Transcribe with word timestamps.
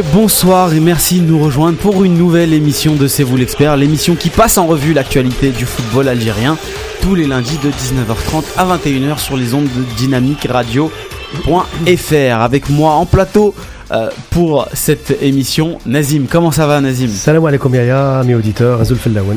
Et 0.00 0.04
bonsoir 0.14 0.72
et 0.72 0.80
merci 0.80 1.20
de 1.20 1.26
nous 1.26 1.38
rejoindre 1.38 1.76
pour 1.76 2.04
une 2.04 2.16
nouvelle 2.16 2.54
émission 2.54 2.94
de 2.94 3.06
C'est 3.06 3.22
vous 3.22 3.36
l'expert, 3.36 3.76
l'émission 3.76 4.14
qui 4.14 4.30
passe 4.30 4.56
en 4.56 4.66
revue 4.66 4.94
l'actualité 4.94 5.50
du 5.50 5.66
football 5.66 6.08
algérien 6.08 6.56
tous 7.02 7.14
les 7.14 7.26
lundis 7.26 7.58
de 7.58 7.68
19h30 7.68 8.44
à 8.56 8.64
21h 8.64 9.18
sur 9.18 9.36
les 9.36 9.52
ondes 9.52 9.68
de 9.68 9.82
Dynamique 9.98 10.46
Radio.fr. 10.48 12.40
Avec 12.40 12.70
moi 12.70 12.92
en 12.92 13.04
plateau 13.04 13.54
euh, 13.90 14.08
pour 14.30 14.68
cette 14.72 15.22
émission, 15.22 15.78
Nazim. 15.84 16.24
Comment 16.30 16.50
ça 16.50 16.66
va 16.66 16.80
Nazim? 16.80 17.08
Salam 17.08 17.44
alaikum 17.44 17.74
yaya, 17.74 18.22
mes 18.24 18.34
auditeurs, 18.34 18.80
Azul 18.80 18.96
Filaouen. 18.96 19.36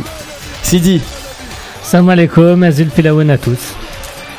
Sidi? 0.61 1.01
Salam 1.81 2.07
alaikum, 2.07 2.63
Azul 2.63 2.89
Filaouen 2.89 3.27
à 3.27 3.37
tous. 3.37 3.75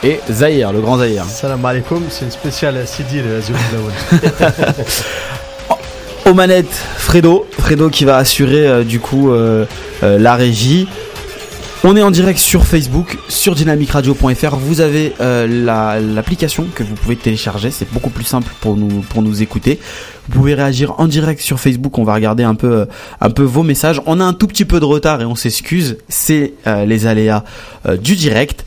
Et 0.03 0.21
Zahir, 0.31 0.73
le 0.73 0.81
grand 0.81 0.97
Zahir. 0.97 1.27
Salam 1.27 1.63
alaikum, 1.67 2.03
c'est 2.09 2.25
une 2.25 2.31
spéciale 2.31 2.83
Sidi 2.87 3.21
de 3.21 3.37
Azul 3.37 3.57
Filaouen. 3.57 4.73
Aux 6.27 6.33
manettes, 6.33 6.73
Fredo. 6.97 7.47
Fredo 7.51 7.91
qui 7.91 8.07
va 8.07 8.17
assurer 8.17 8.67
euh, 8.67 8.83
du 8.83 8.99
coup 8.99 9.31
euh, 9.31 9.67
euh, 10.03 10.19
la 10.19 10.37
régie. 10.37 10.89
On 11.83 11.97
est 11.97 12.03
en 12.03 12.11
direct 12.11 12.39
sur 12.39 12.65
Facebook, 12.65 13.19
sur 13.29 13.55
dynamicradio.fr. 13.55 14.57
Vous 14.57 14.81
avez 14.81 15.13
l'application 15.19 16.67
que 16.75 16.83
vous 16.83 16.95
pouvez 16.95 17.15
télécharger. 17.15 17.71
C'est 17.71 17.93
beaucoup 17.93 18.09
plus 18.09 18.25
simple 18.25 18.51
pour 18.63 18.75
nous 18.79 19.03
pour 19.03 19.21
nous 19.21 19.43
écouter. 19.43 19.79
Vous 20.27 20.39
pouvez 20.39 20.55
réagir 20.55 20.95
en 20.99 21.09
direct 21.09 21.43
sur 21.43 21.61
Facebook. 21.61 21.99
On 21.99 22.05
va 22.05 22.15
regarder 22.15 22.43
un 22.43 22.55
peu 22.55 22.87
un 23.21 23.29
peu 23.29 23.43
vos 23.43 23.63
messages. 23.63 24.01
On 24.07 24.19
a 24.19 24.25
un 24.25 24.33
tout 24.33 24.47
petit 24.47 24.65
peu 24.65 24.81
de 24.81 24.87
retard 24.87 25.21
et 25.21 25.27
on 25.27 25.35
s'excuse. 25.35 25.99
C'est 26.09 26.55
les 26.87 27.07
aléas 27.07 27.45
du 28.01 28.17
direct. 28.17 28.65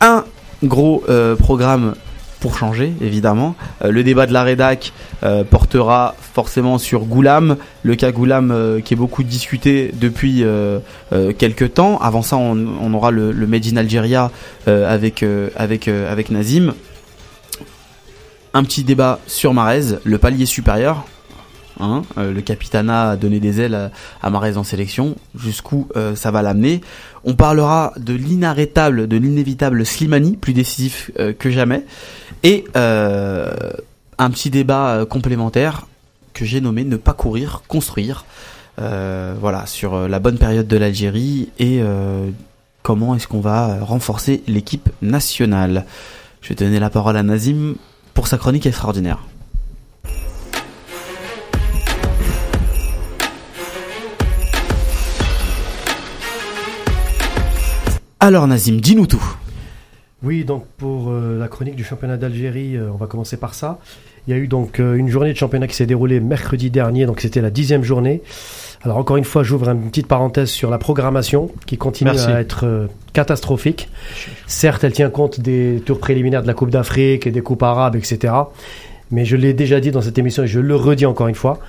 Un 0.00 0.24
gros 0.62 1.02
programme 1.40 1.94
pour 2.40 2.56
changer, 2.56 2.92
évidemment. 3.00 3.54
Euh, 3.84 3.92
le 3.92 4.02
débat 4.02 4.26
de 4.26 4.32
la 4.32 4.42
rédac 4.42 4.92
euh, 5.22 5.44
portera 5.44 6.16
forcément 6.18 6.78
sur 6.78 7.04
Goulam, 7.04 7.56
le 7.82 7.94
cas 7.94 8.10
Goulam 8.10 8.50
euh, 8.50 8.80
qui 8.80 8.94
est 8.94 8.96
beaucoup 8.96 9.22
discuté 9.22 9.92
depuis 9.94 10.44
quelques 11.38 11.74
temps. 11.74 11.98
Avant 11.98 12.22
ça, 12.22 12.36
on, 12.36 12.94
aura 12.94 13.10
le, 13.10 13.32
le, 13.32 13.46
Made 13.46 13.66
in 13.66 13.76
Algeria 13.76 14.30
avec, 14.66 15.24
avec, 15.56 15.88
avec 15.88 16.30
Nazim. 16.30 16.74
Un 18.54 18.64
petit 18.64 18.82
débat 18.82 19.20
sur 19.26 19.52
Marez, 19.52 19.98
le 20.04 20.18
palier 20.18 20.46
supérieur. 20.46 21.04
Hein, 21.78 22.02
le 22.16 22.40
Capitana 22.40 23.10
a 23.10 23.16
donné 23.16 23.40
des 23.40 23.60
ailes 23.60 23.74
à, 23.74 23.90
à 24.22 24.30
Marez 24.30 24.56
en 24.56 24.64
sélection. 24.64 25.16
Jusqu'où 25.36 25.88
ça 26.14 26.30
va 26.30 26.42
l'amener? 26.42 26.80
On 27.24 27.34
parlera 27.34 27.92
de 27.98 28.14
l'inarrêtable, 28.14 29.06
de 29.06 29.16
l'inévitable 29.16 29.84
Slimani, 29.84 30.36
plus 30.36 30.54
décisif 30.54 31.10
que 31.38 31.50
jamais. 31.50 31.84
Et 32.42 32.64
euh, 32.76 33.50
un 34.18 34.30
petit 34.30 34.50
débat 34.50 34.94
euh, 34.94 35.06
complémentaire 35.06 35.86
que 36.32 36.44
j'ai 36.44 36.60
nommé 36.60 36.84
Ne 36.84 36.96
pas 36.96 37.12
courir, 37.12 37.62
construire. 37.68 38.24
Euh, 38.78 39.34
voilà, 39.38 39.66
sur 39.66 40.08
la 40.08 40.18
bonne 40.20 40.38
période 40.38 40.66
de 40.66 40.76
l'Algérie 40.76 41.50
et 41.58 41.82
comment 42.82 43.14
est-ce 43.14 43.28
qu'on 43.28 43.40
va 43.40 43.84
renforcer 43.84 44.42
l'équipe 44.46 44.88
nationale. 45.02 45.84
Je 46.40 46.50
vais 46.50 46.54
donner 46.54 46.78
la 46.78 46.88
parole 46.88 47.16
à 47.16 47.22
Nazim 47.22 47.74
pour 48.14 48.26
sa 48.26 48.38
chronique 48.38 48.64
extraordinaire. 48.64 49.18
Alors 58.18 58.46
Nazim, 58.46 58.80
dis-nous 58.80 59.06
tout. 59.06 59.39
Oui, 60.22 60.44
donc 60.44 60.66
pour 60.76 61.10
euh, 61.10 61.38
la 61.38 61.48
chronique 61.48 61.76
du 61.76 61.84
championnat 61.84 62.18
d'Algérie, 62.18 62.76
euh, 62.76 62.90
on 62.92 62.96
va 62.96 63.06
commencer 63.06 63.38
par 63.38 63.54
ça. 63.54 63.78
Il 64.26 64.34
y 64.34 64.36
a 64.36 64.36
eu 64.36 64.48
donc 64.48 64.78
euh, 64.78 64.96
une 64.96 65.08
journée 65.08 65.32
de 65.32 65.38
championnat 65.38 65.66
qui 65.66 65.74
s'est 65.74 65.86
déroulée 65.86 66.20
mercredi 66.20 66.70
dernier, 66.70 67.06
donc 67.06 67.20
c'était 67.20 67.40
la 67.40 67.48
dixième 67.48 67.82
journée. 67.82 68.20
Alors 68.82 68.98
encore 68.98 69.16
une 69.16 69.24
fois, 69.24 69.42
j'ouvre 69.42 69.70
une 69.70 69.88
petite 69.88 70.06
parenthèse 70.06 70.50
sur 70.50 70.70
la 70.70 70.76
programmation 70.76 71.50
qui 71.64 71.78
continue 71.78 72.10
à 72.10 72.40
être 72.40 72.88
catastrophique. 73.12 73.88
Certes, 74.46 74.84
elle 74.84 74.92
tient 74.92 75.10
compte 75.10 75.40
des 75.40 75.82
tours 75.84 76.00
préliminaires 76.00 76.42
de 76.42 76.46
la 76.46 76.54
Coupe 76.54 76.70
d'Afrique 76.70 77.26
et 77.26 77.30
des 77.30 77.42
coupes 77.42 77.62
arabes, 77.62 77.96
etc. 77.96 78.32
Mais 79.10 79.24
je 79.24 79.36
l'ai 79.36 79.52
déjà 79.52 79.80
dit 79.80 79.90
dans 79.90 80.00
cette 80.00 80.16
émission 80.18 80.44
et 80.44 80.46
je 80.46 80.60
le 80.60 80.76
redis 80.76 81.04
encore 81.04 81.28
une 81.28 81.34
fois 81.34 81.60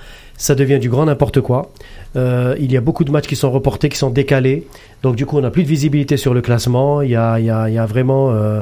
ça 0.42 0.56
devient 0.56 0.80
du 0.80 0.88
grand 0.88 1.04
n'importe 1.04 1.40
quoi. 1.40 1.70
Euh, 2.16 2.56
il 2.58 2.72
y 2.72 2.76
a 2.76 2.80
beaucoup 2.80 3.04
de 3.04 3.12
matchs 3.12 3.28
qui 3.28 3.36
sont 3.36 3.52
reportés, 3.52 3.88
qui 3.88 3.96
sont 3.96 4.10
décalés. 4.10 4.66
Donc 5.04 5.14
du 5.14 5.24
coup, 5.24 5.38
on 5.38 5.40
n'a 5.40 5.52
plus 5.52 5.62
de 5.62 5.68
visibilité 5.68 6.16
sur 6.16 6.34
le 6.34 6.40
classement. 6.40 7.00
Il 7.00 7.10
y 7.10 7.14
a, 7.14 7.38
il 7.38 7.44
y 7.44 7.50
a, 7.50 7.68
il 7.68 7.74
y 7.74 7.78
a 7.78 7.86
vraiment... 7.86 8.32
Euh... 8.32 8.60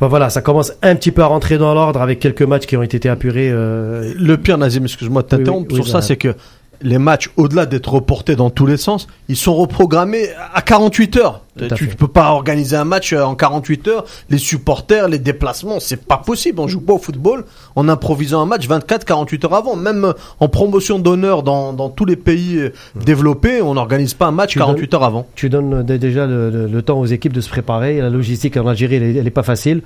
Ben 0.00 0.08
voilà, 0.08 0.30
ça 0.30 0.40
commence 0.40 0.72
un 0.80 0.96
petit 0.96 1.10
peu 1.10 1.20
à 1.20 1.26
rentrer 1.26 1.58
dans 1.58 1.74
l'ordre 1.74 2.00
avec 2.00 2.20
quelques 2.20 2.40
matchs 2.40 2.64
qui 2.64 2.74
ont 2.78 2.82
été 2.82 3.06
apurés. 3.06 3.50
Euh... 3.50 4.14
Le 4.16 4.38
pire, 4.38 4.56
Nazim, 4.56 4.84
excuse-moi 4.84 5.20
de 5.20 5.28
t'interrompre 5.28 5.74
sur 5.74 5.86
ça, 5.86 6.00
c'est 6.00 6.16
que 6.16 6.34
les 6.82 6.98
matchs, 6.98 7.30
au-delà 7.36 7.66
d'être 7.66 7.92
reportés 7.92 8.36
dans 8.36 8.50
tous 8.50 8.66
les 8.66 8.76
sens, 8.76 9.06
ils 9.28 9.36
sont 9.36 9.54
reprogrammés 9.54 10.28
à 10.54 10.62
48 10.62 11.16
heures. 11.16 11.42
tu 11.74 11.88
ne 11.88 11.92
peux 11.92 12.08
pas 12.08 12.30
organiser 12.30 12.76
un 12.76 12.84
match 12.84 13.12
euh, 13.12 13.22
en 13.22 13.34
48 13.34 13.88
heures. 13.88 14.04
Les 14.30 14.38
supporters, 14.38 15.08
les 15.08 15.18
déplacements, 15.18 15.78
c'est 15.80 16.04
pas 16.04 16.16
possible. 16.16 16.60
On 16.60 16.68
joue 16.68 16.80
pas 16.80 16.94
au 16.94 16.98
football 16.98 17.44
en 17.76 17.88
improvisant 17.88 18.40
un 18.40 18.46
match 18.46 18.66
24, 18.66 19.04
48 19.04 19.44
heures 19.44 19.54
avant. 19.54 19.76
Même 19.76 20.04
euh, 20.04 20.12
en 20.38 20.48
promotion 20.48 20.98
d'honneur 20.98 21.42
dans, 21.42 21.72
dans, 21.72 21.90
tous 21.90 22.06
les 22.06 22.16
pays 22.16 22.56
euh, 22.58 22.72
développés, 22.96 23.60
on 23.60 23.74
n'organise 23.74 24.14
pas 24.14 24.26
un 24.26 24.32
match 24.32 24.56
48 24.56 24.94
heures 24.94 25.04
avant. 25.04 25.26
Tu 25.34 25.50
donnes 25.50 25.82
déjà 25.82 26.26
le, 26.26 26.80
temps 26.80 26.98
aux 26.98 27.06
équipes 27.06 27.34
de 27.34 27.42
se 27.42 27.50
préparer. 27.50 28.00
La 28.00 28.10
logistique 28.10 28.56
en 28.56 28.66
Algérie, 28.66 28.96
elle, 28.96 29.22
n'est 29.22 29.30
pas 29.30 29.42
facile. 29.42 29.82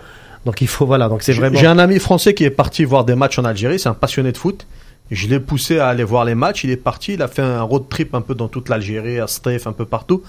Donc 0.47 0.61
il 0.61 0.69
faut 0.69 0.87
voilà. 0.87 1.09
Donc 1.09 1.23
c'est 1.23 1.33
vraiment. 1.33 1.59
J'ai 1.59 1.67
un 1.67 1.79
ami 1.79 1.99
français 1.99 2.35
qui 2.35 2.45
est 2.45 2.51
parti 2.51 2.85
voir 2.85 3.05
des 3.05 3.15
matchs 3.15 3.39
en 3.39 3.45
Algérie. 3.45 3.79
C'est 3.79 3.89
un 3.89 3.95
passionné 3.95 4.31
de 4.31 4.37
foot. 4.37 4.67
Je 5.11 5.27
l'ai 5.29 5.41
poussé 5.41 5.79
à 5.79 5.89
aller 5.89 6.05
voir 6.05 6.25
les 6.25 6.35
matchs. 6.35 6.65
Il 6.65 6.71
est 6.71 6.77
parti. 6.77 7.15
Il 7.15 7.23
a 7.23 7.29
fait 7.29 7.43
un 7.43 7.63
road 7.63 7.85
trip 7.89 8.15
un 8.15 8.21
peu 8.21 8.35
dans 8.35 8.49
toute 8.49 8.69
l'Algérie, 8.69 9.21
à 9.21 9.27
Stref, 9.27 9.67
un 9.67 9.73
peu 9.73 9.85
partout. 9.85 10.23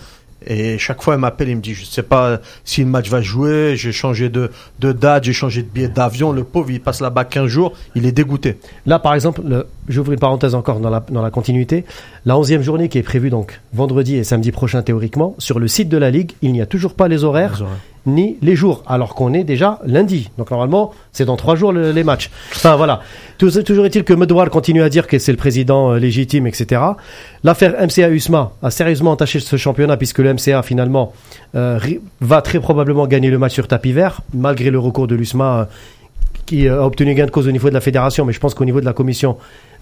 Et 0.48 0.78
chaque 0.78 1.02
fois, 1.02 1.16
il 1.16 1.20
m'appelle, 1.20 1.50
il 1.50 1.56
me 1.56 1.62
dit, 1.62 1.74
je 1.74 1.86
sais 1.86 2.04
pas 2.04 2.40
si 2.64 2.82
le 2.82 2.88
match 2.88 3.10
va 3.10 3.22
jouer, 3.22 3.74
j'ai 3.76 3.92
changé 3.92 4.30
de, 4.30 4.52
de 4.80 4.92
date, 4.92 5.24
j'ai 5.24 5.34
changé 5.34 5.64
de 5.64 5.68
billet 5.68 5.88
d'avion. 5.88 6.32
Le 6.32 6.44
pauvre, 6.44 6.70
il 6.70 6.82
passe 6.82 7.02
là-bas 7.02 7.26
15 7.26 7.48
jours, 7.48 7.74
il 7.96 8.06
est 8.06 8.12
dégoûté. 8.12 8.58
Là, 8.86 9.00
par 9.00 9.16
exemple, 9.16 9.42
j'ouvre 9.88 10.12
une 10.12 10.20
parenthèse 10.20 10.54
encore 10.54 10.80
dans 10.80 10.90
la, 10.90 11.04
dans 11.10 11.24
la 11.24 11.32
continuité. 11.32 11.84
La 12.26 12.38
onzième 12.38 12.62
journée 12.62 12.90
qui 12.90 13.00
est 13.00 13.04
prévue 13.04 13.30
donc 13.32 13.60
vendredi 13.74 14.18
et 14.18 14.24
samedi 14.24 14.52
prochain 14.52 14.84
théoriquement, 14.84 15.36
sur 15.40 15.58
le 15.58 15.68
site 15.68 15.90
de 15.90 15.98
la 15.98 16.12
Ligue, 16.12 16.34
il 16.44 16.52
n'y 16.52 16.62
a 16.62 16.68
toujours 16.68 16.94
pas 16.94 17.08
les 17.08 17.24
horaires. 17.24 17.54
Les 17.56 17.62
horaires 17.62 17.80
ni 18.06 18.38
les 18.42 18.56
jours, 18.56 18.84
alors 18.88 19.16
qu'on 19.16 19.34
est 19.34 19.44
déjà 19.44 19.80
lundi. 19.86 20.30
Donc 20.38 20.52
normalement, 20.52 20.92
c'est 21.12 21.26
dans 21.26 21.38
trois 21.38 21.56
jours 21.56 21.72
les 21.72 22.04
matchs. 22.04 22.30
Enfin 22.56 22.76
voilà. 22.76 23.02
Toujours 23.38 23.86
est-il 23.86 24.04
que 24.04 24.14
Medouar 24.14 24.50
continue 24.50 24.82
à 24.82 24.90
dire 24.90 25.08
que 25.08 25.20
c'est 25.20 25.32
le 25.32 25.38
président 25.38 25.92
euh, 25.92 26.00
légitime, 26.00 26.48
etc. 26.48 26.82
L'affaire 27.44 27.74
MCA-USMA 27.82 28.52
a 28.62 28.72
sérieusement 28.72 29.12
entaché 29.12 29.40
ce 29.40 29.58
championnat 29.58 29.98
puisque 29.98 30.20
le 30.20 30.34
MCA 30.34 30.62
finalement 30.64 31.12
euh, 31.56 31.80
va 32.22 32.42
très 32.42 32.60
probablement 32.60 33.08
gagner 33.08 33.30
le 33.30 33.38
match 33.38 33.54
sur 33.54 33.68
tapis 33.68 33.92
vert, 33.92 34.22
malgré 34.34 34.70
le 34.70 34.80
recours 34.80 35.08
de 35.08 35.16
l'USMA 35.16 35.60
euh, 35.60 35.66
qui 36.46 36.68
a 36.68 36.84
obtenu 36.84 37.14
gain 37.14 37.26
de 37.26 37.32
cause 37.32 37.48
au 37.48 37.52
niveau 37.52 37.70
de 37.70 37.74
la 37.74 37.82
fédération, 37.82 38.26
mais 38.26 38.34
je 38.34 38.40
pense 38.40 38.54
qu'au 38.54 38.66
niveau 38.66 38.80
de 38.80 38.86
la 38.86 38.94
commission 38.94 39.38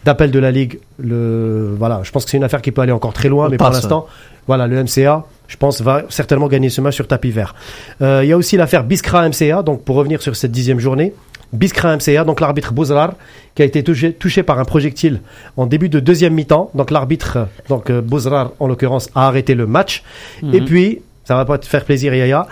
d'appel 0.06 0.32
de 0.32 0.40
la 0.40 0.52
Ligue, 0.52 0.80
le, 1.00 1.76
voilà, 1.78 2.02
je 2.04 2.12
pense 2.12 2.26
que 2.26 2.32
c'est 2.32 2.38
une 2.38 2.44
affaire 2.44 2.62
qui 2.62 2.72
peut 2.72 2.82
aller 2.82 2.92
encore 2.92 3.14
très 3.14 3.30
loin, 3.30 3.50
mais 3.50 3.58
pour 3.58 3.70
l'instant, 3.70 4.08
voilà, 4.48 4.68
le 4.68 4.84
MCA 4.84 5.26
je 5.54 5.58
pense, 5.58 5.82
va 5.82 6.04
certainement 6.10 6.48
gagner 6.48 6.70
ce 6.70 6.82
match 6.82 6.96
sur 6.96 7.08
tapis 7.08 7.30
vert. 7.30 7.54
Euh, 8.02 8.22
il 8.24 8.30
y 8.30 8.32
a 8.32 8.38
aussi 8.38 8.58
l'affaire 8.58 8.84
Biskra 8.84 9.30
MCA, 9.30 9.62
donc 9.62 9.84
pour 9.84 9.96
revenir 9.96 10.22
sur 10.22 10.36
cette 10.36 10.52
dixième 10.52 10.80
journée. 10.80 11.14
Biskra 11.52 11.96
MCA, 11.96 12.24
donc 12.24 12.40
l'arbitre 12.40 12.74
Bouzrar, 12.74 13.14
qui 13.54 13.62
a 13.62 13.66
été 13.66 13.84
touché, 13.84 14.14
touché, 14.14 14.42
par 14.42 14.58
un 14.58 14.66
projectile 14.66 15.22
en 15.56 15.68
début 15.68 15.90
de 15.90 16.00
deuxième 16.00 16.34
mi-temps. 16.34 16.72
Donc 16.74 16.90
l'arbitre, 16.90 17.48
donc 17.70 17.92
euh, 17.92 18.02
Bouzrar 18.02 18.54
en 18.60 18.68
l'occurrence, 18.68 19.10
a 19.14 19.28
arrêté 19.28 19.54
le 19.54 19.68
match. 19.68 20.04
Et 20.42 20.62
mhm. 20.62 20.66
puis, 20.66 21.02
ça 21.26 21.36
va 21.36 21.46
pas 21.46 21.60
te 21.60 21.68
faire 21.68 21.86
plaisir, 21.86 22.16
Yaya. 22.16 22.48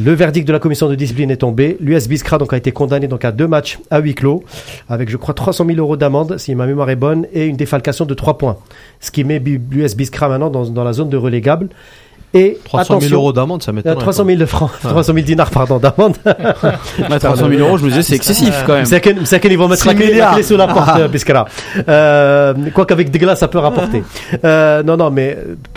Le 0.00 0.12
verdict 0.12 0.48
de 0.48 0.54
la 0.54 0.58
commission 0.58 0.88
de 0.88 0.94
discipline 0.94 1.30
est 1.30 1.36
tombé. 1.36 1.76
L'US 1.78 2.08
Biskra 2.08 2.38
donc 2.38 2.54
a 2.54 2.56
été 2.56 2.72
condamné 2.72 3.08
donc 3.08 3.26
à 3.26 3.30
deux 3.30 3.46
matchs 3.46 3.78
à 3.90 3.98
huis 3.98 4.14
clos, 4.14 4.42
avec 4.88 5.10
je 5.10 5.18
crois 5.18 5.34
300 5.34 5.66
000 5.66 5.78
euros 5.78 5.98
d'amende 5.98 6.38
si 6.38 6.54
ma 6.54 6.64
mémoire 6.64 6.88
est 6.88 6.96
bonne 6.96 7.26
et 7.34 7.44
une 7.44 7.56
défalcation 7.56 8.06
de 8.06 8.14
3 8.14 8.38
points, 8.38 8.56
ce 9.00 9.10
qui 9.10 9.22
met 9.22 9.38
l'US 9.38 9.94
Biskra 9.94 10.30
maintenant 10.30 10.48
dans, 10.48 10.64
dans, 10.64 10.82
la 10.82 10.94
zone 10.94 11.10
de 11.10 11.18
relégable. 11.18 11.68
Et 12.34 12.58
300 12.64 13.00
000 13.00 13.14
euros 13.14 13.32
d'amende, 13.32 13.62
ça 13.62 13.72
m'étonne. 13.72 13.98
300 13.98 14.24
000 14.24 14.46
francs, 14.46 14.70
300 14.80 15.12
000 15.12 15.24
dinars, 15.26 15.50
pardon, 15.50 15.78
d'amende. 15.78 16.16
300 17.20 17.48
000 17.48 17.60
euros, 17.60 17.76
je 17.76 17.84
me 17.84 17.90
disais, 17.90 18.02
c'est 18.02 18.14
excessif 18.14 18.54
quand 18.66 18.74
même. 18.74 18.86
C'est 18.86 19.40
qu'ils 19.40 19.58
vont 19.58 19.68
mettre 19.68 19.86
la 19.86 19.94
clé, 19.94 20.14
la 20.14 20.32
clé, 20.32 20.42
sous 20.42 20.56
la 20.56 20.66
porte, 20.66 20.90
euh, 20.98 21.08
Biscara. 21.08 21.46
Euh, 21.88 22.54
quoi 22.74 22.86
qu'avec 22.86 23.10
des 23.10 23.18
glaces, 23.18 23.40
ça 23.40 23.48
peut 23.48 23.58
rapporter. 23.58 24.02
Euh, 24.44 24.82
non, 24.82 24.96
non, 24.96 25.10
mais 25.10 25.36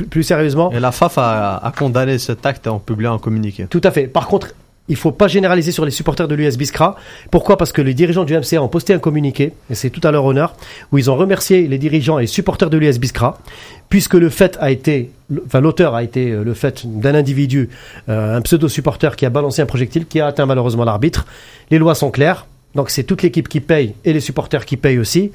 plus, 0.09 0.23
sérieusement. 0.23 0.71
Et 0.71 0.79
la 0.79 0.91
FAF 0.91 1.17
a, 1.17 1.57
a 1.57 1.71
condamné 1.71 2.17
cet 2.17 2.45
acte 2.45 2.67
en 2.67 2.79
publiant 2.79 3.13
un 3.13 3.19
communiqué. 3.19 3.67
Tout 3.69 3.81
à 3.83 3.91
fait. 3.91 4.07
Par 4.07 4.27
contre, 4.27 4.47
il 4.87 4.95
faut 4.95 5.11
pas 5.11 5.27
généraliser 5.27 5.71
sur 5.71 5.85
les 5.85 5.91
supporters 5.91 6.27
de 6.27 6.35
l'US 6.35 6.57
Biskra. 6.57 6.95
Pourquoi? 7.31 7.57
Parce 7.57 7.71
que 7.71 7.81
les 7.81 7.93
dirigeants 7.93 8.23
du 8.23 8.35
MCA 8.35 8.61
ont 8.61 8.67
posté 8.67 8.93
un 8.93 8.99
communiqué, 8.99 9.53
et 9.69 9.75
c'est 9.75 9.89
tout 9.89 10.01
à 10.07 10.11
leur 10.11 10.25
honneur, 10.25 10.55
où 10.91 10.97
ils 10.97 11.09
ont 11.09 11.15
remercié 11.15 11.67
les 11.67 11.77
dirigeants 11.77 12.19
et 12.19 12.27
supporters 12.27 12.69
de 12.69 12.77
l'US 12.77 12.99
Biskra, 12.99 13.39
puisque 13.89 14.13
le 14.13 14.29
fait 14.29 14.57
a 14.59 14.71
été, 14.71 15.11
enfin 15.45 15.59
l'auteur 15.59 15.95
a 15.95 16.03
été 16.03 16.31
euh, 16.31 16.43
le 16.43 16.53
fait 16.53 16.85
d'un 16.85 17.15
individu, 17.15 17.69
euh, 18.09 18.37
un 18.37 18.41
pseudo-supporter 18.41 19.15
qui 19.15 19.25
a 19.25 19.29
balancé 19.29 19.61
un 19.61 19.65
projectile 19.65 20.05
qui 20.05 20.19
a 20.19 20.27
atteint 20.27 20.45
malheureusement 20.45 20.83
l'arbitre. 20.83 21.25
Les 21.71 21.77
lois 21.77 21.95
sont 21.95 22.11
claires. 22.11 22.45
Donc 22.75 22.89
c'est 22.89 23.03
toute 23.03 23.21
l'équipe 23.21 23.47
qui 23.47 23.61
paye 23.61 23.95
et 24.03 24.11
les 24.11 24.19
supporters 24.19 24.65
qui 24.65 24.77
payent 24.77 24.99
aussi. 24.99 25.31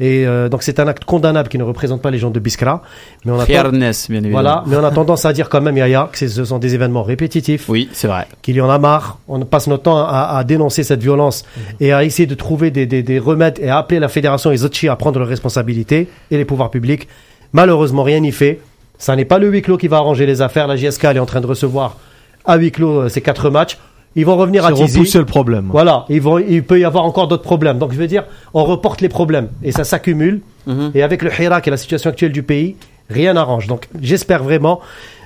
Et 0.00 0.26
euh, 0.26 0.48
donc 0.48 0.62
c'est 0.62 0.80
un 0.80 0.88
acte 0.88 1.04
condamnable 1.04 1.48
qui 1.48 1.56
ne 1.56 1.62
représente 1.62 2.02
pas 2.02 2.10
les 2.10 2.18
gens 2.18 2.30
de 2.30 2.40
Biskra. 2.40 2.82
Mais 3.24 3.32
on 3.32 3.38
a 3.38 3.46
Fairness, 3.46 4.10
bien 4.10 4.18
évidemment. 4.18 4.42
Voilà, 4.42 4.64
mais 4.66 4.76
on 4.76 4.84
a 4.84 4.90
tendance 4.90 5.24
à 5.24 5.32
dire 5.32 5.48
quand 5.48 5.60
même, 5.60 5.76
Yaya, 5.76 6.08
que 6.12 6.18
ce 6.18 6.44
sont 6.44 6.58
des 6.58 6.74
événements 6.74 7.04
répétitifs. 7.04 7.68
Oui, 7.68 7.88
c'est 7.92 8.08
vrai. 8.08 8.26
Qu'il 8.42 8.56
y 8.56 8.60
en 8.60 8.68
a 8.68 8.78
marre. 8.78 9.18
On 9.28 9.40
passe 9.40 9.68
notre 9.68 9.84
temps 9.84 9.98
à, 9.98 10.36
à 10.36 10.44
dénoncer 10.44 10.82
cette 10.82 11.02
violence 11.02 11.44
mhm. 11.56 11.62
et 11.80 11.92
à 11.92 12.04
essayer 12.04 12.26
de 12.26 12.34
trouver 12.34 12.70
des, 12.70 12.86
des, 12.86 13.02
des, 13.02 13.18
remèdes 13.18 13.58
et 13.60 13.68
à 13.68 13.78
appeler 13.78 14.00
la 14.00 14.08
fédération 14.08 14.50
et 14.50 14.56
Zotchi 14.56 14.88
à 14.88 14.96
prendre 14.96 15.18
leurs 15.18 15.28
responsabilités 15.28 16.08
et 16.30 16.36
les 16.36 16.44
pouvoirs 16.44 16.70
publics. 16.70 17.06
Malheureusement, 17.52 18.02
rien 18.02 18.20
n'y 18.20 18.32
fait. 18.32 18.60
Ça 18.98 19.16
n'est 19.16 19.24
pas 19.24 19.38
le 19.38 19.48
huis 19.48 19.62
clos 19.62 19.78
qui 19.78 19.88
va 19.88 19.98
arranger 19.98 20.26
les 20.26 20.42
affaires. 20.42 20.66
La 20.66 20.76
JSK 20.76 21.04
elle 21.04 21.16
est 21.16 21.20
en 21.20 21.26
train 21.26 21.40
de 21.40 21.46
recevoir 21.46 21.96
à 22.44 22.56
huis 22.56 22.72
clos 22.72 23.02
euh, 23.02 23.08
ces 23.08 23.20
quatre 23.20 23.50
matchs. 23.50 23.78
Ils 24.16 24.26
vont 24.26 24.36
revenir 24.36 24.66
à 24.66 24.72
Tizi. 24.72 24.98
repousser 24.98 25.18
le 25.18 25.24
problème. 25.24 25.68
Voilà, 25.70 26.04
ils 26.08 26.20
vont, 26.20 26.38
il 26.38 26.64
peut 26.64 26.80
y 26.80 26.84
avoir 26.84 27.04
encore 27.04 27.28
d'autres 27.28 27.44
problèmes. 27.44 27.78
Donc 27.78 27.92
je 27.92 27.98
veux 27.98 28.08
dire, 28.08 28.24
on 28.54 28.64
reporte 28.64 29.00
les 29.00 29.08
problèmes 29.08 29.48
et 29.62 29.72
ça 29.72 29.84
s'accumule. 29.84 30.40
Mhm. 30.66 30.90
Et 30.94 31.02
avec 31.02 31.22
le 31.22 31.30
Hirak 31.30 31.68
et 31.68 31.70
la 31.70 31.76
situation 31.76 32.10
actuelle 32.10 32.32
du 32.32 32.42
pays, 32.42 32.76
rien 33.08 33.34
n'arrange. 33.34 33.68
Donc 33.68 33.88
j'espère 34.00 34.42
vraiment, 34.42 34.80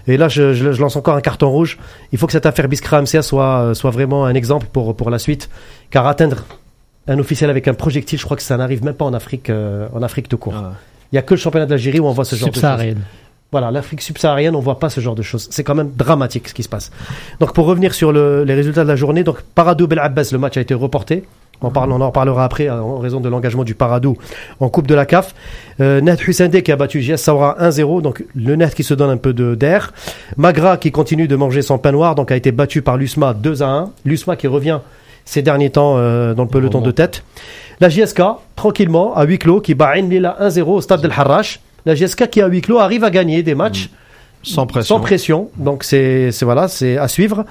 et 0.06 0.16
là 0.16 0.28
je, 0.28 0.52
je, 0.52 0.80
lance 0.80 0.96
encore 0.96 1.16
un 1.16 1.22
carton 1.22 1.50
rouge, 1.50 1.78
il 2.12 2.18
faut 2.18 2.26
que 2.26 2.32
cette 2.32 2.46
affaire 2.46 2.68
Biskra 2.68 3.00
MCA 3.00 3.22
soit, 3.22 3.58
euh, 3.58 3.74
soit 3.74 3.90
vraiment 3.90 4.26
un 4.26 4.34
exemple 4.34 4.66
pour, 4.70 4.94
pour 4.94 5.08
la 5.10 5.18
suite. 5.18 5.48
Car 5.90 6.06
atteindre 6.06 6.44
un 7.06 7.18
officiel 7.18 7.48
avec 7.48 7.68
un 7.68 7.74
projectile, 7.74 8.18
je 8.18 8.24
crois 8.24 8.36
que 8.36 8.42
ça 8.42 8.56
n'arrive 8.56 8.84
même 8.84 8.94
pas 8.94 9.04
en 9.06 9.14
Afrique, 9.14 9.48
euh, 9.48 9.88
en 9.94 10.02
Afrique 10.02 10.28
tout 10.28 10.38
court. 10.38 10.54
Ah. 10.56 10.72
Il 11.12 11.16
n'y 11.16 11.18
a 11.18 11.22
que 11.22 11.34
le 11.34 11.40
championnat 11.40 11.66
d'Algérie 11.66 12.00
où 12.00 12.06
on 12.06 12.12
voit 12.12 12.24
ce 12.24 12.34
genre 12.36 12.50
de 12.50 12.54
choses. 12.54 12.96
Voilà, 13.52 13.70
l'Afrique 13.70 14.02
subsaharienne, 14.02 14.56
on 14.56 14.60
voit 14.60 14.80
pas 14.80 14.90
ce 14.90 15.00
genre 15.00 15.14
de 15.14 15.22
choses. 15.22 15.46
C'est 15.50 15.62
quand 15.62 15.76
même 15.76 15.92
dramatique 15.94 16.48
ce 16.48 16.54
qui 16.54 16.64
se 16.64 16.68
passe. 16.68 16.90
Donc 17.38 17.52
pour 17.52 17.66
revenir 17.66 17.94
sur 17.94 18.12
les 18.12 18.54
résultats 18.54 18.82
de 18.82 18.88
la 18.88 18.96
journée, 18.96 19.22
donc 19.22 19.42
Paradou 19.42 19.86
Bel 19.86 20.00
Abbas, 20.00 20.30
le 20.32 20.38
match 20.38 20.56
a 20.56 20.60
été 20.60 20.74
reporté. 20.74 21.24
On, 21.62 21.70
parle, 21.70 21.92
on 21.92 22.00
en 22.00 22.08
reparlera 22.08 22.44
après 22.44 22.68
hein, 22.68 22.80
en 22.80 22.98
raison 22.98 23.20
de 23.20 23.28
l'engagement 23.28 23.64
du 23.64 23.74
Paradou 23.74 24.16
en 24.60 24.68
Coupe 24.68 24.86
de 24.86 24.94
la 24.94 25.06
CAF. 25.06 25.34
Euh, 25.80 26.00
Net 26.00 26.26
Hussende 26.26 26.60
qui 26.60 26.72
a 26.72 26.76
battu 26.76 27.00
JS 27.00 27.16
Saoura 27.16 27.56
1-0, 27.60 28.02
donc 28.02 28.24
le 28.34 28.56
Net 28.56 28.74
qui 28.74 28.82
se 28.82 28.92
donne 28.92 29.10
un 29.10 29.16
peu 29.16 29.32
d'air. 29.32 29.92
Magra 30.36 30.76
qui 30.76 30.90
continue 30.90 31.28
de 31.28 31.36
manger 31.36 31.62
son 31.62 31.78
pain 31.78 31.92
noir, 31.92 32.16
donc 32.16 32.30
a 32.30 32.36
été 32.36 32.52
battu 32.52 32.82
par 32.82 32.96
l'USMA 32.96 33.34
2-1. 33.34 33.88
L'USMA 34.04 34.36
qui 34.36 34.46
revient 34.46 34.80
ces 35.24 35.42
derniers 35.42 35.70
temps 35.70 35.94
euh, 35.96 36.34
dans 36.34 36.42
le 36.42 36.48
peloton 36.48 36.80
de 36.80 36.90
tête. 36.90 37.22
La 37.80 37.88
JSK, 37.88 38.22
tranquillement, 38.56 39.14
à 39.16 39.24
huis 39.24 39.38
clos, 39.38 39.60
qui 39.60 39.74
bat 39.74 39.94
Lila 39.96 40.36
1-0 40.40 40.62
au 40.62 40.80
stade 40.80 41.00
del 41.00 41.12
Harrach. 41.12 41.60
La 41.86 41.94
GSK 41.94 42.28
qui 42.30 42.40
a 42.40 42.46
huis 42.46 42.60
clos 42.60 42.78
arrive 42.78 43.04
à 43.04 43.10
gagner 43.10 43.42
des 43.42 43.54
matchs. 43.54 43.88
Mm. 43.88 43.96
Sans 44.46 44.66
pression. 44.66 44.96
Sans 44.96 45.00
pression. 45.00 45.50
Donc 45.56 45.84
c'est 45.84 46.30
voilà, 46.42 46.68
c'est 46.68 46.98
à 46.98 47.08
suivre. 47.08 47.44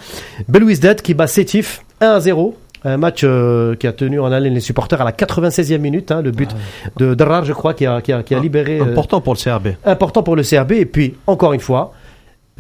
Dead 0.47 1.01
qui 1.01 1.13
bat 1.13 1.27
Sétif 1.27 1.81
1 2.01 2.19
0. 2.19 2.55
Un 2.85 2.97
match 2.97 3.21
euh, 3.23 3.75
qui 3.75 3.87
a 3.87 3.93
tenu 3.93 4.19
en 4.19 4.31
haleine 4.31 4.53
les 4.53 4.59
supporters 4.59 4.99
à 5.01 5.05
la 5.05 5.13
96e 5.13 5.77
minute. 5.77 6.11
Hein, 6.11 6.21
le 6.21 6.31
but 6.31 6.49
ah 6.53 6.89
de 6.97 7.13
Darrar, 7.13 7.45
je 7.45 7.53
crois, 7.53 7.73
qui 7.73 7.85
a, 7.85 8.01
qui 8.01 8.11
a, 8.11 8.23
qui 8.23 8.35
a 8.35 8.39
ah, 8.39 8.41
libéré. 8.41 8.79
Euh, 8.79 8.91
important 8.91 9.21
pour 9.21 9.33
le 9.33 9.39
CRB. 9.39 9.69
Important 9.85 10.21
pour 10.21 10.35
le 10.35 10.43
CRB. 10.43 10.73
Et 10.73 10.85
puis, 10.85 11.15
encore 11.25 11.53
une 11.53 11.61
fois, 11.61 11.93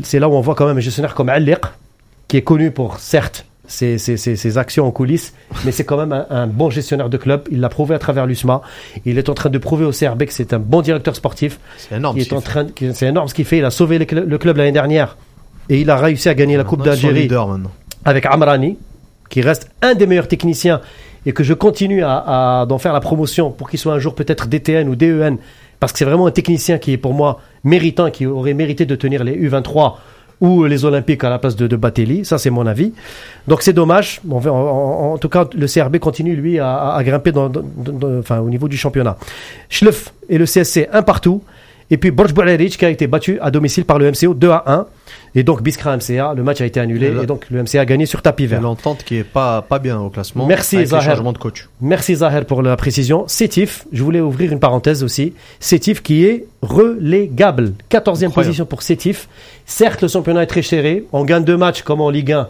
c'est 0.01 0.19
là 0.19 0.29
où 0.29 0.33
on 0.33 0.39
voit 0.39 0.55
quand 0.55 0.65
même 0.65 0.77
un 0.77 0.81
gestionnaire 0.81 1.13
comme 1.13 1.27
Aliq, 1.27 1.59
qui 2.29 2.37
est 2.37 2.41
connu 2.41 2.71
pour, 2.71 2.99
certes, 2.99 3.45
ses, 3.67 4.57
actions 4.57 4.85
en 4.85 4.91
coulisses, 4.91 5.33
mais 5.65 5.71
c'est 5.71 5.85
quand 5.85 5.97
même 5.97 6.25
un, 6.29 6.47
bon 6.47 6.69
gestionnaire 6.69 7.09
de 7.09 7.17
club. 7.17 7.47
Il 7.51 7.59
l'a 7.61 7.69
prouvé 7.69 7.95
à 7.95 7.99
travers 7.99 8.25
l'USMA. 8.25 8.61
Il 9.05 9.17
est 9.17 9.29
en 9.29 9.33
train 9.33 9.49
de 9.49 9.57
prouver 9.57 9.85
au 9.85 9.91
CRB 9.91 10.25
que 10.25 10.33
c'est 10.33 10.53
un 10.53 10.59
bon 10.59 10.81
directeur 10.81 11.15
sportif. 11.15 11.59
C'est 11.77 11.95
énorme. 11.95 12.17
c'est 12.93 13.07
énorme 13.07 13.27
ce 13.27 13.33
qu'il 13.33 13.45
fait. 13.45 13.59
Il 13.59 13.65
a 13.65 13.71
sauvé 13.71 13.97
le, 13.99 14.05
club 14.37 14.57
l'année 14.57 14.71
dernière 14.71 15.17
et 15.69 15.81
il 15.81 15.89
a 15.89 15.97
réussi 15.97 16.29
à 16.29 16.33
gagner 16.33 16.57
la 16.57 16.63
Coupe 16.63 16.83
d'Algérie 16.83 17.29
avec 18.05 18.25
Amrani, 18.25 18.77
qui 19.29 19.41
reste 19.41 19.69
un 19.81 19.95
des 19.95 20.07
meilleurs 20.07 20.27
techniciens 20.27 20.81
et 21.25 21.31
que 21.31 21.43
je 21.43 21.53
continue 21.53 22.03
à, 22.03 22.65
d'en 22.67 22.77
faire 22.77 22.91
la 22.91 22.99
promotion 22.99 23.49
pour 23.51 23.69
qu'il 23.69 23.79
soit 23.79 23.93
un 23.93 23.99
jour 23.99 24.13
peut-être 24.13 24.47
DTN 24.47 24.89
ou 24.89 24.95
DEN 24.95 25.37
parce 25.79 25.91
que 25.93 25.99
c'est 25.99 26.05
vraiment 26.05 26.27
un 26.27 26.31
technicien 26.31 26.77
qui 26.77 26.93
est 26.93 26.97
pour 26.97 27.13
moi 27.13 27.41
méritant, 27.63 28.09
qui 28.09 28.25
aurait 28.25 28.53
mérité 28.53 28.85
de 28.85 28.95
tenir 28.95 29.23
les 29.23 29.37
U23 29.37 29.95
ou 30.43 30.65
les 30.65 30.83
Olympiques 30.83 31.23
à 31.23 31.29
la 31.29 31.39
place 31.39 31.55
de, 31.55 31.73
Batelli. 31.77 32.25
Ça, 32.25 32.37
c'est 32.37 32.49
mon 32.49 32.67
avis. 32.67 32.91
Donc, 33.47 33.61
c'est 33.61 33.71
dommage. 33.71 34.19
en, 34.29 35.17
tout 35.17 35.29
cas, 35.29 35.47
le 35.55 35.67
CRB 35.67 35.99
continue, 35.99 36.35
lui, 36.35 36.59
à, 36.59 36.99
grimper 37.01 37.31
au 37.33 38.49
niveau 38.49 38.67
du 38.67 38.75
championnat. 38.75 39.15
Schleff 39.69 40.13
et 40.27 40.37
le 40.37 40.45
CSC, 40.45 40.89
un 40.91 41.01
partout. 41.01 41.41
Et 41.93 41.97
puis 41.97 42.09
Borj 42.09 42.33
qui 42.75 42.85
a 42.85 42.89
été 42.89 43.05
battu 43.05 43.37
à 43.39 43.51
domicile 43.51 43.85
par 43.85 43.99
le 43.99 44.09
MCO 44.09 44.33
2 44.33 44.49
à 44.49 44.63
1. 44.65 44.85
Et 45.35 45.43
donc 45.43 45.61
Biskra 45.61 45.95
MCA, 45.95 46.33
le 46.35 46.41
match 46.41 46.59
a 46.59 46.65
été 46.65 46.79
annulé 46.79 47.13
et, 47.21 47.27
donc 47.27 47.45
le 47.51 47.61
MCA 47.61 47.81
a 47.81 47.85
gagné 47.85 48.07
sur 48.07 48.23
tapis 48.23 48.47
vert. 48.47 48.61
L'entente 48.61 49.03
qui 49.03 49.17
est 49.17 49.23
pas, 49.23 49.61
pas 49.61 49.77
bien 49.77 49.99
au 49.99 50.09
classement. 50.09 50.47
Merci 50.47 50.83
Zahir. 50.87 51.21
de 51.21 51.37
coach. 51.37 51.69
Merci 51.81 52.15
Zahir 52.15 52.45
pour 52.45 52.63
la 52.63 52.75
précision. 52.77 53.25
Sétif, 53.27 53.85
je 53.93 54.01
voulais 54.01 54.21
ouvrir 54.21 54.51
une 54.51 54.59
parenthèse 54.59 55.03
aussi. 55.03 55.33
Sétif 55.59 56.01
qui 56.01 56.25
est 56.25 56.47
relégable. 56.63 57.73
14e 57.91 58.31
position 58.31 58.65
pour 58.65 58.81
Sétif. 58.81 59.29
Certes, 59.67 60.01
le 60.01 60.07
championnat 60.07 60.41
est 60.41 60.47
très 60.47 60.63
serré. 60.63 61.05
On 61.11 61.23
gagne 61.25 61.43
deux 61.43 61.57
matchs 61.57 61.83
comme 61.83 62.01
en 62.01 62.09
Ligue 62.09 62.31
1 62.31 62.47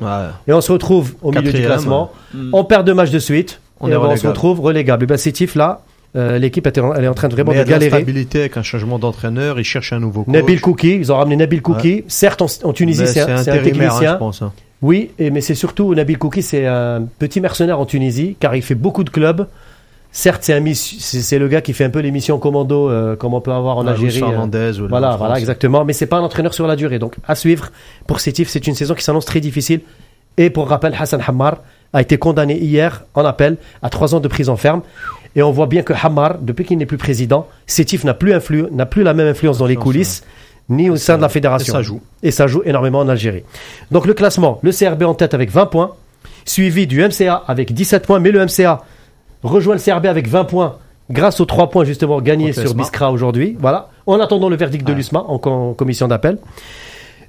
et 0.48 0.54
on 0.54 0.62
se 0.62 0.72
retrouve 0.72 1.16
au 1.22 1.32
milieu 1.32 1.52
du 1.52 1.66
classement. 1.66 2.14
On 2.54 2.64
perd 2.64 2.86
deux 2.86 2.94
matchs 2.94 3.12
de 3.12 3.20
suite. 3.20 3.60
On, 3.82 3.90
et 3.90 3.98
on 3.98 4.16
se 4.16 4.26
retrouve 4.26 4.62
relégable. 4.62 5.04
Et 5.04 5.08
ben 5.08 5.18
Sétif 5.18 5.56
là, 5.56 5.82
euh, 6.16 6.38
l'équipe 6.38 6.66
est 6.68 6.78
en 6.80 7.14
train 7.14 7.28
de 7.28 7.34
vraiment 7.34 7.52
Mais 7.52 7.64
de 7.64 7.70
galérer. 7.70 7.90
La 7.90 7.98
stabilité 7.98 8.40
avec 8.42 8.58
un 8.58 8.64
changement 8.64 9.00
d'entraîneur, 9.00 9.60
ils 9.60 9.64
cherchent 9.64 9.94
un 9.94 10.00
nouveau 10.00 10.24
coach. 10.24 10.34
Nabil 10.34 10.62
Kouki, 10.62 10.96
ils 10.96 11.12
ont 11.12 11.18
ramené 11.18 11.36
Nabil 11.36 11.62
Kouki. 11.62 12.04
Certes, 12.08 12.42
en, 12.64 12.74
Tunisie, 12.74 13.08
c'est 13.08 13.22
un, 13.22 13.38
un, 13.38 13.40
hein, 13.40 13.44
technicien. 13.44 14.14
je 14.14 14.18
pense, 14.18 14.42
hein. 14.42 14.52
Oui, 14.84 15.12
et, 15.18 15.32
mais 15.32 15.42
c'est 15.42 15.56
surtout 15.56 15.96
Nabil 15.96 16.18
Kouki, 16.18 16.42
c'est 16.44 16.68
un 16.68 17.04
petit 17.18 17.42
mercenaire 17.42 17.80
en 17.80 17.86
Tunisie, 17.86 18.36
car 18.40 18.56
il 18.56 18.62
fait 18.62 18.76
beaucoup 18.76 19.04
de 19.04 19.10
clubs. 19.10 19.48
Certes, 20.16 20.44
c'est 20.44 20.62
c'est 20.76 21.40
le 21.40 21.48
gars 21.48 21.62
qui 21.62 21.74
fait 21.74 21.86
un 21.86 21.90
peu 21.90 22.00
les 22.00 22.12
missions 22.12 22.38
commando, 22.38 22.88
euh, 22.88 23.16
comme 23.16 23.34
on 23.34 23.42
peut 23.42 23.52
avoir 23.52 23.78
en 23.78 23.88
Algérie. 23.88 24.22
Euh, 24.22 24.74
ou 24.74 24.88
voilà, 24.88 25.16
voilà, 25.16 25.40
exactement. 25.40 25.86
Mais 25.86 25.94
c'est 25.94 26.06
pas 26.06 26.18
un 26.18 26.22
entraîneur 26.22 26.54
sur 26.54 26.68
la 26.68 26.76
durée. 26.76 27.00
Donc, 27.00 27.16
à 27.28 27.34
suivre. 27.34 27.72
Pour 28.06 28.20
Sétif, 28.20 28.48
c'est 28.48 28.68
une 28.68 28.76
saison 28.76 28.94
qui 28.94 29.04
s'annonce 29.04 29.26
très 29.26 29.40
difficile. 29.40 29.82
Et 30.38 30.52
pour 30.52 30.68
rappel, 30.68 30.96
Hassan 31.00 31.20
Hammar 31.26 31.58
a 31.94 32.02
été 32.02 32.20
condamné 32.20 32.60
hier 32.60 33.06
en 33.16 33.26
appel 33.26 33.58
à 33.82 33.90
trois 33.90 34.14
ans 34.14 34.20
de 34.20 34.28
prison 34.28 34.56
ferme. 34.56 34.82
Et 35.36 35.44
on 35.44 35.52
voit 35.52 35.68
bien 35.68 35.82
que 35.82 35.94
Hamar, 35.94 36.38
depuis 36.40 36.66
qu'il 36.66 36.78
n'est 36.78 36.86
plus 36.86 36.98
président, 36.98 37.48
Sétif 37.66 38.04
n'a 38.04 38.14
plus, 38.14 38.34
n'a 38.72 38.86
plus 38.86 39.04
la 39.04 39.14
même 39.14 39.28
influence 39.28 39.58
dans 39.58 39.66
les 39.66 39.76
coulisses, 39.76 40.24
ni 40.70 40.90
au 40.90 40.96
sein 40.96 41.18
de 41.18 41.22
la 41.22 41.30
fédération. 41.30 41.74
Et 41.74 41.78
ça 41.78 41.82
joue. 41.82 42.02
Et 42.22 42.32
ça 42.32 42.48
joue 42.48 42.62
énormément 42.66 43.00
en 43.00 43.10
Algérie. 43.10 43.44
Donc 43.92 44.06
le 44.06 44.14
classement, 44.14 44.60
le 44.62 44.72
CRB 44.72 45.04
en 45.04 45.14
tête 45.14 45.34
avec 45.34 45.50
20 45.50 45.66
points, 45.68 45.94
suivi 46.46 46.88
du 46.88 47.02
MCA 47.02 47.44
avec 47.48 47.74
17 47.74 48.06
points, 48.06 48.20
mais 48.20 48.32
le 48.32 48.46
MCA 48.46 48.82
rejoint 49.44 49.76
le 49.76 49.82
CRB 49.82 50.06
avec 50.06 50.28
20 50.28 50.46
points 50.46 50.78
grâce 51.10 51.40
aux 51.42 51.46
3 51.46 51.70
points 51.70 51.84
justement 51.84 52.22
gagnés 52.22 52.54
sur 52.54 52.74
Biskra 52.74 53.12
aujourd'hui. 53.12 53.58
Voilà. 53.60 53.90
En 54.06 54.20
attendant 54.20 54.50
le 54.50 54.56
verdict 54.56 54.86
de 54.88 54.94
l'USMA 54.94 55.20
en, 55.20 55.36
en 55.44 55.74
commission 55.74 56.08
d'appel. 56.08 56.38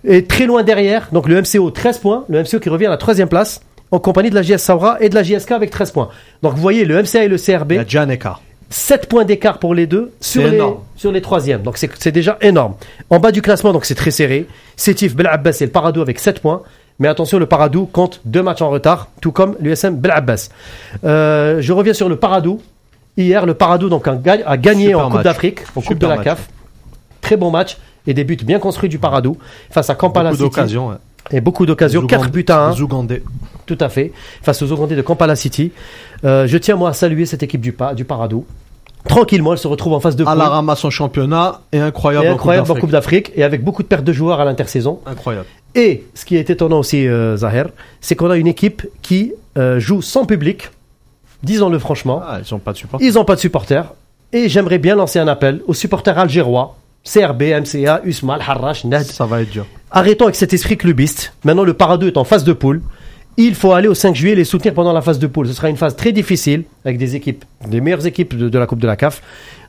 Et 0.05 0.25
très 0.25 0.47
loin 0.47 0.63
derrière, 0.63 1.09
donc 1.13 1.29
le 1.29 1.41
MCO 1.41 1.71
13 1.71 1.99
points, 1.99 2.25
le 2.29 2.43
MCO 2.43 2.61
qui 2.61 2.69
revient 2.69 2.87
à 2.87 2.91
la 2.91 2.99
troisième 2.99 3.29
place 3.29 3.63
en 3.95 4.01
compagnie 4.01 4.31
de 4.31 4.35
la 4.35 4.43
JS 4.43 4.59
Saura 4.59 4.97
et 5.01 5.09
de 5.09 5.15
la 5.15 5.23
JSK 5.23 5.53
avec 5.53 5.71
13 5.71 5.93
points. 5.93 6.09
Donc 6.43 6.55
vous 6.55 6.61
voyez, 6.61 6.85
le 6.85 7.01
MCA 7.01 7.25
et 7.25 7.29
le 7.29 7.39
CRB. 7.39 7.73
Il 7.73 7.77
y 7.77 7.79
a 7.79 7.85
déjà 7.85 8.03
un 8.03 8.09
écart. 8.09 8.43
7 8.71 9.09
points 9.09 9.25
d'écart 9.25 9.59
pour 9.59 9.73
les 9.73 9.87
deux 9.87 10.13
sur 10.21 10.49
les, 10.49 10.61
sur 10.97 11.13
les 11.13 11.23
troisièmes. 11.23 11.63
Donc 11.63 11.79
c'est 11.79 12.11
déjà 12.11 12.37
énorme. 12.41 12.75
En 13.09 13.21
bas 13.21 13.31
du 13.31 13.41
classement, 13.41 13.73
donc 13.73 13.85
c'est 13.85 13.95
très 13.95 14.11
serré. 14.11 14.49
Sétif 14.77 15.15
Bel 15.15 15.29
Abbas 15.29 15.59
et 15.61 15.67
le 15.67 15.71
Paradou 15.71 16.01
avec 16.01 16.19
7 16.19 16.41
points. 16.41 16.63
Mais 16.99 17.07
attention, 17.07 17.39
le 17.39 17.47
Paradou 17.47 17.87
compte 17.87 18.21
deux 18.25 18.43
matchs 18.43 18.63
en 18.63 18.71
retard, 18.71 19.09
tout 19.21 19.31
comme 19.31 19.57
l'USM 19.61 19.95
Bel 19.95 20.11
Abbas. 20.11 20.49
Euh, 21.05 21.61
je 21.61 21.73
reviens 21.73 21.95
sur 21.95 22.09
le 22.09 22.17
Paradou. 22.17 22.61
Hier, 23.17 23.47
le 23.47 23.55
Paradou 23.55 23.89
donc, 23.89 24.09
a, 24.09 24.17
gagné 24.57 24.95
en 24.97 25.09
Coupe 25.09 25.23
d'Afrique, 25.23 25.61
en 25.77 25.83
Coupe 25.83 25.99
de 25.99 26.07
la 26.09 26.19
CAF. 26.19 26.49
Très 27.21 27.37
bon 27.37 27.53
match 27.53 27.77
et 28.09 28.13
des 28.13 28.25
buts 28.25 28.37
bien 28.45 28.59
construits 28.59 28.89
du 28.89 28.99
Paradou 28.99 29.39
face 29.71 29.89
à 29.89 29.95
Kampala 29.95 30.33
Beaucoup. 30.33 30.61
Et 31.31 31.41
beaucoup 31.41 31.67
d'occasions, 31.67 32.07
4 32.07 32.31
buts 32.31 32.45
à 32.49 32.67
1. 32.69 32.73
Zougandais. 32.73 33.23
Tout 33.67 33.79
à 33.81 33.89
fait, 33.89 34.13
face 34.43 34.61
aux 34.63 34.71
Ougandais 34.71 34.97
de 34.97 35.03
Kampala 35.03 35.37
City. 35.37 35.73
Euh, 36.25 36.47
je 36.47 36.59
tiens 36.59 36.77
moi 36.77 36.91
à 36.91 36.93
saluer 36.93 37.25
cette 37.25 37.43
équipe 37.43 37.63
du, 37.63 37.75
du 37.97 38.05
Paradou. 38.05 38.45
Tranquillement, 39.09 39.53
elle 39.53 39.59
se 39.59 39.69
retrouve 39.69 39.93
en 39.93 40.01
face 40.01 40.17
de 40.17 40.25
À 40.25 40.35
la 40.35 40.49
ramasse 40.49 40.85
en 40.85 40.91
championnat 40.91 41.61
et 41.73 41.79
incroyable, 41.79 42.27
et 42.27 42.31
incroyable 42.31 42.71
en 42.71 42.75
Coupe 42.75 42.91
d'Afrique. 42.91 43.33
Et 43.37 43.45
avec 43.45 43.63
beaucoup 43.63 43.83
de 43.83 43.89
pertes 43.89 44.05
de 44.05 44.13
joueurs 44.13 44.41
à 44.41 44.45
l'intersaison. 44.45 45.01
Incroyable. 45.07 45.47
Et 45.75 46.05
ce 46.15 46.25
qui 46.25 46.37
est 46.37 46.49
étonnant 46.49 46.79
aussi, 46.79 47.07
euh, 47.07 47.37
Zahir, 47.37 47.69
c'est 48.01 48.15
qu'on 48.17 48.31
a 48.31 48.37
une 48.37 48.47
équipe 48.47 48.87
qui 49.03 49.33
euh, 49.59 49.79
joue 49.79 50.03
sans 50.03 50.25
public. 50.25 50.71
Disons-le 51.43 51.79
franchement. 51.79 52.23
Ah, 52.27 52.39
ils 52.41 52.55
n'ont 52.55 52.61
pas 52.61 52.73
de 52.73 52.79
supporters. 52.79 53.07
Ils 53.07 53.15
n'ont 53.15 53.25
pas 53.25 53.35
de 53.35 53.41
supporters. 53.41 53.93
Et 54.33 54.49
j'aimerais 54.49 54.79
bien 54.79 54.97
lancer 54.97 55.19
un 55.19 55.29
appel 55.29 55.61
aux 55.67 55.75
supporters 55.75 56.19
algérois 56.19 56.77
CRB, 57.05 57.43
MCA, 57.43 58.01
Usmal, 58.05 58.41
Harrach, 58.41 58.85
Nad. 58.85 59.05
Ça 59.05 59.27
va 59.27 59.43
être 59.43 59.51
dur. 59.51 59.67
Arrêtons 59.91 60.25
avec 60.25 60.37
cet 60.37 60.53
esprit 60.55 60.77
clubiste. 60.77 61.35
Maintenant, 61.45 61.65
le 61.65 61.75
Paradou 61.75 62.07
est 62.07 62.17
en 62.17 62.25
phase 62.25 62.45
de 62.45 62.53
poule. 62.53 62.81
Il 63.37 63.55
faut 63.55 63.73
aller 63.73 63.89
au 63.89 63.95
5 63.95 64.15
juillet 64.15 64.35
les 64.35 64.45
soutenir 64.45 64.75
pendant 64.75 64.93
la 64.93 65.03
phase 65.03 65.19
de 65.19 65.27
poule. 65.27 65.49
Ce 65.49 65.53
sera 65.53 65.69
une 65.69 65.77
phase 65.77 65.97
très 65.97 66.13
difficile 66.13 66.65
avec 66.85 66.99
des 66.99 67.17
équipes, 67.17 67.45
des 67.69 67.81
meilleures 67.81 68.07
équipes 68.07 68.37
de, 68.37 68.59
la 68.59 68.67
Coupe 68.67 68.79
de 68.79 68.87
la 68.87 68.97
CAF. 68.97 69.23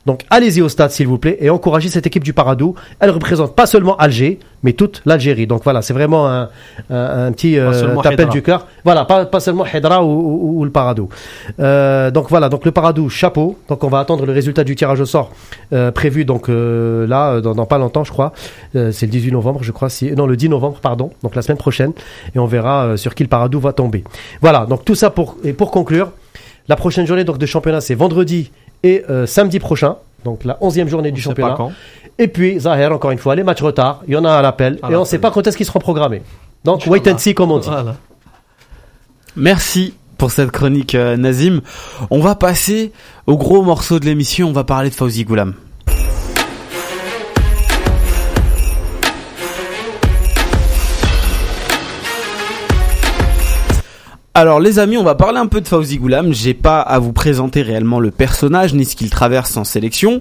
Donc 0.06 0.22
allez-y 0.30 0.62
au 0.62 0.68
stade 0.68 0.90
s'il 0.92 1.08
vous 1.08 1.18
plaît 1.18 1.36
et 1.40 1.50
encouragez 1.50 1.88
cette 1.88 2.06
équipe 2.06 2.24
du 2.24 2.32
Paradou. 2.32 2.74
Elle 3.00 3.10
représente 3.10 3.54
pas 3.56 3.66
seulement 3.66 3.96
Alger, 3.96 4.38
mais 4.62 4.72
toute 4.72 5.02
l'Algérie. 5.04 5.48
Donc 5.48 5.64
voilà, 5.64 5.82
c'est 5.82 5.92
vraiment 5.92 6.28
un, 6.28 6.48
un, 6.90 7.32
petit 7.32 7.58
euh, 7.58 7.96
appel 7.98 8.28
du 8.28 8.40
cœur. 8.40 8.66
Voilà, 8.84 9.04
pas, 9.04 9.26
pas 9.26 9.40
seulement 9.40 9.66
Hedra 9.66 10.04
ou, 10.04 10.58
ou, 10.58 10.64
le 10.64 10.70
Paradou. 10.70 11.08
Euh, 11.58 12.10
donc 12.12 12.28
voilà, 12.30 12.48
donc 12.48 12.64
le 12.64 12.70
Paradou, 12.70 13.08
chapeau. 13.08 13.58
Donc 13.68 13.82
on 13.82 13.88
va 13.88 13.98
attendre 13.98 14.24
le 14.24 14.32
résultat 14.32 14.62
du 14.62 14.76
tirage 14.76 15.00
au 15.00 15.06
sort 15.06 15.32
euh, 15.72 15.90
prévu 15.90 16.24
donc 16.24 16.48
euh, 16.48 17.06
là 17.06 17.40
dans, 17.40 17.54
dans, 17.54 17.66
pas 17.66 17.78
longtemps, 17.78 18.04
je 18.04 18.12
crois. 18.12 18.32
Euh, 18.76 18.92
c'est 18.92 19.06
le 19.06 19.12
18 19.12 19.32
novembre, 19.32 19.62
je 19.62 19.72
crois. 19.72 19.88
Si, 19.90 20.12
non, 20.12 20.26
le 20.26 20.36
10 20.36 20.50
novembre, 20.50 20.78
pardon. 20.80 21.10
Donc 21.24 21.34
la 21.34 21.42
semaine 21.42 21.58
prochaine 21.58 21.92
et 22.34 22.38
on 22.38 22.46
verra 22.46 22.96
sur 22.96 23.14
qui 23.14 23.24
le 23.24 23.28
Paradou 23.28 23.58
va 23.58 23.72
tomber. 23.72 24.04
Voilà, 24.40 24.66
donc 24.66 24.84
tout 24.84 24.94
ça 24.94 25.10
pour 25.10 25.36
et 25.42 25.52
pour 25.52 25.72
conclure. 25.72 26.12
La 26.68 26.74
prochaine 26.74 27.06
journée 27.06 27.22
donc 27.22 27.38
de 27.38 27.46
championnat, 27.46 27.80
c'est 27.80 27.94
vendredi 27.94 28.50
et 28.82 29.04
euh, 29.10 29.26
samedi 29.26 29.58
prochain, 29.58 29.96
donc 30.24 30.44
la 30.44 30.54
11e 30.54 30.88
journée 30.88 31.12
du 31.12 31.20
championnat. 31.20 31.56
Et 32.18 32.28
puis, 32.28 32.60
Zahir, 32.60 32.92
encore 32.92 33.10
une 33.10 33.18
fois, 33.18 33.34
les 33.34 33.42
matchs 33.42 33.62
retard, 33.62 34.02
il 34.06 34.14
y 34.14 34.16
en 34.16 34.24
a 34.24 34.32
à 34.32 34.42
l'appel, 34.42 34.78
et 34.90 34.96
on 34.96 35.00
ne 35.00 35.04
sait 35.04 35.18
pas 35.18 35.30
quand 35.30 35.46
est-ce 35.46 35.56
qu'ils 35.56 35.66
seront 35.66 35.80
programmés. 35.80 36.22
Donc, 36.64 36.86
wait 36.86 37.06
and 37.10 37.18
see, 37.18 37.34
comme 37.34 37.52
on 37.52 37.58
dit. 37.58 37.68
Merci 39.36 39.94
pour 40.16 40.30
cette 40.30 40.50
chronique, 40.50 40.94
euh, 40.94 41.16
Nazim. 41.16 41.60
On 42.10 42.20
va 42.20 42.34
passer 42.34 42.92
au 43.26 43.36
gros 43.36 43.62
morceau 43.62 44.00
de 44.00 44.06
l'émission, 44.06 44.48
on 44.48 44.52
va 44.52 44.64
parler 44.64 44.88
de 44.88 44.94
Fauzi 44.94 45.24
Goulam. 45.24 45.54
Alors 54.36 54.60
les 54.60 54.78
amis, 54.78 54.98
on 54.98 55.02
va 55.02 55.14
parler 55.14 55.38
un 55.38 55.46
peu 55.46 55.62
de 55.62 55.66
Fauzi 55.66 55.96
Goulam. 55.96 56.34
J'ai 56.34 56.52
pas 56.52 56.82
à 56.82 56.98
vous 56.98 57.14
présenter 57.14 57.62
réellement 57.62 58.00
le 58.00 58.10
personnage 58.10 58.74
ni 58.74 58.84
ce 58.84 58.94
qu'il 58.94 59.08
traverse 59.08 59.56
en 59.56 59.64
sélection, 59.64 60.20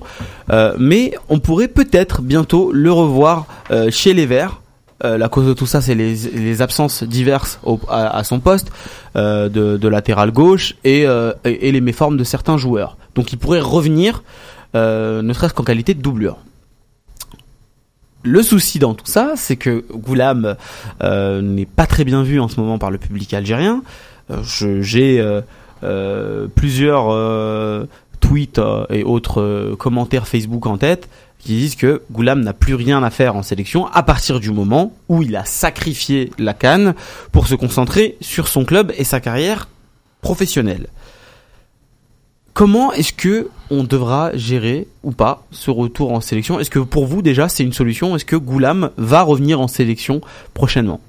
euh, 0.53 0.73
mais 0.79 1.13
on 1.27 1.39
pourrait 1.39 1.67
peut-être 1.67 2.21
bientôt 2.21 2.71
le 2.71 2.93
revoir 2.93 3.45
euh, 3.71 3.91
chez 3.91 4.13
les 4.13 4.25
Verts. 4.25 4.61
Euh, 5.03 5.17
la 5.17 5.27
cause 5.27 5.45
de 5.45 5.51
tout 5.51 5.65
ça, 5.65 5.81
c'est 5.81 5.95
les, 5.95 6.61
absences 6.61 7.03
diverses 7.03 7.59
à, 7.89 8.23
son 8.23 8.39
poste 8.39 8.71
de, 9.15 9.87
latéral 9.89 10.31
gauche 10.31 10.75
et, 10.85 11.05
les 11.43 11.81
méformes 11.81 12.15
de 12.15 12.23
certains 12.23 12.55
joueurs. 12.55 12.95
Donc 13.15 13.33
il 13.33 13.37
pourrait 13.37 13.59
revenir, 13.59 14.23
ne 14.75 15.33
serait-ce 15.33 15.53
qu'en 15.53 15.65
qualité 15.65 15.93
de 15.93 16.01
doublure 16.01 16.37
le 18.25 18.41
souci 18.41 18.79
dans 18.79 18.93
tout 18.93 19.05
ça, 19.05 19.33
c'est 19.35 19.55
que 19.55 19.85
Goulam 19.93 20.55
euh, 21.03 21.41
n'est 21.41 21.65
pas 21.67 21.85
très 21.85 22.03
bien 22.03 22.23
vu 22.23 22.39
en 22.39 22.47
ce 22.47 22.59
moment 22.59 22.77
par 22.77 22.91
le 22.91 22.97
public 22.97 23.33
algérien. 23.33 23.83
Euh, 24.31 24.41
j'ai 24.81 25.23
euh, 25.83 26.47
plusieurs 26.55 27.87
tweets 28.19 28.61
et 28.89 29.03
autres 29.03 29.75
commentaires 29.77 30.27
Facebook 30.27 30.65
en 30.65 30.77
tête 30.77 31.07
qui 31.37 31.53
disent 31.53 31.75
que 31.75 32.01
Goulam 32.11 32.41
n'a 32.41 32.53
plus 32.53 32.73
rien 32.73 33.03
à 33.03 33.11
faire 33.11 33.35
en 33.35 33.43
sélection 33.43 33.85
à 33.87 34.01
partir 34.01 34.39
du 34.39 34.49
moment 34.49 34.93
où 35.09 35.21
il 35.21 35.35
a 35.35 35.45
sacrifié 35.45 36.31
la 36.39 36.55
canne 36.55 36.95
pour 37.31 37.45
se 37.45 37.53
concentrer 37.53 38.17
sur 38.21 38.47
son 38.47 38.65
club 38.65 38.91
et 38.97 39.03
sa 39.03 39.19
carrière 39.19 39.67
professionnelle. 40.21 40.87
Comment 42.55 42.93
est-ce 42.93 43.11
que 43.11 43.49
on 43.69 43.83
devra 43.83 44.31
gérer 44.33 44.87
ou 45.03 45.11
pas 45.11 45.43
ce 45.51 45.71
retour 45.71 46.13
en 46.13 46.21
sélection? 46.21 46.57
Est-ce 46.57 46.69
que 46.69 46.79
pour 46.79 47.05
vous 47.05 47.21
déjà 47.21 47.49
c'est 47.49 47.65
une 47.65 47.73
solution? 47.73 48.15
Est-ce 48.15 48.23
que 48.23 48.37
Goulam 48.37 48.91
va 48.95 49.23
revenir 49.23 49.59
en 49.59 49.67
sélection 49.67 50.21
prochainement? 50.53 51.01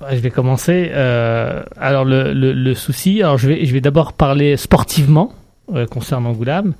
Bah, 0.00 0.06
je 0.12 0.20
vais 0.20 0.30
commencer. 0.30 0.90
Euh, 0.94 1.62
alors 1.76 2.06
le, 2.06 2.72
souci, 2.72 3.22
alors 3.22 3.36
je 3.36 3.48
vais, 3.48 3.80
d'abord 3.82 4.14
parler 4.14 4.56
sportivement 4.56 5.34
euh, 5.74 5.86
concernant 5.86 6.32
Goulam. 6.32 6.72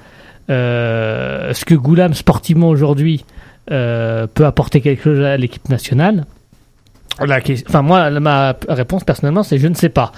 Euh, 0.48 1.50
est-ce 1.50 1.66
que 1.66 1.74
Goulam 1.74 2.14
sportivement 2.14 2.70
aujourd'hui 2.70 3.26
peut 3.66 4.46
apporter 4.46 4.80
quelque 4.80 5.02
chose 5.02 5.20
à 5.22 5.36
l'équipe 5.36 5.68
nationale? 5.68 6.24
Enfin 7.20 7.82
moi, 7.82 8.08
ma 8.18 8.56
réponse 8.66 9.04
personnellement, 9.04 9.42
c'est 9.42 9.58
je 9.58 9.68
ne 9.68 9.74
sais 9.74 9.90
pas. 9.90 10.12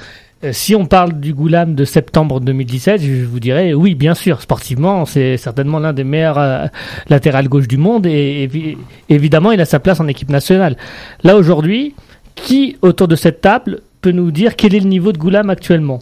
Euh, 0.45 0.53
si 0.53 0.75
on 0.75 0.87
parle 0.87 1.13
du 1.21 1.35
Goulam 1.35 1.75
de 1.77 1.85
septembre 1.85 2.41
2017, 2.41 3.01
je 3.01 3.25
vous 3.25 3.39
dirais 3.39 3.75
oui, 3.75 3.95
bien 3.95 4.15
sûr, 4.15 4.41
sportivement, 4.43 5.05
c'est 5.07 5.37
certainement 5.37 5.79
l'un 5.79 5.93
des 5.93 6.03
meilleurs 6.03 6.39
euh, 6.39 6.67
latérales 7.09 7.49
gauche 7.49 7.69
du 7.69 7.77
monde 7.77 8.07
et, 8.07 8.77
évidemment, 9.09 9.53
il 9.53 9.61
a 9.61 9.65
sa 9.65 9.79
place 9.79 10.01
en 10.01 10.09
équipe 10.09 10.31
nationale. 10.31 10.77
Là 11.23 11.37
aujourd'hui, 11.37 11.95
qui 12.35 12.77
autour 12.83 13.07
de 13.07 13.15
cette 13.15 13.41
table 13.41 13.81
peut 14.01 14.11
nous 14.11 14.33
dire 14.33 14.57
quel 14.57 14.75
est 14.75 14.81
le 14.81 14.89
niveau 14.89 15.13
de 15.13 15.19
Goulam 15.19 15.49
actuellement? 15.49 16.01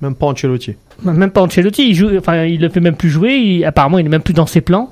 Même 0.00 0.14
pas 0.14 0.26
Ancelotti. 0.26 0.74
Même 1.04 1.30
pas 1.30 1.42
Ancelotti, 1.42 1.90
il 1.90 1.94
joue, 1.94 2.16
enfin, 2.16 2.44
il 2.44 2.60
le 2.60 2.70
fait 2.70 2.80
même 2.80 2.96
plus 2.96 3.10
jouer. 3.10 3.64
apparemment, 3.66 3.98
il 3.98 4.06
est 4.06 4.10
même 4.10 4.22
plus 4.22 4.34
dans 4.34 4.46
ses 4.46 4.62
plans. 4.62 4.90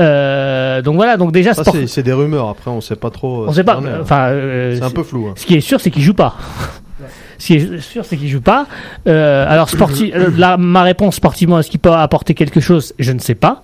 Euh, 0.00 0.82
donc 0.82 0.96
voilà, 0.96 1.16
donc 1.16 1.30
déjà 1.30 1.52
c'est 1.54 2.02
des 2.02 2.12
rumeurs. 2.12 2.48
Après, 2.48 2.72
on 2.72 2.80
sait 2.80 2.96
pas 2.96 3.10
trop. 3.10 3.46
On 3.46 3.52
sait 3.52 3.62
pas. 3.62 3.80
Enfin, 4.00 4.30
c'est 4.74 4.82
un 4.82 4.90
peu 4.90 5.04
flou. 5.04 5.28
Hein. 5.28 5.34
Ce 5.36 5.46
qui 5.46 5.54
est 5.54 5.60
sûr, 5.60 5.80
c'est 5.80 5.92
qu'il 5.92 6.02
joue 6.02 6.14
pas. 6.14 6.34
Ce 7.38 7.46
qui 7.46 7.54
est 7.54 7.80
sûr, 7.80 8.04
c'est 8.04 8.16
qu'il 8.16 8.28
joue 8.28 8.40
pas. 8.40 8.66
Euh, 9.08 9.46
alors, 9.48 9.68
sportif, 9.68 10.14
euh, 10.14 10.56
ma 10.56 10.82
réponse 10.82 11.16
sportivement, 11.16 11.58
est-ce 11.58 11.70
qu'il 11.70 11.80
peut 11.80 11.92
apporter 11.92 12.34
quelque 12.34 12.60
chose? 12.60 12.94
Je 12.98 13.12
ne 13.12 13.18
sais 13.18 13.34
pas. 13.34 13.62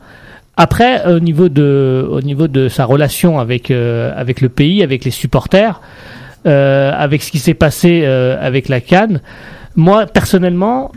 Après, 0.63 1.07
au 1.07 1.21
niveau 1.21 1.49
de, 1.49 2.07
au 2.11 2.21
niveau 2.21 2.47
de 2.47 2.69
sa 2.69 2.85
relation 2.85 3.39
avec 3.39 3.71
euh, 3.71 4.13
avec 4.15 4.43
le 4.43 4.51
pays, 4.51 4.83
avec 4.83 5.07
les 5.07 5.11
supporters, 5.11 5.81
euh, 6.47 6.93
avec 6.95 7.23
ce 7.23 7.31
qui 7.31 7.39
s'est 7.39 7.55
passé 7.55 8.03
euh, 8.05 8.37
avec 8.39 8.69
la 8.69 8.83
Cannes, 8.83 9.23
moi 9.75 10.05
personnellement, 10.05 10.93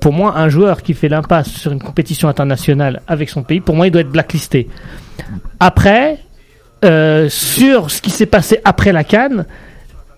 pour 0.00 0.12
moi, 0.12 0.36
un 0.36 0.48
joueur 0.48 0.82
qui 0.82 0.94
fait 0.94 1.08
l'impasse 1.08 1.48
sur 1.48 1.70
une 1.70 1.78
compétition 1.78 2.28
internationale 2.28 3.02
avec 3.06 3.30
son 3.30 3.44
pays, 3.44 3.60
pour 3.60 3.76
moi, 3.76 3.86
il 3.86 3.92
doit 3.92 4.00
être 4.00 4.10
blacklisté. 4.10 4.68
Après, 5.60 6.18
sur 7.28 7.92
ce 7.92 8.00
qui 8.02 8.10
s'est 8.10 8.26
passé 8.26 8.58
après 8.64 8.90
la 8.90 9.04
Cannes, 9.04 9.46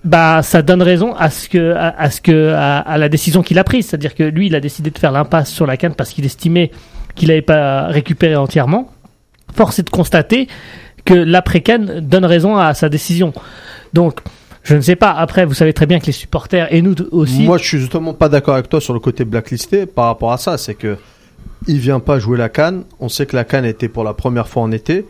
bah 0.07 0.43
ça 0.43 0.63
donne 0.63 0.83
raison 0.83 1.15
à 1.15 1.31
ce 1.31 1.49
que 1.49 1.75
à, 1.75 2.11
ce 2.11 2.21
que 2.21 2.53
à, 2.53 2.97
la 2.97 3.09
décision 3.09 3.43
qu'il 3.43 3.59
a 3.59 3.65
prise, 3.65 3.89
c'est-à-dire 3.89 4.15
que 4.15 4.23
lui 4.23 4.47
il 4.47 4.55
a 4.55 4.61
décidé 4.61 4.91
de 4.91 4.99
faire 4.99 5.13
l'impasse 5.13 5.51
sur 5.51 5.67
la 5.67 5.77
canne 5.77 5.95
parce 5.95 6.11
qu'il 6.11 6.25
estimait 6.25 6.71
qu'il 7.15 7.29
n'avait 7.29 7.43
pas 7.43 7.87
récupéré 7.89 8.37
entièrement. 8.37 8.91
Force 9.55 9.79
est 9.79 9.83
de 9.83 9.91
constater 9.91 10.49
que 11.05 11.15
l'après-canne 11.15 12.01
donne 12.01 12.25
raison 12.25 12.57
à 12.57 12.73
sa 12.75 12.89
décision. 12.89 13.33
Donc 13.93 14.21
je 14.63 14.77
ne 14.77 14.81
sais 14.81 14.97
pas. 14.97 15.13
Après, 15.13 15.45
vous 15.45 15.55
savez 15.55 15.73
très 15.73 15.87
bien 15.87 16.01
que 16.01 16.07
les 16.07 16.13
supporters 16.13 16.73
et 16.73 16.83
nous 16.83 16.95
aussi. 17.13 17.43
Moi, 17.43 17.59
je 17.59 17.65
suis 17.65 17.79
justement 17.79 18.15
pas 18.15 18.29
d'accord 18.29 18.55
avec 18.55 18.69
toi 18.69 18.81
sur 18.81 18.95
le 18.95 19.01
côté 19.01 19.25
blacklisté 19.25 19.87
par 19.87 20.07
rapport 20.07 20.33
à 20.33 20.39
ça. 20.39 20.59
C'est 20.59 20.75
que 20.75 20.97
il 21.69 21.79
vient 21.79 22.01
pas 22.01 22.19
jouer 22.19 22.37
la 22.37 22.49
canne. 22.49 22.85
On 23.01 23.09
sait 23.09 23.27
que 23.27 23.37
la 23.37 23.45
canne 23.45 23.65
était 23.65 23.89
pour 23.89 24.05
la 24.05 24.13
première 24.13 24.49
fois 24.49 24.63
en 24.63 24.73
été 24.73 25.07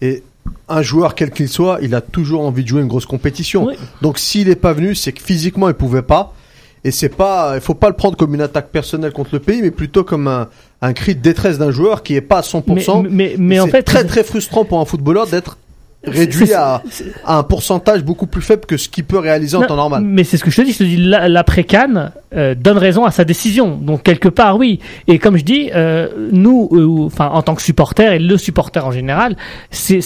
et 0.00 0.22
un 0.68 0.82
joueur 0.82 1.14
quel 1.14 1.30
qu'il 1.30 1.48
soit, 1.48 1.78
il 1.82 1.94
a 1.94 2.00
toujours 2.00 2.42
envie 2.42 2.62
de 2.62 2.68
jouer 2.68 2.82
une 2.82 2.88
grosse 2.88 3.06
compétition. 3.06 3.68
Donc 4.02 4.18
s'il 4.18 4.48
n'est 4.48 4.56
pas 4.56 4.72
venu, 4.72 4.94
c'est 4.94 5.12
que 5.12 5.22
physiquement 5.22 5.68
il 5.68 5.74
pouvait 5.74 6.02
pas. 6.02 6.34
Et 6.82 6.92
c'est 6.92 7.10
pas, 7.10 7.52
il 7.56 7.60
faut 7.60 7.74
pas 7.74 7.88
le 7.90 7.94
prendre 7.94 8.16
comme 8.16 8.34
une 8.34 8.40
attaque 8.40 8.70
personnelle 8.70 9.12
contre 9.12 9.30
le 9.34 9.40
pays, 9.40 9.60
mais 9.60 9.70
plutôt 9.70 10.02
comme 10.02 10.26
un, 10.28 10.48
un 10.80 10.92
cri 10.94 11.14
de 11.14 11.20
détresse 11.20 11.58
d'un 11.58 11.70
joueur 11.70 12.02
qui 12.02 12.14
est 12.14 12.22
pas 12.22 12.38
à 12.38 12.40
100%. 12.40 13.06
Mais, 13.10 13.34
mais, 13.38 13.60
en 13.60 13.66
fait, 13.66 13.82
très 13.82 14.04
très 14.04 14.24
frustrant 14.24 14.64
pour 14.64 14.80
un 14.80 14.86
footballeur 14.86 15.26
d'être 15.26 15.58
réduit 16.04 16.54
à, 16.54 16.82
un 17.26 17.42
pourcentage 17.42 18.02
beaucoup 18.02 18.26
plus 18.26 18.40
faible 18.40 18.64
que 18.64 18.76
ce 18.76 18.88
qu'il 18.88 19.04
peut 19.04 19.18
réaliser 19.18 19.56
en 19.56 19.62
temps 19.62 19.76
normal. 19.76 20.02
Mais 20.04 20.24
c'est 20.24 20.36
ce 20.36 20.44
que 20.44 20.50
je 20.50 20.56
te 20.56 20.62
dis, 20.62 20.72
je 20.72 20.78
te 20.78 20.84
dis 20.84 20.96
l'après-Cannes 20.96 22.12
euh, 22.34 22.54
donne 22.54 22.78
raison 22.78 23.04
à 23.04 23.10
sa 23.10 23.24
décision. 23.24 23.76
Donc 23.76 24.02
quelque 24.02 24.28
part 24.28 24.56
oui. 24.56 24.80
Et 25.08 25.18
comme 25.18 25.36
je 25.36 25.44
dis, 25.44 25.70
euh, 25.74 26.08
nous, 26.32 26.68
euh, 26.72 27.22
en 27.22 27.42
tant 27.42 27.54
que 27.54 27.62
supporter 27.62 28.14
et 28.14 28.18
le 28.18 28.38
supporter 28.38 28.84
en 28.84 28.92
général, 28.92 29.36
c'est 29.70 30.00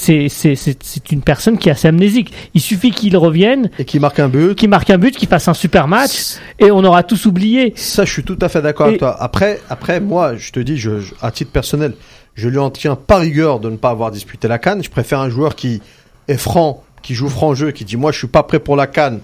une 1.10 1.22
personne 1.22 1.58
qui 1.58 1.68
est 1.68 1.72
assez 1.72 1.88
amnésique. 1.88 2.32
Il 2.54 2.60
suffit 2.60 2.90
qu'il 2.90 3.16
revienne 3.16 3.70
et 3.78 3.84
qui 3.84 4.00
marque 4.00 4.18
un 4.18 4.28
but, 4.28 4.54
qui 4.54 4.66
marque 4.66 4.90
un 4.90 4.98
but, 4.98 5.16
qui 5.16 5.26
fasse 5.26 5.46
un 5.46 5.54
super 5.54 5.86
match 5.86 6.36
et 6.58 6.70
on 6.72 6.82
aura 6.84 7.04
tous 7.04 7.26
oublié. 7.26 7.72
Ça, 7.76 8.04
je 8.04 8.12
suis 8.12 8.24
tout 8.24 8.38
à 8.40 8.48
fait 8.48 8.62
d'accord 8.62 8.86
avec 8.86 8.98
toi. 8.98 9.16
Après, 9.20 9.60
après 9.70 10.00
moi, 10.00 10.34
je 10.36 10.50
te 10.50 10.60
dis, 10.60 10.76
je, 10.76 10.90
à 11.22 11.30
titre 11.30 11.52
personnel, 11.52 11.94
je 12.34 12.48
lui 12.48 12.58
en 12.58 12.70
tiens 12.70 12.96
pas 12.96 13.18
rigueur 13.18 13.60
de 13.60 13.70
ne 13.70 13.76
pas 13.76 13.90
avoir 13.90 14.10
disputé 14.10 14.48
la 14.48 14.58
canne. 14.58 14.82
Je 14.82 14.90
préfère 14.90 15.20
un 15.20 15.28
joueur 15.28 15.54
qui 15.54 15.80
est 16.28 16.36
franc, 16.36 16.82
qui 17.02 17.14
joue 17.14 17.28
franc 17.28 17.54
jeu, 17.54 17.70
qui 17.70 17.84
dit 17.84 17.96
moi 17.96 18.12
je 18.12 18.18
suis 18.18 18.26
pas 18.26 18.42
prêt 18.42 18.58
pour 18.58 18.76
la 18.76 18.86
canne. 18.86 19.20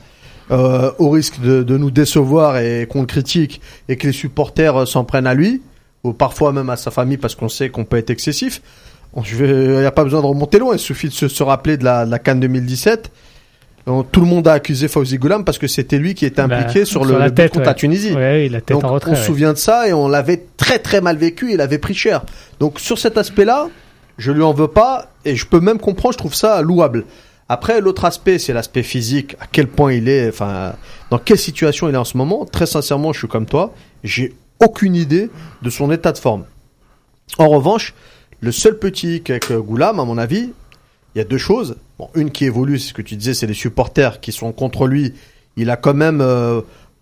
Euh, 0.51 0.91
au 0.99 1.11
risque 1.11 1.41
de, 1.41 1.63
de, 1.63 1.79
nous 1.79 1.93
décevoir 1.93 2.59
et 2.59 2.89
qu'on 2.91 3.03
le 3.03 3.07
critique 3.07 3.61
et 3.89 3.95
que 3.95 4.09
les 4.09 4.13
supporters 4.13 4.77
euh, 4.77 4.85
s'en 4.85 5.05
prennent 5.05 5.29
à 5.29 5.35
lui 5.35 5.63
ou 6.03 6.13
parfois 6.13 6.53
même 6.53 6.71
à 6.71 6.77
sa 6.77 6.91
famille 6.91 7.19
parce 7.19 7.37
qu'on 7.37 7.49
sait 7.49 7.69
qu'on 7.69 7.85
peut 7.85 7.99
être 7.99 8.11
excessif. 8.11 8.61
Il 9.17 9.45
n'y 9.45 9.85
a 9.85 9.93
pas 9.93 10.03
besoin 10.03 10.21
de 10.21 10.27
remonter 10.27 10.59
loin, 10.59 10.75
il 10.75 10.81
suffit 10.81 11.07
de 11.07 11.13
se, 11.13 11.29
se 11.29 11.43
rappeler 11.45 11.77
de 11.77 11.85
la, 11.85 12.05
de 12.05 12.11
la 12.11 12.19
Cannes 12.19 12.41
2017 12.41 13.13
tout 13.85 14.21
le 14.21 14.27
monde 14.27 14.47
a 14.47 14.53
accusé 14.53 14.89
Fauzi 14.89 15.19
Goulam 15.19 15.45
parce 15.45 15.59
que 15.59 15.67
c'était 15.67 15.99
lui 15.99 16.15
qui 16.15 16.27
était 16.27 16.47
bah, 16.47 16.59
impliqué 16.59 16.85
sur, 16.85 17.05
le, 17.05 17.31
but 17.31 17.51
contre 17.51 17.67
la 17.67 17.75
Tunisie. 17.75 18.15
Donc, 18.69 18.85
on 18.85 19.15
se 19.15 19.23
souvient 19.23 19.53
de 19.53 19.59
ça 19.59 19.89
et 19.89 19.93
on 19.93 20.09
l'avait 20.09 20.45
très 20.57 20.79
très 20.79 21.01
mal 21.01 21.17
vécu. 21.17 21.53
Il 21.53 21.61
avait 21.61 21.79
pris 21.79 21.95
cher. 21.95 22.23
Donc 22.59 22.79
sur 22.79 22.99
cet 22.99 23.19
aspect-là, 23.19 23.69
je 24.19 24.33
lui 24.33 24.43
en 24.43 24.53
veux 24.53 24.69
pas 24.69 25.11
et 25.25 25.35
je 25.35 25.47
peux 25.47 25.61
même 25.61 25.79
comprendre. 25.79 26.13
Je 26.13 26.19
trouve 26.19 26.35
ça 26.35 26.63
louable. 26.63 27.05
Après, 27.49 27.81
l'autre 27.81 28.05
aspect, 28.05 28.39
c'est 28.39 28.53
l'aspect 28.53 28.85
physique. 28.85 29.35
À 29.41 29.47
quel 29.51 29.67
point 29.67 29.93
il 29.93 30.09
est, 30.09 30.29
enfin, 30.29 30.75
dans 31.11 31.19
quelle 31.19 31.39
situation 31.39 31.89
il 31.89 31.95
est 31.97 31.99
en 31.99 32.05
ce 32.05 32.17
moment. 32.17 32.45
Très 32.45 32.67
sincèrement, 32.67 33.13
je 33.13 33.19
suis 33.19 33.29
comme 33.29 33.47
toi. 33.47 33.75
J'ai 34.05 34.35
aucune 34.61 34.95
idée 34.95 35.31
de 35.63 35.71
son 35.71 35.91
état 35.91 36.13
de 36.13 36.19
forme. 36.19 36.45
En 37.39 37.49
revanche, 37.49 37.95
le 38.41 38.53
seul 38.53 38.79
petit 38.79 39.17
hic 39.17 39.31
avec 39.31 39.51
Goulam, 39.53 39.99
à 39.99 40.05
mon 40.05 40.17
avis, 40.17 40.53
il 41.15 41.19
y 41.19 41.21
a 41.21 41.25
deux 41.25 41.39
choses. 41.39 41.77
Bon, 41.99 42.09
une 42.15 42.31
qui 42.31 42.45
évolue, 42.45 42.79
c'est 42.79 42.89
ce 42.89 42.95
que 42.95 43.03
tu 43.03 43.17
disais, 43.17 43.35
c'est 43.35 43.47
les 43.47 43.55
supporters 43.55 44.21
qui 44.21 44.33
sont 44.33 44.53
contre 44.53 44.87
lui. 44.87 45.15
Il 45.57 45.71
a 45.71 45.77
quand 45.77 45.95
même 45.95 46.25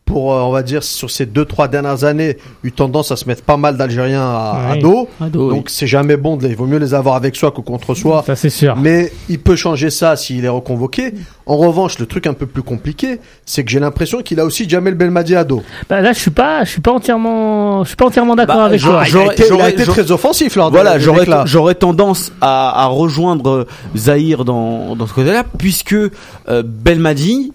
pour, 0.08 0.32
euh, 0.32 0.40
on 0.40 0.50
va 0.50 0.62
dire, 0.62 0.82
sur 0.82 1.10
ces 1.10 1.26
deux, 1.26 1.44
trois 1.44 1.68
dernières 1.68 2.04
années, 2.04 2.38
eu 2.64 2.72
tendance 2.72 3.12
à 3.12 3.16
se 3.16 3.28
mettre 3.28 3.42
pas 3.42 3.58
mal 3.58 3.76
d'Algériens 3.76 4.26
à, 4.26 4.74
dos. 4.80 5.06
Donc, 5.20 5.68
c'est 5.68 5.86
jamais 5.86 6.16
bon. 6.16 6.38
De, 6.38 6.48
il 6.48 6.56
vaut 6.56 6.64
mieux 6.64 6.78
les 6.78 6.94
avoir 6.94 7.14
avec 7.14 7.36
soi 7.36 7.50
que 7.50 7.60
contre 7.60 7.94
soi. 7.94 8.24
Ça, 8.26 8.34
c'est 8.34 8.48
sûr. 8.48 8.74
Mais 8.76 9.12
il 9.28 9.38
peut 9.38 9.54
changer 9.54 9.90
ça 9.90 10.16
s'il 10.16 10.46
est 10.46 10.48
reconvoqué. 10.48 11.12
En 11.44 11.58
revanche, 11.58 11.98
le 11.98 12.06
truc 12.06 12.26
un 12.26 12.32
peu 12.32 12.46
plus 12.46 12.62
compliqué, 12.62 13.20
c'est 13.44 13.64
que 13.64 13.70
j'ai 13.70 13.80
l'impression 13.80 14.22
qu'il 14.22 14.40
a 14.40 14.46
aussi 14.46 14.66
Jamel 14.66 14.94
Belmadi 14.94 15.36
à 15.36 15.44
dos. 15.44 15.62
Bah 15.90 16.00
là, 16.00 16.14
je 16.14 16.18
suis 16.18 16.30
pas, 16.30 16.64
je 16.64 16.70
suis 16.70 16.80
pas 16.80 16.92
entièrement, 16.92 17.84
je 17.84 17.88
suis 17.88 17.96
pas 17.96 18.06
entièrement 18.06 18.34
d'accord 18.34 18.56
bah, 18.56 18.64
avec 18.64 18.80
toi. 18.80 19.04
J'aurais 19.04 19.34
été, 19.34 19.82
été 19.82 19.84
très 19.84 20.10
offensif 20.10 20.56
là. 20.56 20.70
Voilà, 20.70 20.98
j'aurais, 20.98 21.26
j'aurais 21.44 21.74
tendance 21.74 22.32
à, 22.40 22.84
à 22.84 22.86
rejoindre 22.86 23.66
Zahir 23.94 24.46
dans, 24.46 24.96
dans 24.96 25.06
ce 25.06 25.12
côté-là, 25.12 25.44
puisque 25.58 25.92
euh, 25.92 26.62
Belmadi 26.64 27.52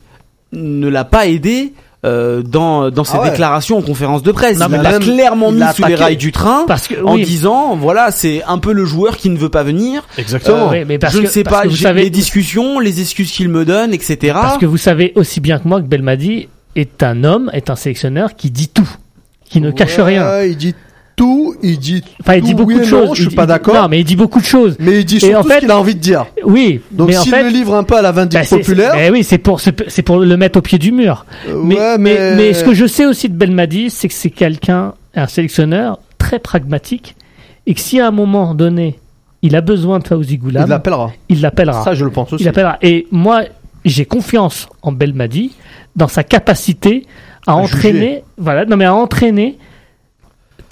ne 0.52 0.88
l'a 0.88 1.04
pas 1.04 1.26
aidé 1.26 1.74
euh, 2.06 2.42
dans 2.42 2.90
dans 2.90 3.04
ses 3.04 3.18
ah 3.22 3.30
déclarations 3.30 3.78
en 3.78 3.82
conférence 3.82 4.24
de 4.24 4.32
presse. 4.32 4.58
il 4.58 4.86
a 4.86 5.00
clairement 5.00 5.52
mis 5.52 5.64
sous 5.74 5.86
les 5.86 5.96
rails 5.96 6.18
du 6.18 6.32
train 6.32 6.66
parce 6.68 6.88
que, 6.88 7.02
en 7.04 7.18
disant 7.18 7.76
voilà 7.76 8.12
c'est 8.12 8.44
un 8.44 8.58
peu 8.58 8.74
le 8.74 8.86
joueur 8.86 9.18
qui 9.18 9.30
ne 9.30 9.38
veut 9.38 9.50
pas 9.50 9.64
venir. 9.64 10.04
Exactement. 10.18 10.72
Euh, 10.74 10.84
mais 10.88 11.00
je 11.10 11.20
ne 11.20 11.28
sais 11.28 11.44
pas 11.44 11.64
vous 11.66 11.76
savez, 11.76 12.04
les 12.04 12.10
discussions, 12.10 12.80
les 12.80 13.02
excuses 13.02 13.32
qu'il 13.32 13.50
me 13.50 13.66
donne, 13.66 13.94
etc. 13.94 14.34
Parce 14.34 14.58
que 14.58 14.66
vous 14.66 14.78
savez 14.78 15.14
aussi 15.16 15.40
bien 15.40 15.60
que 15.60 15.68
moi 15.68 15.82
que 15.82 15.88
Belmadi 15.88 16.50
est 16.76 17.04
un 17.04 17.24
homme, 17.24 17.50
est 17.54 17.70
un 17.70 17.76
sélectionneur 17.76 18.36
qui 18.36 18.52
dit 18.52 18.68
tout, 18.68 18.90
qui 19.46 19.62
ne 19.62 19.72
cache 19.72 20.00
rien. 20.00 20.44
Il 20.44 20.58
dit 20.58 20.76
tout, 21.16 21.56
il 21.62 21.80
dit 21.80 22.04
enfin, 22.22 22.36
il 22.36 22.44
dit 22.44 22.54
beaucoup 22.54 22.74
de 22.74 22.84
choses. 22.84 23.16
je 23.16 23.28
suis 23.28 23.36
pas 23.36 23.46
d'accord. 23.46 23.76
Non, 23.76 23.88
mais 23.88 24.00
il 24.00 24.04
dit 24.04 24.16
beaucoup 24.16 24.40
de 24.40 24.46
choses. 24.46 24.76
Mais 24.80 25.00
il 25.00 25.06
dit 25.06 25.20
surtout 25.20 25.36
en 25.36 25.44
fait, 25.44 25.56
ce 25.56 25.60
qu'il 25.60 25.72
a 25.72 25.78
envie 25.78 25.96
de 25.96 26.00
dire. 26.00 26.26
Oui. 26.44 26.82
Donc 26.92 27.12
s'il 27.12 27.32
le 27.32 27.50
livre 27.50 27.76
un 27.76 27.84
peu 27.84 27.96
à 27.96 28.02
la 28.02 28.12
vindicte 28.12 28.50
bah, 28.50 28.58
populaire. 28.58 28.94
Mais 28.96 29.10
oui, 29.10 29.24
c'est 29.24 29.38
pour 29.38 29.60
c'est 29.62 30.02
pour 30.02 30.20
le 30.20 30.38
mettre 30.38 30.60
au 30.60 30.62
pied 30.62 30.78
du 30.78 30.92
mur. 30.92 31.26
Euh, 31.48 31.62
mais, 31.64 31.98
mais... 31.98 32.36
mais 32.36 32.54
ce 32.54 32.64
que 32.64 32.74
je 32.74 32.86
sais 32.86 33.06
aussi 33.06 33.30
de 33.30 33.36
Belmadi, 33.36 33.90
c'est 33.90 34.08
que 34.08 34.14
c'est 34.14 34.30
quelqu'un, 34.30 34.94
un 35.16 35.28
sélectionneur 35.28 36.00
très 36.18 36.40
pragmatique, 36.40 37.16
et 37.68 37.74
que 37.74 37.80
si 37.80 38.00
à 38.00 38.08
un 38.08 38.12
moment 38.12 38.56
donné 38.56 39.00
il 39.42 39.58
a 39.58 39.62
besoin 39.62 40.00
de 40.00 40.08
Fawzi 40.08 40.38
Goulam, 40.38 40.64
il 40.66 40.70
l'appellera. 40.70 41.12
Il 41.28 41.42
l'appellera. 41.42 41.84
Ça, 41.84 41.94
je 41.94 42.06
le 42.06 42.12
pense 42.12 42.32
aussi. 42.32 42.44
Il 42.44 42.46
l'appellera. 42.46 42.78
Et 42.82 43.08
moi, 43.12 43.44
j'ai 43.84 44.06
confiance 44.06 44.70
en 44.82 44.94
Belmadi 44.94 45.52
dans 45.98 46.08
sa 46.08 46.24
capacité 46.24 47.06
à, 47.46 47.56
entraîner, 47.56 48.24
voilà, 48.38 48.66
non 48.66 48.78
mais 48.78 48.86
à 48.86 48.94
entraîner 48.94 49.58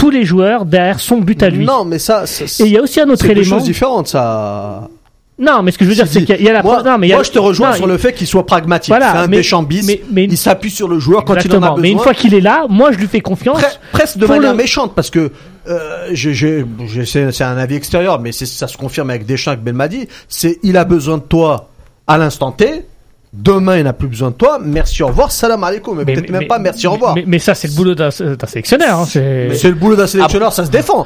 tous 0.02 0.10
les 0.10 0.26
joueurs 0.26 0.66
derrière 0.66 1.00
son 1.00 1.18
but 1.20 1.44
à 1.44 1.52
lui. 1.52 1.64
Non, 1.64 1.86
mais 1.86 2.00
ça, 2.00 2.24
et 2.26 2.64
il 2.64 2.70
y 2.70 2.78
a 2.78 2.82
aussi 2.82 3.00
un 3.00 3.10
autre 3.10 3.24
élément. 3.26 3.44
C'est 3.44 3.50
chose 3.50 3.64
différente, 3.64 4.08
ça. 4.08 4.90
Non, 5.38 5.62
mais 5.62 5.72
ce 5.72 5.78
que 5.78 5.86
je 5.86 5.90
veux 5.90 5.96
dire, 5.96 6.08
c'est 6.08 6.24
qu'il 6.24 6.42
y 6.42 6.50
a 6.50 6.54
la. 6.54 6.64
Moi, 6.64 6.82
non, 6.82 6.98
mais 6.98 7.10
moi 7.10 7.22
je 7.22 7.30
te 7.30 7.38
rejoins 7.38 7.74
sur 7.74 7.86
le 7.86 8.00
fait 8.00 8.12
qu'il 8.14 8.26
soit 8.26 8.46
pragmatique. 8.48 8.90
Voilà, 8.90 9.12
c'est 9.12 9.18
un 9.20 9.28
méchant 9.28 9.64
mais, 9.86 10.02
mais, 10.12 10.24
il 10.24 10.38
s'appuie 10.38 10.72
sur 10.72 10.88
le 10.88 10.98
joueur 10.98 11.24
quand 11.24 11.36
il 11.36 11.52
en 11.52 11.58
a 11.58 11.60
besoin. 11.60 11.78
Mais 11.78 11.92
une 11.92 12.00
fois 12.00 12.16
qu'il 12.16 12.34
est 12.34 12.42
là, 12.42 12.66
moi 12.68 12.92
je 12.92 12.98
lui 12.98 13.08
fais 13.08 13.22
confiance. 13.22 13.62
presque 13.92 14.18
de 14.18 14.26
manière 14.26 14.56
méchante, 14.56 14.94
parce 14.96 15.12
que 15.12 15.32
euh, 15.68 16.16
c'est 16.16 17.44
un 17.44 17.58
avis 17.58 17.76
extérieur, 17.76 18.20
mais 18.20 18.32
ça 18.32 18.68
se 18.68 18.78
confirme 18.78 19.12
avec 19.12 19.28
Deschamps, 19.28 19.52
avec 19.52 19.64
Belmadi. 19.64 20.08
C'est 20.28 20.58
il 20.64 20.78
a 20.78 20.84
besoin 20.84 21.20
de 21.20 21.24
toi 21.24 21.70
à 22.08 22.18
l'instant 22.18 22.52
T 22.52 22.86
Demain, 23.34 23.78
il 23.78 23.86
n'a 23.86 23.94
plus 23.94 24.10
besoin 24.10 24.30
de 24.30 24.36
toi. 24.36 24.60
Merci, 24.62 25.04
au 25.04 25.08
revoir. 25.08 25.32
Salam 25.32 25.64
alaikum. 25.64 26.04
Mais, 26.06 26.14
peut-être 26.14 26.30
même 26.30 26.48
pas 26.48 26.60
merci, 26.60 26.86
au 26.86 26.92
revoir. 26.92 27.16
Mais, 27.26 27.40
ça, 27.40 27.56
c'est 27.56 27.70
le 27.70 27.74
boulot 27.76 27.96
d'un 27.96 28.12
sélectionneur. 28.12 29.00
Hein, 29.00 29.06
c'est 29.06 29.64
le 29.70 29.76
boulot 29.76 29.96
d'un 29.96 30.08
sélectionneur, 30.08 30.52
ça 30.52 30.66
se 30.66 30.72
défend. 30.72 31.06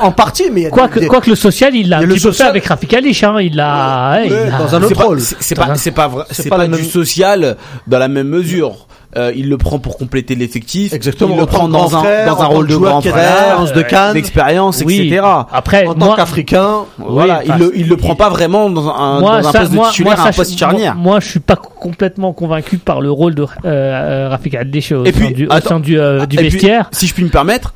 en 0.00 0.12
partie, 0.12 0.50
mais 0.50 0.70
quoi, 0.70 0.88
que, 0.88 1.06
quoi 1.06 1.20
que 1.20 1.30
le 1.30 1.36
social, 1.36 1.74
il 1.74 1.88
l'a 1.88 1.98
un 1.98 2.06
petit 2.06 2.20
peu 2.20 2.32
fait 2.32 2.42
avec 2.42 2.66
Rafik 2.66 2.92
Alish. 2.94 3.22
Hein, 3.22 3.40
il 3.40 3.56
l'a. 3.56 4.22
dans 4.58 4.74
un 4.74 4.82
autre 4.82 5.04
rôle. 5.04 5.20
C'est 5.20 5.54
pas, 5.54 5.74
c'est 5.76 5.92
pas, 5.92 6.26
c'est 6.30 6.48
pas, 6.48 6.56
pas, 6.56 6.66
du 6.66 6.84
social 6.84 7.56
dans 7.86 7.98
la 7.98 8.08
même 8.08 8.28
mesure. 8.28 8.86
Euh, 9.14 9.30
il 9.36 9.50
le 9.50 9.58
prend 9.58 9.78
pour 9.78 9.98
compléter 9.98 10.34
l'effectif. 10.34 10.94
Exactement. 10.94 11.34
Il 11.34 11.40
le 11.40 11.46
prend 11.46 11.68
dans 11.68 11.94
un, 11.96 12.26
dans 12.26 12.40
un 12.40 12.46
rôle 12.46 12.66
de 12.66 12.76
grand 12.76 13.02
frère, 13.02 13.70
de 13.72 13.82
Cannes, 13.82 14.14
d'expérience, 14.14 14.80
etc. 14.80 15.20
Après, 15.52 15.86
en 15.86 15.94
tant 15.94 16.14
qu'Africain, 16.14 16.84
voilà, 16.98 17.42
il 17.44 17.54
le, 17.56 17.72
il 17.76 17.88
le 17.88 17.96
prend 17.96 18.16
pas 18.16 18.30
vraiment 18.30 18.70
dans 18.70 18.88
un, 18.88 19.20
dans 19.20 19.48
un 19.48 19.52
poste 19.52 19.72
de 19.72 19.88
titulaire, 19.88 20.26
un 20.26 20.32
poste 20.32 20.58
charnière. 20.58 20.94
Moi, 20.94 21.20
je 21.20 21.28
suis 21.28 21.40
pas 21.40 21.56
complètement 21.56 22.32
convaincu 22.32 22.78
par 22.78 23.00
le 23.00 23.10
rôle 23.10 23.34
de 23.34 23.42
euh, 23.42 23.46
euh 23.64 24.28
Rafik 24.30 24.54
au, 24.54 25.04
sein 25.04 25.30
du, 25.30 25.46
au 25.46 25.60
sein 25.60 25.80
du, 25.80 25.98
euh, 25.98 26.24
du 26.26 26.36
vestiaire. 26.36 26.88
si 26.92 27.06
je 27.06 27.14
puis 27.14 27.24
me 27.24 27.28
permettre, 27.28 27.74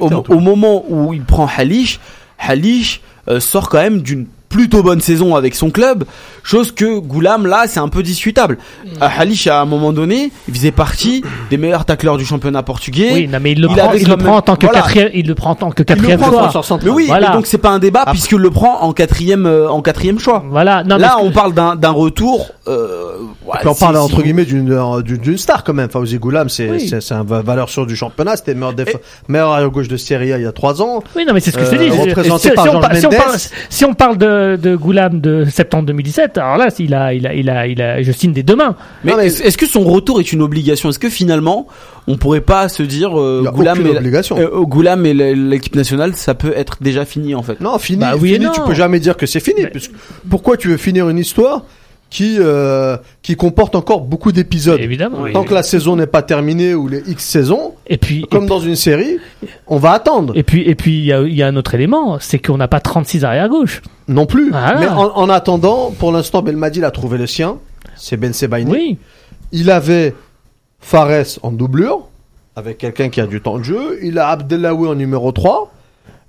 au, 0.00 0.08
au, 0.28 0.40
moment 0.40 0.84
où 0.88 1.12
il 1.12 1.22
prend 1.22 1.46
Halish, 1.46 2.00
Halish 2.38 3.02
sort 3.38 3.68
quand 3.68 3.78
même 3.78 4.00
d'une 4.00 4.26
plutôt 4.48 4.82
bonne 4.82 5.00
saison 5.00 5.36
avec 5.36 5.54
son 5.54 5.70
club, 5.70 6.04
chose 6.42 6.72
que 6.72 6.98
Goulam 6.98 7.46
là 7.46 7.64
c'est 7.66 7.80
un 7.80 7.88
peu 7.88 8.02
discutable. 8.02 8.58
Mm. 8.84 8.88
Euh, 9.02 9.08
Halish 9.18 9.46
à 9.46 9.60
un 9.60 9.64
moment 9.64 9.92
donné, 9.92 10.30
il 10.48 10.54
faisait 10.54 10.70
partie 10.70 11.22
des 11.50 11.56
meilleurs 11.56 11.84
tacleurs 11.84 12.16
du 12.16 12.24
championnat 12.24 12.62
portugais. 12.62 13.10
Oui, 13.12 13.30
mais 13.40 13.52
il 13.52 13.60
le, 13.60 13.68
prend, 13.68 13.92
il 13.92 14.08
le 14.08 14.16
prend 14.16 14.36
en 14.36 14.42
tant 14.42 14.56
que 14.56 14.66
quatrième, 14.66 15.10
il 15.14 15.26
le 15.26 15.34
prend 15.34 15.50
en 15.50 15.54
tant 15.54 15.70
que 15.70 15.82
quatrième 15.82 16.20
choix. 16.22 16.50
Mais 16.82 16.90
oui, 16.90 17.10
donc 17.32 17.46
c'est 17.46 17.58
pas 17.58 17.70
un 17.70 17.78
débat 17.78 18.04
puisque 18.10 18.32
le 18.32 18.50
prend 18.50 18.80
en 18.80 18.92
quatrième 18.92 19.46
euh, 19.46 19.68
en 19.68 19.82
quatrième 19.82 20.18
choix. 20.18 20.42
Voilà. 20.48 20.82
là 20.82 21.16
on 21.20 21.30
parle 21.30 21.52
d'un 21.54 21.90
retour. 21.90 22.50
Euh, 22.66 23.16
on 23.64 23.74
parle 23.74 23.96
entre 23.96 24.22
guillemets 24.22 24.44
d'une 24.44 25.02
d'une 25.02 25.38
star 25.38 25.64
quand 25.64 25.74
même. 25.74 25.90
Fawzi 25.90 26.18
Goulam, 26.18 26.48
c'est 26.48 26.78
c'est 26.78 27.14
un 27.14 27.24
valeur 27.24 27.68
sûre 27.68 27.86
du 27.86 27.96
championnat. 27.96 28.36
C'était 28.36 28.54
meilleur 28.54 28.74
meilleur 29.28 29.52
arrière 29.52 29.70
gauche 29.70 29.88
de 29.88 29.96
Serie 29.96 30.32
A 30.32 30.38
il 30.38 30.44
y 30.44 30.46
a 30.46 30.52
trois 30.52 30.80
ans. 30.80 31.02
Oui, 31.16 31.24
non 31.26 31.34
mais 31.34 31.40
c'est 31.40 31.50
ce 31.50 31.58
que 31.58 31.64
je 31.64 31.70
te 31.70 31.76
dis. 31.76 31.90
Représenté 31.90 32.50
par 32.50 32.66
Si 33.68 33.84
on 33.84 33.94
parle 33.94 34.16
de 34.16 34.37
de, 34.56 34.76
Goulam 34.76 35.20
de 35.20 35.44
septembre 35.44 35.86
2017, 35.86 36.38
alors 36.38 36.56
là, 36.56 36.68
il 36.78 36.94
a, 36.94 37.12
il 37.14 37.26
a, 37.26 37.34
il 37.34 37.50
a, 37.50 37.66
il 37.66 37.82
a, 37.82 38.02
je 38.02 38.12
signe 38.12 38.32
des 38.32 38.42
deux 38.42 38.56
mains. 38.56 38.76
Mais, 39.04 39.12
est-ce 39.26 39.58
que 39.58 39.66
son 39.66 39.84
retour 39.84 40.20
est 40.20 40.32
une 40.32 40.42
obligation? 40.42 40.88
Est-ce 40.88 40.98
que 40.98 41.10
finalement, 41.10 41.66
on 42.06 42.16
pourrait 42.16 42.40
pas 42.40 42.68
se 42.68 42.82
dire 42.82 43.18
euh, 43.18 43.44
Goulam, 43.52 43.86
et, 43.86 43.96
euh, 44.32 44.60
Goulam 44.62 45.06
et 45.06 45.14
l'équipe 45.14 45.74
nationale, 45.74 46.14
ça 46.16 46.34
peut 46.34 46.52
être 46.56 46.78
déjà 46.80 47.04
fini 47.04 47.34
en 47.34 47.42
fait? 47.42 47.60
Non, 47.60 47.78
fini. 47.78 48.00
Bah 48.00 48.14
oui 48.18 48.34
fini 48.34 48.46
Tu 48.54 48.60
peux 48.62 48.74
jamais 48.74 49.00
dire 49.00 49.16
que 49.16 49.26
c'est 49.26 49.40
fini. 49.40 49.66
pourquoi 50.28 50.56
tu 50.56 50.68
veux 50.68 50.76
finir 50.76 51.08
une 51.08 51.18
histoire 51.18 51.64
qui 52.10 52.36
euh, 52.38 52.96
qui 53.22 53.36
comporte 53.36 53.74
encore 53.74 54.00
beaucoup 54.00 54.32
d'épisodes. 54.32 54.80
Évidemment. 54.80 55.26
Tant 55.32 55.44
que 55.44 55.54
la 55.54 55.62
saison 55.62 55.96
n'est 55.96 56.06
pas 56.06 56.22
terminée 56.22 56.74
ou 56.74 56.88
les 56.88 57.02
X 57.08 57.24
saisons, 57.24 57.74
et 57.86 57.98
puis 57.98 58.24
comme 58.30 58.46
dans 58.46 58.60
une 58.60 58.76
série, 58.76 59.18
on 59.66 59.76
va 59.76 59.92
attendre. 59.92 60.36
Et 60.36 60.42
puis 60.42 60.62
et 60.62 60.74
puis 60.74 60.98
il 60.98 61.04
y 61.04 61.12
a, 61.12 61.20
y 61.22 61.42
a 61.42 61.46
un 61.46 61.56
autre 61.56 61.74
élément, 61.74 62.18
c'est 62.20 62.38
qu'on 62.38 62.56
n'a 62.56 62.68
pas 62.68 62.80
36 62.80 63.24
arrière 63.24 63.48
gauche. 63.48 63.82
Non 64.06 64.26
plus. 64.26 64.50
Mais 64.50 64.88
en, 64.88 65.16
en, 65.16 65.28
attendant, 65.28 65.90
pour 65.90 66.12
l'instant, 66.12 66.40
Belmadi 66.40 66.82
a 66.82 66.90
trouvé 66.90 67.18
le 67.18 67.26
sien. 67.26 67.58
C'est 67.96 68.16
Ben 68.16 68.32
Sebaini. 68.32 68.70
Oui. 68.70 68.98
Il 69.52 69.70
avait 69.70 70.14
Fares 70.80 71.38
en 71.42 71.52
doublure 71.52 72.08
avec 72.56 72.78
quelqu'un 72.78 73.08
qui 73.08 73.20
a 73.20 73.26
du 73.26 73.40
temps 73.40 73.58
de 73.58 73.64
jeu. 73.64 73.98
Il 74.02 74.18
a 74.18 74.28
Abdelawi 74.28 74.88
en 74.88 74.94
numéro 74.94 75.30
3. 75.32 75.72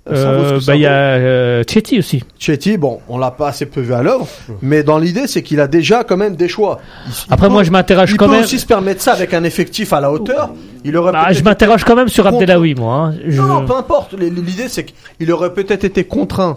Euh, 0.08 0.58
bah, 0.66 0.76
il 0.76 0.80
y 0.80 0.86
a 0.86 0.90
euh, 0.92 1.62
Chetty 1.68 1.98
aussi. 1.98 2.24
Chetty, 2.38 2.78
bon, 2.78 3.00
on 3.08 3.18
l'a 3.18 3.30
pas 3.30 3.48
assez 3.48 3.66
peu 3.66 3.80
vu 3.80 3.92
à 3.92 4.02
l'œuvre, 4.02 4.26
mais 4.62 4.82
dans 4.82 4.98
l'idée, 4.98 5.26
c'est 5.26 5.42
qu'il 5.42 5.60
a 5.60 5.68
déjà 5.68 6.04
quand 6.04 6.16
même 6.16 6.36
des 6.36 6.48
choix. 6.48 6.80
Après, 7.28 7.50
moi, 7.50 7.64
je 7.64 7.70
m'interroge 7.70 8.14
quand 8.16 8.26
même. 8.26 8.36
Il 8.36 8.40
peut 8.40 8.44
aussi 8.44 8.58
se 8.58 8.66
permettre 8.66 9.02
ça 9.02 9.12
avec 9.12 9.34
un 9.34 9.44
effectif 9.44 9.92
à 9.92 10.00
la 10.00 10.10
hauteur. 10.10 10.50
Il 10.84 10.96
aurait 10.96 11.12
bah, 11.12 11.32
je 11.32 11.42
m'interroge 11.42 11.84
quand 11.84 11.96
même 11.96 12.08
sur 12.08 12.26
Abdelawi, 12.26 12.74
moi. 12.74 13.12
Hein. 13.12 13.14
Non, 13.26 13.66
peu 13.66 13.76
importe. 13.76 14.14
L'idée, 14.14 14.68
c'est 14.68 14.86
qu'il 14.86 15.30
aurait 15.32 15.52
peut-être 15.52 15.84
été 15.84 16.04
contraint 16.04 16.56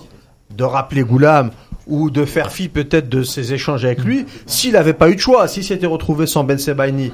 de 0.56 0.64
rappeler 0.64 1.02
Goulam 1.02 1.52
ou 1.88 2.10
de 2.10 2.24
faire 2.24 2.52
fi 2.52 2.70
peut-être 2.70 3.10
de 3.10 3.24
ses 3.24 3.54
échanges 3.54 3.84
avec 3.84 4.04
lui 4.04 4.26
s'il 4.46 4.74
n'avait 4.74 4.94
pas 4.94 5.10
eu 5.10 5.16
de 5.16 5.20
choix. 5.20 5.48
S'il 5.48 5.64
s'était 5.64 5.86
retrouvé 5.86 6.28
sans 6.28 6.44
Ben 6.44 6.58
Sebaini, 6.58 7.12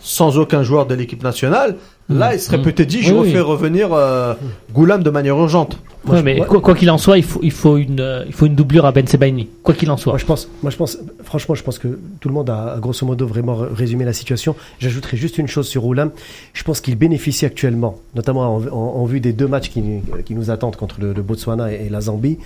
sans 0.00 0.38
aucun 0.38 0.62
joueur 0.62 0.86
de 0.86 0.94
l'équipe 0.94 1.22
nationale, 1.22 1.76
Là, 2.10 2.34
il 2.34 2.40
serait 2.40 2.58
mm. 2.58 2.62
peut-être 2.62 2.88
dit, 2.88 3.02
je 3.02 3.14
refais 3.14 3.40
revenir 3.40 3.92
euh, 3.92 4.34
Goulam 4.72 5.02
de 5.02 5.10
manière 5.10 5.36
urgente. 5.36 5.78
mais 6.24 6.40
quoi 6.40 6.74
qu'il 6.74 6.90
en 6.90 6.98
soit, 6.98 7.18
il 7.18 7.24
faut, 7.24 7.40
il 7.42 7.52
faut 7.52 7.76
une, 7.76 8.00
euh, 8.00 8.24
il 8.26 8.32
faut 8.32 8.46
une 8.46 8.56
doublure 8.56 8.84
à 8.84 8.92
Ben 8.92 9.06
Sebaini. 9.06 9.48
Quoi 9.62 9.74
qu'il 9.74 9.90
en 9.90 9.96
soit. 9.96 10.12
Moi, 10.12 10.18
je 10.18 10.26
pense, 10.26 10.48
moi, 10.62 10.70
je 10.70 10.76
pense, 10.76 10.98
franchement, 11.22 11.54
je 11.54 11.62
pense 11.62 11.78
que 11.78 11.98
tout 12.20 12.28
le 12.28 12.34
monde 12.34 12.50
a, 12.50 12.76
grosso 12.80 13.06
modo 13.06 13.26
vraiment 13.26 13.56
résumé 13.56 14.04
la 14.04 14.12
situation. 14.12 14.56
J'ajouterai 14.80 15.16
juste 15.16 15.38
une 15.38 15.46
chose 15.46 15.68
sur 15.68 15.82
Goulam. 15.82 16.10
Je 16.52 16.64
pense 16.64 16.80
qu'il 16.80 16.96
bénéficie 16.96 17.46
actuellement, 17.46 18.00
notamment 18.16 18.56
en, 18.56 19.04
vue 19.04 19.20
des 19.20 19.32
deux 19.32 19.46
matchs 19.46 19.70
qui, 19.70 19.82
qui 20.24 20.34
nous 20.34 20.50
attendent 20.50 20.76
contre 20.76 20.96
le, 21.00 21.12
Botswana 21.22 21.72
et, 21.72 21.88
la 21.88 22.00
Zambie. 22.00 22.38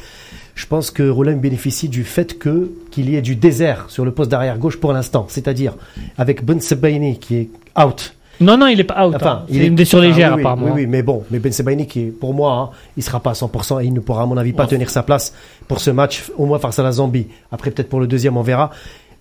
Je 0.55 0.67
pense 0.67 0.91
que 0.91 1.09
Roland 1.09 1.37
bénéficie 1.37 1.89
du 1.89 2.05
fait 2.05 2.39
que 2.39 2.71
qu'il 2.91 3.11
y 3.11 3.17
ait 3.17 3.23
du 3.23 3.35
désert 3.35 3.87
sur 3.89 4.05
le 4.05 4.13
poste 4.13 4.31
d'arrière 4.31 4.59
gauche 4.59 4.79
pour 4.79 4.93
l'instant, 4.93 5.27
c'est-à-dire 5.29 5.75
avec 6.17 6.45
Ben 6.45 6.61
Sebaini 6.61 7.19
qui 7.19 7.37
est 7.37 7.49
out 7.77 8.15
non, 8.41 8.57
non, 8.57 8.67
il 8.67 8.81
est 8.81 8.85
pas 8.85 9.07
out. 9.07 9.15
Enfin, 9.17 9.43
hein. 9.43 9.47
il 9.49 9.63
est 9.63 9.67
une 9.67 9.75
blessure 9.75 10.01
légère, 10.01 10.33
ah, 10.33 10.37
oui, 10.37 10.43
apparemment. 10.43 10.67
Oui, 10.67 10.73
oui, 10.75 10.87
mais 10.87 11.03
bon, 11.03 11.25
mais 11.31 11.39
Ben 11.39 11.53
Sebaini, 11.53 11.87
qui 11.87 12.07
pour 12.07 12.35
moi, 12.35 12.53
hein, 12.53 12.77
il 12.97 13.03
sera 13.03 13.21
pas 13.21 13.31
à 13.31 13.35
100% 13.35 13.83
et 13.83 13.87
il 13.87 13.93
ne 13.93 14.01
pourra, 14.01 14.23
à 14.23 14.27
mon 14.27 14.37
avis, 14.37 14.53
pas 14.53 14.67
tenir 14.67 14.91
sa 14.91 15.03
place 15.03 15.35
pour 15.69 15.81
ce 15.81 15.91
match, 15.91 16.25
au 16.37 16.47
moins 16.47 16.59
face 16.59 16.79
à 16.79 16.83
la 16.83 16.93
Zambie. 16.93 17.29
Après, 17.53 17.71
peut-être 17.71 17.89
pour 17.89 18.01
le 18.01 18.07
deuxième, 18.07 18.37
on 18.37 18.43
verra. 18.43 18.71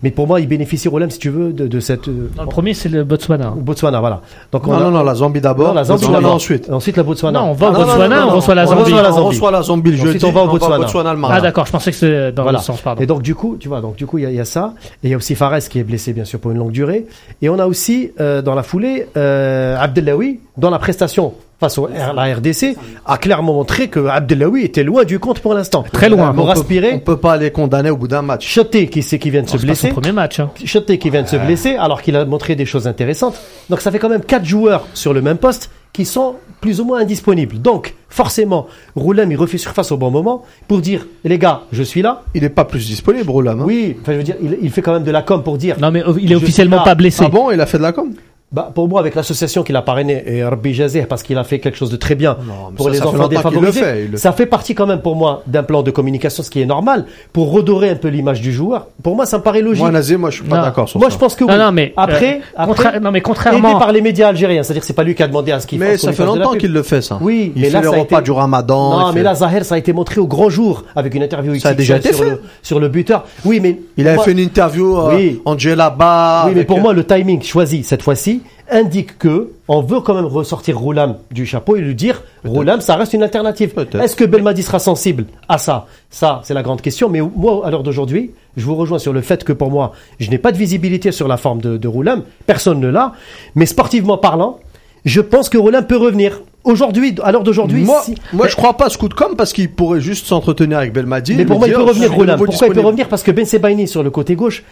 Mais 0.04 0.10
pour 0.10 0.26
moi, 0.28 0.38
il 0.40 0.46
bénéficie 0.46 0.86
Roulem, 0.86 1.10
si 1.10 1.18
tu 1.18 1.30
veux, 1.30 1.52
de, 1.52 1.66
de 1.66 1.80
cette. 1.80 2.06
euh, 2.08 2.28
Non, 2.36 2.42
le 2.44 2.48
premier, 2.48 2.74
c'est 2.74 2.88
le 2.90 3.02
Botswana. 3.04 3.54
Botswana, 3.56 3.98
voilà. 4.00 4.20
Donc 4.52 4.66
Non, 4.66 4.74
a- 4.74 4.80
non, 4.80 4.90
non, 4.90 5.02
la 5.02 5.14
Zambie 5.14 5.40
d'abord. 5.40 5.72
La 5.74 5.82
Zambie 5.84 6.06
d'abord. 6.08 6.34
ensuite. 6.34 6.70
Ensuite, 6.70 6.96
la 6.98 7.02
Botswana. 7.02 7.40
Non, 7.40 7.46
on 7.46 7.52
va 7.54 7.70
au 7.70 7.74
Ah, 7.74 7.78
Botswana, 7.78 8.08
non, 8.20 8.26
non, 8.26 8.32
on 8.32 8.36
reçoit 8.36 8.54
la 8.54 8.64
on 8.64 8.66
Zambie. 8.66 8.82
reçoit 8.82 9.02
la 9.02 9.08
On 9.08 9.12
Zambie. 9.16 9.26
reçoit 9.28 9.50
la 9.50 9.62
Zambie 9.62 9.90
le 9.90 9.96
Ensuite, 9.96 10.12
jeudi. 10.12 10.24
on 10.26 10.32
va 10.32 10.42
au 10.44 10.48
Botswana. 10.48 10.76
Botswana 10.78 11.14
le 11.14 11.20
Ah, 11.30 11.40
d'accord, 11.40 11.64
je 11.66 11.72
pensais 11.72 11.90
que 11.90 11.96
c'était 11.96 12.32
dans 12.32 12.42
Voilà. 12.42 12.58
le 12.58 12.62
sens, 12.64 12.80
pardon. 12.82 13.02
Et 13.02 13.06
donc 13.06 13.22
du 13.22 13.34
coup, 13.34 13.56
tu 13.58 13.68
vois, 13.68 13.80
donc 13.80 13.96
du 13.96 14.04
coup 14.06 14.18
il 14.18 14.24
y, 14.24 14.26
a- 14.26 14.30
il 14.30 14.36
y 14.36 14.40
a 14.40 14.44
ça, 14.44 14.74
et 15.02 15.08
il 15.08 15.10
y 15.10 15.14
a 15.14 15.16
aussi 15.16 15.34
Fares 15.34 15.58
qui 15.70 15.78
est 15.78 15.84
blessé 15.84 16.12
bien 16.12 16.24
sûr 16.26 16.38
pour 16.38 16.50
une 16.50 16.58
longue 16.58 16.70
durée, 16.72 17.06
et 17.40 17.48
on 17.48 17.58
a 17.58 17.66
aussi 17.66 18.10
euh, 18.20 18.42
dans 18.42 18.54
la 18.54 18.62
foulée 18.62 19.06
euh, 19.16 19.76
Abdellaoui 19.80 20.40
dans 20.58 20.68
la 20.70 20.78
prestation 20.78 21.32
face 21.64 21.78
au 21.78 21.86
à 21.86 22.12
la 22.12 22.34
RDC 22.34 22.76
a 23.06 23.16
clairement 23.18 23.54
montré 23.54 23.88
que 23.88 24.06
Abdellaoui 24.06 24.64
était 24.64 24.82
loin 24.84 25.04
du 25.04 25.18
compte 25.18 25.40
pour 25.40 25.54
l'instant. 25.54 25.84
Très 25.92 26.08
loin. 26.08 26.32
Pour 26.32 26.44
On 26.44 26.46
peut- 26.46 26.58
On 26.58 26.60
aspirer, 26.60 26.98
peut 26.98 27.16
pas 27.16 27.36
les 27.36 27.50
condamner 27.50 27.90
au 27.90 27.96
bout 27.96 28.08
d'un 28.08 28.22
match. 28.22 28.46
Choté 28.46 28.88
qui 28.88 29.02
c'est 29.02 29.18
qui 29.18 29.30
vient 29.30 29.42
de 29.42 29.48
se 29.48 29.52
C'est 29.58 29.66
pas 29.66 29.74
son 29.74 29.82
blesser. 29.86 29.88
premier 29.94 30.12
match. 30.12 30.40
hein. 30.40 30.50
Choté 30.64 30.98
qui 30.98 31.10
vient 31.10 31.22
de 31.22 31.28
se 31.28 31.36
blesser 31.36 31.76
alors 31.76 32.02
qu'il 32.02 32.16
a 32.16 32.24
montré 32.24 32.54
des 32.54 32.66
choses 32.66 32.86
intéressantes. 32.86 33.36
Donc 33.70 33.80
ça 33.80 33.90
fait 33.90 33.98
quand 33.98 34.08
même 34.10 34.22
quatre 34.24 34.44
joueurs 34.44 34.86
sur 34.94 35.12
le 35.14 35.22
même 35.22 35.38
poste 35.38 35.70
qui 35.92 36.04
sont 36.04 36.34
plus 36.60 36.80
ou 36.80 36.84
moins 36.84 37.00
indisponibles. 37.00 37.58
Donc 37.60 37.94
forcément, 38.08 38.66
Roulem 38.96 39.30
il 39.32 39.36
refait 39.36 39.58
surface 39.58 39.90
au 39.92 39.96
bon 39.96 40.10
moment 40.10 40.42
pour 40.68 40.80
dire 40.80 41.06
les 41.24 41.38
gars, 41.38 41.62
je 41.72 41.82
suis 41.82 42.02
là. 42.02 42.22
Il 42.34 42.42
est 42.44 42.48
pas 42.48 42.64
plus 42.64 42.86
disponible, 42.86 43.30
Roulam. 43.30 43.60
hein. 43.60 43.64
Oui, 43.66 43.96
enfin 44.02 44.12
je 44.12 44.16
veux 44.18 44.22
dire, 44.24 44.36
il, 44.42 44.58
il 44.60 44.70
fait 44.70 44.82
quand 44.82 44.92
même 44.92 45.04
de 45.04 45.10
la 45.12 45.22
com 45.22 45.42
pour 45.42 45.56
dire 45.56 45.76
Non, 45.80 45.90
mais 45.90 46.02
euh, 46.06 46.12
il 46.20 46.30
est 46.30 46.34
officiellement 46.34 46.82
pas 46.82 46.94
blessé. 46.94 47.24
Ah 47.26 47.30
bon, 47.30 47.50
il 47.52 47.60
a 47.60 47.66
fait 47.66 47.78
de 47.78 47.82
la 47.84 47.92
com? 47.92 48.12
Bah, 48.54 48.70
pour 48.72 48.88
moi, 48.88 49.00
avec 49.00 49.16
l'association 49.16 49.64
qu'il 49.64 49.74
a 49.74 49.82
parrainé 49.82 50.22
et 50.28 50.44
Rabbi 50.44 50.72
Jazeh, 50.74 51.06
parce 51.08 51.24
qu'il 51.24 51.36
a 51.38 51.42
fait 51.42 51.58
quelque 51.58 51.76
chose 51.76 51.90
de 51.90 51.96
très 51.96 52.14
bien 52.14 52.36
Non, 52.46 52.70
pour 52.76 52.86
ça, 52.86 52.92
les 52.92 52.98
ça 52.98 53.08
enfants 53.08 53.14
qu'il 53.14 53.22
le 53.22 53.36
défavorisés, 53.36 53.80
fait, 53.80 54.08
le 54.12 54.16
ça 54.16 54.30
fait 54.30 54.46
partie 54.46 54.76
quand 54.76 54.86
même 54.86 55.00
pour 55.00 55.16
moi 55.16 55.42
d'un 55.48 55.64
plan 55.64 55.82
de 55.82 55.90
communication, 55.90 56.44
ce 56.44 56.50
qui 56.50 56.60
est 56.62 56.66
normal, 56.66 57.06
pour 57.32 57.50
redorer 57.50 57.90
un 57.90 57.96
peu 57.96 58.06
l'image 58.06 58.40
du 58.40 58.52
joueur. 58.52 58.86
Pour 59.02 59.16
moi, 59.16 59.26
ça 59.26 59.38
me 59.38 59.42
paraît 59.42 59.60
logique. 59.60 59.82
Moi, 59.82 59.90
Nazé, 59.90 60.16
moi, 60.16 60.30
je 60.30 60.36
suis 60.36 60.44
pas 60.44 60.62
d'accord 60.62 60.88
sur 60.88 61.00
Moi, 61.00 61.10
ça. 61.10 61.14
je 61.14 61.18
pense 61.18 61.34
que 61.34 61.42
oui. 61.42 61.50
Non, 61.50 61.58
non, 61.58 61.72
mais. 61.72 61.92
après, 61.96 62.36
euh, 62.36 62.40
après 62.56 62.84
contra- 62.84 63.00
non, 63.00 63.10
mais 63.10 63.18
aidé 63.18 63.22
contrairement. 63.22 63.76
par 63.76 63.90
les 63.90 64.00
médias 64.00 64.28
algériens, 64.28 64.62
c'est-à-dire 64.62 64.82
que 64.82 64.86
c'est 64.86 64.92
pas 64.92 65.02
lui 65.02 65.16
qui 65.16 65.22
a 65.24 65.26
demandé 65.26 65.50
à 65.50 65.58
ce 65.58 65.66
qu'il 65.66 65.80
Mais 65.80 65.96
ça 65.96 66.12
fait 66.12 66.24
longtemps 66.24 66.54
qu'il 66.54 66.72
le 66.72 66.84
fait, 66.84 67.02
ça. 67.02 67.18
Oui, 67.20 67.52
il 67.56 67.60
mais 67.62 67.66
fait 67.68 67.72
là, 67.74 67.80
les 67.80 67.88
ça 67.88 67.94
a 67.96 67.98
repas 67.98 68.16
été- 68.18 68.24
du 68.24 68.30
ramadan. 68.30 69.00
Non, 69.00 69.08
mais 69.08 69.14
fait- 69.18 69.22
là, 69.24 69.34
Zahir, 69.34 69.64
ça 69.64 69.74
a 69.74 69.78
été 69.78 69.92
montré 69.92 70.20
au 70.20 70.28
grand 70.28 70.48
jour 70.48 70.84
avec 70.94 71.12
une 71.16 71.24
interview 71.24 71.58
Ça 71.58 71.70
a 71.70 71.74
déjà 71.74 71.98
XXL 71.98 72.06
été 72.10 72.16
sur 72.16 72.24
fait. 72.24 72.30
le, 72.30 72.42
sur 72.62 72.78
le 72.78 72.88
buteur. 72.88 73.24
Oui, 73.44 73.58
mais 73.58 73.80
Il 73.96 74.06
avait 74.06 74.14
moi- 74.14 74.24
fait 74.24 74.30
une 74.32 74.38
interview, 74.38 74.96
euh, 74.96 75.16
Oui. 75.16 75.42
Angela 75.44 75.90
Ba. 75.90 76.44
Oui, 76.46 76.52
mais 76.54 76.62
pour 76.64 76.78
euh, 76.78 76.82
moi, 76.82 76.92
le 76.92 77.02
timing 77.04 77.42
choisi 77.42 77.82
cette 77.82 78.02
fois-ci 78.02 78.42
indique 78.70 79.18
que 79.18 79.52
on 79.68 79.82
veut 79.82 80.00
quand 80.00 80.14
même 80.14 80.24
ressortir 80.24 80.78
Roulam 80.78 81.16
du 81.30 81.44
chapeau 81.46 81.76
et 81.76 81.80
lui 81.80 81.94
dire 81.94 82.22
Roulam, 82.44 82.80
ça 82.80 82.96
reste 82.96 83.12
une 83.12 83.22
alternative. 83.22 83.72
Est-ce 84.00 84.16
que 84.16 84.24
Belmadi 84.24 84.62
sera 84.62 84.78
sensible 84.78 85.26
à 85.48 85.58
ça? 85.58 85.86
Ça, 86.10 86.40
c'est 86.44 86.54
la 86.54 86.62
grande 86.62 86.80
question. 86.80 87.08
Mais 87.08 87.20
moi, 87.20 87.62
à 87.66 87.70
l'heure 87.70 87.82
d'aujourd'hui, 87.82 88.30
je 88.56 88.64
vous 88.64 88.74
rejoins 88.74 88.98
sur 88.98 89.12
le 89.12 89.20
fait 89.20 89.44
que 89.44 89.52
pour 89.52 89.70
moi, 89.70 89.92
je 90.18 90.30
n'ai 90.30 90.38
pas 90.38 90.52
de 90.52 90.56
visibilité 90.56 91.12
sur 91.12 91.28
la 91.28 91.36
forme 91.36 91.60
de, 91.60 91.76
de 91.76 91.88
Roulam. 91.88 92.22
Personne 92.46 92.80
ne 92.80 92.88
l'a. 92.88 93.12
Mais 93.54 93.66
sportivement 93.66 94.16
parlant, 94.18 94.58
je 95.04 95.20
pense 95.20 95.48
que 95.48 95.58
Roulam 95.58 95.86
peut 95.86 95.96
revenir. 95.98 96.40
Aujourd'hui, 96.64 97.14
à 97.22 97.30
l'heure 97.30 97.42
d'aujourd'hui, 97.42 97.82
Moi, 97.84 98.00
si- 98.02 98.14
moi 98.32 98.48
je 98.48 98.56
crois 98.56 98.72
pas 98.78 98.86
à 98.86 98.88
ce 98.88 98.96
coup 98.96 99.10
de 99.10 99.14
com 99.14 99.34
parce 99.36 99.52
qu'il 99.52 99.70
pourrait 99.70 100.00
juste 100.00 100.26
s'entretenir 100.26 100.78
avec 100.78 100.94
Belmadi. 100.94 101.34
mais 101.34 101.44
pour 101.44 101.58
moi, 101.58 101.68
il 101.68 101.74
peut 101.74 101.82
revenir, 101.82 102.10
nouveau 102.10 102.46
Pourquoi 102.46 102.68
il 102.68 102.72
peut 102.72 102.80
revenir? 102.80 103.08
Parce 103.08 103.22
que 103.22 103.30
Ben 103.30 103.44
Sebaini 103.44 103.86
sur 103.86 104.02
le 104.02 104.08
côté 104.10 104.34
gauche, 104.34 104.64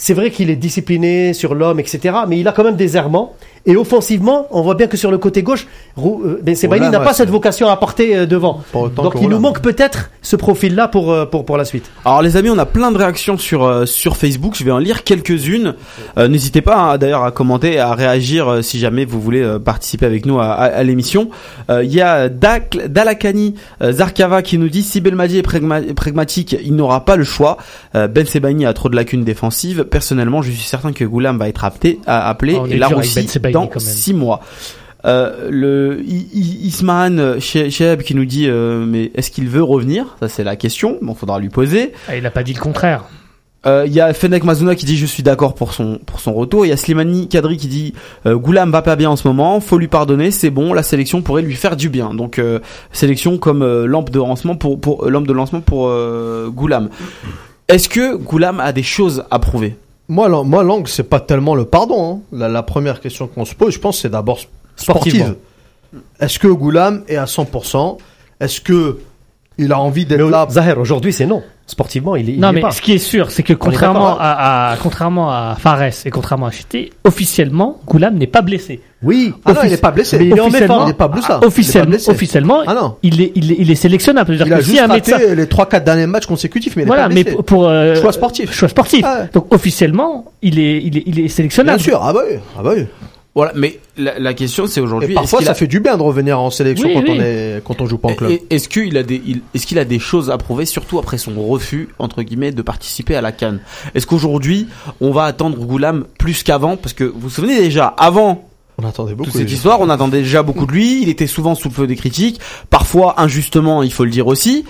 c'est 0.00 0.14
vrai 0.14 0.30
qu'il 0.30 0.48
est 0.48 0.56
discipliné 0.56 1.34
sur 1.34 1.56
l'homme, 1.56 1.80
etc. 1.80 2.18
Mais 2.28 2.38
il 2.38 2.46
a 2.46 2.52
quand 2.52 2.64
même 2.64 2.76
des 2.76 2.96
errements. 2.96 3.34
Et 3.68 3.76
offensivement, 3.76 4.48
on 4.50 4.62
voit 4.62 4.74
bien 4.74 4.86
que 4.88 4.96
sur 4.96 5.10
le 5.12 5.18
côté 5.18 5.42
gauche, 5.44 5.66
euh, 5.98 6.40
Ben 6.42 6.54
Sebaini 6.56 6.88
n'a 6.90 6.98
pas 7.00 7.12
cette 7.14 7.30
vocation 7.30 7.68
à 7.68 7.76
porter 7.76 8.16
euh, 8.16 8.26
devant. 8.26 8.62
Donc 9.04 9.14
il 9.22 9.28
nous 9.28 9.38
manque 9.38 9.60
peut-être 9.60 10.10
ce 10.22 10.34
profil-là 10.36 10.88
pour, 10.88 11.12
euh, 11.12 11.24
pour, 11.26 11.44
pour 11.44 11.56
la 11.56 11.64
suite. 11.64 11.90
Alors 12.04 12.22
les 12.22 12.36
amis, 12.36 12.50
on 12.50 12.58
a 12.58 12.66
plein 12.66 12.90
de 12.90 12.98
réactions 12.98 13.36
sur 13.38 13.86
sur 13.86 14.16
Facebook. 14.16 14.54
Je 14.56 14.64
vais 14.64 14.70
en 14.72 14.78
lire 14.78 15.04
quelques-unes. 15.04 15.74
Euh, 16.16 16.26
N'hésitez 16.28 16.62
pas 16.62 16.76
hein, 16.76 16.98
d'ailleurs 16.98 17.24
à 17.24 17.30
commenter, 17.30 17.78
à 17.78 17.94
réagir 17.94 18.48
euh, 18.48 18.62
si 18.62 18.78
jamais 18.78 19.04
vous 19.04 19.20
voulez 19.20 19.42
euh, 19.42 19.58
participer 19.58 20.06
avec 20.06 20.24
nous 20.26 20.38
à, 20.40 20.46
à- 20.52 20.64
à 20.64 20.82
l'émission. 20.82 21.28
Euh, 21.70 21.84
Il 21.84 21.92
y 21.92 22.00
a 22.00 22.28
Dak- 22.28 22.86
Dalakani 22.88 23.54
Zarkava 23.82 24.42
qui 24.42 24.58
nous 24.58 24.68
dit 24.68 24.82
si 24.82 25.00
Belmadi 25.00 25.38
est 25.38 25.42
pragma- 25.46 25.92
pragmatique, 25.94 26.56
il 26.64 26.74
n'aura 26.74 27.04
pas 27.04 27.16
le 27.16 27.24
choix. 27.24 27.58
Euh, 27.94 28.08
ben 28.08 28.24
Sebaini 28.26 28.66
a 28.66 28.72
trop 28.72 28.88
de 28.88 28.96
lacunes 28.96 29.24
défensives. 29.24 29.84
Personnellement, 29.84 30.42
je 30.42 30.50
suis 30.50 30.60
certain 30.66 30.92
que 30.92 31.04
Goulam 31.04 31.38
va 31.38 31.48
être 31.48 31.64
apté, 31.64 32.00
appelé 32.06 32.58
Oh, 32.60 32.66
est 32.66 32.72
et 32.72 32.78
là 32.78 32.88
aussi 32.96 33.14
Ben 33.38 33.57
dans 33.62 33.66
quand 33.68 33.80
même. 33.84 33.94
six 33.94 34.14
mois. 34.14 34.40
Euh, 35.04 35.48
le 35.50 36.02
I- 36.04 36.28
I- 36.34 36.66
Ismahan 36.66 37.38
Che- 37.38 37.70
Cheheb 37.70 38.02
qui 38.02 38.16
nous 38.16 38.24
dit 38.24 38.46
euh, 38.48 38.84
mais 38.84 39.12
est-ce 39.14 39.30
qu'il 39.30 39.48
veut 39.48 39.62
revenir? 39.62 40.16
Ça 40.20 40.28
c'est 40.28 40.42
la 40.44 40.56
question. 40.56 40.98
Bon, 41.02 41.14
faudra 41.14 41.38
lui 41.38 41.48
poser. 41.50 41.92
Ah, 42.08 42.16
il 42.16 42.26
a 42.26 42.30
pas 42.32 42.42
dit 42.42 42.52
le 42.52 42.60
contraire. 42.60 43.04
Euh, 43.66 43.84
Il 43.86 43.92
y 43.92 44.00
a 44.00 44.12
Fennec 44.12 44.42
Mazuna 44.44 44.74
qui 44.74 44.86
dit 44.86 44.96
je 44.96 45.06
suis 45.06 45.22
d'accord 45.22 45.54
pour 45.54 45.72
son 45.72 46.00
pour 46.04 46.18
son 46.18 46.32
retour. 46.32 46.66
Il 46.66 46.70
y 46.70 46.72
a 46.72 46.76
Slimani 46.76 47.28
Kadri 47.28 47.56
qui 47.56 47.68
dit 47.68 47.92
euh, 48.26 48.36
Goulam 48.36 48.72
va 48.72 48.82
pas 48.82 48.96
bien 48.96 49.10
en 49.10 49.16
ce 49.16 49.26
moment, 49.28 49.60
faut 49.60 49.78
lui 49.78 49.88
pardonner, 49.88 50.32
c'est 50.32 50.50
bon, 50.50 50.72
la 50.72 50.82
sélection 50.82 51.22
pourrait 51.22 51.42
lui 51.42 51.54
faire 51.54 51.76
du 51.76 51.88
bien. 51.88 52.12
Donc 52.14 52.40
sélection 52.92 53.38
comme 53.38 53.64
lampe 53.84 54.10
de 54.10 54.18
lancement 54.18 54.56
pour 54.56 54.80
pour 54.80 55.08
lampe 55.08 55.28
de 55.28 55.32
lancement 55.32 55.60
pour 55.60 55.92
Goulam. 56.50 56.88
Est-ce 57.68 57.88
que 57.88 58.16
Goulam 58.16 58.58
a 58.60 58.72
des 58.72 58.82
choses 58.82 59.24
à 59.30 59.38
prouver? 59.38 59.76
Moi, 60.08 60.28
moi, 60.44 60.62
l'angle, 60.62 60.88
c'est 60.88 61.02
pas 61.02 61.20
tellement 61.20 61.54
le 61.54 61.64
pardon. 61.66 62.14
hein. 62.16 62.20
La, 62.32 62.48
la 62.48 62.62
première 62.62 63.00
question 63.00 63.26
qu'on 63.26 63.44
se 63.44 63.54
pose, 63.54 63.74
je 63.74 63.78
pense, 63.78 64.00
c'est 64.00 64.08
d'abord 64.08 64.40
sportive. 64.76 65.36
Est-ce 66.20 66.38
que 66.38 66.48
Goulam 66.48 67.02
est 67.08 67.16
à 67.16 67.24
100% 67.26 67.98
Est-ce 68.40 68.60
que 68.60 68.98
il 69.58 69.72
a 69.72 69.78
envie 69.80 70.06
d'être 70.06 70.28
là 70.30 70.46
Zahir, 70.48 70.78
aujourd'hui, 70.78 71.12
c'est 71.12 71.26
non. 71.26 71.42
Sportivement, 71.70 72.16
il, 72.16 72.30
est- 72.30 72.32
il 72.32 72.40
non, 72.40 72.48
est 72.48 72.52
mais 72.54 72.60
pas. 72.62 72.70
ce 72.70 72.80
qui 72.80 72.94
est 72.94 72.98
sûr, 72.98 73.30
c'est 73.30 73.42
que 73.42 73.52
contrairement 73.52 74.18
à, 74.18 74.70
à- 74.72 74.76
contrairement 74.78 75.30
à 75.30 75.54
Fares 75.60 75.82
et 76.06 76.10
contrairement 76.10 76.46
à 76.46 76.50
Chité, 76.50 76.90
officiellement, 77.04 77.78
Goulam 77.86 78.16
n'est 78.16 78.26
pas 78.26 78.40
blessé. 78.40 78.80
Oui, 79.02 79.34
Ah 79.44 79.52
non, 79.52 79.60
il 79.64 79.70
n'est 79.70 79.76
pas 79.76 79.90
blessé. 79.90 80.18
Mais 80.18 80.24
il 80.28 80.30
est 80.36 80.40
en 80.40 80.46
Officiellement- 80.46 80.74
méforme. 80.76 80.88
Il 80.88 80.90
est 80.90 80.94
pas 80.94 81.08
blessé. 81.08 81.26
Ah, 81.30 81.38
Il 81.40 81.44
est 81.44 81.46
officiellement, 81.46 81.84
pas 81.84 81.90
blessé. 81.90 82.10
officiellement, 82.10 82.58
Ah 82.66 82.74
non. 82.74 82.96
il 83.02 83.20
est, 83.20 83.32
il 83.34 83.52
est, 83.52 83.56
il 83.58 83.70
est 83.70 83.74
sélectionnable. 83.74 84.34
C'est-à-dire 84.34 84.46
Il 84.46 84.52
a 84.54 84.56
que 84.56 84.62
juste 84.64 84.76
si 84.76 84.82
un 84.82 84.86
raté 84.86 85.12
médecin, 85.12 85.34
les 85.34 85.44
3-4 85.46 85.84
derniers 85.84 86.06
matchs 86.06 86.26
consécutifs, 86.26 86.74
mais 86.74 86.82
il 86.82 86.84
est 86.84 86.86
voilà, 86.86 87.02
pas 87.02 87.08
mais 87.14 87.22
blessé. 87.22 87.36
pour, 87.36 87.44
pour, 87.44 87.68
euh, 87.68 87.94
Choix 87.96 88.12
sportif. 88.12 88.52
choix 88.52 88.68
sportif. 88.70 89.04
Ah 89.06 89.20
ouais. 89.20 89.28
Donc 89.34 89.52
officiellement, 89.54 90.24
il 90.40 90.58
est, 90.58 90.78
il 90.82 90.96
est, 90.96 91.02
il 91.06 91.18
est 91.18 91.22
Bien 91.24 91.28
sélectionnable. 91.28 91.80
sûr, 91.80 92.00
ah 92.02 92.12
bah 92.14 92.22
oui. 92.28 92.38
Ah 92.58 92.62
bah 92.62 92.70
oui. 92.76 92.86
Voilà, 93.38 93.52
mais 93.54 93.78
la, 93.96 94.18
la 94.18 94.34
question 94.34 94.66
c'est 94.66 94.80
aujourd'hui 94.80 95.14
parfois, 95.14 95.40
ça 95.42 95.52
a- 95.52 95.54
fait 95.54 95.68
du 95.68 95.78
bien 95.78 95.96
de 95.96 96.02
revenir 96.02 96.40
en 96.40 96.50
sélection 96.50 96.88
Oui, 96.88 96.94
quand, 96.94 97.02
oui. 97.02 97.18
On 97.18 97.22
est, 97.22 97.62
quand 97.64 97.80
on 97.80 97.86
joue 97.86 97.96
pas 97.96 98.08
en 98.08 98.14
club. 98.14 98.32
Est-ce 98.50 98.68
qu'il 98.68 98.96
a 98.96 99.04
des, 99.04 99.22
est-ce 99.54 99.64
qu'il 99.64 99.78
a 99.78 99.84
des 99.84 100.00
choses 100.00 100.28
à 100.28 100.38
prouver, 100.38 100.66
surtout 100.66 100.98
après 100.98 101.18
son 101.18 101.40
refus 101.46 101.88
entre 102.00 102.22
guillemets 102.22 102.50
de 102.50 102.62
participer 102.62 103.14
à 103.14 103.20
la 103.20 103.30
Cannes? 103.30 103.60
Est-ce 103.94 104.06
qu'aujourd'hui 104.08 104.66
on 105.00 105.12
va 105.12 105.22
attendre 105.24 105.56
Goulam 105.56 106.04
plus 106.18 106.42
qu'avant? 106.42 106.76
Parce 106.76 106.94
que 106.94 107.04
vous 107.04 107.20
vous 107.20 107.30
souvenez 107.30 107.60
déjà, 107.60 107.86
avant 107.96 108.44
On 108.76 108.84
attendait 108.86 109.14
beaucoup. 109.14 109.30
toute 109.30 109.38
cette 109.40 109.52
histoire, 109.52 109.80
on 109.80 109.88
attendait 109.88 110.22
déjà 110.22 110.42
beaucoup 110.42 110.66
de 110.66 110.72
lui. 110.72 111.00
Il 111.02 111.08
était 111.08 111.28
souvent 111.28 111.54
sous 111.54 111.68
le 111.68 111.74
feu 111.74 111.86
des 111.86 111.94
critiques, 111.96 112.40
parfois 112.70 113.20
injustement, 113.20 113.84
il 113.84 113.92
faut 113.92 114.04
le 114.04 114.10
dire 114.10 114.26
aussi. 114.26 114.64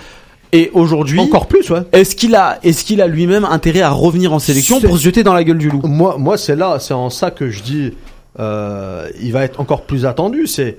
Et 0.51 0.71
aujourd'hui, 0.73 1.19
Encore 1.19 1.47
plus, 1.47 1.69
ouais. 1.69 1.81
est-ce 1.91 2.15
qu'il 2.15 2.33
a, 2.35 2.57
est-ce 2.63 2.83
qu'il 2.83 3.01
a 3.01 3.07
lui-même 3.07 3.45
intérêt 3.45 3.81
à 3.81 3.91
revenir 3.91 4.33
en 4.33 4.39
sélection 4.39 4.81
pour 4.81 4.97
se 4.97 5.03
jeter 5.03 5.21
dans 5.23 5.33
la 5.33 5.43
gueule 5.43 5.59
du 5.59 5.69
loup? 5.69 5.81
Moi, 5.85 6.17
moi 6.17 6.37
c'est 6.39 6.55
là, 6.55 6.77
c'est 6.79 6.95
en 6.95 7.11
ça 7.11 7.29
que 7.29 7.51
je 7.51 7.61
dis, 7.61 7.93
euh, 8.37 9.09
il 9.21 9.31
va 9.31 9.43
être 9.43 9.59
encore 9.59 9.83
plus 9.83 10.05
attendu. 10.05 10.45
C'est 10.47 10.77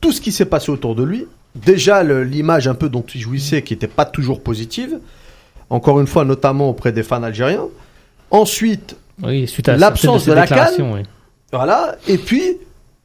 tout 0.00 0.12
ce 0.12 0.20
qui 0.20 0.32
s'est 0.32 0.46
passé 0.46 0.70
autour 0.70 0.94
de 0.94 1.02
lui. 1.02 1.26
Déjà, 1.54 2.02
l'image 2.02 2.68
un 2.68 2.74
peu 2.74 2.88
dont 2.88 3.04
il 3.14 3.20
jouissait, 3.20 3.62
qui 3.62 3.74
n'était 3.74 3.88
pas 3.88 4.04
toujours 4.04 4.40
positive. 4.40 4.98
Encore 5.68 6.00
une 6.00 6.06
fois, 6.06 6.24
notamment 6.24 6.70
auprès 6.70 6.92
des 6.92 7.02
fans 7.02 7.22
algériens. 7.22 7.66
Ensuite, 8.30 8.96
Oui, 9.22 9.52
L'absence 9.66 10.24
de 10.26 10.32
la 10.32 10.46
oui. 10.78 11.02
voilà. 11.52 11.96
Et 12.08 12.18
puis, 12.18 12.58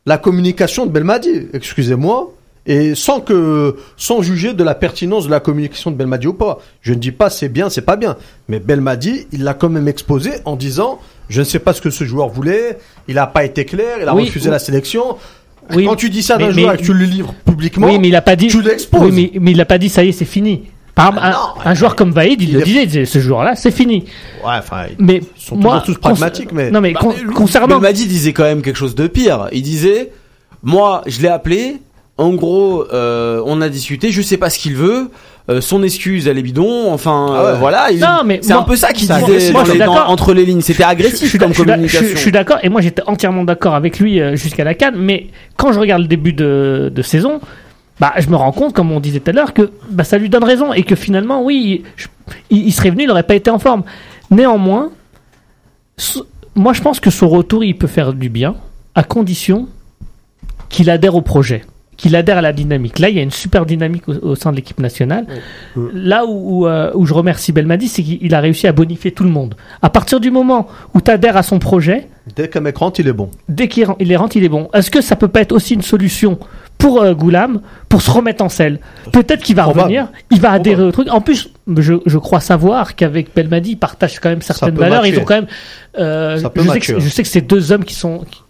la 0.05 0.17
communication 0.17 0.85
de 0.85 0.91
Belmadi. 0.91 1.47
Excusez-moi. 1.53 2.31
Et 2.67 2.95
sans 2.95 3.21
que, 3.21 3.75
sans 3.95 4.23
juger 4.23 4.53
de 4.53 4.63
la 4.63 4.73
pertinence 4.73 5.25
de 5.25 5.31
la 5.31 5.39
communication 5.39 5.91
de 5.91 5.95
Belmadi 5.95 6.27
ou 6.27 6.33
pas. 6.33 6.59
Je 6.81 6.93
ne 6.93 6.99
dis 6.99 7.11
pas 7.11 7.29
c'est 7.29 7.49
bien, 7.49 7.69
c'est 7.69 7.83
pas 7.83 7.95
bien. 7.95 8.17
Mais 8.47 8.59
Belmadi, 8.59 9.27
il 9.31 9.43
l'a 9.43 9.53
quand 9.53 9.69
même 9.69 9.87
exposé 9.87 10.31
en 10.45 10.55
disant, 10.55 10.99
je 11.29 11.39
ne 11.39 11.45
sais 11.45 11.59
pas 11.59 11.73
ce 11.73 11.81
que 11.81 11.89
ce 11.89 12.03
joueur 12.03 12.29
voulait, 12.29 12.77
il 13.07 13.15
n'a 13.15 13.27
pas 13.27 13.43
été 13.45 13.65
clair, 13.65 13.97
il 14.01 14.07
a 14.07 14.13
Oui, 14.15 14.23
refusé 14.25 14.47
oui. 14.47 14.51
la 14.51 14.59
sélection. 14.59 15.17
Oui, 15.73 15.85
Quand 15.85 15.95
tu 15.95 16.09
dis 16.11 16.21
ça 16.21 16.37
d'un 16.37 16.47
mais- 16.47 16.53
joueur 16.53 16.69
mais- 16.69 16.75
et 16.75 16.77
que 16.81 16.83
tu 16.85 16.93
le 16.93 17.05
livres 17.05 17.33
publiquement, 17.45 17.87
Oui, 17.87 17.97
mais 17.97 18.09
il 18.09 18.15
a 18.15 18.21
pas 18.21 18.35
dit. 18.35 18.47
tu 18.47 18.61
l'exposes. 18.61 19.01
Oui, 19.01 19.31
mais, 19.33 19.39
mais 19.39 19.51
il 19.51 19.59
a 19.61 19.65
pas 19.65 19.77
dit 19.79 19.89
ça 19.89 20.03
y 20.03 20.09
est, 20.09 20.11
c'est 20.11 20.25
fini. 20.25 20.63
Par 20.93 21.07
exemple, 21.07 21.21
Ah 21.23 21.27
un, 21.27 21.31
non, 21.31 21.65
un 21.65 21.73
joueur 21.73 21.95
comme 21.95 22.11
Vaïd, 22.11 22.41
il, 22.41 22.49
il 22.49 22.53
le 22.55 22.61
est- 22.61 22.63
disait, 22.63 22.83
il 22.83 22.87
disait, 22.87 23.05
ce 23.05 23.19
joueur-là, 23.19 23.55
c'est 23.55 23.71
fini. 23.71 24.03
ouais, 24.45 24.53
enfin, 24.59 24.83
Mais 24.99 25.17
ils 25.37 25.41
sont 25.43 25.55
moi, 25.57 25.81
tous 25.85 25.95
pragmatiques, 25.97 26.51
mais 26.53 26.71
non 26.71 26.79
mais 26.81 26.93
Bah, 26.93 26.99
con- 27.01 27.15
mais 27.27 27.33
concernant 27.33 27.67
Belmadi 27.79 28.05
disait 28.07 28.31
quand 28.31 28.43
même 28.43 28.61
quelque 28.61 28.77
chose 28.77 28.95
de 28.95 29.07
pire. 29.07 29.47
Il 29.51 29.61
disait, 29.63 30.11
moi, 30.63 31.01
je 31.07 31.21
l'ai 31.21 31.27
appelé. 31.27 31.77
En 32.17 32.33
gros, 32.33 32.85
euh, 32.93 33.41
on 33.45 33.59
a 33.59 33.67
discuté. 33.67 34.11
Je 34.11 34.21
sais 34.21 34.37
pas 34.37 34.49
ce 34.49 34.57
qu'il 34.57 34.75
veut. 34.75 35.09
Euh, 35.47 35.61
son 35.61 35.83
excuse, 35.83 36.27
elle 36.27 36.39
est 36.39 36.41
bidon. 36.41 36.91
Enfin, 36.91 37.27
Ah 37.29 37.31
ouais. 37.33 37.47
euh, 37.49 37.53
voilà. 37.55 37.91
il- 37.91 37.99
Non, 37.99 38.23
mais 38.25 38.39
c'est 38.41 38.53
moi- 38.53 38.63
un 38.63 38.65
peu 38.65 38.75
ça 38.75 38.91
qu'il 38.93 39.07
disait. 39.07 39.51
Moi, 39.51 39.63
dans 39.63 39.73
les- 39.73 39.79
dans- 39.79 40.07
entre 40.07 40.33
les 40.33 40.43
lignes. 40.45 40.61
C'était 40.61 40.83
je, 40.83 40.87
agressif 40.87 41.37
comme 41.37 41.49
je 41.49 41.53
suis 41.55 41.63
d'ac- 41.65 41.75
communication. 41.75 42.07
je- 42.09 42.15
je 42.15 42.17
suis 42.19 42.31
d'accord 42.31 42.57
et 42.63 42.69
moi 42.69 42.81
j'étais 42.81 43.03
entièrement 43.05 43.43
d'accord 43.43 43.75
avec 43.75 43.99
lui 43.99 44.19
euh, 44.19 44.35
jusqu'à 44.35 44.63
la 44.63 44.73
canne. 44.73 44.95
Mais 44.97 45.27
quand 45.55 45.71
je 45.71 45.79
regarde 45.79 46.01
le 46.01 46.07
début 46.07 46.33
de, 46.33 46.91
de 46.93 47.01
saison, 47.03 47.41
bah 47.99 48.13
je 48.17 48.27
me 48.29 48.35
rends 48.35 48.51
compte, 48.51 48.73
comme 48.73 48.91
on 48.91 48.99
disait 48.99 49.19
tout 49.19 49.29
à 49.29 49.33
l'heure, 49.33 49.53
que 49.53 49.69
bah 49.91 50.03
ça 50.03 50.17
lui 50.17 50.29
donne 50.29 50.43
raison 50.43 50.73
et 50.73 50.81
que 50.81 50.95
finalement, 50.95 51.43
oui, 51.43 51.83
je- 51.95 52.07
il, 52.49 52.65
il 52.67 52.71
serait 52.71 52.89
venu, 52.89 53.03
il 53.03 53.07
n'aurait 53.07 53.21
pas 53.23 53.35
été 53.35 53.51
en 53.51 53.59
forme. 53.59 53.83
Néanmoins. 54.31 54.89
moi, 56.55 56.73
je 56.73 56.81
pense 56.81 56.99
que 56.99 57.09
son 57.09 57.29
retour, 57.29 57.63
il 57.63 57.77
peut 57.77 57.87
faire 57.87 58.13
du 58.13 58.29
bien, 58.29 58.55
à 58.95 59.03
condition 59.03 59.67
qu'il 60.69 60.89
adhère 60.89 61.15
au 61.15 61.21
projet, 61.21 61.63
qu'il 61.97 62.15
adhère 62.15 62.37
à 62.37 62.41
la 62.41 62.53
dynamique. 62.53 62.99
Là, 62.99 63.09
il 63.09 63.15
y 63.15 63.19
a 63.19 63.21
une 63.21 63.31
super 63.31 63.65
dynamique 63.65 64.03
au, 64.07 64.35
sein 64.35 64.51
de 64.51 64.55
l'équipe 64.55 64.79
nationale. 64.79 65.25
Là 65.93 66.25
où, 66.25 66.67
euh, 66.67 66.91
où, 66.93 67.05
je 67.05 67.13
remercie 67.13 67.51
Belmadi, 67.51 67.87
c'est 67.87 68.03
qu'il 68.03 68.33
a 68.33 68.39
réussi 68.39 68.67
à 68.67 68.71
bonifier 68.71 69.11
tout 69.11 69.23
le 69.23 69.29
monde. 69.29 69.55
À 69.81 69.89
partir 69.89 70.19
du 70.19 70.31
moment 70.31 70.67
où 70.93 71.01
tu 71.01 71.11
adhères 71.11 71.37
à 71.37 71.43
son 71.43 71.59
projet. 71.59 72.07
Dès 72.35 72.49
qu'un 72.49 72.61
mec 72.61 72.77
rentre, 72.77 72.99
il 72.99 73.07
est 73.07 73.13
bon. 73.13 73.29
Dès 73.49 73.67
qu'il 73.67 73.83
est 73.83 74.15
rentre, 74.15 74.35
il 74.35 74.43
est 74.43 74.49
bon. 74.49 74.69
Est-ce 74.73 74.91
que 74.91 75.01
ça 75.01 75.15
peut 75.15 75.27
pas 75.27 75.41
être 75.41 75.51
aussi 75.51 75.73
une 75.73 75.81
solution 75.81 76.39
pour 76.77 77.01
euh, 77.01 77.13
Goulam 77.13 77.61
pour 77.87 78.01
se 78.01 78.11
remettre 78.11 78.43
en 78.43 78.49
selle? 78.49 78.79
Peut-être 79.13 79.43
qu'il 79.43 79.55
va 79.55 79.65
revenir, 79.65 80.07
il 80.31 80.41
va 80.41 80.51
adhérer 80.51 80.83
au 80.83 80.91
truc. 80.91 81.07
En 81.11 81.21
plus, 81.21 81.49
je, 81.77 81.93
je 82.05 82.17
crois 82.17 82.39
savoir 82.39 82.95
qu'avec 82.95 83.33
Belmadi, 83.33 83.71
ils 83.71 83.77
partagent 83.77 84.19
quand 84.19 84.29
même 84.29 84.41
certaines 84.41 84.75
valeurs. 84.75 85.05
Ils 85.05 85.19
ont 85.19 85.23
quand 85.23 85.35
même. 85.35 85.47
Euh, 85.97 86.37
je, 86.37 86.41
sais 86.41 86.79
que, 86.79 86.99
je, 86.99 87.09
sais 87.09 87.23
que, 87.23 87.29
c'est 87.29 87.41
deux 87.41 87.71
hommes 87.71 87.85
qui 87.85 87.93
sont 87.93 88.25
qui, 88.29 88.41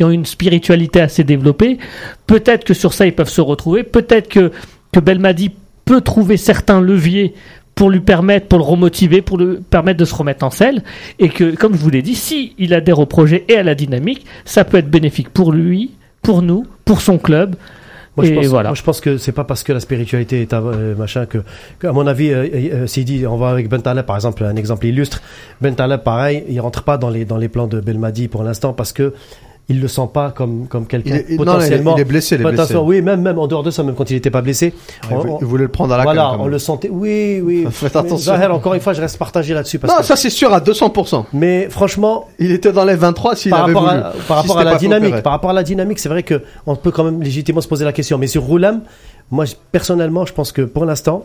ont 0.00 0.10
une 0.10 0.26
spiritualité 0.26 1.00
assez 1.00 1.24
développée. 1.24 1.78
Peut-être 2.26 2.64
que 2.64 2.74
sur 2.74 2.92
ça, 2.92 3.06
ils 3.06 3.14
peuvent 3.14 3.28
se 3.28 3.40
retrouver. 3.40 3.82
Peut-être 3.82 4.28
que 4.28 4.52
que 4.94 5.00
Belmadi 5.00 5.50
peut 5.84 6.00
trouver 6.00 6.36
certains 6.36 6.80
leviers 6.80 7.34
pour 7.74 7.90
lui 7.90 8.00
permettre, 8.00 8.46
pour 8.46 8.58
le 8.58 8.64
remotiver, 8.64 9.20
pour 9.20 9.38
lui 9.38 9.58
permettre 9.68 9.98
de 9.98 10.04
se 10.04 10.14
remettre 10.14 10.44
en 10.44 10.50
selle, 10.50 10.82
et 11.18 11.28
que, 11.28 11.56
comme 11.56 11.74
je 11.74 11.80
vous 11.80 11.90
l'ai 11.90 12.02
dit, 12.02 12.14
si 12.14 12.54
il 12.58 12.72
adhère 12.72 13.00
au 13.00 13.06
projet 13.06 13.44
et 13.48 13.56
à 13.56 13.64
la 13.64 13.74
dynamique, 13.74 14.24
ça 14.44 14.64
peut 14.64 14.78
être 14.78 14.88
bénéfique 14.88 15.28
pour 15.30 15.52
lui, 15.52 15.90
pour 16.22 16.42
nous, 16.42 16.64
pour 16.84 17.00
son 17.00 17.18
club. 17.18 17.56
Moi, 18.16 18.26
je 18.26 18.32
pense, 18.32 18.46
voilà. 18.46 18.68
moi, 18.68 18.76
je 18.76 18.82
pense 18.84 19.00
que 19.00 19.16
c'est 19.16 19.32
pas 19.32 19.42
parce 19.42 19.64
que 19.64 19.72
la 19.72 19.80
spiritualité 19.80 20.40
est 20.42 20.52
euh, 20.52 20.94
machin 20.94 21.26
que, 21.26 21.38
à 21.82 21.90
mon 21.90 22.06
avis, 22.06 22.30
euh, 22.30 22.46
euh, 22.86 23.02
dit, 23.02 23.26
on 23.26 23.36
va 23.36 23.50
avec 23.50 23.68
Ben 23.68 23.80
par 23.80 24.14
exemple, 24.14 24.44
un 24.44 24.54
exemple 24.54 24.86
illustre. 24.86 25.20
Ben 25.60 25.74
pareil, 25.74 26.44
il 26.48 26.60
rentre 26.60 26.84
pas 26.84 26.96
dans 26.96 27.10
les 27.10 27.24
dans 27.24 27.38
les 27.38 27.48
plans 27.48 27.66
de 27.66 27.80
Belmadi 27.80 28.28
pour 28.28 28.44
l'instant 28.44 28.72
parce 28.72 28.92
que 28.92 29.14
il 29.68 29.80
le 29.80 29.88
sent 29.88 30.08
pas 30.12 30.30
comme 30.30 30.66
comme 30.66 30.86
quelqu'un 30.86 31.20
potentiellement. 31.36 31.92
Non, 31.92 31.96
il 31.96 32.00
est 32.00 32.04
blessé, 32.04 32.34
il 32.34 32.46
est 32.46 32.50
blessé. 32.50 32.76
Oui, 32.76 33.00
même 33.00 33.22
même 33.22 33.38
en 33.38 33.46
dehors 33.46 33.62
de 33.62 33.70
ça, 33.70 33.82
même 33.82 33.94
quand 33.94 34.10
il 34.10 34.14
n'était 34.14 34.30
pas 34.30 34.42
blessé, 34.42 34.74
on, 35.10 35.38
il 35.40 35.46
voulait 35.46 35.64
le 35.64 35.70
prendre 35.70 35.94
à 35.94 35.96
la 35.96 36.02
Voilà, 36.02 36.36
on 36.38 36.46
le 36.46 36.58
sentait. 36.58 36.90
Oui, 36.90 37.40
oui. 37.42 37.66
Faites 37.70 37.96
attention. 37.96 38.34
Zahir, 38.34 38.54
encore 38.54 38.74
une 38.74 38.80
fois, 38.80 38.92
je 38.92 39.00
reste 39.00 39.16
partagé 39.18 39.54
là-dessus. 39.54 39.80
Non, 39.86 40.02
ça 40.02 40.16
c'est 40.16 40.30
sûr 40.30 40.52
à 40.52 40.60
200%. 40.60 41.24
Mais 41.32 41.68
franchement, 41.70 42.28
il 42.38 42.52
était 42.52 42.72
dans 42.72 42.84
les 42.84 42.96
23 42.96 43.36
s'il 43.36 43.54
avait 43.54 43.72
voulu. 43.72 43.86
À, 43.86 44.12
par 44.28 44.38
rapport 44.38 44.58
à 44.58 44.64
la 44.64 44.76
dynamique, 44.76 45.22
par 45.22 45.32
rapport 45.32 45.50
à 45.50 45.54
la 45.54 45.62
dynamique, 45.62 45.98
c'est 45.98 46.10
vrai 46.10 46.22
que 46.22 46.42
on 46.66 46.76
peut 46.76 46.90
quand 46.90 47.04
même 47.04 47.22
légitimement 47.22 47.62
se 47.62 47.68
poser 47.68 47.84
la 47.84 47.92
question. 47.92 48.18
Mais 48.18 48.26
sur 48.26 48.42
Roulam, 48.42 48.82
moi 49.30 49.44
personnellement, 49.72 50.26
je 50.26 50.34
pense 50.34 50.52
que 50.52 50.62
pour 50.62 50.84
l'instant, 50.84 51.24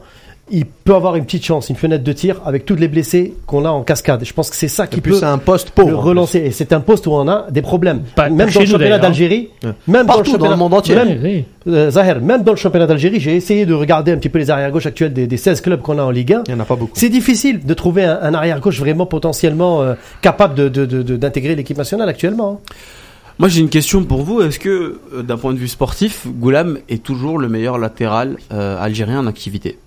il 0.52 0.66
peut 0.66 0.96
avoir 0.96 1.16
une 1.16 1.26
petite 1.26 1.46
chance, 1.46 1.70
une 1.70 1.76
fenêtre 1.76 2.04
de 2.04 2.14
tir 2.14 2.42
avec 2.46 2.66
tous 2.66 2.76
les 2.76 2.88
blessés 2.88 3.34
qu'on 3.46 3.66
a 3.66 3.70
en 3.70 3.84
cascade. 3.84 4.24
Je 4.24 4.34
pense 4.34 4.50
que 4.50 4.56
c'est 4.56 4.68
ça 4.68 4.88
qui 4.88 5.02
peut 5.02 5.20
un 5.24 5.38
poste 5.38 5.72
le 5.78 5.96
relancer. 5.96 6.40
Et 6.40 6.52
c'est 6.52 6.74
un 6.74 6.80
poste 6.80 7.08
où 7.08 7.12
on 7.12 7.28
a 7.28 7.48
des 7.52 7.62
problèmes. 7.62 8.04
même 8.18 8.38
dans 8.38 8.46
le 8.46 8.52
championnat 8.52 9.00
d'Algérie, 9.00 9.50
même 9.88 10.06
Partout 10.06 10.38
dans 10.38 10.50
le, 10.50 10.56
monde 10.56 10.74
entier. 10.74 10.96
Même, 10.96 11.44
euh, 11.68 11.92
Zahir, 11.92 12.20
même 12.22 12.44
dans 12.44 12.54
le 12.54 12.58
championnat 12.58 12.88
d'Algérie, 12.88 13.20
j'ai 13.20 13.36
essayé 13.36 13.66
de 13.66 13.74
regarder 13.74 14.12
un 14.12 14.18
petit 14.18 14.30
peu 14.30 14.40
les 14.40 14.50
arrière-gauche 14.50 14.86
actuels 14.86 15.14
des, 15.14 15.28
des, 15.28 15.38
16 15.38 15.62
clubs 15.62 15.82
qu'on 15.82 16.00
a 16.00 16.04
en 16.04 16.10
Ligue 16.10 16.34
1. 16.34 16.44
Il 16.48 16.54
n'y 16.54 16.60
en 16.60 16.64
a 16.64 16.66
pas 16.66 16.76
beaucoup. 16.76 16.94
C'est 16.96 17.10
difficile 17.10 17.66
de 17.66 17.74
trouver 17.74 18.04
un, 18.04 18.34
arrière-gauche 18.34 18.80
vraiment 18.80 19.06
potentiellement 19.06 19.82
euh, 19.82 19.94
capable 20.22 20.56
d'intégrer 20.72 21.54
de, 21.54 21.58
l'équipe 21.58 21.78
nationale 21.78 22.10
actuellement. 22.10 22.62
Hein. 22.64 22.74
Moi 23.38 23.48
j'ai 23.48 23.62
une 23.62 23.70
question 23.70 24.04
pour 24.04 24.24
vous. 24.24 24.42
Est-ce 24.42 24.60
que 24.60 25.00
euh, 25.14 25.22
d'un 25.22 25.38
point 25.38 25.54
de 25.54 25.60
vue 25.60 25.68
sportif, 25.68 26.28
Goulam 26.28 26.80
est 26.90 27.04
toujours 27.04 27.38
le 27.38 27.48
meilleur 27.48 27.78
latéral 27.78 28.38
algérien 28.50 29.20
en 29.20 29.28
activité? 29.28 29.78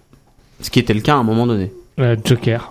Ce 0.62 0.70
qui 0.70 0.79
était 0.79 0.94
le 0.94 1.01
cas 1.01 1.14
à 1.14 1.18
un 1.18 1.25
moment 1.25 1.46
donné. 1.46 1.72
Euh, 2.01 2.16
Joker. 2.25 2.70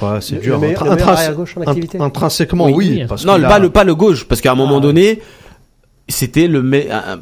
Ouais, 0.00 0.18
c'est 0.20 0.40
dur. 0.40 0.54
Le 0.58 0.68
meilleur, 0.68 1.34
gauche 1.36 1.56
en 1.56 1.62
activité. 1.62 1.98
Intrinsèquement, 2.00 2.70
oui. 2.70 3.04
non, 3.26 3.40
pas, 3.40 3.58
le, 3.58 3.70
pas 3.70 3.84
le 3.84 3.94
gauche, 3.94 4.26
parce 4.26 4.40
qu'à 4.40 4.52
un 4.52 4.54
moment 4.54 4.78
ah, 4.78 4.80
donné, 4.80 5.20
c'était 6.08 6.46
le 6.46 6.62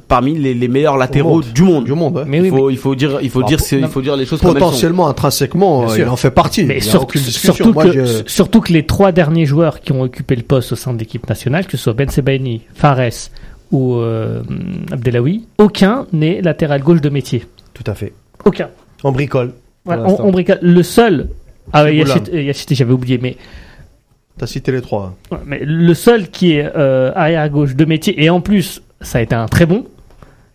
parmi 0.07 0.35
les, 0.39 0.55
les, 0.55 0.69
meilleurs 0.69 0.97
latéraux 0.97 1.43
du 1.43 1.63
monde. 1.63 1.85
Du 1.85 1.93
monde. 1.93 2.25
Mais 2.29 2.39
il 2.39 2.51
faut 2.51 2.71
il 2.71 2.77
faut 2.77 2.95
dire 2.95 3.19
il 3.23 3.31
faut 3.31 3.43
dire 3.43 3.59
il 3.73 3.89
faut 3.89 4.03
dire 4.03 4.17
les 4.17 4.27
choses 4.27 4.41
potentiellement 4.41 5.09
intrinsèquement 5.09 5.93
il 5.95 6.05
en 6.05 6.17
fait 6.17 6.31
partie. 6.31 6.65
Mais 6.65 6.81
surtout, 6.81 7.19
surtout 7.19 7.73
que 7.73 8.29
surtout 8.29 8.61
que 8.61 8.73
les 8.73 8.87
trois 8.87 9.11
derniers 9.11 9.47
joueurs 9.47 9.81
qui 9.81 9.93
ont 9.93 10.03
occupé 10.03 10.37
le 10.37 10.43
poste 10.43 10.73
au 10.73 10.77
sein 10.77 10.93
de 10.93 10.99
l'équipe 10.99 11.29
nationale, 11.29 11.67
que 11.67 11.77
ce 11.77 11.85
soit 11.85 11.95
Ben 11.95 12.09
Sebaini, 12.09 12.63
Fares 12.75 13.31
ou 13.73 13.97
euh, 13.97 14.43
Abdelawi, 14.93 15.47
aucun 15.59 16.07
n'est 16.13 16.43
latéral 16.43 16.83
gauche 16.83 17.01
de 17.01 17.09
métier. 17.09 17.45
Tout 17.73 17.85
à 17.87 17.95
fait. 17.95 18.13
Aucun. 18.45 18.69
On 19.03 19.11
bricole 19.11 19.53
on, 19.87 20.31
bricole. 20.31 20.59
Le 20.63 20.83
seul. 20.83 21.29
Ah, 21.73 21.91
Yachit, 21.91 22.75
j'avais 22.75 22.93
oublié, 22.93 23.19
mais. 23.19 23.37
T'as 24.37 24.47
cité 24.47 24.73
les 24.73 24.83
trois. 24.83 25.15
mais 25.47 25.61
le 25.65 25.95
seul 25.95 26.29
qui 26.29 26.55
est 26.55 26.71
euh, 26.75 27.13
arrière 27.15 27.49
gauche 27.51 27.77
de 27.77 27.85
métier, 27.85 28.23
et 28.23 28.31
en 28.31 28.41
plus, 28.41 28.83
ça 29.01 29.19
a 29.19 29.21
été 29.21 29.35
un 29.35 29.47
très 29.47 29.65
bon, 29.65 29.87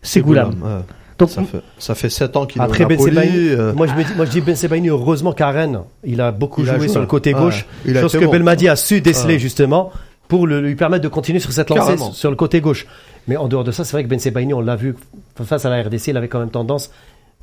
c'est 0.02 0.22
Goulam. 0.22 0.84
Donc, 1.20 1.30
ça, 1.30 1.44
fait, 1.44 1.62
ça 1.78 1.96
fait 1.96 2.10
7 2.10 2.38
ans 2.38 2.46
qu'il 2.46 2.62
est 2.62 2.64
Après 2.64 2.86
Ben 2.86 2.98
euh... 2.98 3.74
moi, 3.74 3.88
je 3.88 3.94
me 3.94 4.04
dis, 4.06 4.12
moi 4.16 4.26
je 4.26 4.32
dis 4.32 4.40
Ben 4.40 4.56
Sebaini, 4.56 4.88
heureusement 4.88 5.34
qu'à 5.34 5.52
Rennes, 5.52 5.82
il 6.06 6.22
a 6.22 6.32
beaucoup 6.32 6.64
joué, 6.64 6.88
sur 6.88 7.02
le 7.02 7.08
côté 7.08 7.34
gauche. 7.34 7.66
chose 7.86 8.14
que 8.14 8.26
Belmadi 8.26 8.70
a 8.70 8.78
su 8.78 9.02
déceler 9.02 9.38
justement 9.38 9.92
pour 10.30 10.48
le, 10.48 10.62
lui 10.62 10.76
permettre 10.76 11.04
de 11.04 11.10
continuer 11.10 11.40
sur 11.40 11.52
cette 11.52 11.70
lancée 11.70 11.98
sur 12.14 12.30
le 12.30 12.36
côté 12.38 12.62
gauche. 12.62 12.88
Mais 13.28 13.36
en 13.36 13.48
dehors 13.48 13.64
de 13.64 13.72
ça, 13.72 13.84
c'est 13.84 13.92
vrai 13.94 14.04
que 14.04 14.10
Ben 14.10 14.20
Sebaini, 14.20 14.54
on 14.54 14.62
l'a 14.62 14.76
vu 14.76 14.96
face 15.44 15.66
à 15.66 15.70
la 15.70 15.84
RDC, 15.84 16.08
il 16.08 16.18
avait 16.18 16.30
quand 16.30 16.40
même 16.40 16.52
tendance 16.52 16.90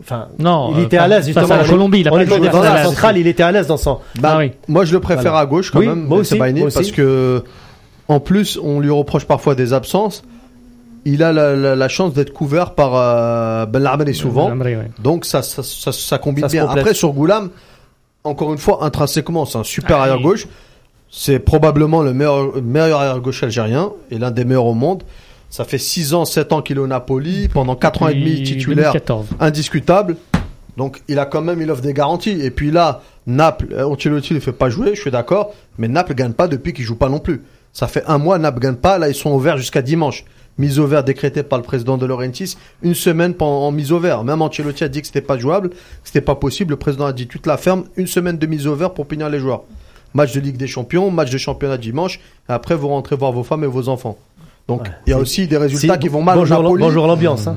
Enfin, 0.00 0.28
non, 0.38 0.74
il 0.76 0.84
était 0.84 0.98
à 0.98 1.08
l'aise 1.08 1.26
justement. 1.26 1.46
À 1.50 1.58
la 1.58 1.64
Colombie, 1.64 2.00
il 2.00 2.08
a 2.08 2.10
pas 2.10 2.24
dans 2.24 2.62
la 2.62 2.84
centrale, 2.84 3.16
il 3.16 3.26
était 3.26 3.42
à 3.42 3.52
l'aise 3.52 3.66
dans 3.66 3.76
son. 3.76 3.98
Bah, 4.20 4.32
ah 4.34 4.38
oui. 4.38 4.52
Moi, 4.68 4.84
je 4.84 4.92
le 4.92 5.00
préfère 5.00 5.34
à 5.34 5.46
gauche 5.46 5.70
quand 5.70 5.80
même. 5.80 6.06
Moi 6.06 6.18
aussi, 6.18 6.38
parce 6.38 6.92
que 6.92 7.42
en 8.08 8.20
plus, 8.20 8.58
on 8.62 8.80
lui 8.80 8.90
reproche 8.90 9.24
parfois 9.24 9.54
des 9.54 9.72
absences. 9.72 10.22
Il 11.04 11.22
a 11.22 11.32
la, 11.32 11.76
la, 11.76 11.88
chance 11.88 12.14
d'être 12.14 12.32
couvert 12.32 12.74
par 12.74 12.94
euh, 12.94 13.66
Ben 13.66 14.12
souvent. 14.12 14.50
Donc 14.98 15.24
ça, 15.24 15.42
ça, 15.42 15.62
ça, 15.62 15.92
ça 15.92 16.18
combine 16.18 16.46
bien. 16.48 16.68
Après, 16.68 16.94
sur 16.94 17.12
Goulam, 17.12 17.50
encore 18.24 18.52
une 18.52 18.58
fois, 18.58 18.84
intrinsèquement, 18.84 19.46
c'est 19.46 19.58
un 19.58 19.64
super 19.64 19.98
ah 19.98 20.02
arrière 20.02 20.20
gauche. 20.20 20.48
C'est 21.08 21.38
probablement 21.38 22.02
le 22.02 22.12
meilleur, 22.12 22.60
meilleur 22.60 23.00
arrière 23.00 23.20
gauche 23.20 23.42
algérien 23.44 23.92
et 24.10 24.18
l'un 24.18 24.32
des 24.32 24.44
meilleurs 24.44 24.66
au 24.66 24.74
monde. 24.74 25.04
Ça 25.50 25.64
fait 25.64 25.78
6 25.78 26.14
ans, 26.14 26.24
7 26.24 26.52
ans 26.52 26.62
qu'il 26.62 26.76
est 26.76 26.80
au 26.80 26.86
Napoli, 26.86 27.48
pendant 27.48 27.76
4 27.76 28.02
ans 28.02 28.08
et 28.08 28.14
demi 28.14 28.42
titulaire, 28.42 28.92
indiscutable. 29.40 30.16
Donc 30.76 31.02
il 31.08 31.18
a 31.18 31.26
quand 31.26 31.42
même, 31.42 31.60
il 31.62 31.70
offre 31.70 31.82
des 31.82 31.94
garanties. 31.94 32.38
Et 32.42 32.50
puis 32.50 32.70
là, 32.70 33.02
Naples, 33.26 33.68
euh, 33.72 33.84
Ancelotti 33.84 34.34
ne 34.34 34.40
fait 34.40 34.52
pas 34.52 34.68
jouer, 34.68 34.94
je 34.94 35.00
suis 35.00 35.10
d'accord, 35.10 35.54
mais 35.78 35.88
Naples 35.88 36.14
gagne 36.14 36.32
pas 36.32 36.48
depuis 36.48 36.72
qu'il 36.72 36.84
joue 36.84 36.96
pas 36.96 37.08
non 37.08 37.18
plus. 37.18 37.42
Ça 37.72 37.86
fait 37.86 38.04
un 38.06 38.18
mois, 38.18 38.38
Naples 38.38 38.60
gagne 38.60 38.76
pas, 38.76 38.98
là 38.98 39.08
ils 39.08 39.14
sont 39.14 39.32
ouverts 39.32 39.56
jusqu'à 39.56 39.82
dimanche. 39.82 40.24
Mise 40.58 40.78
au 40.78 40.86
vert 40.86 41.04
décrétée 41.04 41.42
par 41.42 41.58
le 41.58 41.64
président 41.64 41.98
de 41.98 42.06
Laurentis, 42.06 42.56
une 42.82 42.94
semaine 42.94 43.34
en 43.40 43.70
mise 43.72 43.92
au 43.92 43.98
vert. 43.98 44.24
Même 44.24 44.40
Ancelotti 44.40 44.84
a 44.84 44.88
dit 44.88 45.02
que 45.02 45.06
c'était 45.06 45.20
pas 45.20 45.36
jouable, 45.36 45.68
que 45.70 45.76
c'était 46.04 46.22
pas 46.22 46.34
possible. 46.34 46.70
Le 46.70 46.78
président 46.78 47.04
a 47.04 47.12
dit 47.12 47.26
tu 47.26 47.38
te 47.38 47.48
la 47.48 47.58
fermes, 47.58 47.84
une 47.96 48.06
semaine 48.06 48.38
de 48.38 48.46
mise 48.46 48.66
au 48.66 48.74
vert 48.74 48.94
pour 48.94 49.06
punir 49.06 49.28
les 49.28 49.38
joueurs. 49.38 49.64
Match 50.14 50.32
de 50.32 50.40
Ligue 50.40 50.56
des 50.56 50.66
Champions, 50.66 51.10
match 51.10 51.30
de 51.30 51.36
championnat 51.36 51.76
dimanche, 51.76 52.20
et 52.48 52.52
après 52.52 52.74
vous 52.74 52.88
rentrez 52.88 53.16
voir 53.16 53.32
vos 53.32 53.42
femmes 53.42 53.64
et 53.64 53.66
vos 53.66 53.90
enfants. 53.90 54.16
Donc 54.68 54.90
il 55.06 55.10
y 55.10 55.12
a 55.12 55.18
aussi 55.18 55.46
des 55.46 55.58
résultats 55.58 55.96
qui 55.96 56.08
vont 56.08 56.22
mal 56.22 56.36
bonjour, 56.36 56.76
Bonjour 56.76 57.06
l'ambiance. 57.06 57.46
Hein. 57.46 57.56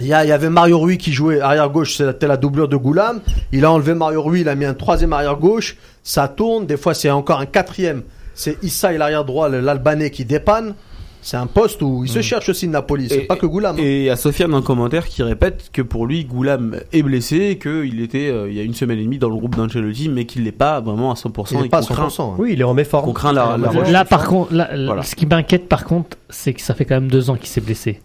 Il 0.00 0.06
y, 0.08 0.12
avait 0.12 0.50
Mario 0.50 0.78
Rui 0.80 0.98
qui 0.98 1.12
jouait 1.12 1.40
arrière 1.40 1.70
gauche, 1.70 1.96
c'était 1.96 2.26
la 2.26 2.36
doublure 2.36 2.66
de 2.68 2.76
Goulam. 2.76 3.20
Il 3.52 3.64
a 3.64 3.70
enlevé 3.70 3.94
Mario 3.94 4.22
Rui, 4.22 4.40
il 4.40 4.48
a 4.48 4.56
mis 4.56 4.64
un 4.64 4.74
troisième 4.74 5.12
arrière 5.12 5.36
gauche. 5.36 5.76
Ça 6.02 6.26
tourne, 6.26 6.66
des 6.66 6.76
fois 6.76 6.94
c'est 6.94 7.10
encore 7.10 7.38
un 7.38 7.46
quatrième. 7.46 8.02
C'est 8.34 8.62
Issa 8.64 8.92
et 8.92 8.98
l'arrière 8.98 9.24
droit, 9.24 9.48
l'Albanais 9.48 10.10
qui 10.10 10.24
dépanne. 10.24 10.74
C'est 11.22 11.36
un 11.36 11.46
poste 11.46 11.82
où 11.82 12.04
il 12.04 12.10
se 12.10 12.20
mm. 12.20 12.22
cherche 12.22 12.48
aussi 12.48 12.66
de 12.66 12.72
Napoli, 12.72 13.08
c'est 13.08 13.20
pas 13.20 13.36
que 13.36 13.46
Goulam. 13.46 13.76
Hein. 13.76 13.82
Et 13.82 13.98
il 13.98 14.04
y 14.04 14.10
a 14.10 14.16
Sofiane 14.16 14.50
dans 14.50 14.58
le 14.58 14.62
commentaire 14.62 15.06
qui 15.06 15.22
répète 15.22 15.70
que 15.72 15.82
pour 15.82 16.06
lui, 16.06 16.24
Goulam 16.24 16.76
est 16.92 17.02
blessé, 17.02 17.58
qu'il 17.60 18.00
était 18.00 18.28
euh, 18.28 18.48
il 18.50 18.56
y 18.56 18.60
a 18.60 18.62
une 18.62 18.74
semaine 18.74 18.98
et 18.98 19.04
demie 19.04 19.18
dans 19.18 19.28
le 19.28 19.36
groupe 19.36 19.56
d'Ancelotti, 19.56 20.08
mais 20.08 20.24
qu'il 20.24 20.44
n'est 20.44 20.52
pas 20.52 20.80
vraiment 20.80 21.10
à 21.10 21.14
100%. 21.14 21.48
Il 21.52 21.62
n'est 21.62 21.68
pas 21.68 21.78
à 21.78 22.08
100%. 22.08 22.22
Hein. 22.22 22.34
Oui, 22.38 22.52
il 22.52 22.60
est 22.60 22.64
en 22.64 22.74
méforme. 22.74 23.08
On 23.08 23.12
craint 23.12 23.32
la, 23.32 23.56
Là, 23.56 24.04
par 24.04 24.26
contre, 24.26 24.52
ce 24.52 25.14
qui 25.14 25.26
m'inquiète 25.26 25.68
par 25.68 25.84
contre, 25.84 26.16
c'est 26.30 26.54
que 26.54 26.60
ça 26.60 26.74
fait 26.74 26.84
quand 26.84 26.96
même 26.96 27.10
deux 27.10 27.30
ans 27.30 27.36
qu'il 27.36 27.48
s'est 27.48 27.60
blessé. 27.60 28.00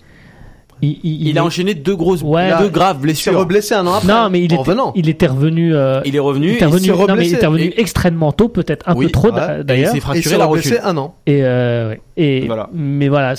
Il, 0.83 1.37
a 1.37 1.45
enchaîné 1.45 1.75
deux 1.75 1.95
grosses, 1.95 2.23
deux 2.23 2.69
graves 2.69 2.99
blessures. 2.99 3.31
Il 3.31 3.35
s'est 3.35 3.39
reblessé 3.39 3.73
un 3.73 3.87
an 3.87 3.93
après. 3.93 4.07
Non, 4.07 4.29
mais 4.29 4.41
il, 4.41 4.53
était, 4.53 4.71
il 4.95 5.09
était 5.09 5.27
revenu. 5.27 5.73
Euh, 5.73 6.01
il 6.03 6.15
est 6.15 6.19
revenu. 6.19 6.49
Il, 6.49 6.55
était 6.55 6.65
revenu, 6.65 6.87
non, 6.89 7.15
mais 7.15 7.27
il 7.27 7.35
était 7.35 7.45
revenu 7.45 7.73
extrêmement 7.77 8.31
tôt, 8.31 8.49
peut-être 8.49 8.87
un 8.89 8.95
peu 8.95 9.09
trop 9.09 9.31
d'ailleurs. 9.31 9.63
Il 9.69 9.87
s'est 9.87 9.99
fracturé 10.01 10.37
la 10.37 10.45
rotule. 10.45 10.79
un 10.83 10.97
an. 10.97 11.15
Et, 11.25 11.39
euh, 11.43 11.95
et 12.17 12.45
voilà. 12.47 12.69
mais 12.73 13.07
voilà. 13.07 13.35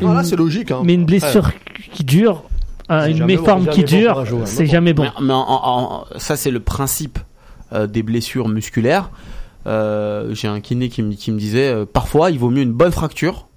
Voilà, 0.00 0.22
c'est 0.22 0.36
logique. 0.36 0.70
Hein. 0.70 0.82
Mais 0.84 0.94
une 0.94 1.04
blessure 1.04 1.50
qui 1.92 2.04
dure, 2.04 2.44
une 2.88 3.24
méforme 3.24 3.68
qui 3.68 3.84
dure, 3.84 4.24
c'est 4.44 4.66
jamais 4.66 4.94
bon. 4.94 5.06
Mais, 5.20 5.34
ça, 6.18 6.36
c'est 6.36 6.50
le 6.50 6.60
principe 6.60 7.18
euh, 7.72 7.86
des 7.86 8.02
blessures 8.02 8.48
musculaires. 8.48 9.10
J'ai 9.66 10.48
un 10.48 10.60
kiné 10.60 10.88
qui 10.88 11.02
me, 11.02 11.12
qui 11.12 11.32
me 11.32 11.38
disait 11.38 11.84
parfois 11.92 12.30
il 12.30 12.38
vaut 12.38 12.48
mieux 12.48 12.62
une 12.62 12.72
bonne 12.72 12.92
fracture 12.92 13.47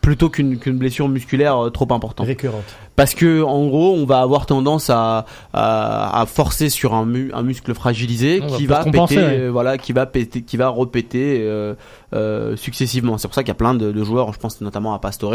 plutôt 0.00 0.30
qu'une 0.30 0.56
blessure 0.56 1.08
musculaire 1.08 1.70
trop 1.72 1.92
importante. 1.92 2.26
Récurrente. 2.26 2.64
Parce 2.96 3.14
que 3.14 3.42
en 3.42 3.66
gros 3.68 3.94
on 3.94 4.04
va 4.04 4.20
avoir 4.20 4.44
tendance 4.46 4.90
à, 4.90 5.24
à, 5.54 6.24
forcer 6.26 6.68
sur 6.68 6.94
un, 6.94 7.08
un 7.32 7.42
muscle 7.42 7.72
fragilisé 7.74 8.42
qui 8.56 8.66
va, 8.66 8.84
péter 8.84 9.18
euh, 9.18 9.50
voilà 9.50 9.78
qui 9.78 9.92
va 9.92 10.04
péter 10.04 10.42
qui 10.42 10.58
va 10.58 10.68
repéter 10.68 11.38
euh, 11.40 11.74
euh, 12.12 12.54
successivement. 12.56 13.16
C'est 13.16 13.28
pour 13.28 13.34
ça 13.34 13.42
qu'il 13.42 13.48
y 13.48 13.52
a 13.52 13.54
plein 13.56 13.74
de, 13.74 14.04
joueurs 14.04 14.32
je 14.34 14.38
pense 14.38 14.60
notamment 14.60 14.92
à 14.92 14.98
Pastore 14.98 15.34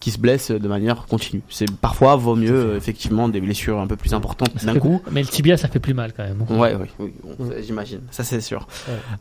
qui 0.00 0.10
se 0.10 0.18
blessent 0.18 0.50
de 0.50 0.68
manière 0.68 1.06
continue. 1.06 1.42
C'est 1.48 1.70
parfois 1.70 2.16
vaut 2.16 2.36
mieux 2.36 2.76
effectivement 2.76 3.28
des 3.28 3.40
blessures 3.40 3.78
un 3.78 3.86
peu 3.86 3.96
plus 3.96 4.12
importantes 4.12 4.64
d'un 4.64 4.78
coup. 4.78 5.00
mais 5.10 5.22
le 5.22 5.28
tibia 5.28 5.56
ça 5.56 5.68
fait 5.68 5.80
plus 5.80 5.94
mal 5.94 6.12
quand 6.14 6.24
même. 6.24 6.44
Ouais 6.50 6.76
oui, 6.78 6.88
oui 6.98 7.46
j'imagine. 7.62 8.00
Ça 8.10 8.22
c'est 8.22 8.42
sûr. 8.42 8.66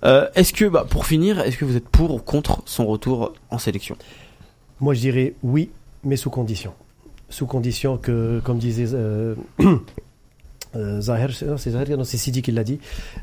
Est-ce 0.03 0.51
que 0.51 0.65
bah, 0.65 0.85
pour 0.89 1.05
finir 1.05 1.39
est-ce 1.39 1.57
que 1.57 1.65
vous 1.65 1.77
êtes 1.77 1.87
pour 1.87 2.13
ou 2.13 2.19
contre 2.19 2.61
son 2.65 2.85
retour 2.85 3.33
en 3.49 3.59
sélection? 3.59 3.95
Moi 4.79 4.93
je 4.93 4.99
dirais 4.99 5.33
oui 5.43 5.69
mais 6.03 6.15
sous 6.15 6.29
condition 6.29 6.73
sous 7.29 7.45
condition 7.45 7.97
que, 7.97 8.39
comme 8.43 8.57
disait 8.57 8.93
euh, 8.93 9.35
euh 10.75 11.01
Zahir, 11.01 11.31
c'est 11.33 11.71
Zahir, 11.71 11.97
non, 11.97 12.03
c'est 12.03 12.17
Sidi 12.17 12.41
qui 12.41 12.51
l'a 12.51 12.63
dit, 12.63 12.79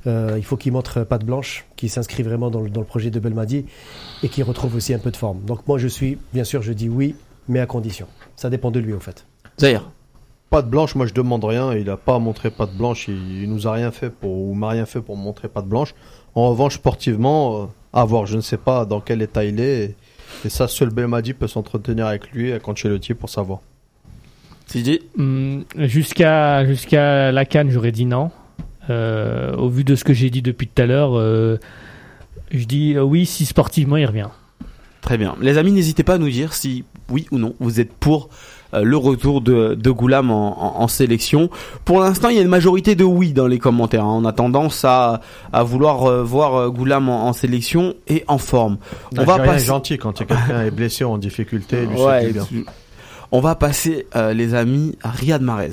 euh, 0.07 0.35
il 0.37 0.45
faut 0.45 0.57
qu'il 0.57 0.73
montre 0.73 1.05
patte 1.05 1.25
blanche, 1.25 1.65
qu'il 1.77 1.91
s'inscrit 1.91 2.23
vraiment 2.23 2.51
dans 2.51 2.61
le, 2.61 2.71
dans 2.71 2.81
le, 2.81 2.87
projet 2.87 3.11
de 3.11 3.19
Belmadi 3.19 3.65
et 4.23 4.29
qu'il 4.29 4.45
retrouve 4.45 4.75
aussi 4.77 4.95
un 4.95 4.99
peu 4.99 5.11
de 5.11 5.17
forme. 5.17 5.41
Donc 5.45 5.67
moi 5.67 5.79
je 5.79 5.89
suis, 5.89 6.19
bien 6.33 6.45
sûr, 6.45 6.63
je 6.63 6.73
dis 6.73 6.89
oui, 6.89 7.15
mais 7.49 7.61
à 7.61 7.67
condition. 7.67 8.07
Ça 8.37 8.51
dépend 8.51 8.71
de 8.71 8.81
lui 8.81 8.93
au 8.93 9.01
fait. 9.01 9.25
Zahir 9.59 9.91
Patte 10.51 10.69
blanche, 10.69 10.95
moi 10.95 11.07
je 11.07 11.15
demande 11.15 11.45
rien, 11.45 11.75
il 11.75 11.87
n'a 11.87 11.97
pas 11.97 12.19
montré 12.19 12.51
patte 12.51 12.75
blanche, 12.77 13.09
il, 13.09 13.43
il, 13.43 13.51
nous 13.51 13.67
a 13.67 13.73
rien 13.73 13.91
fait 13.91 14.11
pour, 14.11 14.31
ou 14.31 14.55
m'a 14.55 14.69
rien 14.69 14.87
fait 14.87 15.01
pour 15.01 15.17
montrer 15.17 15.49
patte 15.49 15.67
blanche. 15.67 15.95
En 16.35 16.51
revanche, 16.51 16.75
sportivement, 16.75 17.63
euh, 17.63 17.67
à 17.93 18.05
voir, 18.05 18.27
je 18.27 18.37
ne 18.37 18.41
sais 18.41 18.57
pas 18.57 18.85
dans 18.85 19.01
quel 19.01 19.23
état 19.23 19.45
il 19.45 19.59
est, 19.59 19.97
et, 20.45 20.49
ça 20.49 20.69
seul 20.69 20.91
Belmadi 20.91 21.35
peut 21.35 21.49
s'entretenir 21.49 22.07
avec 22.07 22.31
lui 22.33 22.51
et 22.51 22.59
Cancelotti 22.59 23.15
pour 23.15 23.29
savoir. 23.31 23.61
Hmm, 25.17 25.61
jusqu'à 25.77 26.65
jusqu'à 26.67 27.31
la 27.31 27.45
canne, 27.45 27.71
j'aurais 27.71 27.93
dit 27.93 28.07
non. 28.07 28.31
Euh, 28.91 29.55
au 29.57 29.69
vu 29.69 29.85
de 29.85 29.95
ce 29.95 30.05
que 30.05 30.13
j'ai 30.13 30.31
dit 30.31 30.43
depuis 30.43 30.67
tout 30.67 30.83
à 30.83 30.87
l'heure, 30.87 31.17
euh, 31.17 31.59
je 32.51 32.65
dis 32.65 32.95
euh, 32.95 33.03
oui 33.03 33.25
si 33.25 33.47
sportivement 33.47 33.97
il 33.97 34.07
revient. 34.07 34.29
Très 35.01 35.17
bien. 35.17 35.37
Les 35.41 35.59
amis, 35.59 35.73
n'hésitez 35.73 36.03
pas 36.03 36.15
à 36.15 36.19
nous 36.19 36.29
dire 36.29 36.55
si 36.55 36.85
oui 37.11 37.27
ou 37.31 37.39
non 37.39 37.55
vous 37.61 37.81
êtes 37.81 37.93
pour 37.93 38.31
le 38.83 38.97
retour 38.97 39.41
de, 39.41 39.75
de 39.75 39.91
Goulam 39.91 40.31
en, 40.31 40.89
sélection. 40.89 41.51
Pour 41.85 42.01
l'instant, 42.01 42.29
il 42.29 42.37
y 42.37 42.39
a 42.39 42.43
une 42.43 42.49
majorité 42.49 42.95
de 42.95 43.05
oui 43.05 43.33
dans 43.33 43.47
les 43.47 43.59
commentaires. 43.59 44.05
Hein. 44.05 44.21
On 44.23 44.25
a 44.25 44.33
tendance 44.33 44.85
à, 44.85 45.21
à 45.53 45.63
vouloir 45.63 46.25
voir 46.25 46.71
Goulam 46.71 47.09
en, 47.09 47.33
sélection 47.33 47.95
et 48.09 48.25
en 48.29 48.39
forme. 48.39 48.79
On 49.17 49.25
va 49.25 49.39
passer... 49.39 49.67
gentil 49.67 49.99
quand 49.99 50.13
quelqu'un 50.13 50.65
est 50.65 50.71
blessé 50.71 51.05
en 51.05 51.19
difficulté. 51.19 51.87
Lui 51.87 52.01
ouais, 52.01 52.33
bien. 52.33 52.47
On 53.37 53.41
va 53.41 53.57
passer, 53.57 54.07
euh, 54.15 54.33
les 54.33 54.55
amis, 54.55 54.97
à 55.03 55.11
Riyad 55.11 55.43
Mahrez. 55.43 55.73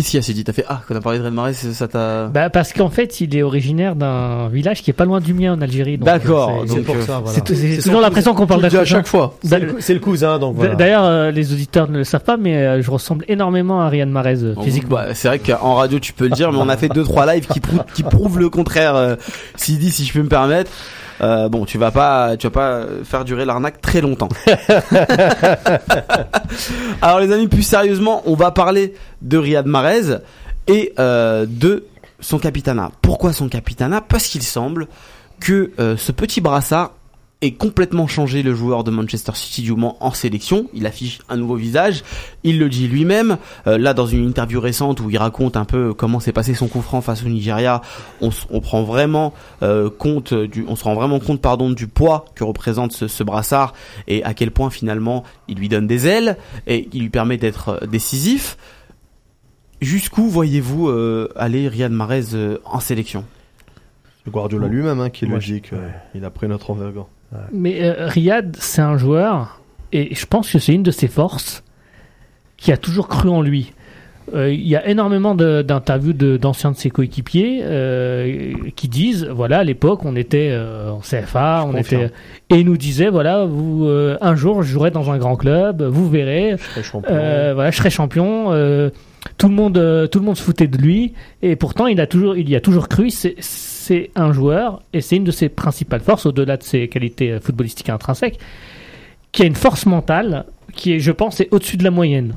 Qu'est-ce 0.00 0.10
qu'il 0.10 0.20
y 0.28 0.30
a, 0.30 0.34
dit 0.34 0.44
T'as 0.44 0.52
fait 0.52 0.64
Ah, 0.66 0.80
quand 0.86 0.94
t'as 0.94 1.00
parlé 1.00 1.18
de 1.18 1.24
Red 1.24 1.34
Marais, 1.34 1.52
ça 1.52 1.86
t'a. 1.86 2.28
Bah, 2.28 2.48
parce 2.48 2.72
qu'en 2.72 2.88
fait, 2.88 3.20
il 3.20 3.36
est 3.36 3.42
originaire 3.42 3.96
d'un 3.96 4.48
village 4.48 4.82
qui 4.82 4.90
est 4.90 4.94
pas 4.94 5.04
loin 5.04 5.20
du 5.20 5.34
mien 5.34 5.52
en 5.52 5.60
Algérie. 5.60 5.98
D'accord, 5.98 6.64
c'est 6.66 6.80
pour 6.80 6.96
ça. 7.02 7.20
Voilà. 7.22 7.40
C'est 7.44 7.82
toujours 7.82 8.00
l'impression 8.00 8.34
qu'on 8.34 8.46
parle 8.46 8.64
à 8.64 8.84
chaque 8.84 9.06
fois. 9.06 9.34
C'est 9.42 9.94
le, 9.94 10.00
cousin, 10.00 10.38
donc 10.38 10.56
voilà. 10.56 10.74
D'ailleurs, 10.74 11.04
euh, 11.04 11.30
les 11.30 11.52
auditeurs 11.52 11.88
ne 11.90 11.98
le 11.98 12.04
savent 12.04 12.24
pas, 12.24 12.38
mais 12.38 12.56
euh, 12.56 12.82
je 12.82 12.90
ressemble 12.90 13.24
énormément 13.28 13.82
à 13.82 13.88
Riyad 13.88 14.08
Mahrez 14.08 14.42
euh, 14.42 14.54
physiquement. 14.62 14.96
Bah, 14.96 15.14
c'est 15.14 15.28
vrai 15.28 15.38
qu'en 15.38 15.74
radio, 15.74 15.98
tu 15.98 16.14
peux 16.14 16.24
le 16.24 16.30
dire, 16.30 16.50
mais 16.52 16.58
on 16.58 16.68
a 16.68 16.76
fait 16.76 16.88
deux 16.88 17.04
trois 17.04 17.32
lives 17.32 17.46
qui, 17.46 17.60
prouvent, 17.60 17.84
qui 17.94 18.02
prouvent 18.02 18.38
le 18.38 18.48
contraire. 18.48 19.16
Sidi, 19.56 19.90
si 19.90 20.04
je 20.06 20.12
peux 20.12 20.22
me 20.22 20.28
permettre. 20.28 20.70
Euh, 21.20 21.48
bon, 21.48 21.64
tu 21.64 21.78
vas 21.78 21.90
pas, 21.90 22.36
tu 22.36 22.46
vas 22.46 22.50
pas 22.50 22.86
faire 23.04 23.24
durer 23.24 23.44
l'arnaque 23.44 23.80
très 23.80 24.00
longtemps. 24.00 24.28
Alors 27.02 27.20
les 27.20 27.32
amis, 27.32 27.48
plus 27.48 27.62
sérieusement, 27.62 28.22
on 28.26 28.34
va 28.34 28.50
parler 28.50 28.94
de 29.22 29.36
Riyad 29.36 29.66
Mahrez 29.66 30.18
et 30.66 30.92
euh, 30.98 31.46
de 31.48 31.84
son 32.20 32.38
capitana. 32.38 32.90
Pourquoi 33.02 33.32
son 33.32 33.48
capitana? 33.48 34.00
Parce 34.00 34.28
qu'il 34.28 34.42
semble 34.42 34.86
que 35.40 35.72
euh, 35.78 35.96
ce 35.96 36.12
petit 36.12 36.40
brassard 36.40 36.92
est 37.42 37.52
complètement 37.52 38.06
changé 38.06 38.42
le 38.42 38.54
joueur 38.54 38.84
de 38.84 38.90
Manchester 38.90 39.32
City 39.34 39.62
du 39.62 39.72
Mans 39.72 39.96
en 40.00 40.12
sélection. 40.12 40.66
Il 40.74 40.86
affiche 40.86 41.20
un 41.28 41.36
nouveau 41.36 41.56
visage. 41.56 42.02
Il 42.44 42.58
le 42.58 42.68
dit 42.68 42.86
lui-même. 42.86 43.38
Euh, 43.66 43.78
là, 43.78 43.94
dans 43.94 44.06
une 44.06 44.26
interview 44.26 44.60
récente 44.60 45.00
où 45.00 45.08
il 45.08 45.16
raconte 45.16 45.56
un 45.56 45.64
peu 45.64 45.94
comment 45.94 46.20
s'est 46.20 46.32
passé 46.32 46.54
son 46.54 46.68
coup 46.68 46.82
franc 46.82 47.00
face 47.00 47.24
au 47.24 47.28
Nigeria, 47.28 47.80
on, 48.20 48.30
on 48.50 48.60
prend 48.60 48.82
vraiment 48.82 49.32
euh, 49.62 49.88
compte 49.88 50.34
du, 50.34 50.64
on 50.68 50.76
se 50.76 50.84
rend 50.84 50.94
vraiment 50.94 51.18
compte, 51.18 51.40
pardon, 51.40 51.70
du 51.70 51.86
poids 51.86 52.26
que 52.34 52.44
représente 52.44 52.92
ce, 52.92 53.08
ce, 53.08 53.24
brassard 53.24 53.74
et 54.06 54.22
à 54.24 54.34
quel 54.34 54.50
point 54.50 54.70
finalement 54.70 55.24
il 55.48 55.58
lui 55.58 55.68
donne 55.68 55.86
des 55.86 56.06
ailes 56.06 56.36
et 56.66 56.88
il 56.92 57.02
lui 57.02 57.10
permet 57.10 57.38
d'être 57.38 57.80
euh, 57.82 57.86
décisif. 57.86 58.58
Jusqu'où 59.80 60.28
voyez-vous 60.28 60.90
aller 61.36 61.66
Riyad 61.66 61.90
Mahrez 61.90 62.58
en 62.66 62.80
sélection? 62.80 63.24
C'est 64.22 64.30
Guardiola 64.30 64.68
lui-même 64.68 65.00
hein, 65.00 65.08
qui 65.08 65.24
lui 65.24 65.38
dit 65.38 65.62
qu'il 65.62 66.22
a 66.22 66.28
pris 66.28 66.48
notre 66.48 66.70
envergure. 66.70 67.08
Mais 67.52 67.82
euh, 67.82 68.06
Riyad, 68.06 68.56
c'est 68.58 68.82
un 68.82 68.96
joueur, 68.96 69.60
et 69.92 70.14
je 70.14 70.26
pense 70.26 70.50
que 70.50 70.58
c'est 70.58 70.74
une 70.74 70.82
de 70.82 70.90
ses 70.90 71.08
forces, 71.08 71.62
qui 72.56 72.72
a 72.72 72.76
toujours 72.76 73.08
cru 73.08 73.28
en 73.28 73.42
lui. 73.42 73.72
Euh, 74.34 74.52
il 74.52 74.66
y 74.66 74.76
a 74.76 74.86
énormément 74.86 75.34
d'interviews 75.34 76.12
d'anciens 76.12 76.70
de, 76.70 76.76
ses 76.76 76.90
coéquipiers 76.90 77.62
euh, 77.64 78.52
qui 78.76 78.86
disent 78.86 79.26
voilà 79.26 79.60
à 79.60 79.64
l'époque 79.64 80.04
on 80.04 80.14
était 80.14 80.56
en 80.88 81.00
CFA 81.00 81.64
on 81.66 81.74
était 81.74 82.12
et 82.48 82.60
ils 82.60 82.64
nous 82.64 82.76
disaient 82.76 83.08
voilà 83.08 83.44
vous 83.44 83.88
un 83.88 84.34
jour 84.36 84.62
je 84.62 84.70
jouerai 84.70 84.92
dans 84.92 85.10
un 85.10 85.18
grand 85.18 85.34
club 85.34 85.82
vous 85.82 86.08
verrez 86.08 86.54
je 86.58 86.62
serai 86.62 86.82
champion, 86.84 87.14
voilà 87.54 87.70
je 87.72 87.76
serai 87.76 87.90
champion 87.90 88.52
tout 89.36 89.48
le 89.48 89.54
monde 89.54 90.08
tout 90.12 90.20
le 90.20 90.24
monde 90.24 90.36
se 90.36 90.42
foutait 90.42 90.68
de 90.68 90.78
lui 90.78 91.14
et 91.42 91.56
pourtant 91.56 91.88
il 91.88 92.00
a 92.00 92.06
toujours 92.06 92.36
il 92.36 92.48
y 92.48 92.54
a 92.54 92.60
toujours 92.60 92.88
cru 92.88 93.10
c'est 93.10 93.34
c'est 93.80 94.10
un 94.14 94.32
joueur, 94.32 94.82
et 94.92 95.00
c'est 95.00 95.16
une 95.16 95.24
de 95.24 95.30
ses 95.30 95.48
principales 95.48 96.02
forces, 96.02 96.26
au-delà 96.26 96.58
de 96.58 96.62
ses 96.62 96.86
qualités 96.88 97.32
euh, 97.32 97.40
footballistiques 97.40 97.88
intrinsèques, 97.88 98.38
qui 99.32 99.42
a 99.42 99.46
une 99.46 99.54
force 99.54 99.86
mentale 99.86 100.44
qui 100.74 100.92
est, 100.92 101.00
je 101.00 101.10
pense, 101.10 101.40
est 101.40 101.48
au-dessus 101.50 101.78
de 101.78 101.84
la 101.84 101.90
moyenne. 101.90 102.34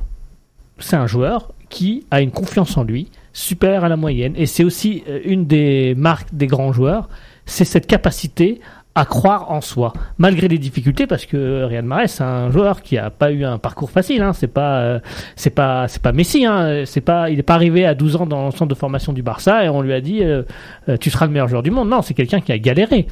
C'est 0.79 0.95
un 0.95 1.05
joueur 1.05 1.51
qui 1.69 2.05
a 2.11 2.21
une 2.21 2.31
confiance 2.31 2.77
en 2.77 2.83
lui 2.83 3.09
supérieure 3.33 3.83
à 3.83 3.89
la 3.89 3.97
moyenne, 3.97 4.33
et 4.37 4.45
c'est 4.45 4.63
aussi 4.63 5.03
euh, 5.09 5.19
une 5.25 5.45
des 5.45 5.95
marques 5.95 6.29
des 6.33 6.47
grands 6.47 6.71
joueurs, 6.71 7.09
c'est 7.45 7.65
cette 7.65 7.87
capacité 7.87 8.61
à 8.95 9.05
croire 9.05 9.49
en 9.49 9.61
soi, 9.61 9.91
malgré 10.19 10.47
les 10.47 10.59
difficultés, 10.59 11.07
parce 11.07 11.25
que 11.25 11.63
Riyad 11.63 11.83
Mahrez, 11.83 12.07
c'est 12.07 12.23
un 12.23 12.51
joueur 12.51 12.83
qui 12.83 12.97
a 12.97 13.09
pas 13.09 13.31
eu 13.31 13.43
un 13.43 13.57
parcours 13.57 13.89
facile. 13.89 14.21
Hein, 14.21 14.33
c'est 14.33 14.47
pas, 14.47 14.81
euh, 14.81 14.99
c'est 15.35 15.49
pas, 15.49 15.87
c'est 15.87 16.01
pas 16.01 16.11
Messi. 16.11 16.45
Hein, 16.45 16.83
c'est 16.85 17.01
pas, 17.01 17.29
il 17.31 17.37
n'est 17.37 17.43
pas 17.43 17.55
arrivé 17.55 17.85
à 17.85 17.95
12 17.95 18.17
ans 18.17 18.25
dans 18.27 18.45
le 18.45 18.51
centre 18.51 18.67
de 18.67 18.75
formation 18.75 19.11
du 19.11 19.23
Barça 19.23 19.65
et 19.65 19.69
on 19.69 19.81
lui 19.81 19.93
a 19.93 20.01
dit, 20.01 20.23
euh, 20.23 20.43
euh, 20.89 20.97
tu 20.97 21.09
seras 21.09 21.25
le 21.25 21.31
meilleur 21.31 21.47
joueur 21.47 21.63
du 21.63 21.71
monde. 21.71 21.89
Non, 21.89 22.03
c'est 22.03 22.13
quelqu'un 22.13 22.39
qui 22.39 22.51
a 22.51 22.57
galéré. 22.59 23.07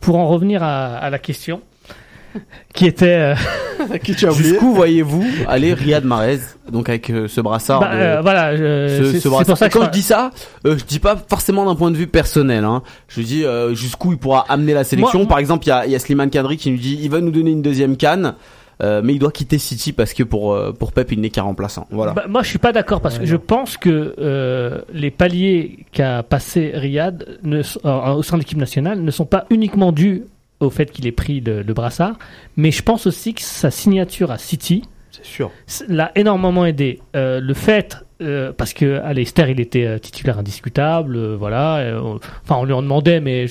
pour 0.00 0.16
en 0.16 0.26
revenir 0.28 0.64
à, 0.64 0.96
à 0.96 1.10
la 1.10 1.18
question, 1.18 1.60
qui 2.74 2.86
était. 2.86 3.34
Euh, 3.34 3.34
Jusqu'où 4.04 4.72
voyez-vous 4.72 5.24
aller 5.46 5.74
Riyad 5.74 6.04
Mahrez, 6.04 6.40
donc 6.70 6.88
avec 6.88 7.10
euh, 7.10 7.28
ce 7.28 7.40
brassard 7.40 7.80
bah, 7.80 7.90
euh, 7.92 8.20
Voilà, 8.22 8.56
c'est 8.56 9.28
pour 9.28 9.56
ça 9.56 9.68
que 9.68 9.78
quand 9.78 9.84
je, 9.84 9.90
dis 9.90 10.02
ça, 10.02 10.30
je 10.64 10.82
dis 10.84 10.98
pas 10.98 11.16
forcément 11.16 11.66
d'un 11.66 11.74
point 11.74 11.90
de 11.90 11.96
vue 11.96 12.06
personnel. 12.06 12.64
Hein. 12.64 12.82
Je 13.08 13.20
dis 13.20 13.44
jusqu'où 13.72 14.12
il 14.12 14.18
pourra 14.18 14.44
amener 14.48 14.74
la 14.74 14.84
sélection. 14.84 15.26
Par 15.26 15.38
exemple, 15.38 15.66
il 15.66 15.68
y 15.68 15.72
a, 15.72 15.86
y 15.86 15.94
a 15.94 15.98
Slimane 15.98 16.30
Kadri 16.30 16.56
qui 16.56 16.70
nous 16.70 16.78
dit 16.78 16.98
il 17.00 17.10
va 17.10 17.20
nous 17.20 17.30
donner 17.30 17.50
une 17.50 17.62
deuxième 17.62 17.96
canne. 17.96 18.34
mais 18.80 19.14
il 19.14 19.18
doit 19.18 19.30
quitter 19.32 19.58
City 19.58 19.92
parce 19.92 20.14
que 20.14 20.22
pour 20.22 20.58
pour 20.78 20.92
Pep 20.92 21.12
il 21.12 21.20
n'est 21.20 21.30
qu'un 21.30 21.42
remplaçant. 21.42 21.86
Voilà. 21.90 22.12
Bah, 22.12 22.24
moi 22.28 22.42
je 22.42 22.48
suis 22.48 22.58
pas 22.58 22.72
d'accord 22.72 23.00
parce 23.00 23.18
que 23.18 23.26
je 23.26 23.36
pense 23.36 23.76
que 23.76 24.84
les 24.92 25.10
paliers 25.10 25.86
qu'a 25.92 26.22
passé 26.22 26.72
Riyad 26.74 27.38
ne, 27.42 27.60
au 27.60 28.22
sein 28.22 28.36
de 28.36 28.42
l'équipe 28.42 28.58
nationale 28.58 29.00
ne 29.00 29.10
sont 29.10 29.26
pas 29.26 29.44
uniquement 29.50 29.92
dus 29.92 30.24
au 30.60 30.70
fait 30.70 30.90
qu'il 30.90 31.06
ait 31.06 31.12
pris 31.12 31.40
le, 31.40 31.62
brassard, 31.74 32.18
mais 32.56 32.70
je 32.70 32.82
pense 32.82 33.06
aussi 33.06 33.34
que 33.34 33.42
sa 33.42 33.70
signature 33.70 34.30
à 34.30 34.38
City 34.38 34.82
l'a 35.88 36.12
énormément 36.14 36.64
aidé. 36.64 37.00
Euh, 37.14 37.40
le 37.40 37.54
fait, 37.54 37.98
euh, 38.22 38.52
parce 38.52 38.72
que 38.72 39.00
à 39.00 39.12
Leicester, 39.12 39.46
il 39.50 39.60
était 39.60 39.86
euh, 39.86 39.98
titulaire 39.98 40.38
indiscutable, 40.38 41.34
voilà. 41.34 42.00
enfin, 42.44 42.56
on 42.56 42.64
lui 42.64 42.72
en 42.72 42.82
demandait, 42.82 43.20
mais 43.20 43.46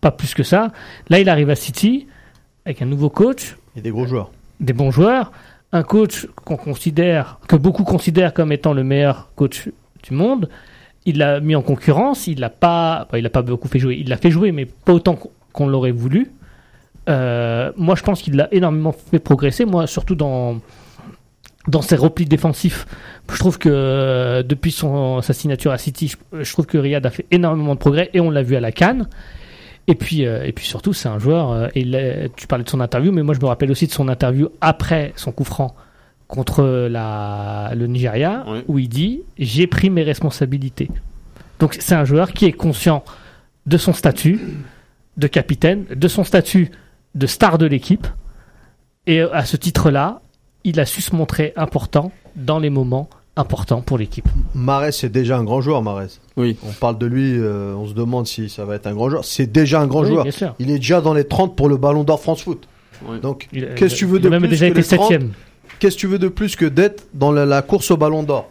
pas 0.00 0.10
plus 0.10 0.34
que 0.34 0.42
ça. 0.42 0.72
Là, 1.08 1.20
il 1.20 1.28
arrive 1.28 1.50
à 1.50 1.56
City 1.56 2.06
avec 2.64 2.82
un 2.82 2.86
nouveau 2.86 3.10
coach. 3.10 3.56
Et 3.76 3.80
des 3.80 3.90
gros 3.90 4.06
joueurs. 4.06 4.30
Des 4.60 4.72
bons 4.72 4.90
joueurs. 4.90 5.32
Un 5.72 5.82
coach 5.82 6.28
qu'on 6.44 6.56
considère, 6.56 7.40
que 7.48 7.56
beaucoup 7.56 7.82
considèrent 7.84 8.32
comme 8.32 8.52
étant 8.52 8.72
le 8.72 8.84
meilleur 8.84 9.30
coach 9.34 9.68
du 10.04 10.14
monde. 10.14 10.48
Il 11.04 11.18
l'a 11.18 11.40
mis 11.40 11.56
en 11.56 11.62
concurrence. 11.62 12.28
Il 12.28 12.38
l'a 12.38 12.50
pas, 12.50 13.08
il 13.14 13.22
l'a 13.22 13.30
pas 13.30 13.42
beaucoup 13.42 13.68
fait 13.68 13.80
jouer. 13.80 13.96
Il 13.98 14.08
l'a 14.08 14.16
fait 14.16 14.30
jouer, 14.30 14.52
mais 14.52 14.66
pas 14.66 14.92
autant 14.92 15.18
qu'on 15.54 15.66
l'aurait 15.66 15.92
voulu. 15.92 16.32
Euh, 17.08 17.72
moi, 17.76 17.94
je 17.94 18.02
pense 18.02 18.20
qu'il 18.20 18.36
l'a 18.36 18.48
énormément 18.52 18.92
fait 18.92 19.18
progresser. 19.18 19.64
Moi, 19.64 19.86
surtout 19.86 20.14
dans 20.14 20.60
dans 21.66 21.80
ses 21.80 21.96
replis 21.96 22.26
défensifs. 22.26 22.86
Je 23.32 23.38
trouve 23.38 23.56
que 23.56 23.70
euh, 23.72 24.42
depuis 24.42 24.70
son, 24.70 25.22
sa 25.22 25.32
signature 25.32 25.72
à 25.72 25.78
City, 25.78 26.14
je, 26.38 26.52
trouve 26.52 26.66
que 26.66 26.76
Riyad 26.76 27.06
a 27.06 27.10
fait 27.10 27.24
énormément 27.30 27.72
de 27.72 27.78
progrès 27.78 28.10
et 28.12 28.20
on 28.20 28.28
l'a 28.28 28.42
vu 28.42 28.54
à 28.54 28.60
la 28.60 28.70
Cannes. 28.70 29.08
Et 29.86 29.94
puis, 29.94 30.26
euh, 30.26 30.44
et 30.44 30.52
puis 30.52 30.66
surtout, 30.66 30.92
c'est 30.92 31.08
un 31.08 31.18
joueur. 31.18 31.70
Et 31.74 32.30
tu 32.36 32.46
parlais 32.46 32.64
de 32.64 32.68
son 32.68 32.80
interview, 32.80 33.12
mais 33.12 33.22
moi 33.22 33.34
je 33.34 33.40
me 33.40 33.46
rappelle 33.46 33.70
aussi 33.70 33.86
de 33.86 33.92
son 33.92 34.08
interview 34.08 34.50
après 34.60 35.14
son 35.16 35.32
coup 35.32 35.44
franc 35.44 35.74
contre 36.28 36.88
la, 36.90 37.72
le 37.74 37.86
Nigeria, 37.86 38.44
où 38.68 38.78
il 38.78 38.88
dit 38.90 39.22
j'ai 39.38 39.66
pris 39.66 39.88
mes 39.88 40.02
responsabilités. 40.02 40.90
Donc 41.60 41.76
c'est 41.80 41.94
un 41.94 42.04
joueur 42.04 42.32
qui 42.32 42.44
est 42.44 42.52
conscient 42.52 43.04
de 43.64 43.78
son 43.78 43.94
statut 43.94 44.38
de 45.16 45.26
capitaine, 45.26 45.84
de 45.94 46.08
son 46.08 46.24
statut 46.24 46.70
de 47.14 47.26
star 47.26 47.58
de 47.58 47.66
l'équipe. 47.66 48.06
Et 49.06 49.20
à 49.20 49.44
ce 49.44 49.56
titre-là, 49.56 50.22
il 50.64 50.80
a 50.80 50.86
su 50.86 51.00
se 51.00 51.14
montrer 51.14 51.52
important 51.56 52.10
dans 52.36 52.58
les 52.58 52.70
moments 52.70 53.08
importants 53.36 53.82
pour 53.82 53.98
l'équipe. 53.98 54.26
Marès, 54.54 54.96
c'est 54.96 55.08
déjà 55.08 55.36
un 55.36 55.44
grand 55.44 55.60
joueur, 55.60 55.82
Marès. 55.82 56.20
Oui. 56.36 56.56
On 56.66 56.72
parle 56.72 56.98
de 56.98 57.06
lui, 57.06 57.36
euh, 57.36 57.74
on 57.74 57.86
se 57.86 57.94
demande 57.94 58.26
si 58.26 58.48
ça 58.48 58.64
va 58.64 58.76
être 58.76 58.86
un 58.86 58.94
grand 58.94 59.10
joueur. 59.10 59.24
C'est 59.24 59.50
déjà 59.50 59.80
un 59.80 59.86
grand 59.86 60.04
joueur. 60.04 60.26
Il 60.58 60.70
est 60.70 60.78
déjà 60.78 61.00
dans 61.00 61.14
les 61.14 61.24
30 61.24 61.56
pour 61.56 61.68
le 61.68 61.76
Ballon 61.76 62.04
d'Or 62.04 62.20
France 62.20 62.42
Foot. 62.42 62.68
Donc, 63.22 63.48
qu'est-ce 63.52 63.94
que 63.94 63.98
tu 63.98 64.06
veux 64.06 64.20
de 64.20 64.28
plus 64.28 64.48
déjà 64.48 64.70
que 64.70 64.78
été 64.78 65.18
Qu'est-ce 65.78 65.96
que 65.96 66.00
tu 66.00 66.06
veux 66.06 66.18
de 66.18 66.28
plus 66.28 66.56
que 66.56 66.64
d'être 66.64 67.04
dans 67.12 67.32
la, 67.32 67.62
course 67.62 67.90
au 67.90 67.96
Ballon 67.96 68.22
d'Or? 68.22 68.50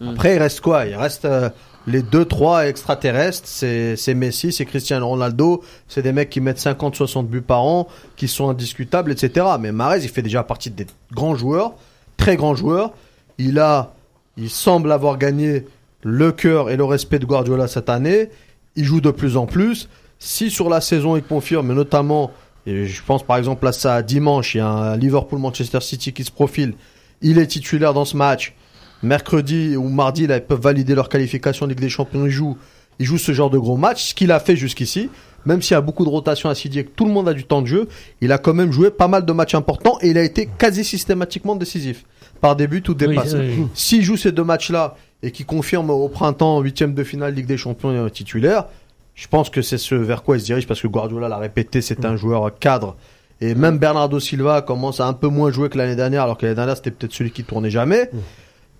Hmm. 0.00 0.10
Après, 0.10 0.36
il 0.36 0.38
reste 0.38 0.60
quoi? 0.60 0.86
Il 0.86 0.94
reste 0.94 1.24
euh, 1.24 1.48
les 1.88 2.02
deux, 2.02 2.26
trois 2.26 2.66
extraterrestres, 2.68 3.46
c'est 3.46 4.14
Messi, 4.14 4.52
c'est 4.52 4.66
Cristiano 4.66 5.08
Ronaldo, 5.08 5.64
c'est 5.88 6.02
des 6.02 6.12
mecs 6.12 6.28
qui 6.28 6.40
mettent 6.40 6.58
50, 6.58 6.94
60 6.94 7.28
buts 7.28 7.40
par 7.40 7.62
an, 7.62 7.88
qui 8.16 8.28
sont 8.28 8.50
indiscutables, 8.50 9.10
etc. 9.10 9.46
Mais 9.58 9.72
Marez, 9.72 10.00
il 10.02 10.08
fait 10.10 10.22
déjà 10.22 10.42
partie 10.42 10.70
des 10.70 10.86
grands 11.12 11.34
joueurs, 11.34 11.72
très 12.18 12.36
grands 12.36 12.54
joueurs. 12.54 12.92
Il 13.38 13.58
a, 13.58 13.94
il 14.36 14.50
semble 14.50 14.92
avoir 14.92 15.16
gagné 15.16 15.64
le 16.02 16.30
cœur 16.30 16.68
et 16.68 16.76
le 16.76 16.84
respect 16.84 17.18
de 17.18 17.24
Guardiola 17.24 17.68
cette 17.68 17.88
année. 17.88 18.28
Il 18.76 18.84
joue 18.84 19.00
de 19.00 19.10
plus 19.10 19.38
en 19.38 19.46
plus. 19.46 19.88
Si 20.18 20.50
sur 20.50 20.68
la 20.68 20.82
saison 20.82 21.16
il 21.16 21.22
confirme, 21.22 21.72
notamment, 21.72 22.32
je 22.66 23.02
pense 23.06 23.22
par 23.22 23.38
exemple 23.38 23.66
à 23.66 23.72
ça 23.72 24.02
dimanche, 24.02 24.54
il 24.54 24.58
y 24.58 24.60
a 24.60 24.68
un 24.68 24.96
Liverpool-Manchester 24.96 25.80
City 25.80 26.12
qui 26.12 26.24
se 26.24 26.30
profile, 26.30 26.74
il 27.22 27.38
est 27.38 27.46
titulaire 27.46 27.94
dans 27.94 28.04
ce 28.04 28.16
match 28.16 28.54
mercredi 29.02 29.76
ou 29.76 29.88
mardi, 29.88 30.26
là, 30.26 30.36
ils 30.36 30.44
peuvent 30.44 30.60
valider 30.60 30.94
leur 30.94 31.08
qualification 31.08 31.66
Ligue 31.66 31.80
des 31.80 31.88
Champions. 31.88 32.26
Ils 32.26 32.30
jouent, 32.30 32.56
ils 32.98 33.06
jouent 33.06 33.18
ce 33.18 33.32
genre 33.32 33.50
de 33.50 33.58
gros 33.58 33.76
match, 33.76 34.10
ce 34.10 34.14
qu'il 34.14 34.32
a 34.32 34.40
fait 34.40 34.56
jusqu'ici. 34.56 35.10
Même 35.46 35.62
s'il 35.62 35.74
y 35.74 35.76
a 35.76 35.80
beaucoup 35.80 36.04
de 36.04 36.10
rotation 36.10 36.50
à 36.50 36.54
Sidi 36.54 36.80
et 36.80 36.84
que 36.84 36.90
tout 36.90 37.04
le 37.04 37.12
monde 37.12 37.28
a 37.28 37.32
du 37.32 37.44
temps 37.44 37.62
de 37.62 37.66
jeu, 37.66 37.88
il 38.20 38.32
a 38.32 38.38
quand 38.38 38.54
même 38.54 38.72
joué 38.72 38.90
pas 38.90 39.08
mal 39.08 39.24
de 39.24 39.32
matchs 39.32 39.54
importants 39.54 39.98
et 40.02 40.08
il 40.08 40.18
a 40.18 40.22
été 40.22 40.48
quasi 40.58 40.84
systématiquement 40.84 41.56
décisif. 41.56 42.04
Par 42.40 42.56
début, 42.56 42.82
tout 42.82 42.94
dépasse. 42.94 43.34
S'il 43.74 44.02
joue 44.02 44.16
ces 44.16 44.32
deux 44.32 44.44
matchs-là 44.44 44.96
et 45.22 45.30
qu'il 45.30 45.46
confirme 45.46 45.90
au 45.90 46.08
printemps, 46.08 46.60
huitième 46.60 46.94
de 46.94 47.04
finale 47.04 47.34
Ligue 47.34 47.46
des 47.46 47.56
Champions 47.56 47.90
euh, 47.90 48.08
titulaire, 48.08 48.66
je 49.14 49.26
pense 49.26 49.50
que 49.50 49.62
c'est 49.62 49.78
ce 49.78 49.94
vers 49.96 50.22
quoi 50.22 50.36
il 50.36 50.40
se 50.40 50.44
dirige 50.46 50.66
parce 50.66 50.80
que 50.80 50.86
Guardiola 50.86 51.28
l'a 51.28 51.38
répété, 51.38 51.80
c'est 51.80 52.04
un 52.04 52.16
joueur 52.16 52.56
cadre. 52.58 52.96
Et 53.40 53.54
même 53.54 53.78
Bernardo 53.78 54.20
Silva 54.20 54.62
commence 54.62 55.00
à 55.00 55.06
un 55.06 55.12
peu 55.12 55.28
moins 55.28 55.50
jouer 55.50 55.68
que 55.68 55.78
l'année 55.78 55.96
dernière, 55.96 56.22
alors 56.22 56.36
que 56.36 56.46
l'année 56.46 56.56
dernière 56.56 56.76
c'était 56.76 56.90
peut-être 56.90 57.12
celui 57.12 57.30
qui 57.30 57.44
tournait 57.44 57.70
jamais 57.70 58.10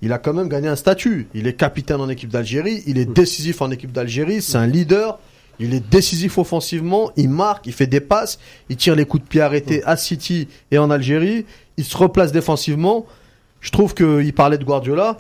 il 0.03 0.13
a 0.13 0.19
quand 0.19 0.33
même 0.33 0.49
gagné 0.49 0.69
un 0.69 0.77
statut. 0.77 1.29
Il 1.35 1.47
est 1.47 1.55
capitaine 1.55 2.01
en 2.01 2.09
équipe 2.09 2.31
d'Algérie, 2.31 2.83
il 2.87 2.99
est 2.99 3.05
décisif 3.05 3.63
en 3.63 3.71
équipe 3.71 3.93
d'Algérie, 3.93 4.43
c'est 4.43 4.59
un 4.59 4.67
leader, 4.67 5.19
il 5.59 5.75
est 5.75 5.87
décisif 5.89 6.39
offensivement, 6.39 7.11
il 7.17 7.29
marque, 7.29 7.67
il 7.67 7.73
fait 7.73 7.87
des 7.87 8.01
passes, 8.01 8.39
il 8.69 8.77
tire 8.77 8.95
les 8.95 9.05
coups 9.05 9.25
de 9.25 9.29
pied 9.29 9.41
arrêtés 9.41 9.83
à 9.85 9.97
City 9.97 10.49
et 10.71 10.79
en 10.79 10.91
Algérie, 10.91 11.47
il 11.77 11.85
se 11.85 11.97
replace 11.97 12.33
défensivement. 12.33 13.07
Je 13.61 13.71
trouve 13.71 13.95
qu'il 13.95 14.33
parlait 14.35 14.59
de 14.59 14.65
Guardiola, 14.65 15.17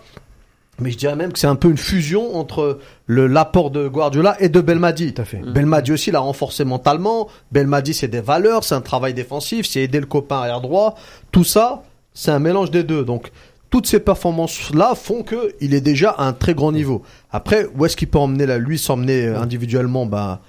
mais 0.81 0.93
je 0.93 0.97
dirais 0.97 1.17
même 1.17 1.33
que 1.33 1.41
c'est 1.41 1.49
un 1.49 1.57
peu 1.57 1.69
une 1.71 1.77
fusion 1.77 2.37
entre 2.37 2.79
l'apport 3.09 3.73
de 3.73 3.89
Guardiola 3.89 4.37
et 4.41 4.49
de 4.49 4.61
Belmadi. 4.61 5.13
Tout 5.13 5.23
à 5.23 5.25
fait. 5.25 5.39
Belmadi 5.39 5.91
aussi 5.91 6.13
l'a 6.13 6.21
renforcé 6.21 6.65
mentalement. 6.65 7.29
Belmadi 7.51 7.95
c'est 7.95 8.09
des 8.09 8.21
valeurs, 8.21 8.63
c'est 8.63 8.77
un 8.77 8.81
travail 8.81 9.15
défensif, 9.15 9.67
c'est 9.67 9.81
aider 9.81 9.99
le 9.99 10.07
copain 10.07 10.45
air 10.45 10.61
droit. 10.61 10.95
Tout 11.33 11.45
ça, 11.45 11.83
c'est 12.15 12.31
un 12.31 12.39
mélange 12.39 12.71
des 12.71 12.85
deux. 12.85 13.05
Donc 13.05 13.33
toutes 13.71 13.87
ces 13.87 14.01
performances-là 14.01 14.95
font 14.95 15.23
que 15.23 15.55
il 15.61 15.75
est 15.75 15.81
déjà 15.81 16.11
à 16.11 16.25
un 16.25 16.33
très 16.33 16.55
grand 16.55 16.73
niveau. 16.73 17.03
Après, 17.31 17.67
où 17.77 17.85
est-ce 17.85 17.97
qu'il 17.97 18.09
peut 18.09 18.19
emmener 18.19 18.59
lui 18.59 18.79
s'emmener 18.79 19.27
euh, 19.27 19.41
individuellement, 19.41 20.07
bah, 20.07 20.41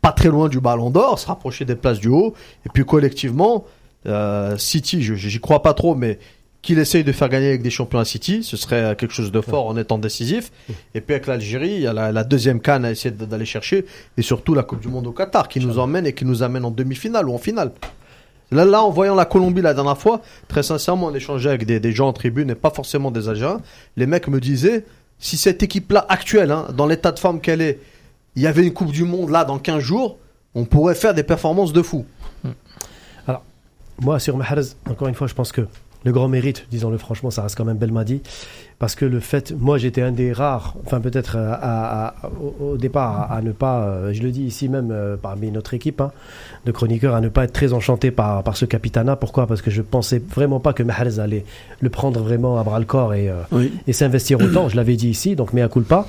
pas 0.00 0.12
très 0.12 0.28
loin 0.28 0.48
du 0.48 0.60
ballon 0.60 0.90
d'or, 0.90 1.18
se 1.18 1.26
rapprocher 1.26 1.64
des 1.64 1.76
places 1.76 2.00
du 2.00 2.08
haut, 2.08 2.34
et 2.66 2.68
puis 2.68 2.84
collectivement, 2.84 3.64
euh, 4.06 4.56
City, 4.58 5.02
j'y 5.02 5.40
crois 5.40 5.62
pas 5.62 5.74
trop, 5.74 5.94
mais 5.94 6.18
qu'il 6.60 6.78
essaye 6.78 7.02
de 7.02 7.12
faire 7.12 7.28
gagner 7.28 7.48
avec 7.48 7.62
des 7.62 7.70
champions 7.70 7.98
à 7.98 8.04
City, 8.04 8.44
ce 8.44 8.56
serait 8.56 8.94
quelque 8.96 9.12
chose 9.12 9.32
de 9.32 9.40
fort 9.40 9.66
en 9.66 9.76
étant 9.76 9.98
décisif. 9.98 10.52
Et 10.94 11.00
puis 11.00 11.14
avec 11.14 11.26
l'Algérie, 11.26 11.74
il 11.74 11.80
y 11.80 11.86
a 11.88 11.92
la, 11.92 12.24
deuxième 12.24 12.60
canne 12.60 12.84
à 12.84 12.92
essayer 12.92 13.10
d'aller 13.10 13.44
chercher, 13.44 13.84
et 14.16 14.22
surtout 14.22 14.54
la 14.54 14.62
Coupe 14.62 14.80
du 14.80 14.88
Monde 14.88 15.08
au 15.08 15.12
Qatar, 15.12 15.48
qui 15.48 15.58
nous 15.58 15.80
emmène 15.80 16.06
et 16.06 16.12
qui 16.12 16.24
nous 16.24 16.44
amène 16.44 16.64
en 16.64 16.70
demi-finale 16.70 17.28
ou 17.28 17.34
en 17.34 17.38
finale. 17.38 17.72
Là, 18.52 18.82
en 18.82 18.90
voyant 18.90 19.14
la 19.14 19.24
Colombie 19.24 19.62
la 19.62 19.72
dernière 19.72 19.96
fois, 19.96 20.20
très 20.46 20.62
sincèrement, 20.62 21.06
on 21.06 21.14
échangeait 21.14 21.48
avec 21.48 21.64
des, 21.64 21.92
gens 21.92 22.08
en 22.08 22.12
tribune 22.12 22.50
et 22.50 22.54
pas 22.54 22.70
forcément 22.70 23.10
des 23.10 23.28
agents. 23.28 23.60
Les 23.96 24.06
mecs 24.06 24.28
me 24.28 24.40
disaient, 24.40 24.84
si 25.18 25.38
cette 25.38 25.62
équipe-là 25.62 26.04
actuelle, 26.08 26.50
hein, 26.50 26.66
dans 26.76 26.86
l'état 26.86 27.12
de 27.12 27.18
forme 27.18 27.40
qu'elle 27.40 27.62
est, 27.62 27.78
il 28.36 28.42
y 28.42 28.46
avait 28.46 28.64
une 28.66 28.72
Coupe 28.72 28.92
du 28.92 29.04
Monde 29.04 29.30
là 29.30 29.44
dans 29.44 29.58
15 29.58 29.82
jours, 29.82 30.18
on 30.54 30.64
pourrait 30.64 30.94
faire 30.94 31.14
des 31.14 31.22
performances 31.22 31.72
de 31.72 31.80
fou. 31.80 32.04
Alors, 33.26 33.42
moi, 34.00 34.18
sur 34.18 34.36
Mahrez, 34.36 34.74
encore 34.88 35.08
une 35.08 35.14
fois, 35.14 35.26
je 35.26 35.34
pense 35.34 35.50
que 35.50 35.66
le 36.04 36.12
grand 36.12 36.28
mérite, 36.28 36.66
disons-le 36.70 36.98
franchement, 36.98 37.30
ça 37.30 37.42
reste 37.42 37.56
quand 37.56 37.64
même 37.64 37.78
Belmadi. 37.78 38.22
Parce 38.82 38.96
que 38.96 39.04
le 39.04 39.20
fait, 39.20 39.54
moi 39.56 39.78
j'étais 39.78 40.02
un 40.02 40.10
des 40.10 40.32
rares, 40.32 40.74
enfin 40.84 41.00
peut-être 41.00 41.36
euh, 41.38 42.08
au, 42.60 42.76
départ 42.76 43.30
à, 43.30 43.40
ne 43.40 43.52
pas, 43.52 43.82
euh, 43.82 44.12
je 44.12 44.24
le 44.24 44.32
dis 44.32 44.42
ici 44.42 44.68
même 44.68 44.88
euh, 44.90 45.14
parmi 45.16 45.52
notre 45.52 45.74
équipe 45.74 46.00
hein, 46.00 46.10
de 46.66 46.72
chroniqueurs, 46.72 47.14
à 47.14 47.20
ne 47.20 47.28
pas 47.28 47.44
être 47.44 47.52
très 47.52 47.74
enchanté 47.74 48.10
par, 48.10 48.42
par 48.42 48.56
ce 48.56 48.64
capitana. 48.64 49.14
Pourquoi? 49.14 49.46
Parce 49.46 49.62
que 49.62 49.70
je 49.70 49.82
pensais 49.82 50.20
vraiment 50.34 50.58
pas 50.58 50.72
que 50.72 50.82
Mahrez 50.82 51.20
allait 51.20 51.44
le 51.78 51.90
prendre 51.90 52.18
vraiment 52.20 52.58
à 52.58 52.64
bras 52.64 52.80
le 52.80 52.84
corps 52.84 53.14
et, 53.14 53.30
et 53.86 53.92
s'investir 53.92 54.40
autant. 54.40 54.68
Je 54.68 54.74
l'avais 54.74 54.96
dit 54.96 55.10
ici, 55.10 55.36
donc 55.36 55.52
mea 55.52 55.68
culpa. 55.68 56.04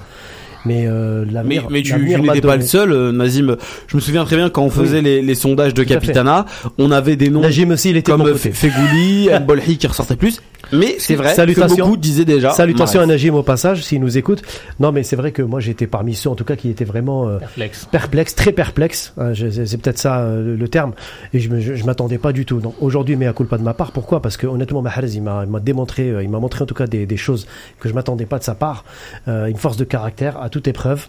Mais 0.65 0.85
euh, 0.87 1.25
mais, 1.45 1.61
mais 1.69 1.81
tu, 1.81 1.95
n'étais 1.95 2.41
pas 2.41 2.55
le 2.55 2.63
seul, 2.63 2.91
euh, 2.91 3.11
Nazim. 3.11 3.57
Je 3.87 3.95
me 3.95 4.01
souviens 4.01 4.23
très 4.23 4.37
bien 4.37 4.49
quand 4.49 4.63
on 4.63 4.69
faisait 4.69 5.01
les, 5.01 5.21
les, 5.21 5.35
sondages 5.35 5.73
de 5.73 5.83
Capitana, 5.83 6.45
on 6.77 6.91
avait 6.91 7.15
des 7.15 7.29
noms 7.29 7.41
Najim 7.41 7.71
aussi, 7.71 7.89
il 7.89 7.97
était 7.97 8.11
comme 8.11 8.33
Fegouli, 8.35 9.29
Mbolhi 9.41 9.77
qui 9.77 9.87
ressortaient 9.87 10.15
plus. 10.15 10.39
Mais 10.71 10.95
c'est 10.99 11.15
vrai 11.15 11.35
que 11.35 11.67
beaucoup 11.67 11.97
disaient 11.97 12.25
déjà. 12.25 12.51
Salutations 12.51 13.01
à 13.01 13.05
Najim 13.05 13.35
au 13.35 13.43
passage, 13.43 13.83
s'il 13.83 13.99
nous 14.01 14.17
écoute. 14.17 14.41
Non, 14.79 14.91
mais 14.91 15.03
c'est 15.03 15.15
vrai 15.15 15.31
que 15.31 15.41
moi 15.41 15.59
j'étais 15.59 15.87
parmi 15.87 16.15
ceux, 16.15 16.29
en 16.29 16.35
tout 16.35 16.45
cas, 16.45 16.55
qui 16.55 16.69
étaient 16.69 16.85
vraiment 16.85 17.27
euh, 17.27 17.37
perplexe. 17.39 17.87
perplexe, 17.91 18.35
très 18.35 18.51
perplexe. 18.51 19.13
Hein, 19.17 19.33
c'est 19.35 19.81
peut-être 19.81 19.99
ça 19.99 20.21
euh, 20.21 20.55
le 20.57 20.67
terme. 20.67 20.93
Et 21.33 21.39
je, 21.39 21.49
me, 21.49 21.59
je, 21.59 21.85
m'attendais 21.85 22.17
pas 22.17 22.31
du 22.31 22.45
tout. 22.45 22.59
Donc 22.59 22.75
aujourd'hui, 22.81 23.15
mais 23.15 23.27
à 23.27 23.33
pas 23.33 23.57
de 23.57 23.63
ma 23.63 23.73
part. 23.73 23.91
Pourquoi? 23.91 24.21
Parce 24.21 24.37
que 24.37 24.47
honnêtement, 24.47 24.81
Mahrez, 24.81 25.11
il 25.13 25.21
m'a 25.21 25.45
démontré, 25.61 26.13
il 26.21 26.29
m'a 26.29 26.39
montré 26.39 26.63
en 26.63 26.65
tout 26.65 26.75
cas 26.75 26.87
des, 26.87 27.05
des 27.05 27.17
choses 27.17 27.45
que 27.79 27.89
je 27.89 27.93
m'attendais 27.93 28.25
pas 28.25 28.39
de 28.39 28.43
sa 28.43 28.55
part. 28.55 28.85
une 29.27 29.57
force 29.57 29.77
de 29.77 29.83
caractère 29.83 30.41
à 30.41 30.49
toute 30.53 30.67
épreuve. 30.67 31.07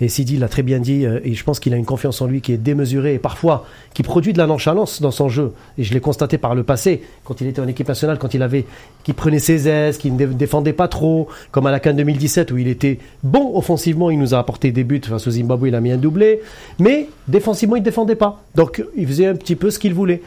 Et 0.00 0.08
Sidi 0.08 0.38
l'a 0.38 0.48
très 0.48 0.62
bien 0.62 0.80
dit, 0.80 1.04
euh, 1.04 1.20
et 1.22 1.34
je 1.34 1.44
pense 1.44 1.60
qu'il 1.60 1.74
a 1.74 1.76
une 1.76 1.84
confiance 1.84 2.20
en 2.22 2.26
lui 2.26 2.40
qui 2.40 2.52
est 2.52 2.56
démesurée 2.56 3.14
et 3.14 3.18
parfois 3.18 3.66
qui 3.94 4.02
produit 4.02 4.32
de 4.32 4.38
la 4.38 4.46
nonchalance 4.46 5.02
dans 5.02 5.10
son 5.10 5.28
jeu. 5.28 5.52
Et 5.78 5.84
je 5.84 5.92
l'ai 5.92 6.00
constaté 6.00 6.38
par 6.38 6.54
le 6.54 6.62
passé, 6.62 7.02
quand 7.24 7.40
il 7.40 7.46
était 7.46 7.60
en 7.60 7.68
équipe 7.68 7.86
nationale, 7.86 8.18
quand 8.18 8.32
il 8.32 8.42
avait, 8.42 8.64
qui 9.04 9.12
prenait 9.12 9.38
ses 9.38 9.68
aises, 9.68 9.98
qui 9.98 10.10
ne 10.10 10.26
défendait 10.26 10.72
pas 10.72 10.88
trop, 10.88 11.28
comme 11.50 11.66
à 11.66 11.70
la 11.70 11.78
Cannes 11.78 11.96
2017 11.96 12.50
où 12.50 12.58
il 12.58 12.68
était 12.68 12.98
bon 13.22 13.56
offensivement, 13.56 14.10
il 14.10 14.18
nous 14.18 14.34
a 14.34 14.38
apporté 14.38 14.72
des 14.72 14.82
buts 14.82 15.02
face 15.04 15.26
au 15.26 15.30
Zimbabwe, 15.30 15.68
il 15.68 15.74
a 15.74 15.80
mis 15.80 15.92
un 15.92 15.98
doublé, 15.98 16.40
mais 16.78 17.08
défensivement 17.28 17.76
il 17.76 17.80
ne 17.80 17.84
défendait 17.84 18.16
pas. 18.16 18.42
Donc 18.54 18.82
il 18.96 19.06
faisait 19.06 19.26
un 19.26 19.34
petit 19.34 19.56
peu 19.56 19.70
ce 19.70 19.78
qu'il 19.78 19.92
voulait. 19.92 20.22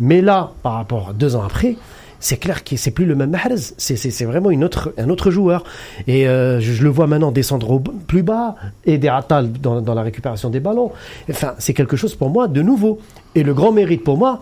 Mais 0.00 0.22
là, 0.22 0.52
par 0.62 0.74
rapport 0.74 1.10
à 1.10 1.12
deux 1.12 1.36
ans 1.36 1.42
après, 1.44 1.76
c'est 2.24 2.38
clair 2.38 2.64
que 2.64 2.74
c'est 2.76 2.90
plus 2.90 3.04
le 3.04 3.14
même 3.14 3.30
Mahrez. 3.30 3.56
C'est 3.76 4.24
vraiment 4.24 4.50
une 4.50 4.64
autre, 4.64 4.94
un 4.96 5.10
autre 5.10 5.30
joueur. 5.30 5.62
Et 6.06 6.26
euh, 6.26 6.58
je, 6.58 6.82
le 6.82 6.88
vois 6.88 7.06
maintenant 7.06 7.30
descendre 7.30 7.70
au, 7.70 7.80
plus 7.80 8.22
bas, 8.22 8.56
et 8.86 8.96
des 8.96 9.12
dans, 9.28 9.82
dans 9.82 9.94
la 9.94 10.02
récupération 10.02 10.48
des 10.48 10.58
ballons. 10.58 10.90
Enfin, 11.28 11.54
c'est 11.58 11.74
quelque 11.74 11.98
chose 11.98 12.14
pour 12.14 12.30
moi 12.30 12.48
de 12.48 12.62
nouveau. 12.62 12.98
Et 13.34 13.42
le 13.42 13.52
grand 13.52 13.72
mérite 13.72 14.02
pour 14.02 14.16
moi, 14.16 14.40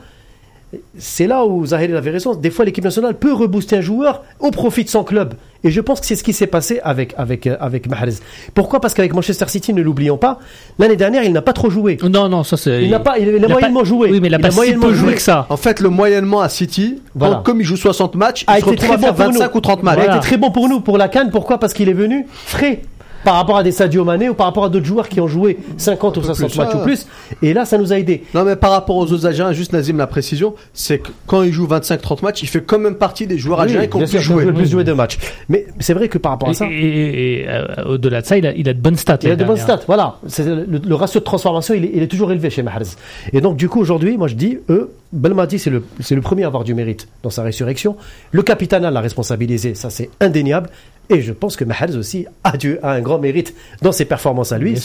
c'est 0.96 1.26
là 1.26 1.44
où 1.44 1.66
Zahir 1.66 1.96
avait 1.96 2.12
raison. 2.12 2.36
Des 2.36 2.50
fois, 2.50 2.64
l'équipe 2.64 2.84
nationale 2.84 3.18
peut 3.18 3.32
rebooster 3.32 3.78
un 3.78 3.80
joueur 3.80 4.22
au 4.38 4.52
profit 4.52 4.84
de 4.84 4.88
son 4.88 5.02
club. 5.02 5.34
Et 5.64 5.70
je 5.70 5.80
pense 5.80 6.00
que 6.00 6.06
c'est 6.06 6.16
ce 6.16 6.24
qui 6.24 6.32
s'est 6.32 6.46
passé 6.46 6.80
avec, 6.82 7.14
avec, 7.16 7.46
euh, 7.46 7.56
avec 7.60 7.88
Mahrez. 7.88 8.14
Pourquoi? 8.54 8.80
Parce 8.80 8.94
qu'avec 8.94 9.14
Manchester 9.14 9.46
City, 9.48 9.72
ne 9.72 9.82
l'oublions 9.82 10.18
pas, 10.18 10.38
l'année 10.78 10.96
dernière, 10.96 11.22
il 11.24 11.32
n'a 11.32 11.42
pas 11.42 11.52
trop 11.52 11.70
joué. 11.70 11.98
Non, 12.02 12.28
non, 12.28 12.42
ça 12.42 12.56
c'est. 12.56 12.82
Il 12.82 12.90
n'a 12.90 13.00
pas, 13.00 13.18
il, 13.18 13.44
a, 13.44 13.48
moyennement 13.48 13.84
joué. 13.84 14.10
Oui, 14.10 14.20
mais 14.20 14.28
il 14.28 14.34
a 14.34 14.38
pas 14.38 14.50
si 14.50 14.72
peu 14.74 14.94
joué 14.94 15.14
que 15.14 15.22
ça. 15.22 15.46
En 15.48 15.56
fait, 15.56 15.80
le 15.80 15.88
moyennement 15.88 16.40
à 16.40 16.48
City, 16.48 17.00
comme 17.44 17.60
il 17.60 17.64
joue 17.64 17.76
60 17.76 18.14
matchs, 18.16 18.44
il 18.48 18.60
se 18.60 18.64
retrouve 18.64 18.92
à 18.92 18.98
faire 18.98 19.14
25 19.14 19.54
ou 19.54 19.60
30 19.60 19.82
matchs. 19.82 19.98
Il 20.02 20.10
a 20.10 20.16
été 20.16 20.26
très 20.26 20.36
bon 20.36 20.50
pour 20.50 20.68
nous, 20.68 20.80
pour 20.80 20.98
la 20.98 21.08
Cannes. 21.08 21.30
Pourquoi? 21.30 21.58
Parce 21.58 21.72
qu'il 21.72 21.88
est 21.88 21.94
venu 21.94 22.26
frais. 22.30 22.82
Par 23.24 23.34
rapport 23.34 23.56
à 23.56 23.62
des 23.62 23.72
Sadio 23.72 24.04
Mané 24.04 24.28
ou 24.28 24.34
par 24.34 24.46
rapport 24.46 24.64
à 24.64 24.68
d'autres 24.68 24.86
joueurs 24.86 25.08
qui 25.08 25.20
ont 25.20 25.28
joué 25.28 25.58
50 25.76 26.16
ou 26.16 26.22
60 26.22 26.56
matchs 26.56 26.74
ou 26.74 26.78
plus. 26.78 27.06
Et 27.42 27.52
là, 27.52 27.64
ça 27.64 27.78
nous 27.78 27.92
a 27.92 27.98
aidé. 27.98 28.24
Non, 28.34 28.44
mais 28.44 28.56
par 28.56 28.70
rapport 28.70 28.96
aux 28.96 29.10
autres 29.12 29.26
Algériens, 29.26 29.52
juste 29.52 29.72
Nazim, 29.72 29.96
la 29.96 30.06
précision, 30.06 30.54
c'est 30.72 30.98
que 30.98 31.10
quand 31.26 31.42
il 31.42 31.52
joue 31.52 31.66
25-30 31.66 32.22
matchs, 32.22 32.42
il 32.42 32.48
fait 32.48 32.62
quand 32.62 32.78
même 32.78 32.96
partie 32.96 33.26
des 33.26 33.38
joueurs 33.38 33.60
algériens 33.60 33.88
qui 33.88 33.96
ont 33.96 34.06
plus 34.06 34.20
joué. 34.20 34.44
le 34.44 34.52
plus 34.52 34.70
joué 34.70 34.84
de 34.84 34.92
matchs. 34.92 35.18
Mais 35.48 35.66
c'est 35.80 35.94
vrai 35.94 36.08
que 36.08 36.18
par 36.18 36.32
rapport 36.32 36.48
à 36.48 36.54
ça. 36.54 36.66
Et, 36.70 37.44
euh, 37.48 37.66
au-delà 37.86 38.22
de 38.22 38.26
ça, 38.26 38.36
il 38.36 38.46
a, 38.46 38.52
il 38.52 38.68
a 38.68 38.74
de 38.74 38.80
bonnes 38.80 38.96
stats. 38.96 39.18
Il 39.22 39.30
a 39.30 39.36
de 39.36 39.44
bonnes 39.44 39.56
stats, 39.56 39.80
voilà. 39.86 40.18
Le, 40.38 40.94
ratio 40.94 41.20
de 41.20 41.24
transformation, 41.24 41.74
il 41.74 41.84
est, 41.84 41.90
il 41.94 42.02
est 42.02 42.08
toujours 42.08 42.32
élevé 42.32 42.50
chez 42.50 42.62
Mahrez. 42.62 42.84
Et 43.32 43.40
donc, 43.40 43.56
du 43.56 43.68
coup, 43.68 43.80
aujourd'hui, 43.80 44.16
moi 44.16 44.28
je 44.28 44.34
dis, 44.34 44.58
eux, 44.68 44.92
Belmadi, 45.12 45.58
c'est 45.58 45.70
le, 45.70 45.84
c'est 46.00 46.14
le 46.14 46.22
premier 46.22 46.44
à 46.44 46.46
avoir 46.46 46.64
du 46.64 46.74
mérite 46.74 47.06
dans 47.22 47.30
sa 47.30 47.42
résurrection. 47.42 47.96
Le 48.30 48.42
capitana 48.42 48.90
l'a 48.90 49.00
responsabilisé, 49.00 49.74
ça 49.74 49.90
c'est 49.90 50.10
indéniable. 50.20 50.70
Et 51.08 51.20
je 51.20 51.32
pense 51.32 51.56
que 51.56 51.64
Mahrez 51.64 51.96
aussi 51.96 52.26
a, 52.44 52.56
dû, 52.56 52.78
a 52.82 52.92
un 52.92 53.00
grand 53.00 53.18
mérite 53.18 53.54
dans 53.82 53.92
ses 53.92 54.04
performances 54.04 54.52
à 54.52 54.58
lui. 54.58 54.80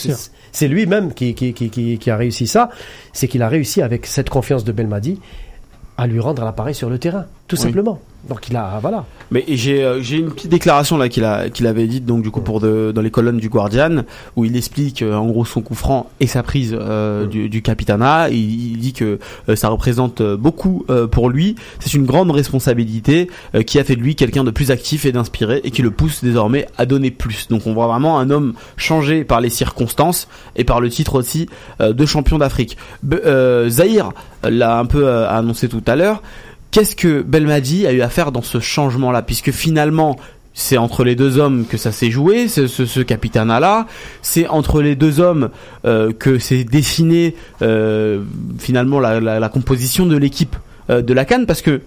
C'est 0.52 0.68
lui-même 0.68 1.14
qui, 1.14 1.34
qui, 1.34 1.52
qui, 1.54 1.98
qui, 1.98 2.10
a 2.10 2.16
réussi 2.16 2.46
ça. 2.46 2.70
C'est 3.12 3.28
qu'il 3.28 3.42
a 3.42 3.48
réussi 3.48 3.82
avec 3.82 4.06
cette 4.06 4.28
confiance 4.28 4.64
de 4.64 4.72
Belmadi 4.72 5.20
à 5.96 6.06
lui 6.06 6.20
rendre 6.20 6.44
l'appareil 6.44 6.74
sur 6.74 6.90
le 6.90 6.98
terrain, 6.98 7.26
tout 7.48 7.56
simplement. 7.56 8.00
Donc 8.28 8.48
il 8.48 8.56
a 8.56 8.78
voilà. 8.80 9.06
Mais 9.30 9.44
j'ai 9.48 9.84
euh, 9.84 10.02
j'ai 10.02 10.18
une 10.18 10.30
petite 10.30 10.50
déclaration 10.50 10.98
là 10.98 11.08
qu'il 11.08 11.24
a 11.24 11.48
qu'il 11.50 11.66
avait 11.66 11.86
dite 11.86 12.04
donc 12.04 12.22
du 12.22 12.30
coup 12.30 12.40
pour 12.40 12.60
de, 12.60 12.92
dans 12.94 13.00
les 13.00 13.10
colonnes 13.10 13.38
du 13.38 13.48
Guardian 13.48 14.02
où 14.36 14.44
il 14.44 14.56
explique 14.56 15.02
euh, 15.02 15.14
en 15.14 15.26
gros 15.26 15.44
son 15.44 15.62
coup 15.62 15.74
franc 15.74 16.10
et 16.18 16.26
sa 16.26 16.42
prise 16.42 16.76
euh, 16.78 17.26
du, 17.26 17.48
du 17.48 17.62
capitana. 17.62 18.28
Il, 18.28 18.72
il 18.72 18.78
dit 18.78 18.92
que 18.92 19.18
ça 19.54 19.68
représente 19.68 20.22
beaucoup 20.22 20.84
pour 21.10 21.30
lui. 21.30 21.56
C'est 21.80 21.94
une 21.94 22.04
grande 22.04 22.30
responsabilité 22.30 23.30
qui 23.66 23.78
a 23.78 23.84
fait 23.84 23.96
de 23.96 24.00
lui 24.00 24.14
quelqu'un 24.14 24.44
de 24.44 24.50
plus 24.50 24.70
actif 24.70 25.06
et 25.06 25.12
d'inspiré 25.12 25.60
et 25.64 25.70
qui 25.70 25.82
le 25.82 25.90
pousse 25.90 26.22
désormais 26.22 26.66
à 26.76 26.86
donner 26.86 27.10
plus. 27.10 27.48
Donc 27.48 27.66
on 27.66 27.72
voit 27.72 27.86
vraiment 27.86 28.18
un 28.18 28.30
homme 28.30 28.54
changé 28.76 29.24
par 29.24 29.40
les 29.40 29.50
circonstances 29.50 30.28
et 30.56 30.64
par 30.64 30.80
le 30.80 30.90
titre 30.90 31.14
aussi 31.18 31.48
de 31.80 32.06
champion 32.06 32.38
d'Afrique. 32.38 32.76
Zahir 33.68 34.12
l'a 34.42 34.78
un 34.78 34.86
peu 34.86 35.08
annoncé 35.08 35.68
tout 35.68 35.82
à 35.86 35.96
l'heure 35.96 36.22
qu'est-ce 36.70 36.96
que 36.96 37.22
Belmadi 37.22 37.86
a 37.86 37.92
eu 37.92 38.02
à 38.02 38.08
faire 38.08 38.32
dans 38.32 38.42
ce 38.42 38.60
changement-là 38.60 39.22
Puisque 39.22 39.50
finalement, 39.50 40.16
c'est 40.54 40.76
entre 40.76 41.04
les 41.04 41.14
deux 41.14 41.38
hommes 41.38 41.66
que 41.66 41.76
ça 41.76 41.92
s'est 41.92 42.10
joué, 42.10 42.48
ce, 42.48 42.66
ce, 42.66 42.84
ce 42.84 43.00
capitana-là. 43.00 43.86
C'est 44.22 44.48
entre 44.48 44.82
les 44.82 44.96
deux 44.96 45.20
hommes 45.20 45.50
euh, 45.84 46.12
que 46.12 46.38
s'est 46.38 46.64
dessiné 46.64 47.36
euh, 47.62 48.22
finalement 48.58 48.98
la, 48.98 49.48
composition 49.48 50.06
de 50.06 50.16
l'équipe 50.16 50.56
euh, 50.90 51.00
de 51.00 51.14
la 51.14 51.24
Cannes, 51.24 51.46
parce 51.46 51.62
que 51.62 51.80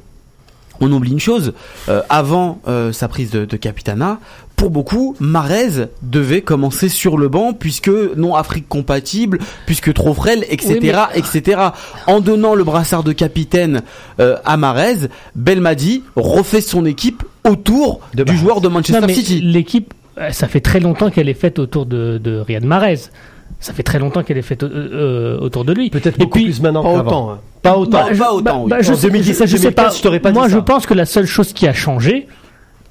on 0.82 0.92
oublie 0.92 1.12
une 1.12 1.20
chose, 1.20 1.54
euh, 1.88 2.02
avant 2.10 2.60
euh, 2.68 2.92
sa 2.92 3.08
prise 3.08 3.30
de, 3.30 3.46
de, 3.46 3.58
capitana, 3.58 4.20
pour 4.56 4.72
beaucoup, 4.72 5.16
Marez 5.20 5.88
devait 6.02 6.42
commencer 6.42 6.90
sur 6.90 7.18
le 7.18 7.30
banc 7.30 7.54
puisque 7.54 7.90
non 7.90 8.36
Afrique 8.36 8.68
compatible, 8.68 9.40
puisque 9.66 9.94
trop 9.94 10.14
frêle, 10.14 10.46
etc., 10.50 11.00
etc. 11.16 11.62
En 12.08 12.20
donnant 12.20 12.56
le 12.56 12.64
brassard 12.64 13.04
de 13.04 13.14
capitaine 13.14 13.82
euh, 14.20 14.38
à 14.44 14.58
Marez, 14.58 15.08
Belmadi 15.36 16.04
refait 16.16 16.62
son 16.62 16.86
équipe 16.86 17.24
autour 17.44 18.02
du 18.14 18.38
joueur 18.38 18.62
de 18.62 18.68
Manchester 18.68 19.14
City. 19.14 19.42
L'équipe, 19.42 19.94
ça 20.32 20.48
fait 20.48 20.62
très 20.62 20.80
longtemps 20.80 21.10
qu'elle 21.10 21.30
est 21.30 21.34
faite 21.34 21.58
autour 21.58 21.86
de, 21.86 22.20
de 22.20 22.38
Riyad 22.40 22.66
Mahrez. 22.66 23.10
Ça 23.62 23.74
fait 23.74 23.84
très 23.84 24.00
longtemps 24.00 24.24
qu'elle 24.24 24.40
est 24.40 24.42
faite 24.42 24.64
euh, 24.64 25.40
autour 25.40 25.64
de 25.64 25.72
lui. 25.72 25.90
Peut-être 25.90 26.18
beaucoup 26.18 26.40
puis, 26.40 26.46
plus 26.46 26.62
maintenant. 26.62 26.84
Pas 26.84 27.04
autant. 27.04 27.32
Hein. 27.32 27.40
Pas 27.62 27.78
autant. 27.78 27.92
Bah, 28.10 28.16
pas 28.18 28.34
autant. 28.34 28.68
Bah, 28.68 28.78
oui. 28.80 28.86
je, 28.86 29.02
2017, 29.02 29.48
je 29.48 29.58
sais 29.58 29.72
pas. 29.72 29.90
Je 29.90 30.02
t'aurais 30.02 30.20
pas 30.20 30.32
Moi, 30.32 30.50
je 30.50 30.58
pense 30.58 30.88
que 30.88 30.96
la 30.96 31.06
seule 31.06 31.28
chose 31.28 31.54
qui 31.54 31.68
a 31.68 31.74
changé, 31.74 32.28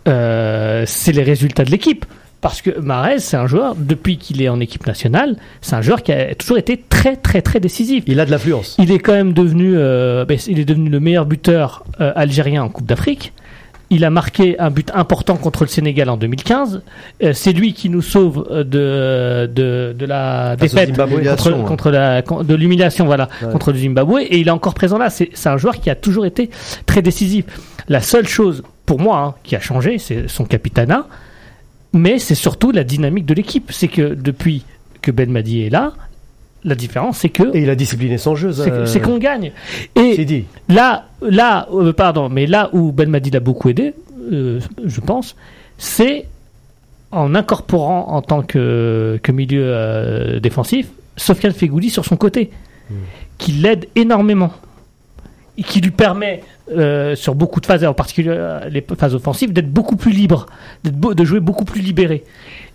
euh, 0.09 0.85
c'est 0.87 1.13
les 1.13 1.25
résultats 1.25 1.65
de 1.65 1.71
l'équipe. 1.71 2.07
Parce 2.41 2.63
que 2.63 2.79
Mahrez, 2.79 3.19
c'est 3.19 3.37
un 3.37 3.47
joueur, 3.47 3.75
depuis 3.77 4.17
qu'il 4.17 4.41
est 4.41 4.49
en 4.49 4.61
équipe 4.61 4.87
nationale, 4.87 5.37
c'est 5.61 5.75
un 5.75 5.83
joueur 5.83 6.03
qui 6.03 6.11
a 6.11 6.35
toujours 6.35 6.57
été 6.57 6.83
très, 6.89 7.17
très, 7.17 7.43
très 7.43 7.61
décisif. 7.61 8.05
Il 8.07 8.19
a 8.19 8.25
de 8.25 8.31
l'influence. 8.31 8.77
Il 8.79 8.93
est 8.93 8.99
quand 8.99 9.13
même 9.13 9.35
devenu, 9.35 9.75
euh, 9.77 10.25
ben, 10.25 10.39
il 10.47 10.59
est 10.59 10.65
devenu 10.65 10.89
le 10.89 11.01
meilleur 11.01 11.27
buteur 11.27 11.85
euh, 12.01 12.13
algérien 12.17 12.63
en 12.63 12.71
Coupe 12.71 12.87
d'Afrique. 12.87 13.35
Il 13.93 14.05
a 14.05 14.11
marqué 14.11 14.59
un 14.61 14.71
but 14.71 14.91
important 14.95 15.37
contre 15.37 15.65
le 15.65 15.69
Sénégal 15.69 16.09
en 16.09 16.17
2015. 16.17 16.83
Euh, 17.23 17.33
c'est 17.33 17.53
lui 17.53 17.75
qui 17.75 17.89
nous 17.91 18.03
sauve 18.03 18.47
de, 18.49 19.51
de, 19.53 19.95
de 19.99 20.07
la 20.07 20.55
défaite 20.55 20.97
contre, 20.97 21.65
contre, 21.65 21.91
la, 21.91 22.23
de 22.23 22.55
l'humiliation, 22.55 23.05
voilà, 23.05 23.29
ouais. 23.43 23.51
contre 23.51 23.73
le 23.73 23.79
Zimbabwe. 23.79 24.21
Et 24.21 24.39
il 24.39 24.47
est 24.47 24.53
encore 24.53 24.75
présent 24.75 24.97
là. 24.97 25.11
C'est, 25.11 25.31
c'est 25.35 25.49
un 25.49 25.57
joueur 25.57 25.81
qui 25.81 25.91
a 25.91 25.97
toujours 25.97 26.25
été 26.25 26.51
très 26.87 27.03
décisif. 27.03 27.47
La 27.89 28.01
seule 28.01 28.29
chose 28.29 28.63
pour 28.87 29.01
moi, 29.01 29.19
hein, 29.19 29.35
qui 29.43 29.57
a 29.57 29.61
changé, 29.61 29.99
c'est 29.99 30.29
son 30.29 30.45
capitana, 30.45 31.07
mais 31.93 32.19
c'est 32.19 32.35
surtout 32.35 32.71
la 32.71 32.85
dynamique 32.85 33.27
de 33.27 33.35
l'équipe. 33.35 33.73
C'est 33.73 33.89
que 33.89 34.15
depuis 34.15 34.65
que 35.03 35.11
Ben 35.11 35.31
Madi 35.31 35.63
est 35.63 35.71
là, 35.71 35.93
la 36.65 36.75
différence, 36.75 37.19
c'est 37.19 37.29
que 37.29 37.55
et 37.57 37.63
il 37.63 37.71
a 37.71 37.75
discipliné 37.75 38.19
son 38.19 38.35
jeu. 38.35 38.53
C'est, 38.53 38.71
euh... 38.71 39.01
qu'on 39.01 39.19
gagne. 39.19 39.53
Et 39.97 40.25
dit. 40.25 40.45
là, 40.69 41.07
là, 41.23 41.69
euh, 41.73 41.93
pardon, 41.93 42.29
mais 42.29 42.47
là 42.47 42.71
où 42.73 42.93
Ben 42.93 43.09
Madi 43.09 43.31
l'a 43.31 43.41
beaucoup 43.41 43.69
aidé, 43.69 43.95
euh, 44.33 44.61
je 44.85 45.01
pense, 45.01 45.37
c'est 45.79 46.27
en 47.13 47.35
incorporant 47.35 48.09
en 48.09 48.23
tant 48.23 48.43
que, 48.43 49.19
que 49.23 49.33
milieu 49.33 49.65
euh, 49.65 50.39
défensif 50.41 50.89
Sofiane 51.17 51.53
Fegouli 51.53 51.91
sur 51.91 52.05
son 52.05 52.17
côté, 52.17 52.51
mmh. 52.89 52.95
qui 53.39 53.53
l'aide 53.53 53.89
énormément 53.97 54.53
et 55.59 55.63
qui 55.63 55.81
lui 55.81 55.91
permet 55.91 56.43
euh, 56.71 57.17
sur 57.17 57.35
beaucoup 57.35 57.61
de 57.61 57.67
phases, 57.67 57.85
en 57.85 57.95
particulier 57.95 58.31
euh, 58.31 58.69
les 58.69 58.85
phases 58.97 59.15
offensives, 59.15 59.53
d'être 59.53 59.71
beaucoup 59.71 59.97
plus 59.97 60.13
libre, 60.13 60.47
beau, 60.85 61.15
de 61.15 61.25
jouer 61.25 61.41
beaucoup 61.41 61.65
plus 61.65 61.81
libéré. 61.81 62.25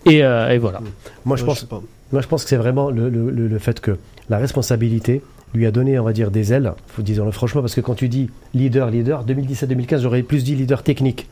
Et, 0.05 0.23
euh, 0.23 0.49
et 0.49 0.57
voilà. 0.57 0.81
Moi, 1.23 1.38
je, 1.38 1.45
pense, 1.45 1.65
moi, 2.11 2.21
je 2.21 2.27
pense 2.27 2.43
que 2.43 2.49
c'est 2.49 2.57
vraiment 2.57 2.89
le, 2.89 3.09
le, 3.09 3.29
le, 3.29 3.59
fait 3.59 3.79
que 3.79 3.97
la 4.29 4.37
responsabilité 4.37 5.21
lui 5.53 5.65
a 5.65 5.71
donné, 5.71 5.97
on 5.99 6.03
va 6.03 6.13
dire, 6.13 6.31
des 6.31 6.53
ailes. 6.53 6.73
Faut 6.87 7.01
disons-le 7.01 7.31
franchement, 7.31 7.61
parce 7.61 7.75
que 7.75 7.81
quand 7.81 7.95
tu 7.95 8.09
dis 8.09 8.29
leader, 8.53 8.89
leader, 8.89 9.25
2017-2015, 9.25 10.01
j'aurais 10.01 10.21
plus 10.21 10.43
dit 10.43 10.55
leader 10.55 10.83
technique. 10.83 11.27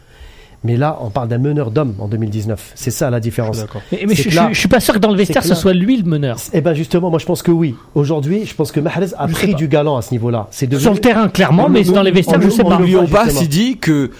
Mais 0.63 0.77
là, 0.77 0.97
on 1.01 1.09
parle 1.09 1.27
d'un 1.27 1.39
meneur 1.39 1.71
d'homme 1.71 1.93
en 1.99 2.07
2019. 2.07 2.71
C'est 2.75 2.89
ça 2.89 3.09
la 3.09 3.19
différence. 3.19 3.57
Je 3.59 3.65
mais, 3.91 4.05
mais 4.07 4.15
je, 4.15 4.33
là, 4.33 4.49
je, 4.53 4.59
suis 4.59 4.69
pas 4.69 4.79
sûr 4.79 4.93
que 4.93 4.99
dans 4.99 5.11
le 5.11 5.17
vestiaire 5.17 5.43
ce 5.43 5.55
soit 5.55 5.73
lui 5.73 5.97
le 5.97 6.09
meneur. 6.09 6.37
Eh 6.53 6.61
ben 6.61 6.73
justement, 6.73 7.09
moi 7.09 7.19
je 7.19 7.25
pense 7.25 7.43
que 7.43 7.51
oui. 7.51 7.75
Aujourd'hui, 7.95 8.45
je 8.45 8.55
pense 8.55 8.71
que 8.71 8.79
Mahrez 8.79 9.07
a 9.17 9.27
je 9.27 9.33
pris 9.33 9.55
du 9.55 9.67
galant 9.67 9.97
à 9.97 10.01
ce 10.01 10.11
niveau-là. 10.11 10.47
C'est 10.51 10.67
devenu... 10.67 10.81
Sur 10.81 10.93
le 10.93 10.99
terrain, 10.99 11.27
clairement, 11.27 11.67
mais 11.67 11.83
dans 11.83 12.01
les 12.01 12.11
vestiaires, 12.11 12.41
je 12.41 12.49
sais 12.49 12.63
pas. 12.63 12.79
Lui 12.79 12.95
on 12.95 13.07
pas 13.07 13.29
s'il 13.29 13.49
dit 13.49 13.77
que 13.77 14.11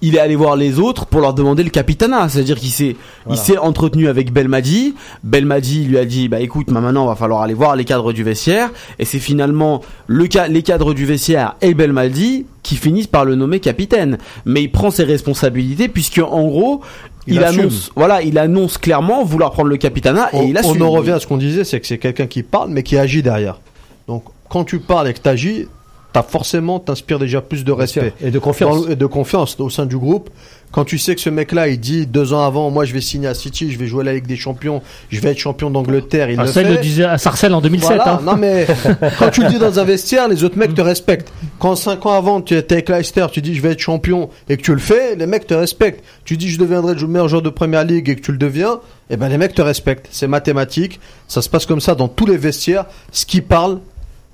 il 0.00 0.16
est 0.16 0.20
allé 0.20 0.36
voir 0.36 0.56
les 0.56 0.78
autres 0.78 1.06
pour 1.06 1.20
leur 1.20 1.34
demander 1.34 1.62
le 1.62 1.70
capitana. 1.70 2.28
C'est-à-dire 2.28 2.58
qu'il 2.58 2.70
s'est, 2.70 2.96
voilà. 3.24 3.40
il 3.40 3.44
s'est 3.44 3.58
entretenu 3.58 4.08
avec 4.08 4.32
Belmadi. 4.32 4.94
Belmadi 5.24 5.84
lui 5.84 5.98
a 5.98 6.04
dit, 6.04 6.28
bah 6.28 6.40
écoute, 6.40 6.70
maintenant, 6.70 7.06
va 7.06 7.16
falloir 7.16 7.42
aller 7.42 7.54
voir 7.54 7.76
les 7.76 7.84
cadres 7.84 8.12
du 8.12 8.22
vestiaire. 8.22 8.70
Et 8.98 9.04
c'est 9.04 9.18
finalement 9.18 9.82
le 10.06 10.28
les 10.48 10.62
cadres 10.62 10.94
du 10.94 11.06
vestiaire 11.06 11.56
et 11.62 11.74
Belmadi 11.74 12.46
qui 12.62 12.76
finissent 12.76 13.06
par 13.06 13.24
le 13.24 13.34
nommer 13.34 13.60
capitaine. 13.60 14.18
Mais 14.44 14.62
il 14.62 14.70
prend 14.70 14.90
ses 14.90 15.04
responsabilités 15.04 15.88
puisque, 15.88 16.18
en 16.18 16.46
gros, 16.46 16.82
il, 17.26 17.34
il 17.34 17.44
annonce, 17.44 17.90
voilà, 17.96 18.22
il 18.22 18.38
annonce 18.38 18.78
clairement 18.78 19.24
vouloir 19.24 19.50
prendre 19.50 19.68
le 19.68 19.76
capitana 19.76 20.28
et 20.32 20.36
on, 20.36 20.42
il 20.46 20.56
assume. 20.56 20.82
On 20.82 20.86
en 20.86 20.90
revient 20.90 21.12
à 21.12 21.20
ce 21.20 21.26
qu'on 21.26 21.38
disait, 21.38 21.64
c'est 21.64 21.80
que 21.80 21.86
c'est 21.86 21.98
quelqu'un 21.98 22.26
qui 22.26 22.42
parle 22.42 22.70
mais 22.70 22.82
qui 22.82 22.96
agit 22.96 23.22
derrière. 23.22 23.60
Donc, 24.06 24.24
quand 24.48 24.64
tu 24.64 24.78
parles 24.78 25.08
et 25.08 25.14
que 25.14 25.20
tu 25.20 25.28
agis, 25.28 25.66
t'as 26.12 26.22
forcément 26.22 26.80
t'inspires 26.80 27.18
déjà 27.18 27.40
plus 27.40 27.64
de 27.64 27.72
respect. 27.72 28.12
Et 28.20 28.30
de 28.30 28.38
confiance. 28.38 28.86
Dans, 28.86 28.92
et 28.92 28.96
de 28.96 29.06
confiance 29.06 29.58
au 29.60 29.70
sein 29.70 29.86
du 29.86 29.96
groupe. 29.96 30.30
Quand 30.70 30.84
tu 30.84 30.98
sais 30.98 31.14
que 31.14 31.20
ce 31.20 31.30
mec-là 31.30 31.68
il 31.68 31.80
dit 31.80 32.06
deux 32.06 32.34
ans 32.34 32.44
avant 32.44 32.70
moi 32.70 32.84
je 32.84 32.92
vais 32.92 33.00
signer 33.00 33.28
à 33.28 33.34
City 33.34 33.72
je 33.72 33.78
vais 33.78 33.86
jouer 33.86 34.04
la 34.04 34.12
Ligue 34.12 34.26
des 34.26 34.36
Champions 34.36 34.82
je 35.10 35.18
vais 35.20 35.30
être 35.30 35.38
champion 35.38 35.70
d'Angleterre 35.70 36.30
il 36.30 36.38
ah, 36.38 36.42
le 36.42 36.48
ça 36.48 36.62
fait 36.62 36.68
le 36.68 36.76
disait 36.76 37.04
à 37.04 37.16
Sarcelles 37.16 37.54
en 37.54 37.62
2007 37.62 37.86
voilà. 37.86 38.14
hein. 38.14 38.20
non 38.22 38.36
mais 38.36 38.66
quand 39.18 39.30
tu 39.30 39.42
le 39.42 39.48
dis 39.48 39.58
dans 39.58 39.78
un 39.78 39.84
vestiaire 39.84 40.28
les 40.28 40.44
autres 40.44 40.58
mecs 40.58 40.74
te 40.74 40.82
respectent. 40.82 41.32
Quand 41.58 41.74
cinq 41.74 42.04
ans 42.04 42.12
avant 42.12 42.42
tu 42.42 42.54
étais 42.54 42.74
avec 42.74 42.88
Leicester 42.90 43.26
tu 43.32 43.40
dis 43.40 43.54
je 43.54 43.62
vais 43.62 43.72
être 43.72 43.80
champion 43.80 44.28
et 44.50 44.58
que 44.58 44.62
tu 44.62 44.72
le 44.72 44.78
fais 44.78 45.16
les 45.16 45.26
mecs 45.26 45.46
te 45.46 45.54
respectent. 45.54 46.04
Tu 46.26 46.36
dis 46.36 46.50
je 46.50 46.58
deviendrai 46.58 46.94
le 46.94 47.06
meilleur 47.06 47.28
joueur 47.28 47.42
de 47.42 47.50
Première 47.50 47.84
Ligue 47.84 48.10
et 48.10 48.16
que 48.16 48.22
tu 48.22 48.32
le 48.32 48.38
deviens 48.38 48.80
et 49.10 49.14
eh 49.14 49.16
ben 49.16 49.30
les 49.30 49.38
mecs 49.38 49.54
te 49.54 49.62
respectent. 49.62 50.06
C'est 50.10 50.28
mathématique. 50.28 51.00
Ça 51.28 51.40
se 51.40 51.48
passe 51.48 51.64
comme 51.64 51.80
ça 51.80 51.94
dans 51.94 52.08
tous 52.08 52.26
les 52.26 52.36
vestiaires. 52.36 52.84
Ce 53.10 53.24
qui 53.24 53.40
parle 53.40 53.78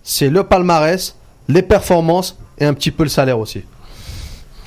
c'est 0.02 0.28
le 0.28 0.42
palmarès 0.42 1.14
les 1.48 1.62
performances 1.62 2.36
et 2.58 2.64
un 2.64 2.74
petit 2.74 2.90
peu 2.90 3.02
le 3.02 3.08
salaire 3.08 3.38
aussi. 3.38 3.62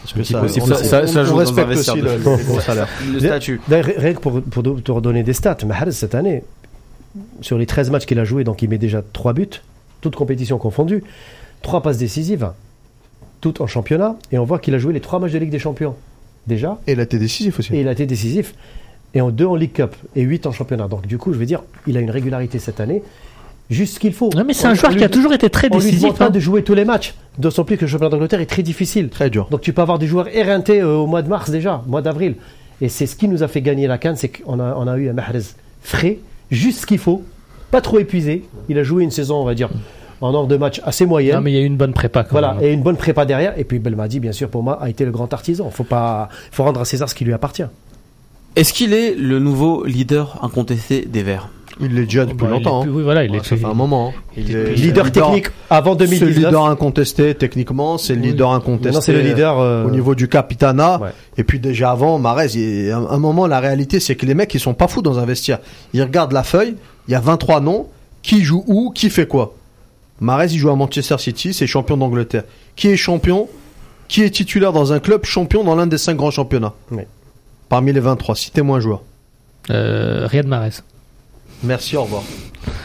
Parce 0.02 0.14
que 0.14 0.24
ça, 0.24 0.48
ça, 0.48 0.84
ça, 0.84 1.08
ça, 1.08 1.34
on 1.34 1.36
respecte 1.36 1.70
aussi 1.72 2.00
le, 2.00 2.18
le, 2.18 2.56
le 2.56 2.62
salaire. 2.62 2.88
le 3.12 3.20
statut. 3.20 3.60
Rien 3.70 4.14
que 4.14 4.20
pour, 4.20 4.42
pour 4.42 4.64
te 4.64 4.92
redonner 4.92 5.24
des 5.24 5.34
stats, 5.34 5.58
Mahrez 5.66 5.92
cette 5.92 6.16
année, 6.16 6.44
sur 7.42 7.58
les 7.58 7.66
13 7.66 7.90
matchs 7.90 8.06
qu'il 8.06 8.20
a 8.20 8.24
joué, 8.24 8.44
donc 8.44 8.62
il 8.62 8.70
met 8.70 8.78
déjà 8.78 9.02
3 9.14 9.34
buts, 9.34 9.50
toutes 10.02 10.16
compétitions 10.16 10.58
confondues, 10.58 11.04
3 11.64 11.82
passes 11.82 11.98
décisives, 11.98 12.52
toutes 13.42 13.60
en 13.60 13.68
championnat, 13.68 14.16
et 14.32 14.38
on 14.38 14.46
voit 14.46 14.60
qu'il 14.60 14.74
a 14.76 14.80
joué 14.80 14.94
les 14.94 15.02
3 15.02 15.20
matchs 15.20 15.34
de 15.34 15.40
Ligue 15.40 15.50
des 15.50 15.60
Champions. 15.60 15.96
Déjà. 16.46 16.80
Et 16.88 16.94
il 16.94 17.00
a 17.02 17.04
été 17.04 17.20
décisif 17.20 17.60
aussi. 17.60 17.76
Et 17.76 17.82
il 17.82 17.88
a 17.90 17.92
été 17.92 18.06
décisif. 18.06 18.56
Et 19.14 19.20
en 19.20 19.32
2 19.32 19.46
en 19.46 19.56
League 19.56 19.74
Cup 19.74 19.96
et 20.16 20.22
8 20.22 20.46
en 20.48 20.54
championnat. 20.54 20.88
Donc 20.88 21.06
du 21.06 21.18
coup, 21.18 21.34
je 21.34 21.38
veux 21.38 21.46
dire, 21.46 21.62
il 21.88 21.98
a 21.98 22.00
une 22.00 22.12
régularité 22.12 22.58
cette 22.58 22.80
année 22.80 23.04
juste 23.70 23.96
ce 23.96 24.00
qu'il 24.00 24.14
faut. 24.14 24.30
Non, 24.36 24.44
mais 24.46 24.54
c'est 24.54 24.68
un 24.68 24.74
joueur 24.74 24.96
qui 24.96 25.04
a 25.04 25.10
toujours 25.10 25.34
été 25.34 25.50
très 25.50 25.70
décisif. 25.70 26.04
On 26.04 26.14
lui 26.14 26.24
hein. 26.24 26.30
de 26.30 26.40
jouer 26.40 26.64
tous 26.64 26.74
les 26.74 26.86
matchs. 26.86 27.14
D'autant 27.38 27.64
plus 27.64 27.78
que 27.78 27.86
le 27.86 27.88
championnat 27.88 28.10
d'Angleterre 28.10 28.42
est 28.42 28.46
très 28.48 28.64
difficile. 28.64 29.10
Très 29.10 29.30
dur. 29.30 29.48
Donc 29.52 29.62
tu 29.62 29.74
peux 29.74 29.82
avoir 29.82 30.00
des 30.00 30.08
joueurs 30.08 30.28
éreintés 30.36 30.82
euh, 30.82 30.96
au 30.96 31.08
mois 31.08 31.22
de 31.22 31.30
mars 31.30 31.50
déjà, 31.50 31.84
mois 31.88 32.02
d'avril. 32.02 32.36
Et 32.82 32.90
c'est 32.90 33.06
ce 33.06 33.16
qui 33.16 33.28
nous 33.28 33.44
a 33.44 33.48
fait 33.48 33.62
gagner 33.62 33.88
la 33.88 33.98
canne, 33.98 34.16
c'est 34.16 34.30
qu'on 34.30 34.60
a, 34.60 34.76
on 34.76 34.88
a 34.88 34.98
eu 34.98 35.10
un 35.10 35.14
Mahrez 35.14 35.42
frais, 35.82 36.20
juste 36.52 36.82
ce 36.82 36.86
qu'il 36.86 37.00
faut, 37.00 37.24
pas 37.72 37.82
trop 37.82 38.00
épuisé. 38.00 38.44
Il 38.70 38.78
a 38.78 38.84
joué 38.84 39.04
une 39.04 39.12
saison, 39.12 39.38
on 39.38 39.46
va 39.46 39.56
dire, 39.56 39.70
en 40.22 40.34
ordre 40.34 40.48
de 40.48 40.58
match 40.58 40.82
assez 40.84 41.06
moyenne. 41.06 41.36
Non, 41.36 41.42
mais 41.42 41.52
il 41.52 41.56
y 41.56 41.58
a 41.58 41.62
eu 41.62 41.66
une 41.66 41.78
bonne 41.78 41.94
prépa. 41.94 42.24
Quand 42.24 42.32
voilà, 42.32 42.54
même. 42.54 42.64
et 42.64 42.72
une 42.72 42.82
bonne 42.82 42.98
prépa 42.98 43.26
derrière. 43.26 43.58
Et 43.58 43.64
puis 43.64 43.80
Belmadi, 43.80 44.20
bien 44.20 44.32
sûr, 44.32 44.50
pour 44.50 44.64
moi, 44.64 44.82
a 44.82 44.90
été 44.90 45.06
le 45.06 45.12
grand 45.12 45.32
artisan. 45.34 45.70
Faut 45.72 45.84
pas, 45.84 46.30
faut 46.52 46.64
rendre 46.64 46.82
à 46.82 46.86
César 46.86 47.10
ce 47.10 47.16
qui 47.16 47.26
lui 47.26 47.34
appartient. 47.34 47.66
Est-ce 48.56 48.74
qu'il 48.74 48.94
est 48.94 49.16
le 49.16 49.40
nouveau 49.40 49.84
leader 49.86 50.40
incontesté 50.44 51.06
des 51.06 51.24
Verts? 51.24 51.50
Il 51.80 51.94
l'est 51.96 52.04
déjà 52.06 52.26
depuis 52.26 52.38
Bah, 52.38 52.46
il 52.46 52.50
est 52.50 52.54
longtemps. 52.64 52.82
plus- 52.82 52.90
hein. 52.90 52.94
oui, 52.96 53.04
voilà, 53.04 53.24
il 53.24 53.34
est 53.36 53.38
Ouais, 53.40 53.44
ça 53.44 53.56
fait 53.56 53.66
un 53.66 53.74
moment. 53.74 54.14
il 54.36 54.50
Il 54.50 54.56
est 54.56 54.74
Leader 54.74 55.12
technique 55.12 55.48
avant 55.70 55.94
C'est 55.98 56.04
le 56.06 56.10
2019. 56.10 56.36
leader 56.46 56.66
incontesté 56.66 57.36
techniquement, 57.36 57.98
c'est 57.98 58.16
le 58.16 58.22
Oui. 58.22 58.28
leader 58.28 58.52
incontesté. 58.52 59.02
C'est 59.02 59.14
le 59.14 59.22
leader 59.22 59.60
euh, 59.60 59.86
au 59.86 59.92
niveau 59.92 60.16
du 60.16 60.28
capitana. 60.28 61.00
Ouais. 61.02 61.10
Et 61.38 61.44
puis 61.44 61.60
déjà 61.60 61.92
avant, 61.92 62.18
Marez, 62.20 62.48
il- 62.56 62.92
à 62.92 62.98
un 62.98 63.18
moment, 63.20 63.46
la 63.48 63.60
réalité, 63.60 64.00
c'est 64.00 64.16
que 64.16 64.26
les 64.26 64.34
mecs, 64.34 64.54
ils 64.54 64.60
sont 64.60 64.74
pas 64.74 64.88
fous 64.88 65.02
dans 65.02 65.20
un 65.20 65.26
vestiaire. 65.26 65.60
Ils 65.94 66.02
regardent 66.02 66.34
la 66.34 66.44
feuille, 66.44 66.76
il 67.08 67.12
y 67.12 67.16
a 67.16 67.20
23 67.20 67.60
noms, 67.62 67.88
qui 68.24 68.44
joue 68.44 68.64
où, 68.68 68.92
qui 68.92 69.10
fait 69.10 69.28
quoi? 69.28 69.54
Marez, 70.20 70.48
il 70.52 70.58
joue 70.58 70.70
à 70.72 70.76
Manchester 70.76 71.18
City, 71.20 71.54
c'est 71.54 71.68
champion 71.68 71.96
d'Angleterre. 71.98 72.44
Qui 72.76 72.88
est 72.88 72.98
champion? 72.98 73.48
Qui 74.08 74.24
est 74.24 74.30
titulaire 74.32 74.72
dans 74.74 74.94
un 74.94 75.00
club 75.00 75.26
champion 75.26 75.64
dans 75.64 75.76
l'un 75.76 75.86
des 75.86 75.98
cinq 75.98 76.16
grands 76.16 76.32
championnats? 76.32 76.74
Parmi 77.70 77.92
les 77.94 78.00
23, 78.00 78.36
citez-moi 78.36 78.78
un 78.78 78.80
joueur. 78.80 79.02
Euh, 79.70 80.26
Riyad 80.28 80.48
Mahrez. 80.48 80.70
Merci, 81.64 81.96
au 81.98 82.04
revoir. 82.04 82.24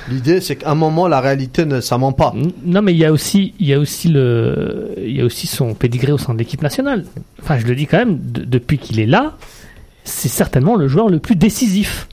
L'idée, 0.08 0.40
c'est 0.40 0.56
qu'à 0.56 0.70
un 0.70 0.74
moment, 0.74 1.06
la 1.08 1.20
réalité, 1.20 1.64
ne, 1.64 1.80
ça 1.80 1.96
ment 1.98 2.12
pas. 2.12 2.34
Non, 2.64 2.82
mais 2.82 2.92
il 2.92 2.98
y 2.98 3.04
a 3.04 3.12
aussi, 3.12 3.54
il 3.60 3.66
y 3.66 3.72
a 3.74 3.78
aussi 3.78 4.08
le, 4.08 4.92
il 4.98 5.16
y 5.16 5.20
a 5.20 5.24
aussi 5.24 5.46
son 5.46 5.74
pédigré 5.74 6.12
au 6.12 6.18
sein 6.18 6.32
de 6.34 6.38
l'équipe 6.38 6.62
nationale. 6.62 7.04
Enfin, 7.40 7.58
je 7.58 7.66
le 7.66 7.74
dis 7.74 7.86
quand 7.86 7.98
même, 7.98 8.18
de- 8.20 8.44
depuis 8.44 8.78
qu'il 8.78 8.98
est 9.00 9.06
là, 9.06 9.34
c'est 10.04 10.28
certainement 10.28 10.74
le 10.76 10.88
joueur 10.88 11.08
le 11.08 11.18
plus 11.18 11.36
décisif. 11.36 12.08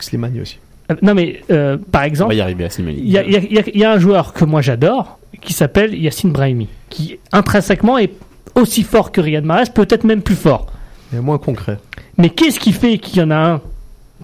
Slimani 0.00 0.40
aussi. 0.40 0.58
Euh, 0.90 0.96
Non, 1.02 1.14
mais 1.14 1.40
euh, 1.50 1.76
par 1.92 2.02
exemple, 2.02 2.30
va 2.32 2.38
y 2.38 2.40
arriver 2.40 2.64
à 2.64 2.70
Slimani. 2.70 2.98
il 2.98 3.08
y 3.08 3.12
y 3.12 3.18
a- 3.18 3.22
il 3.24 3.32
y 3.32 3.58
a- 3.58 3.62
il 3.74 3.78
y 3.80 3.84
a 3.84 3.92
un 3.92 3.98
joueur 3.98 4.32
que 4.32 4.44
moi 4.44 4.60
j'adore 4.62 5.18
qui 5.40 5.52
s'appelle 5.52 5.94
Yacine 5.94 6.32
Brahimi, 6.32 6.68
qui 6.90 7.18
intrinsèquement 7.32 7.98
est 7.98 8.12
aussi 8.54 8.82
fort 8.82 9.12
que 9.12 9.20
Riyad 9.20 9.44
Mahrez, 9.44 9.70
peut-être 9.74 10.04
même 10.04 10.22
plus 10.22 10.34
fort. 10.34 10.66
Et 11.14 11.20
moins 11.20 11.38
concret. 11.38 11.78
Mais 12.16 12.30
qu'est-ce 12.30 12.58
qui 12.58 12.72
fait 12.72 12.98
qu'il 12.98 13.20
y 13.20 13.22
en 13.22 13.30
a 13.30 13.36
un 13.36 13.60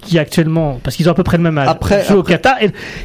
qui 0.03 0.19
actuellement, 0.19 0.81
parce 0.83 0.97
qu'ils 0.97 1.09
ont 1.09 1.13
à 1.13 1.15
peu 1.15 1.23
près 1.23 1.37
le 1.37 1.43
même 1.43 1.57
âge, 1.59 1.69
Après- 1.69 2.05
joue 2.05 2.17
au 2.17 2.21
après- 2.21 2.35
Qatar, 2.35 2.57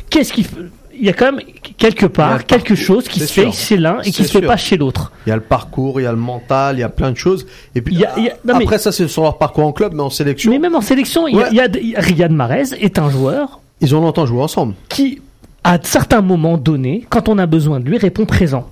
qu'est-ce 0.10 0.34
qui, 0.34 0.46
il 0.94 1.06
y 1.06 1.10
a 1.10 1.14
quand 1.14 1.32
même 1.32 1.42
quelque 1.78 2.06
part 2.08 2.46
quelque 2.46 2.76
chose 2.76 3.08
qui 3.08 3.20
se 3.20 3.32
fait 3.32 3.52
chez 3.52 3.78
l'un 3.78 4.02
et 4.02 4.12
qui 4.12 4.24
se 4.26 4.32
fait 4.32 4.42
pas 4.46 4.58
chez 4.58 4.76
l'autre. 4.78 5.12
Il 5.26 5.30
y 5.30 5.32
a 5.32 5.36
le 5.36 5.42
parcours, 5.42 6.02
il 6.02 6.04
y 6.04 6.08
a 6.08 6.12
le 6.12 6.18
mental, 6.18 6.78
il 6.78 6.80
y 6.82 6.84
a 6.84 6.90
plein 6.90 7.12
de 7.12 7.18
choses. 7.18 7.46
Et 7.76 7.82
puis 7.82 7.94
Il 7.96 8.02
y 8.02 8.06
a- 8.06 8.12
il 8.18 8.24
y 8.26 8.30
a- 8.30 8.34
non, 8.46 8.58
mais- 8.58 8.64
après 8.66 8.80
ça, 8.80 8.92
c'est 8.92 9.08
sur 9.08 9.24
leur 9.24 9.38
parcours 9.38 9.66
en 9.66 9.72
club, 9.72 9.94
mais 9.94 10.02
en 10.04 10.10
sélection, 10.10 10.52
Mais 10.52 10.60
même 10.60 10.76
en 10.76 10.82
sélection, 10.82 11.28
y 11.28 11.36
a- 11.36 11.38
Ouais. 11.38 11.48
il 11.52 11.56
y 11.58 11.62
a, 11.62 11.68
il 11.68 11.90
y 11.90 11.96
a- 11.96 12.02
Riyad 12.02 12.32
Mahrez 12.32 12.74
est 12.82 13.00
un 13.00 13.10
joueur 13.10 13.60
ils 13.82 13.96
ont 13.96 14.02
longtemps 14.02 14.26
joué 14.26 14.42
ensemble. 14.42 14.74
qui, 14.90 15.22
à 15.64 15.78
certains 15.82 16.22
moments 16.22 16.58
donnés, 16.58 17.06
quand 17.10 17.30
on 17.30 17.38
a 17.38 17.46
besoin 17.46 17.80
de 17.80 17.86
lui, 17.86 17.98
répond 17.98 18.26
présent. 18.26 18.68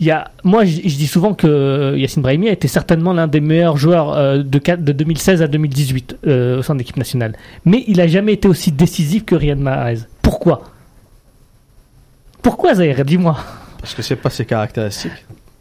Il 0.00 0.06
y 0.06 0.10
a, 0.10 0.30
moi, 0.42 0.64
je, 0.64 0.72
je 0.76 0.96
dis 0.96 1.06
souvent 1.06 1.34
que 1.34 1.94
Yacine 1.96 2.20
Brahimi 2.22 2.48
a 2.48 2.52
été 2.52 2.66
certainement 2.66 3.12
l'un 3.12 3.28
des 3.28 3.40
meilleurs 3.40 3.76
joueurs 3.76 4.12
euh, 4.14 4.42
de, 4.42 4.58
quat- 4.58 4.76
de 4.82 4.92
2016 4.92 5.40
à 5.42 5.46
2018 5.46 6.16
euh, 6.26 6.58
au 6.58 6.62
sein 6.62 6.74
de 6.74 6.80
l'équipe 6.80 6.96
nationale. 6.96 7.34
Mais 7.64 7.84
il 7.86 8.00
a 8.00 8.08
jamais 8.08 8.32
été 8.32 8.48
aussi 8.48 8.72
décisif 8.72 9.24
que 9.24 9.34
Riyad 9.36 9.58
Mahrez. 9.58 9.98
Pourquoi? 10.20 10.64
Pourquoi 12.42 12.74
Zahir? 12.74 13.04
Dis-moi. 13.04 13.36
Parce 13.80 13.94
que 13.94 14.02
c'est 14.02 14.16
pas 14.16 14.30
ses 14.30 14.44
caractéristiques. 14.44 15.12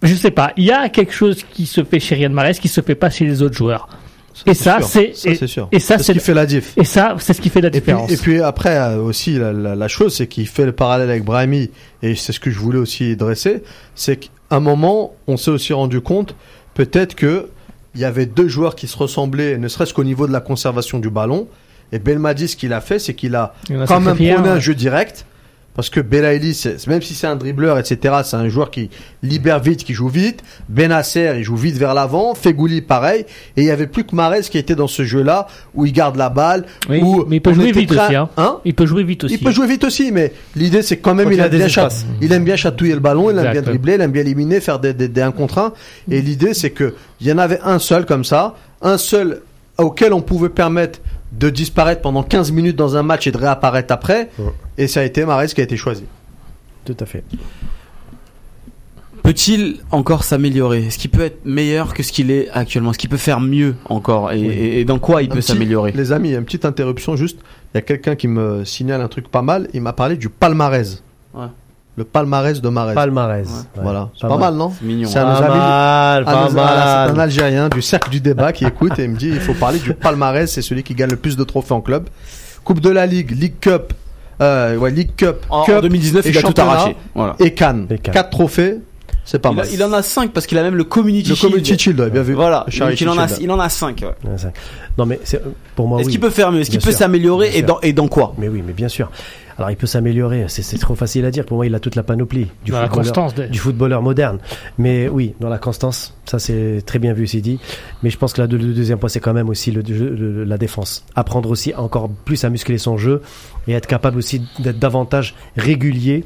Je 0.01 0.15
sais 0.15 0.31
pas. 0.31 0.51
Il 0.57 0.63
y 0.65 0.71
a 0.71 0.89
quelque 0.89 1.13
chose 1.13 1.43
qui 1.43 1.65
se 1.65 1.83
fait 1.83 1.99
chez 1.99 2.15
Riyad 2.15 2.31
Mahrez 2.31 2.53
qui 2.55 2.67
se 2.67 2.81
fait 2.81 2.95
pas 2.95 3.09
chez 3.09 3.25
les 3.25 3.41
autres 3.41 3.55
joueurs. 3.55 3.87
Et 4.45 4.53
ça, 4.53 4.81
c'est- 4.81 5.13
et- 5.25 5.35
c'est 5.35 5.47
sûr. 5.47 5.67
et 5.71 5.79
ça, 5.79 5.97
c'est 5.99 6.05
ce 6.05 6.11
qui 6.13 6.19
fait 6.19 6.33
la 6.33 6.45
diff. 6.45 6.73
Et 6.77 6.83
ça, 6.85 7.15
c'est 7.19 7.33
ce 7.33 7.41
qui 7.41 7.49
fait 7.49 7.61
la 7.61 7.67
Et 7.67 7.71
puis, 7.71 7.79
différence. 7.81 8.11
et 8.11 8.17
puis 8.17 8.41
après 8.41 8.75
euh, 8.77 8.97
aussi 8.97 9.37
la, 9.37 9.53
la- 9.53 9.75
la 9.75 9.87
chose 9.87 10.15
c'est 10.15 10.27
qu'il 10.27 10.47
fait 10.47 10.65
le 10.65 10.71
parallèle 10.71 11.09
avec 11.09 11.23
Brahimi 11.23 11.69
et 12.01 12.15
c'est 12.15 12.31
ce 12.33 12.39
que 12.39 12.49
je 12.51 12.57
voulais 12.59 12.79
aussi 12.79 13.15
dresser 13.15 13.63
c'est 13.95 14.17
qu'à 14.17 14.29
un 14.51 14.59
moment 14.59 15.13
on 15.27 15.37
s'est 15.37 15.51
aussi 15.51 15.73
rendu 15.73 16.01
compte 16.01 16.35
peut-être 16.73 17.15
que 17.15 17.49
il 17.95 18.01
y 18.01 18.05
avait 18.05 18.25
deux 18.25 18.47
joueurs 18.47 18.75
qui 18.75 18.87
se 18.87 18.97
ressemblaient 18.97 19.57
ne 19.59 19.67
serait-ce 19.67 19.93
qu'au 19.93 20.03
niveau 20.03 20.25
de 20.27 20.31
la 20.33 20.39
conservation 20.41 20.97
du 20.99 21.09
ballon 21.11 21.47
et 21.91 21.99
Belmadi 21.99 22.47
ce 22.47 22.55
qu'il 22.55 22.73
a 22.73 22.81
fait 22.81 22.97
c'est 22.99 23.13
qu'il 23.13 23.35
a 23.35 23.53
Il 23.69 23.77
quand 23.87 23.99
même 23.99 24.15
prôné 24.15 24.31
un, 24.49 24.59
jeu 24.59 24.73
direct 24.73 25.25
parce 25.75 25.89
que 25.89 25.99
Belaïli, 25.99 26.53
c'est- 26.53 26.85
même 26.87 27.01
si 27.01 27.13
c'est 27.15 27.27
un 27.27 27.35
dribbleur, 27.35 27.79
etc., 27.79 28.15
c'est 28.23 28.35
un 28.35 28.47
joueur 28.49 28.69
qui 28.71 28.89
libère 29.23 29.59
vite, 29.59 29.83
qui 29.83 29.93
joue 29.93 30.07
vite. 30.09 30.41
Benasser, 30.69 31.33
il 31.37 31.43
joue 31.43 31.55
vite 31.55 31.77
vers 31.77 31.93
l'avant. 31.93 32.33
Fegouli, 32.35 32.81
pareil. 32.81 33.25
Et 33.57 33.61
il 33.61 33.65
y 33.65 33.71
avait 33.71 33.87
plus 33.87 34.03
que 34.03 34.15
Marez 34.15 34.41
qui 34.41 34.57
était 34.57 34.75
dans 34.75 34.87
ce 34.87 35.03
jeu-là, 35.03 35.47
où 35.73 35.85
il 35.85 35.91
garde 35.93 36.15
la 36.15 36.29
balle. 36.29 36.65
Oui, 36.89 37.01
où 37.01 37.25
mais 37.27 37.37
il 37.37 37.41
peut 37.41 37.51
jouer 37.53 37.71
vite 37.71 37.91
aussi. 37.91 38.15
Hein. 38.15 38.29
Hein 38.37 38.59
Il 38.65 38.73
peut 38.75 38.85
jouer 38.85 39.03
vite 39.03 39.23
aussi. 39.23 39.35
il 39.35 39.43
peut 39.43 39.51
jouer 39.51 39.67
vite 39.67 39.83
aussi, 39.83 40.11
mais 40.11 40.31
l'idée 40.55 40.81
c'est 40.81 40.97
quand 40.97 41.15
même 41.15 41.25
Quand 41.25 41.31
il, 41.31 41.37
il 41.37 41.41
a 41.41 41.45
aime 41.45 41.51
des 41.51 41.57
bien 41.57 41.67
chat- 41.67 41.89
il 42.21 42.31
aime 42.33 42.43
bien 42.43 42.55
chatouiller 42.55 42.93
le 42.93 42.99
ballon, 42.99 43.29
il 43.31 43.37
aime 43.37 43.51
bien 43.51 43.61
dribbler, 43.61 43.95
il 43.95 44.01
aime 44.01 44.11
bien 44.11 44.21
éliminer, 44.21 44.59
faire 44.59 44.79
des, 44.79 44.93
des, 44.93 45.07
des 45.07 45.21
1 45.21 45.31
contre 45.31 45.57
1. 45.59 45.73
Et 46.11 46.21
l'idée 46.21 46.53
c'est 46.53 46.69
que 46.71 46.93
il 47.21 47.27
y 47.27 47.31
en 47.31 47.37
avait 47.37 47.59
un 47.63 47.79
seul 47.79 48.05
comme 48.05 48.23
ça, 48.23 48.55
un 48.81 48.97
seul 48.97 49.41
auquel 49.77 50.13
on 50.13 50.21
pouvait 50.21 50.49
permettre 50.49 50.99
de 51.31 51.49
disparaître 51.49 52.01
pendant 52.01 52.21
15 52.21 52.51
minutes 52.51 52.75
dans 52.75 52.95
un 52.95 53.01
match 53.01 53.25
et 53.25 53.31
de 53.31 53.37
réapparaître 53.37 53.91
après. 53.91 54.29
Ouais. 54.37 54.45
Et 54.77 54.87
ça 54.87 55.01
a 55.01 55.03
été 55.03 55.25
Marais 55.25 55.47
qui 55.47 55.61
a 55.61 55.63
été 55.63 55.77
choisi. 55.77 56.03
Tout 56.85 56.97
à 56.99 57.05
fait. 57.05 57.23
Peut-il 59.23 59.77
encore 59.91 60.23
s'améliorer? 60.25 60.85
Est-ce 60.87 60.97
qu'il 60.97 61.09
peut 61.09 61.21
être 61.23 61.45
meilleur 61.45 61.93
que 61.93 62.03
ce 62.03 62.11
qu'il 62.11 62.29
est 62.29 62.49
actuellement? 62.49 62.91
Est-ce 62.91 62.99
qu'il 62.99 63.09
peut 63.09 63.15
faire 63.15 63.39
mieux 63.39 63.75
encore? 63.85 64.33
Et, 64.33 64.39
Oui. 64.41 64.47
et- 64.47 64.79
et 64.81 64.85
dans 64.85 64.99
quoi 64.99 65.21
il 65.23 65.31
Un 65.31 65.35
peut 65.35 65.41
s'améliorer? 65.41 65.93
Les 65.93 66.11
amis, 66.11 66.33
une 66.33 66.43
petite 66.43 66.65
interruption 66.65 67.15
juste. 67.15 67.39
Il 67.73 67.77
y 67.77 67.79
a 67.79 67.81
quelqu'un 67.81 68.15
qui 68.17 68.27
me 68.27 68.65
signale 68.65 68.99
un 69.01 69.07
truc 69.07 69.29
pas 69.29 69.41
mal. 69.41 69.69
Il 69.73 69.81
m'a 69.81 69.93
parlé 69.93 70.17
du 70.17 70.27
palmarès. 70.27 71.01
Ouais. 71.33 71.45
Le 71.95 72.03
palmarès 72.03 72.59
de 72.59 72.67
Marais. 72.69 72.95
Palmarès. 72.95 73.47
Ouais. 73.47 73.81
Voilà, 73.83 74.09
c'est 74.19 74.27
pas, 74.27 74.35
mal, 74.37 74.55
non? 74.55 74.73
C'est 74.77 74.83
mignon. 74.85 75.07
C'est 75.07 75.19
un- 75.19 75.25
Pas 75.41 76.21
mal, 76.21 76.25
pas. 76.25 77.21
Algérien 77.21 77.69
du 77.69 77.81
cercle 77.83 78.09
du 78.09 78.19
débat 78.19 78.51
qui 78.51 78.65
écoute 78.65 78.97
et 78.99 79.03
il 79.05 79.11
me 79.11 79.15
dit 79.17 79.29
il 79.29 79.39
faut 79.39 79.53
parler 79.53 79.77
du 79.79 79.93
palmarès, 79.93 80.51
c'est 80.51 80.63
celui 80.63 80.83
qui 80.83 80.95
gagne 80.95 81.11
le 81.11 81.15
plus 81.17 81.37
de 81.37 81.43
trophées 81.43 81.73
en 81.75 81.81
club. 81.81 82.09
Coupe 82.65 82.79
de 82.81 82.89
la 82.89 83.05
Ligue, 83.05 83.31
League 83.31 83.53
Cup, 83.61 83.93
euh, 84.41 84.75
ouais, 84.77 84.91
League 84.91 85.11
Cup, 85.15 85.45
En, 85.49 85.59
en 85.59 85.63
Cup 85.65 85.81
2019, 85.81 86.25
et 86.25 86.29
il 86.29 86.37
a 86.37 86.41
tout 86.41 86.53
arraché. 86.61 86.95
Voilà. 87.15 87.35
et 87.39 87.53
Cannes. 87.53 87.87
Et 87.89 87.97
Cannes. 87.97 88.13
Quatre 88.13 88.29
trophées, 88.31 88.77
c'est 89.25 89.39
pas 89.39 89.49
Il, 89.51 89.55
mal. 89.55 89.65
a- 89.65 89.69
il 89.71 89.83
en 89.83 89.93
a 89.93 90.01
5 90.01 90.31
parce 90.31 90.45
qu'il 90.47 90.57
a 90.57 90.63
même 90.63 90.75
le 90.75 90.83
Community 90.83 91.29
le 91.29 91.35
Shield. 91.35 91.51
Community 91.53 91.77
Shield, 91.83 91.99
ouais, 91.99 92.09
bien 92.09 92.21
vu. 92.23 92.33
Voilà, 92.33 92.65
Le 92.67 92.79
donc 92.79 92.99
il 93.01 93.09
en 93.09 93.17
a, 93.17 93.27
il 93.39 93.51
en 93.51 93.59
a 93.59 93.69
5. 93.69 94.01
Ouais, 94.01 94.37
ça- 94.37 94.51
Non, 94.97 95.05
mais 95.05 95.19
c'est- 95.23 95.41
pour 95.75 95.87
moi, 95.87 95.99
Est-ce 95.99 96.07
oui. 96.07 96.11
qu'il 96.13 96.21
peut 96.21 96.29
faire 96.29 96.51
mieux? 96.51 96.61
Est-ce 96.61 96.69
qu'il 96.69 96.79
peut 96.81 96.91
s'améliorer 96.91 97.51
et 97.55 97.61
dans, 97.61 97.79
et 97.81 97.93
dans 97.93 98.07
quoi? 98.07 98.33
Mais 98.37 98.47
oui, 98.49 98.63
mais 98.65 98.73
bien 98.73 98.87
sûr. 98.89 99.09
Alors, 99.57 99.71
il 99.71 99.77
peut 99.77 99.87
s'améliorer. 99.87 100.45
C'est 100.47 100.61
c'est 100.61 100.77
trop 100.77 100.95
facile 100.95 101.25
à 101.25 101.31
dire. 101.31 101.45
Pour 101.45 101.57
moi, 101.57 101.65
il 101.65 101.75
a 101.75 101.79
toute 101.79 101.95
la 101.95 102.03
panoplie 102.03 102.47
du 102.65 102.71
Dans 102.71 102.79
la 102.79 102.87
footballeur. 102.87 103.13
constance. 103.13 103.35
de- 103.35 103.47
du 103.47 103.59
footballeur 103.59 104.01
moderne. 104.01 104.39
Mais 104.77 105.07
oui, 105.07 105.33
dans 105.39 105.49
la 105.49 105.57
constance, 105.57 106.13
ça 106.25 106.39
c'est 106.39 106.83
très 106.85 106.99
bien 106.99 107.13
vu, 107.13 107.27
c'est 107.27 107.41
dit. 107.41 107.59
Mais 108.01 108.09
je 108.09 108.17
pense 108.17 108.33
que 108.33 108.41
là, 108.41 108.47
le, 108.47 108.57
deuxième 108.57 108.99
point, 108.99 109.09
c'est 109.09 109.19
quand 109.19 109.33
même 109.33 109.49
aussi 109.49 109.71
le, 109.71 110.43
la 110.43 110.57
défense. 110.57 111.05
Apprendre 111.15 111.49
aussi 111.49 111.73
encore 111.75 112.09
plus 112.09 112.43
à 112.43 112.49
muscler 112.49 112.77
son 112.77 112.97
jeu 112.97 113.21
et 113.67 113.73
être 113.73 113.87
capable 113.87 114.17
aussi 114.17 114.41
d'être 114.59 114.79
davantage 114.79 115.35
régulier 115.57 116.23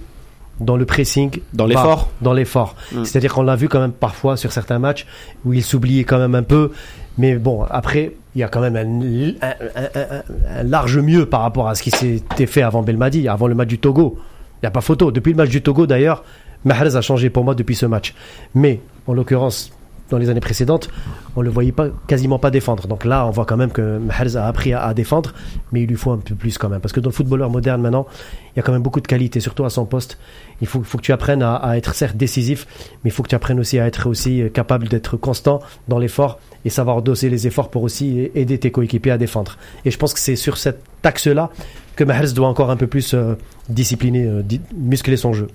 dans 0.59 0.75
le 0.75 0.85
pressing, 0.85 1.39
Dans 1.53 1.67
l'effort 1.67 2.09
dans 2.21 2.33
l'effort. 2.33 2.75
Mm. 2.91 3.05
C'est-à-dire 3.05 3.33
qu'on 3.33 3.43
l'a 3.43 3.55
vu 3.55 3.69
quand 3.69 3.79
même 3.79 3.91
parfois 3.91 4.37
sur 4.37 4.51
certains 4.51 4.79
matchs 4.79 5.05
où 5.45 5.53
il 5.53 5.63
s'oubliait 5.63 6.03
quand 6.03 6.17
même 6.17 6.35
un 6.35 6.43
peu. 6.43 6.71
Mais 7.17 7.35
bon, 7.35 7.63
après, 7.63 8.13
il 8.35 8.41
y 8.41 8.43
a 8.43 8.47
quand 8.47 8.61
même 8.61 8.75
un, 8.75 10.63
large 10.63 10.99
mieux 10.99 11.25
par 11.25 11.41
rapport 11.41 11.67
à 11.67 11.75
ce 11.75 11.83
qui 11.83 11.91
s'était 11.91 12.45
fait 12.45 12.61
avant 12.61 12.83
Belmadi, 12.83 13.27
avant 13.27 13.47
le 13.47 13.55
match 13.55 13.69
du 13.69 13.79
Togo. 13.79 14.17
Il 14.57 14.65
n'y 14.65 14.67
a 14.67 14.71
pas 14.71 14.81
photo. 14.81 15.11
Depuis 15.11 15.31
le 15.31 15.37
match 15.37 15.49
du 15.49 15.61
Togo, 15.61 15.87
d'ailleurs, 15.87 16.23
Mahrez 16.65 16.95
a 16.95 17.01
changé 17.01 17.29
pour 17.29 17.43
moi 17.43 17.55
depuis 17.55 17.75
ce 17.75 17.85
match. 17.85 18.13
Mais, 18.53 18.79
en 19.07 19.13
l'occurrence, 19.13 19.71
dans 20.09 20.17
les 20.17 20.29
années 20.29 20.39
précédentes, 20.39 20.89
on 21.35 21.41
le 21.41 21.49
voyait 21.49 21.71
pas, 21.71 21.87
quasiment 22.07 22.39
pas 22.39 22.51
défendre. 22.51 22.87
Donc 22.87 23.05
là, 23.05 23.25
on 23.27 23.31
voit 23.31 23.45
quand 23.45 23.57
même 23.57 23.71
que 23.71 23.97
Mahrez 23.97 24.35
a 24.35 24.47
appris 24.47 24.73
à, 24.73 24.93
défendre, 24.93 25.33
mais 25.71 25.83
il 25.83 25.87
lui 25.87 25.95
faut 25.95 26.11
un 26.11 26.17
peu 26.17 26.35
plus 26.35 26.57
quand 26.57 26.69
même. 26.69 26.79
Parce 26.79 26.93
que 26.93 26.99
dans 26.99 27.09
le 27.09 27.15
footballeur 27.15 27.49
moderne 27.49 27.81
maintenant, 27.81 28.07
il 28.55 28.57
y 28.57 28.59
a 28.59 28.63
quand 28.63 28.71
même 28.71 28.81
beaucoup 28.81 29.01
de 29.01 29.07
qualité, 29.07 29.39
surtout 29.39 29.65
à 29.65 29.69
son 29.69 29.85
poste. 29.85 30.17
Il 30.61 30.67
faut, 30.67 30.79
que 30.79 31.01
tu 31.01 31.11
apprennes 31.11 31.43
à, 31.43 31.77
être 31.77 31.93
certes 31.93 32.17
décisif, 32.17 32.65
mais 33.03 33.09
il 33.09 33.11
faut 33.11 33.23
que 33.23 33.29
tu 33.29 33.35
apprennes 33.35 33.59
aussi 33.59 33.79
à 33.79 33.85
être 33.85 34.09
aussi 34.09 34.41
euh, 34.41 34.49
capable 34.49 34.87
d'être 34.87 35.17
constant 35.17 35.59
dans 35.87 35.99
l'effort 35.99 36.39
et 36.65 36.69
savoir 36.69 37.01
doser 37.01 37.29
les 37.29 37.45
efforts 37.45 37.69
pour 37.69 37.83
aussi 37.83 38.31
aider 38.33 38.57
tes 38.57 38.71
coéquipiers 38.71 39.11
à 39.11 39.17
défendre. 39.17 39.57
Et 39.85 39.91
je 39.91 39.97
pense 39.97 40.13
que 40.13 40.19
c'est 40.19 40.35
sur 40.35 40.57
cet 40.57 40.79
axe-là 41.03 41.51
que 41.95 42.03
Mahrez 42.03 42.33
doit 42.33 42.47
encore 42.47 42.71
un 42.71 42.77
peu 42.77 42.87
plus 42.87 43.13
euh, 43.13 43.35
discipliner, 43.69 44.25
euh, 44.25 44.43
muscler 44.75 45.17
son 45.17 45.33
jeu. 45.33 45.47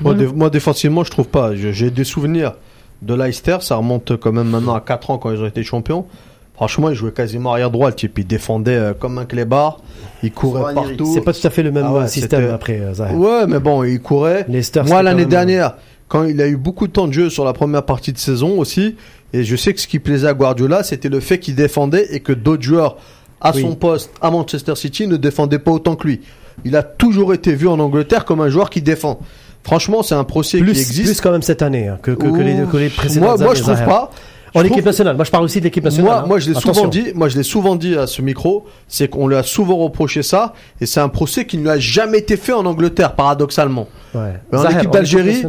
Moi, 0.00 0.14
moi, 0.34 0.50
défensivement, 0.50 1.04
je 1.04 1.10
trouve 1.10 1.28
pas. 1.28 1.54
J'ai 1.54 1.90
des 1.90 2.04
souvenirs 2.04 2.54
de 3.02 3.14
Leicester, 3.14 3.58
ça 3.60 3.76
remonte 3.76 4.16
quand 4.16 4.32
même 4.32 4.48
maintenant 4.48 4.74
à 4.74 4.80
4 4.80 5.10
ans 5.10 5.18
quand 5.18 5.32
ils 5.32 5.40
ont 5.40 5.46
été 5.46 5.62
champions. 5.62 6.06
Franchement, 6.54 6.90
il 6.90 6.96
jouait 6.96 7.12
quasiment 7.12 7.52
arrière 7.52 7.70
droit, 7.70 7.88
le 7.88 7.94
type. 7.94 8.18
Il 8.18 8.26
défendait 8.26 8.74
euh, 8.74 8.92
comme 8.92 9.18
un 9.18 9.24
clébard, 9.26 9.78
il 10.24 10.32
courait 10.32 10.74
partout. 10.74 11.08
C'est 11.14 11.20
pas 11.20 11.32
tout 11.32 11.46
à 11.46 11.50
fait 11.50 11.62
le 11.62 11.70
même 11.70 11.84
Ah 11.86 11.92
ouais, 11.92 12.08
système 12.08 12.50
après, 12.50 12.80
euh, 12.80 12.94
Zahir. 12.94 13.16
Ouais, 13.16 13.46
mais 13.46 13.60
bon, 13.60 13.84
il 13.84 14.00
courait. 14.00 14.44
Leicester, 14.48 14.82
Moi, 14.84 15.04
l'année 15.04 15.20
même, 15.20 15.28
dernière, 15.28 15.76
quand 16.08 16.24
il 16.24 16.40
a 16.42 16.48
eu 16.48 16.56
beaucoup 16.56 16.88
de 16.88 16.92
temps 16.92 17.06
de 17.06 17.12
jeu 17.12 17.30
sur 17.30 17.44
la 17.44 17.52
première 17.52 17.84
partie 17.84 18.12
de 18.12 18.18
saison 18.18 18.58
aussi, 18.58 18.96
et 19.32 19.44
je 19.44 19.54
sais 19.54 19.72
que 19.72 19.80
ce 19.80 19.86
qui 19.86 20.00
plaisait 20.00 20.26
à 20.26 20.34
Guardiola, 20.34 20.82
c'était 20.82 21.08
le 21.08 21.20
fait 21.20 21.38
qu'il 21.38 21.54
défendait 21.54 22.08
et 22.12 22.18
que 22.18 22.32
d'autres 22.32 22.62
joueurs 22.62 22.96
à 23.40 23.52
son 23.52 23.76
poste 23.76 24.10
à 24.20 24.32
Manchester 24.32 24.74
City 24.74 25.06
ne 25.06 25.16
défendait 25.16 25.60
pas 25.60 25.70
autant 25.70 25.94
que 25.94 26.08
lui. 26.08 26.22
Il 26.64 26.74
a 26.74 26.82
toujours 26.82 27.34
été 27.34 27.54
vu 27.54 27.68
en 27.68 27.78
Angleterre 27.78 28.24
comme 28.24 28.40
un 28.40 28.48
joueur 28.48 28.68
qui 28.68 28.82
défend. 28.82 29.20
Franchement, 29.62 30.02
c'est 30.02 30.14
un 30.14 30.24
procès 30.24 30.58
plus, 30.58 30.72
qui 30.72 30.80
existe. 30.80 31.04
Plus 31.04 31.20
quand 31.20 31.30
même 31.30 31.42
cette 31.42 31.62
année 31.62 31.88
hein, 31.88 31.98
que, 32.02 32.12
que, 32.12 32.26
que, 32.26 32.40
les, 32.40 32.64
que 32.70 32.76
les 32.76 32.88
précédentes 32.88 33.38
Moi, 33.38 33.46
moi 33.46 33.54
je 33.54 33.62
trouve 33.62 33.84
pas. 33.84 34.10
En 34.54 34.64
équipe 34.64 34.84
nationale. 34.84 35.16
Moi, 35.16 35.24
je 35.24 35.30
parle 35.30 35.44
aussi 35.44 35.60
de 35.60 35.64
l'équipe 35.64 35.84
nationale. 35.84 36.20
Moi, 36.20 36.26
moi, 36.26 36.38
je 36.38 36.50
l'ai 36.50 36.58
souvent 36.58 36.88
dit. 36.88 37.12
Moi, 37.14 37.28
je 37.28 37.36
l'ai 37.36 37.42
souvent 37.42 37.76
dit 37.76 37.96
à 37.96 38.06
ce 38.06 38.22
micro. 38.22 38.66
C'est 38.88 39.08
qu'on 39.08 39.28
lui 39.28 39.36
a 39.36 39.42
souvent 39.42 39.76
reproché 39.76 40.22
ça, 40.22 40.54
et 40.80 40.86
c'est 40.86 41.00
un 41.00 41.08
procès 41.08 41.44
qui 41.44 41.58
ne 41.58 41.62
lui 41.62 41.70
a 41.70 41.78
jamais 41.78 42.18
été 42.18 42.36
fait 42.36 42.52
en 42.52 42.64
Angleterre, 42.66 43.14
paradoxalement. 43.14 43.88
Ouais. 44.14 44.34
Mais 44.50 44.58
en 44.58 44.68
équipe 44.70 44.90
d'Algérie. 44.90 45.44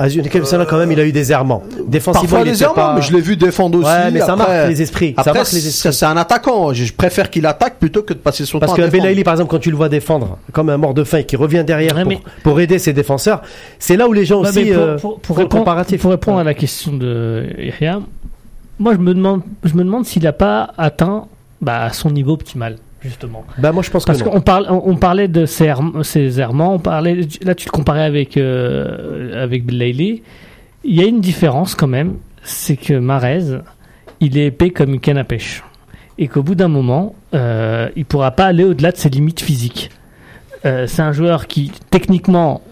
Équipe 0.00 0.34
nationale, 0.34 0.66
quand 0.68 0.76
même, 0.78 0.90
il 0.90 0.98
a 0.98 1.04
eu 1.04 1.12
des 1.12 1.30
errements. 1.30 1.62
Défensivement, 1.86 2.28
Parfois 2.28 2.46
il 2.48 2.52
des 2.52 2.62
errements, 2.62 2.74
pas... 2.74 2.94
mais 2.96 3.02
je 3.02 3.12
l'ai 3.12 3.20
vu 3.20 3.36
défendre 3.36 3.78
aussi. 3.78 3.88
Ouais, 3.88 4.10
mais 4.10 4.18
ça 4.20 4.32
après, 4.32 4.46
marque 4.56 4.68
les 4.70 4.82
esprits. 4.82 5.14
Après, 5.16 5.30
ça 5.30 5.32
marque 5.38 5.52
les 5.52 5.68
esprits. 5.68 5.92
c'est 5.92 6.04
un 6.06 6.16
attaquant. 6.16 6.72
Je 6.72 6.92
préfère 6.92 7.30
qu'il 7.30 7.46
attaque 7.46 7.78
plutôt 7.78 8.02
que 8.02 8.12
de 8.12 8.18
passer 8.18 8.44
son 8.44 8.58
Parce 8.58 8.72
temps 8.72 8.76
que 8.76 8.82
à 8.82 8.86
défendre. 8.86 9.02
Belaïli, 9.04 9.22
par 9.22 9.34
exemple, 9.34 9.50
quand 9.50 9.58
tu 9.60 9.70
le 9.70 9.76
vois 9.76 9.88
défendre 9.88 10.38
comme 10.52 10.68
un 10.68 10.76
mort 10.78 10.94
de 10.94 11.04
faim 11.04 11.18
et 11.18 11.24
qui 11.24 11.36
revient 11.36 11.62
derrière 11.64 11.94
Ouais, 11.94 12.02
pour, 12.02 12.08
mais- 12.10 12.20
pour 12.42 12.60
aider 12.60 12.78
ses 12.80 12.92
défenseurs, 12.92 13.42
c'est 13.78 13.96
là 13.96 14.08
où 14.08 14.12
les 14.12 14.24
gens 14.24 14.42
Ouais, 14.42 14.48
aussi 14.48 14.64
pour, 14.64 14.82
euh, 14.82 14.96
pour- 14.96 15.20
pour 15.20 15.36
font 15.36 15.42
le 15.42 15.44
répondre, 15.44 15.60
comparatif. 15.62 16.00
pour 16.02 16.10
répondre 16.10 16.38
à 16.40 16.44
la 16.44 16.54
question 16.54 16.92
de 16.92 17.46
Yahya, 17.58 18.00
moi 18.80 18.94
je 18.94 18.98
me 18.98 19.14
demande, 19.14 19.42
je 19.62 19.74
me 19.74 19.84
demande 19.84 20.06
s'il 20.06 20.24
n'a 20.24 20.32
pas 20.32 20.72
atteint 20.76 21.26
bah, 21.60 21.90
son 21.92 22.10
niveau 22.10 22.32
optimal 22.32 22.78
justement. 23.04 23.44
Bah 23.58 23.70
moi 23.72 23.82
je 23.82 23.90
pense 23.90 24.04
Parce 24.04 24.22
qu'on 24.22 24.40
parle, 24.40 24.66
on, 24.70 24.82
on 24.86 24.96
parlait 24.96 25.28
de 25.28 25.46
ses, 25.46 25.66
erm- 25.66 26.02
ses 26.02 26.40
errements, 26.40 26.74
on 26.74 26.78
parlait, 26.78 27.20
là 27.42 27.54
tu 27.54 27.66
le 27.66 27.70
comparais 27.70 28.04
avec 28.04 28.36
euh, 28.36 29.42
avec 29.44 29.64
Belaïli. 29.64 30.22
Il 30.84 30.94
y 30.94 31.02
a 31.02 31.06
une 31.06 31.20
différence 31.20 31.74
quand 31.74 31.86
même, 31.86 32.14
c'est 32.42 32.76
que 32.76 32.94
Marez, 32.94 33.58
il 34.20 34.36
est 34.38 34.46
épais 34.46 34.70
comme 34.70 34.94
une 34.94 35.00
canne 35.00 35.18
à 35.18 35.24
pêche, 35.24 35.62
et 36.18 36.28
qu'au 36.28 36.42
bout 36.42 36.54
d'un 36.54 36.68
moment, 36.68 37.14
euh, 37.34 37.88
il 37.96 38.04
pourra 38.04 38.30
pas 38.32 38.46
aller 38.46 38.64
au-delà 38.64 38.92
de 38.92 38.96
ses 38.96 39.08
limites 39.08 39.40
physiques. 39.40 39.90
Euh, 40.64 40.86
c'est 40.86 41.02
un 41.02 41.12
joueur 41.12 41.46
qui 41.46 41.70
techniquement 41.90 42.62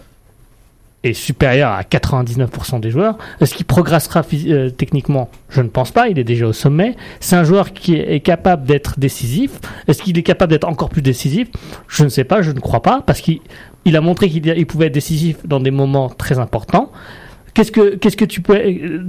est 1.03 1.13
supérieur 1.13 1.71
à 1.71 1.81
99% 1.83 2.79
des 2.79 2.89
joueurs. 2.89 3.17
Est-ce 3.41 3.53
qu'il 3.53 3.65
progressera 3.65 4.21
euh, 4.33 4.69
techniquement? 4.69 5.29
Je 5.49 5.61
ne 5.61 5.67
pense 5.67 5.91
pas, 5.91 6.07
il 6.07 6.17
est 6.17 6.23
déjà 6.23 6.47
au 6.47 6.53
sommet. 6.53 6.95
C'est 7.19 7.35
un 7.35 7.43
joueur 7.43 7.73
qui 7.73 7.95
est, 7.95 8.21
capable 8.21 8.65
d'être 8.65 8.99
décisif. 8.99 9.59
Est-ce 9.87 10.01
qu'il 10.01 10.17
est 10.17 10.23
capable 10.23 10.51
d'être 10.51 10.67
encore 10.67 10.89
plus 10.89 11.01
décisif? 11.01 11.49
Je 11.87 12.03
ne 12.03 12.09
sais 12.09 12.23
pas, 12.23 12.41
je 12.41 12.51
ne 12.51 12.59
crois 12.59 12.81
pas, 12.81 13.03
parce 13.05 13.19
qu'il 13.19 13.39
il 13.85 13.97
a 13.97 14.01
montré 14.01 14.29
qu'il 14.29 14.45
il 14.47 14.65
pouvait 14.65 14.87
être 14.87 14.93
décisif 14.93 15.37
dans 15.45 15.59
des 15.59 15.71
moments 15.71 16.09
très 16.09 16.39
importants. 16.39 16.91
Qu'est-ce 17.53 17.71
que, 17.71 17.95
qu'est-ce 17.95 18.17
que 18.17 18.25
tu 18.25 18.41
peux... 18.41 18.55
euh, 18.55 18.99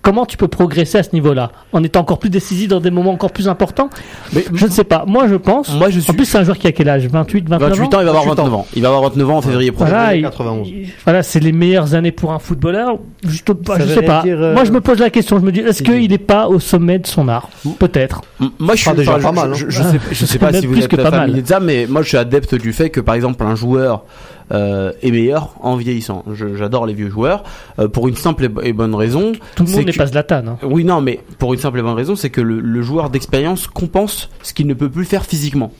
Comment 0.00 0.26
tu 0.26 0.36
peux 0.36 0.48
progresser 0.48 0.98
à 0.98 1.04
ce 1.04 1.10
niveau-là? 1.12 1.52
En 1.72 1.84
étant 1.84 2.00
encore 2.00 2.18
plus 2.18 2.28
décisif 2.28 2.66
dans 2.66 2.80
des 2.80 2.90
moments 2.90 3.12
encore 3.12 3.30
plus 3.30 3.46
importants? 3.48 3.88
Mais 4.32 4.44
Je 4.52 4.66
ne 4.66 4.70
sais 4.72 4.82
pas. 4.82 5.04
Moi, 5.06 5.28
je 5.28 5.36
pense... 5.36 5.72
moi, 5.76 5.90
je 5.90 6.00
suis 6.00 6.10
En 6.10 6.14
plus, 6.14 6.24
c'est 6.24 6.38
un 6.38 6.42
joueur 6.42 6.58
qui 6.58 6.66
a 6.66 6.72
quel 6.72 6.88
âge? 6.88 7.06
28, 7.06 7.48
29 7.48 7.68
28 7.78 7.94
ans, 7.94 8.00
il 8.00 8.04
va 8.06 8.10
avoir 8.10 8.24
29 8.26 8.52
ans. 8.54 8.66
Il 8.74 8.82
va 8.82 8.88
avoir 8.88 9.02
29 9.04 9.30
ans 9.30 9.36
en 9.36 9.42
février 9.42 9.70
prochain. 9.70 9.90
voilà, 9.90 10.16
il- 10.16 10.22
91. 10.22 10.66
il- 10.68 10.88
voilà, 11.04 11.22
c'est 11.22 11.38
les 11.38 11.52
meilleures 11.52 11.94
années 11.94 12.10
pour 12.10 12.32
un 12.32 12.40
footballeur. 12.40 12.96
Ça 13.24 13.30
je 13.78 13.84
veut 13.84 13.94
sais 13.94 14.02
pas. 14.02 14.22
dire, 14.24 14.42
euh, 14.42 14.54
Moi, 14.54 14.64
je 14.64 14.72
me 14.72 14.80
pose 14.80 14.98
la 14.98 15.10
question. 15.10 15.38
Je 15.38 15.44
me 15.44 15.52
dis, 15.52 15.60
est-ce 15.60 15.84
qu'il 15.84 16.10
n'est 16.10 16.18
pas 16.18 16.48
au 16.48 16.58
sommet 16.58 16.98
de 16.98 17.06
son 17.06 17.28
art? 17.28 17.48
Peut-être. 17.78 18.22
Moi, 18.58 18.74
je 18.74 18.80
suis 18.82 18.92
déjà 18.96 19.18
pas 19.20 19.30
mal, 19.30 19.50
hein. 19.52 19.54
Je, 19.54 19.66
je, 19.70 19.82
je 20.10 20.26
sais, 20.26 20.38
pas 20.40 20.52
si 20.52 20.66
vous 20.66 20.72
plus 20.72 20.82
êtes 20.82 20.88
que 20.90 20.96
pas 20.96 21.12
familier 21.12 21.32
mal. 21.34 21.42
de 21.42 21.46
ça, 21.46 21.60
mais 21.60 21.86
moi, 21.88 22.02
je 22.02 22.08
suis 22.08 22.16
adepte 22.16 22.56
du 22.56 22.72
fait 22.72 22.90
que, 22.90 23.00
par 23.00 23.14
exemple, 23.14 23.44
un 23.44 23.54
joueur 23.54 24.02
euh, 24.50 24.92
est 25.02 25.10
meilleur 25.10 25.54
en 25.60 25.76
vieillissant. 25.76 26.24
J'adore 26.32 26.86
les 26.86 26.94
vieux 26.94 27.10
joueurs 27.10 27.44
euh, 27.78 27.88
pour 27.88 28.08
une 28.08 28.16
simple 28.16 28.44
et 28.44 28.48
bo- 28.48 28.62
et 28.62 28.72
bonne 28.72 28.94
raison. 28.94 29.32
Tout 29.54 29.64
le 29.64 29.70
monde 29.70 29.84
n'est 29.86 29.92
que- 29.92 29.98
pas 29.98 30.06
Zlatan. 30.06 30.42
Hein. 30.46 30.58
Oui, 30.62 30.84
non, 30.84 31.00
mais 31.00 31.20
pour 31.38 31.54
une 31.54 31.60
simple 31.60 31.78
et 31.78 31.82
bonne 31.82 31.94
raison, 31.94 32.16
c'est 32.16 32.30
que 32.30 32.40
le, 32.40 32.60
le 32.60 32.82
joueur 32.82 33.10
d'expérience 33.10 33.66
compense 33.66 34.28
ce 34.42 34.52
qu'il 34.54 34.66
ne 34.66 34.74
peut 34.74 34.90
plus 34.90 35.04
faire 35.04 35.24
physiquement. 35.24 35.72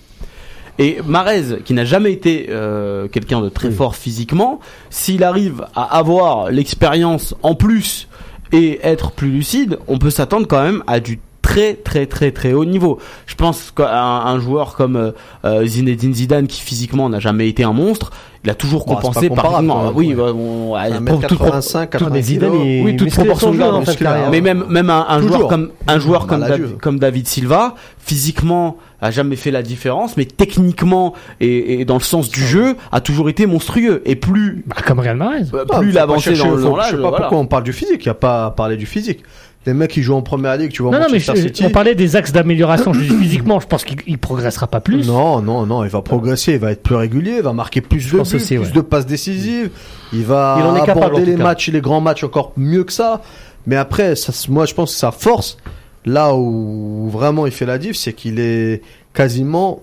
Et 0.78 0.98
Marez, 1.06 1.58
qui 1.64 1.74
n'a 1.74 1.84
jamais 1.84 2.12
été 2.12 2.46
euh, 2.48 3.06
quelqu'un 3.08 3.42
de 3.42 3.48
très 3.50 3.68
Oui. 3.68 3.74
fort 3.74 3.94
physiquement, 3.94 4.58
s'il 4.88 5.22
arrive 5.22 5.66
à 5.76 5.98
avoir 5.98 6.50
l'expérience 6.50 7.34
en 7.42 7.54
plus 7.54 8.08
et 8.52 8.80
être 8.82 9.10
plus 9.12 9.30
lucide, 9.30 9.78
on 9.86 9.98
peut 9.98 10.10
s'attendre 10.10 10.46
quand 10.46 10.62
même 10.62 10.82
à 10.86 10.98
du 11.00 11.20
très 11.42 11.74
très 11.74 12.06
très 12.06 12.30
très 12.30 12.52
haut 12.54 12.64
niveau. 12.64 12.98
Je 13.26 13.34
pense 13.34 13.70
qu'un 13.70 13.84
un 13.86 14.38
joueur 14.40 14.74
comme 14.74 15.12
euh, 15.44 15.66
Zinedine 15.66 16.14
Zidane, 16.14 16.46
qui 16.46 16.62
physiquement 16.62 17.08
n'a 17.10 17.18
jamais 17.20 17.48
été 17.48 17.64
un 17.64 17.72
monstre, 17.72 18.10
il 18.44 18.50
a 18.50 18.54
toujours 18.54 18.84
Bon, 18.84 18.94
compensé 18.96 19.30
par 19.30 19.62
même, 19.62 19.72
oui, 19.94 20.08
ouais. 20.08 20.14
bah, 20.14 20.32
bon, 20.32 20.74
ouais, 20.74 20.80
Un 20.80 20.90
pour 20.92 21.00
mètre 21.02 21.26
toute 21.28 21.38
pro- 21.38 21.44
85, 21.46 21.80
Ah, 21.82 21.86
80 21.98 22.10
mais 22.12 22.22
Zidane, 22.22 22.50
kilos. 22.50 22.66
il, 22.66 22.84
Oui, 22.84 22.96
toute 22.96 23.10
proportion 23.14 23.52
jeu 23.52 23.62
en 23.62 23.82
carrière. 23.84 24.30
mais 24.30 24.40
même 24.40 24.64
même 24.68 24.90
un, 24.90 25.20
joueur 25.20 25.46
comme 25.48 25.70
un 25.86 25.98
joueur 26.00 26.26
comme, 26.26 26.40
Bah, 26.40 26.48
la 26.48 26.56
Dav- 26.58 26.66
Juve. 26.66 26.76
comme 26.78 26.98
David 26.98 27.28
Silva 27.28 27.74
physiquement 27.98 28.76
a 29.00 29.10
jamais 29.10 29.36
fait 29.36 29.50
la 29.50 29.62
différence 29.62 30.16
mais 30.16 30.24
techniquement 30.24 31.14
et, 31.40 31.80
et 31.80 31.84
dans 31.84 31.94
le 31.94 32.00
sens 32.02 32.30
du 32.30 32.44
jeu 32.44 32.76
a 32.90 33.00
toujours 33.00 33.28
été 33.28 33.46
monstrueux 33.46 34.02
et 34.06 34.16
plus 34.16 34.64
Bah, 34.66 34.76
comme 34.84 34.98
Real 35.00 35.16
Madrid. 35.16 35.48
euh, 35.54 35.64
Ah, 35.70 35.78
plus 35.78 35.88
il 35.88 35.92
faut 35.92 35.96
pas 35.98 36.02
avançait 36.02 36.34
chercher- 36.34 36.62
dans, 36.62 36.76
l'âge 36.76 36.86
Je 36.90 36.96
sais 36.96 37.02
pas 37.02 37.08
voilà. 37.08 37.16
pourquoi 37.18 37.38
on 37.38 37.46
parle 37.46 37.62
du 37.64 37.72
physique. 37.72 38.04
Il 38.04 38.08
n'y 38.08 38.10
a 38.10 38.14
pas 38.14 38.46
à 38.46 38.50
parler 38.50 38.76
du 38.76 38.86
physique. 38.86 39.22
Les 39.64 39.74
mecs 39.74 39.92
qui 39.92 40.02
jouent 40.02 40.16
en 40.16 40.22
première 40.22 40.56
ligue, 40.56 40.72
tu 40.72 40.82
vois, 40.82 40.90
Non, 40.90 40.98
non, 40.98 41.06
mais 41.12 41.20
je- 41.20 41.34
City. 41.36 41.64
on 41.64 41.70
parlait 41.70 41.94
des 41.94 42.16
axes 42.16 42.32
d'amélioration. 42.32 42.92
Je 42.92 43.00
physiquement, 43.00 43.60
je 43.60 43.66
pense 43.68 43.84
qu'il 43.84 43.98
il 44.08 44.18
progressera 44.18 44.66
pas 44.66 44.80
plus. 44.80 45.06
Non, 45.06 45.40
non, 45.40 45.66
non, 45.66 45.84
il 45.84 45.90
va 45.90 46.02
progresser, 46.02 46.54
il 46.54 46.58
va 46.58 46.72
être 46.72 46.82
plus 46.82 46.96
régulier, 46.96 47.34
il 47.36 47.42
va 47.42 47.52
marquer 47.52 47.80
plus 47.80 48.04
de 48.06 48.10
buts, 48.10 48.20
aussi, 48.20 48.38
plus 48.38 48.58
ouais. 48.58 48.70
de 48.70 48.80
passes 48.80 49.06
décisives, 49.06 49.70
il 50.12 50.24
va 50.24 50.56
Il 50.58 50.64
en 50.64 50.74
est 50.76 50.80
capable, 50.80 51.00
en 51.00 51.06
aborder 51.06 51.26
les 51.26 51.36
matchs, 51.36 51.68
les 51.68 51.80
grands 51.80 52.00
matchs 52.00 52.24
encore 52.24 52.52
mieux 52.56 52.82
que 52.82 52.92
ça. 52.92 53.22
Mais 53.66 53.76
après, 53.76 54.16
ça, 54.16 54.32
moi 54.48 54.66
je 54.66 54.74
pense 54.74 54.92
que 54.92 54.98
sa 54.98 55.12
force, 55.12 55.56
là 56.04 56.34
où 56.34 57.08
vraiment 57.12 57.46
il 57.46 57.52
fait 57.52 57.66
la 57.66 57.78
diff, 57.78 57.96
c'est 57.96 58.12
qu'il 58.12 58.40
est 58.40 58.82
quasiment 59.14 59.80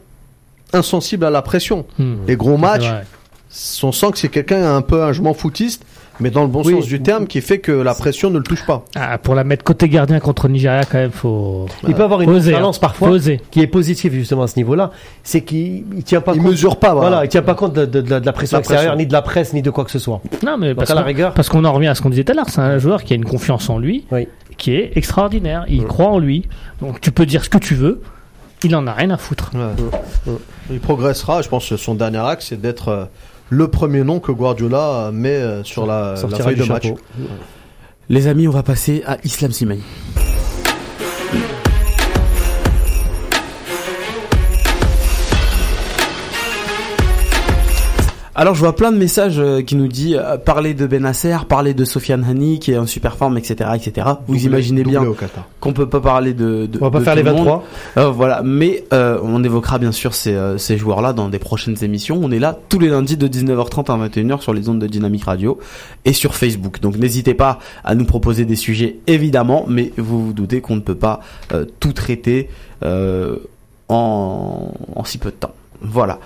insensible 0.74 1.26
à 1.26 1.30
la 1.30 1.42
pression. 1.42 1.86
Hmm. 1.98 2.16
Les 2.28 2.36
gros 2.36 2.58
matchs, 2.58 2.92
on 3.84 3.92
sent 3.92 4.12
que 4.12 4.18
c'est 4.18 4.30
quelqu'un 4.30 4.76
un 4.76 4.82
peu 4.82 5.04
un 5.04 5.14
je 5.14 5.22
m'en 5.22 5.34
foutiste, 5.34 5.84
mais 6.20 6.30
dans 6.30 6.42
le 6.42 6.48
bon 6.48 6.62
Oui. 6.66 6.74
sens 6.74 6.86
du 6.86 7.02
terme, 7.02 7.28
qui 7.28 7.42
fait 7.42 7.60
que 7.60 7.72
la 7.72 7.94
pression 7.94 8.30
ne 8.30 8.38
le 8.38 8.44
touche 8.44 8.66
pas. 8.66 8.84
Ah, 8.96 9.18
pour 9.18 9.36
la 9.36 9.44
mettre 9.44 9.64
côté 9.64 9.88
gardien 9.90 10.20
contre 10.20 10.48
le 10.48 10.54
Nigeria, 10.54 10.84
quand 10.84 10.98
même, 10.98 11.12
faut. 11.12 11.66
Il 11.88 11.94
peut 11.94 12.04
avoir 12.04 12.22
une 12.22 12.30
Oser, 12.30 12.52
balance 12.52 12.78
hein. 12.78 12.82
parfois 12.82 13.10
oser. 13.10 13.40
qui 13.52 13.62
est 13.62 13.68
positive 13.68 14.14
justement 14.14 14.44
à 14.44 14.48
ce 14.48 14.58
niveau-là, 14.58 14.92
c'est 15.24 15.42
qu'il 15.42 15.84
il 15.96 16.04
tient 16.04 16.22
pas 16.22 16.34
Il 16.36 16.42
compte. 16.42 16.52
mesure 16.52 16.78
pas, 16.78 16.94
voilà. 16.94 17.10
Voilà, 17.10 17.26
il 17.26 17.30
tient 17.30 17.42
pas 17.42 17.56
compte 17.56 17.74
de, 17.74 17.86
de- 17.86 18.02
de 18.02 18.10
la- 18.10 18.20
de 18.20 18.26
la 18.26 18.34
pression 18.34 18.58
La 18.58 18.60
extérieure, 18.60 18.84
pression. 18.94 18.98
ni 19.00 19.08
de 19.08 19.14
la 19.14 19.22
presse, 19.22 19.54
ni 19.54 19.62
de 19.62 19.70
quoi 19.72 19.86
que 19.86 19.92
ce 19.92 20.00
soit. 20.00 20.22
Non, 20.46 20.58
mais 20.58 20.70
Donc 20.70 20.78
parce 20.78 20.92
à 20.92 20.96
la 20.96 21.02
qu'on- 21.02 21.08
rigueur, 21.08 21.34
Parce 21.34 21.50
qu'on 21.50 21.64
en 21.66 21.74
revient 21.74 21.88
à 21.88 21.96
ce 21.96 22.02
qu'on 22.02 22.10
disait 22.10 22.24
tout 22.24 22.32
à 22.32 22.36
l'heure, 22.36 22.50
c'est 22.50 22.62
un 22.62 22.78
joueur 22.80 23.04
qui 23.04 23.14
a 23.14 23.16
une 23.16 23.26
confiance 23.26 23.70
en 23.70 23.78
lui, 23.80 24.06
Oui. 24.12 24.28
qui 24.58 24.74
est 24.76 24.92
extraordinaire. 24.96 25.66
Il 25.70 25.86
croit 25.86 26.08
en 26.10 26.20
lui. 26.20 26.48
Donc 26.82 27.00
tu 27.02 27.12
peux 27.12 27.26
dire 27.26 27.44
ce 27.44 27.50
que 27.50 27.58
tu 27.58 27.76
veux, 27.76 28.02
il 28.64 28.76
en 28.76 28.86
a 28.88 28.94
rien 28.94 29.10
à 29.12 29.18
foutre. 29.18 29.52
Ouais. 29.56 30.34
Il 30.72 30.80
progressera, 30.80 31.42
je 31.42 31.50
pense 31.50 31.68
que 31.70 31.78
son 31.78 31.96
dernier 31.96 32.20
axe, 32.20 32.48
c'est 32.50 32.60
d'être 32.62 32.90
euh, 32.90 33.06
le 33.50 33.68
premier 33.68 34.04
nom 34.04 34.20
que 34.20 34.32
Guardiola 34.32 35.12
met 35.14 35.30
euh, 35.30 35.64
sur 35.64 35.86
la, 35.86 36.16
feuille 36.16 36.56
de 36.56 36.64
match. 36.64 36.88
les 38.10 38.28
amis 38.28 38.48
on 38.48 38.52
va 38.52 38.64
passer 38.64 39.04
à 39.06 39.18
Islam 39.24 39.52
Slimani 39.52 39.84
Alors 48.40 48.56
je 48.56 48.62
vois 48.62 48.74
plein 48.74 48.94
de 48.94 48.98
messages 48.98 49.38
euh, 49.38 49.62
qui 49.62 49.76
nous 49.76 49.90
dit 49.90 50.16
euh, 50.16 50.38
parler 50.38 50.74
de 50.74 50.88
Benasser, 50.88 51.36
parler 51.50 51.74
de 51.74 51.84
Sofiane 51.84 52.24
Hani 52.24 52.60
qui 52.60 52.72
est 52.72 52.78
en 52.78 52.86
super 52.86 53.18
forme, 53.18 53.38
etc., 53.38 53.72
etc. 53.76 54.08
Vous 54.28 54.46
imaginez 54.46 54.84
bien 54.86 55.04
qu'on 55.60 55.74
peut 55.74 55.90
pas 55.90 56.00
parler 56.00 56.34
de. 56.34 56.66
de 56.66 56.80
On 56.80 56.86
va 56.86 56.92
pas 56.92 57.00
de 57.00 57.04
faire 57.04 57.16
les 57.16 57.24
le 57.24 57.32
monde. 57.34 57.40
23. 57.40 57.64
Euh, 57.98 58.10
voilà, 58.12 58.42
mais 58.42 58.86
euh, 58.94 59.20
on 59.24 59.44
évoquera 59.44 59.78
bien 59.78 59.92
sûr 59.92 60.14
ces, 60.14 60.36
euh, 60.36 60.58
ces 60.58 60.78
joueurs-là 60.78 61.12
dans 61.12 61.28
des 61.28 61.38
prochaines 61.38 61.84
émissions. 61.84 62.18
On 62.24 62.32
est 62.32 62.40
là 62.40 62.58
tous 62.70 62.80
les 62.80 62.88
lundis 62.88 63.18
de 63.18 63.28
19h30 63.28 63.92
à 63.92 64.08
21h 64.08 64.40
sur 64.40 64.54
les 64.54 64.70
ondes 64.70 64.80
de 64.80 64.88
Dynamique 64.88 65.26
Radio 65.26 65.60
et 66.06 66.14
sur 66.14 66.34
Facebook. 66.34 66.80
Donc 66.80 66.96
n'hésitez 66.96 67.34
pas 67.34 67.60
à 67.84 67.94
nous 67.94 68.06
proposer 68.06 68.46
des 68.46 68.56
sujets 68.56 69.00
évidemment, 69.08 69.66
mais 69.68 69.92
vous 69.98 70.28
vous 70.28 70.32
doutez 70.32 70.62
qu'on 70.62 70.78
ne 70.78 70.82
peut 70.82 70.96
pas 70.96 71.20
euh, 71.52 71.66
tout 71.82 71.92
traiter 71.92 72.48
euh, 72.84 73.36
en, 73.90 74.72
en 74.96 75.04
si 75.04 75.18
peu 75.18 75.30
de 75.30 75.36
temps. 75.36 75.56
Voilà. 75.82 76.20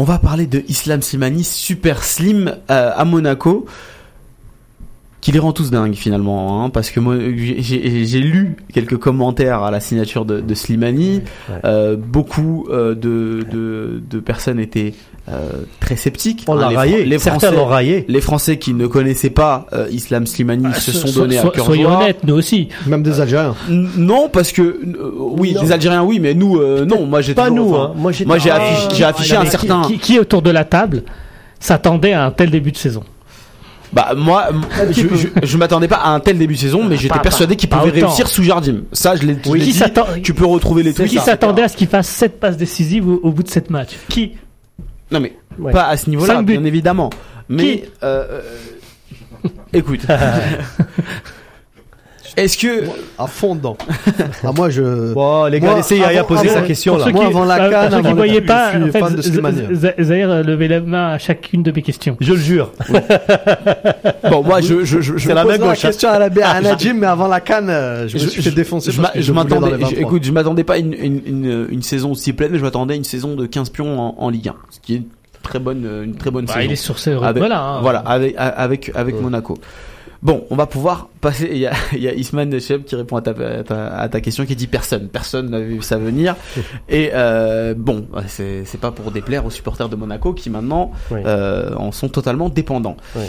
On 0.00 0.04
va 0.04 0.20
parler 0.20 0.46
de 0.46 0.62
Islam 0.68 1.02
Slimani, 1.02 1.42
super 1.42 2.04
slim 2.04 2.54
euh, 2.70 2.92
à 2.94 3.04
Monaco 3.04 3.66
qui 5.20 5.32
les 5.32 5.40
rend 5.40 5.52
tous 5.52 5.70
dingues 5.70 5.94
finalement, 5.94 6.64
hein, 6.64 6.70
parce 6.70 6.90
que 6.90 7.00
moi 7.00 7.16
j'ai- 7.18 8.20
lu 8.20 8.56
quelques 8.72 8.96
commentaires 8.98 9.62
à 9.64 9.70
la 9.72 9.80
signature 9.80 10.24
de, 10.24 10.40
de 10.40 10.54
Slimani. 10.54 11.22
Ouais. 11.48 11.54
Euh, 11.64 11.96
beaucoup 11.96 12.66
euh, 12.70 12.94
de, 12.94 13.44
de, 13.50 14.00
de 14.08 14.20
personnes 14.20 14.60
étaient 14.60 14.94
euh, 15.28 15.50
très 15.80 15.96
sceptiques. 15.96 16.44
On 16.46 16.56
hein, 16.56 16.60
l'a 16.60 16.68
les, 16.70 16.76
raillé. 16.76 17.04
Les 17.04 17.18
Certains 17.18 17.40
Français, 17.48 17.56
l'ont 17.56 17.66
raillé. 17.66 18.04
les 18.08 18.20
Français 18.20 18.58
qui 18.58 18.74
ne 18.74 18.86
connaissaient 18.86 19.28
pas 19.30 19.66
euh, 19.72 19.88
Islam 19.90 20.24
Slimani 20.26 20.72
se 20.74 20.92
sont 20.92 21.08
So- 21.08 21.20
donnés 21.22 21.38
so- 21.38 21.48
à 21.48 21.50
cœur 21.50 21.64
Soyons 21.66 21.90
joie. 21.90 21.98
honnêtes, 22.02 22.24
nous 22.24 22.34
aussi. 22.34 22.68
Même 22.86 23.02
des 23.02 23.20
Algériens. 23.20 23.54
N- 23.68 23.88
Non, 23.96 24.28
parce 24.32 24.52
que 24.52 24.62
euh, 24.62 25.12
oui, 25.18 25.52
Non. 25.54 25.62
les 25.62 25.72
Algériens 25.72 26.04
oui, 26.04 26.20
mais 26.20 26.34
nous 26.34 26.58
euh, 26.58 26.84
non. 26.84 27.06
Moi 27.06 27.20
j'ai 27.22 27.34
Pas 27.34 27.50
nous, 27.50 27.74
enfin, 27.74 27.90
hein. 27.90 27.94
Moi, 27.96 28.12
j'ai 28.12 28.24
moi, 28.24 28.38
j'ai 28.38 28.50
affiché, 28.50 29.34
un 29.36 29.44
certain. 29.46 29.82
Qui, 29.82 29.94
qui, 29.94 29.98
qui 29.98 30.18
autour 30.20 30.42
de 30.42 30.50
la 30.50 30.64
table 30.64 31.02
s'attendait 31.60 32.12
à 32.12 32.24
un 32.24 32.30
tel 32.30 32.50
début 32.50 32.70
de 32.72 32.76
saison 32.76 33.02
Bah 33.92 34.12
moi, 34.16 34.48
je, 34.90 35.02
je, 35.16 35.28
je 35.42 35.56
m'attendais 35.56 35.88
pas 35.88 35.96
à 35.96 36.10
un 36.10 36.20
tel 36.20 36.36
début 36.38 36.54
de 36.54 36.58
saison, 36.60 36.84
mais 36.84 36.96
j'étais 36.96 37.14
Pas- 37.14 37.20
persuadé 37.20 37.56
qu'il 37.56 37.68
pouvait 37.70 37.90
réussir 37.90 38.28
sous 38.28 38.42
Jardim. 38.42 38.82
Ça, 38.92 39.16
je 39.16 39.22
l'ai 39.24 39.36
Qui 39.36 39.50
dit. 39.58 39.72
s'attend- 39.72 40.06
Tu 40.22 40.34
peux 40.34 40.44
retrouver 40.46 40.82
les 40.82 40.92
trucs. 40.92 41.08
Qui 41.08 41.18
s'attendait 41.18 41.62
à 41.62 41.68
ce 41.68 41.76
qu'il 41.76 41.88
fasse 41.88 42.08
7 42.08 42.38
passes 42.38 42.56
décisives 42.58 43.08
au, 43.08 43.20
au 43.22 43.30
bout 43.32 43.42
de 43.42 43.48
7 43.48 43.70
matchs? 43.70 43.96
Qui? 44.08 44.32
Non 45.10 45.20
mais 45.20 45.32
Ouais. 45.58 45.72
pas 45.72 45.84
à 45.86 45.96
ce 45.96 46.10
niveau-là, 46.10 46.42
bien 46.42 46.62
évidemment. 46.64 47.08
Mais 47.48 47.78
Qui? 47.78 47.82
euh, 48.02 48.40
euh, 49.44 49.48
écoute, 49.72 50.00
est-ce 52.44 52.58
que 52.58 52.84
À 53.18 53.26
fond 53.26 53.54
dedans. 53.54 53.76
ah, 54.44 54.52
moi, 54.54 54.70
je. 54.70 55.12
Bon, 55.12 55.44
les 55.46 55.60
gars, 55.60 55.76
Yaya 55.90 56.20
avant- 56.20 56.28
poser 56.28 56.48
sa 56.48 56.62
question 56.62 56.96
là. 56.96 57.08
Moi, 57.10 57.26
avant 57.26 57.44
la 57.44 57.58
pour 57.58 57.70
CAN, 57.70 57.82
ceux 57.82 57.88
qui 58.00 58.06
avant 58.06 58.22
le- 58.22 58.40
pas, 58.46 58.72
je 58.72 58.76
suis 58.78 58.88
en 58.88 58.92
fait, 58.92 58.98
fan 59.00 59.14
de. 59.14 59.74
Z- 59.74 59.94
Zahir 60.02 60.30
euh, 60.30 60.42
levait 60.42 60.68
la 60.68 60.80
main 60.80 61.08
à 61.12 61.18
chacune 61.18 61.62
de 61.62 61.70
mes 61.72 61.82
questions. 61.82 62.16
Je 62.20 62.32
le 62.32 62.38
jure. 62.38 62.72
bon 64.30 64.42
moi 64.42 64.60
je 64.60 64.84
je 64.84 65.00
je, 65.00 65.28
la 65.28 65.44
me 65.44 65.50
main 65.50 65.56
pose 65.58 65.66
gauche. 65.68 65.84
hein. 65.84 65.88
question 65.88 66.08
à 66.10 66.18
la 66.18 66.28
à 66.48 66.60
Najim, 66.60 66.94
mais 66.94 67.06
avant 67.06 67.28
la 67.28 67.40
canne, 67.40 67.68
euh, 67.70 68.08
je 68.08 68.14
me 68.14 68.18
suis 68.28 68.42
fait 68.42 68.50
défoncer. 68.50 68.90
je, 68.90 69.32
m'attendais 69.32 69.66
les 69.66 69.72
je- 69.72 69.80
23. 69.80 70.00
écoute 70.00 70.24
je 70.24 70.32
m'attendais 70.32 70.64
pas 70.64 70.74
à 70.74 70.78
une, 70.78 70.94
une, 70.94 71.20
une, 71.26 71.66
une 71.70 71.82
saison 71.82 72.12
aussi 72.12 72.32
pleine 72.32 72.52
mais 72.52 72.58
je 72.58 72.64
m'attendais 72.64 72.94
à 72.94 72.96
une 72.96 73.04
saison 73.04 73.34
de 73.34 73.46
15 73.46 73.70
pions 73.70 73.98
en, 74.00 74.14
en 74.18 74.30
Ligue 74.30 74.48
1 74.48 74.54
ce 74.70 74.80
qui 74.80 74.94
est 74.94 74.96
une 74.98 75.04
très 75.42 75.58
bonne 75.58 75.88
une 76.04 76.14
très 76.16 76.30
bonne 76.30 76.44
Bah, 76.46 76.54
saison 76.54 76.64
il 76.66 76.72
est 76.72 76.76
sur 76.76 76.96
avec, 77.24 77.38
voilà. 77.38 77.60
hein. 77.62 77.78
voilà 77.82 78.00
avec 78.00 78.34
avec 78.36 78.90
avec 78.94 79.20
Monaco 79.20 79.58
Bon, 80.20 80.44
on 80.50 80.56
va 80.56 80.66
pouvoir 80.66 81.08
passer. 81.20 81.48
Il 81.52 81.58
y 81.58 81.66
a, 81.66 81.72
il 81.92 82.00
y 82.02 82.08
a 82.08 82.14
Isman 82.14 82.58
Cheb 82.60 82.84
qui 82.84 82.96
répond 82.96 83.16
à 83.16 83.22
ta, 83.22 83.30
à, 83.30 83.62
ta, 83.62 83.86
à 83.96 84.08
ta 84.08 84.20
question, 84.20 84.44
qui 84.46 84.56
dit 84.56 84.66
personne. 84.66 85.08
Personne 85.08 85.50
n'a 85.50 85.60
vu 85.60 85.80
ça 85.82 85.96
venir. 85.96 86.34
Et 86.88 87.10
euh, 87.14 87.74
bon, 87.76 88.06
c'est 88.26 88.64
c'est 88.64 88.78
pas 88.80 88.90
pour 88.90 89.10
déplaire 89.12 89.46
aux 89.46 89.50
supporters 89.50 89.88
de 89.88 89.94
Monaco 89.96 90.32
qui 90.32 90.50
maintenant 90.50 90.90
Oui. 91.12 91.20
euh, 91.24 91.72
en 91.76 91.92
sont 91.92 92.08
totalement 92.08 92.48
dépendants. 92.48 92.96
Oui. 93.14 93.22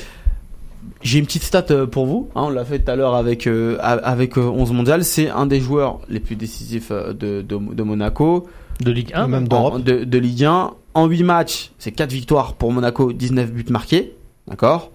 J'ai 1.02 1.20
une 1.20 1.26
petite 1.26 1.44
stat 1.44 1.66
euh, 1.72 1.86
pour 1.86 2.06
vous. 2.08 2.30
Hein, 2.36 2.44
on 2.46 2.50
l'a 2.50 2.66
fait 2.66 2.80
tout 2.80 2.90
à 2.92 2.96
l'heure 2.96 3.14
avec 3.16 3.46
euh, 3.48 3.78
avec 3.82 4.38
euh, 4.38 4.42
11 4.42 4.72
mondial. 4.74 5.04
C'est 5.04 5.30
un 5.30 5.46
des 5.46 5.60
joueurs 5.60 6.00
les 6.10 6.20
plus 6.20 6.36
décisifs 6.36 6.92
de, 6.92 7.42
de, 7.42 7.44
de 7.44 7.84
Monaco. 7.84 8.48
De 8.82 8.92
Ligue 8.92 9.12
1. 9.14 9.28
Même 9.28 9.44
En- 9.44 9.48
d'Europe. 9.48 9.84
de, 9.84 10.04
de 10.06 10.18
Ligue 10.18 10.46
1. 10.46 10.72
En 10.96 11.06
8 11.06 11.24
matchs, 11.24 11.72
c'est 11.78 11.92
4 11.92 12.12
victoires 12.12 12.54
pour 12.56 12.72
Monaco, 12.74 13.14
19 13.14 13.52
buts 13.52 13.66
marqués. 13.70 14.16
D'accord? 14.48 14.90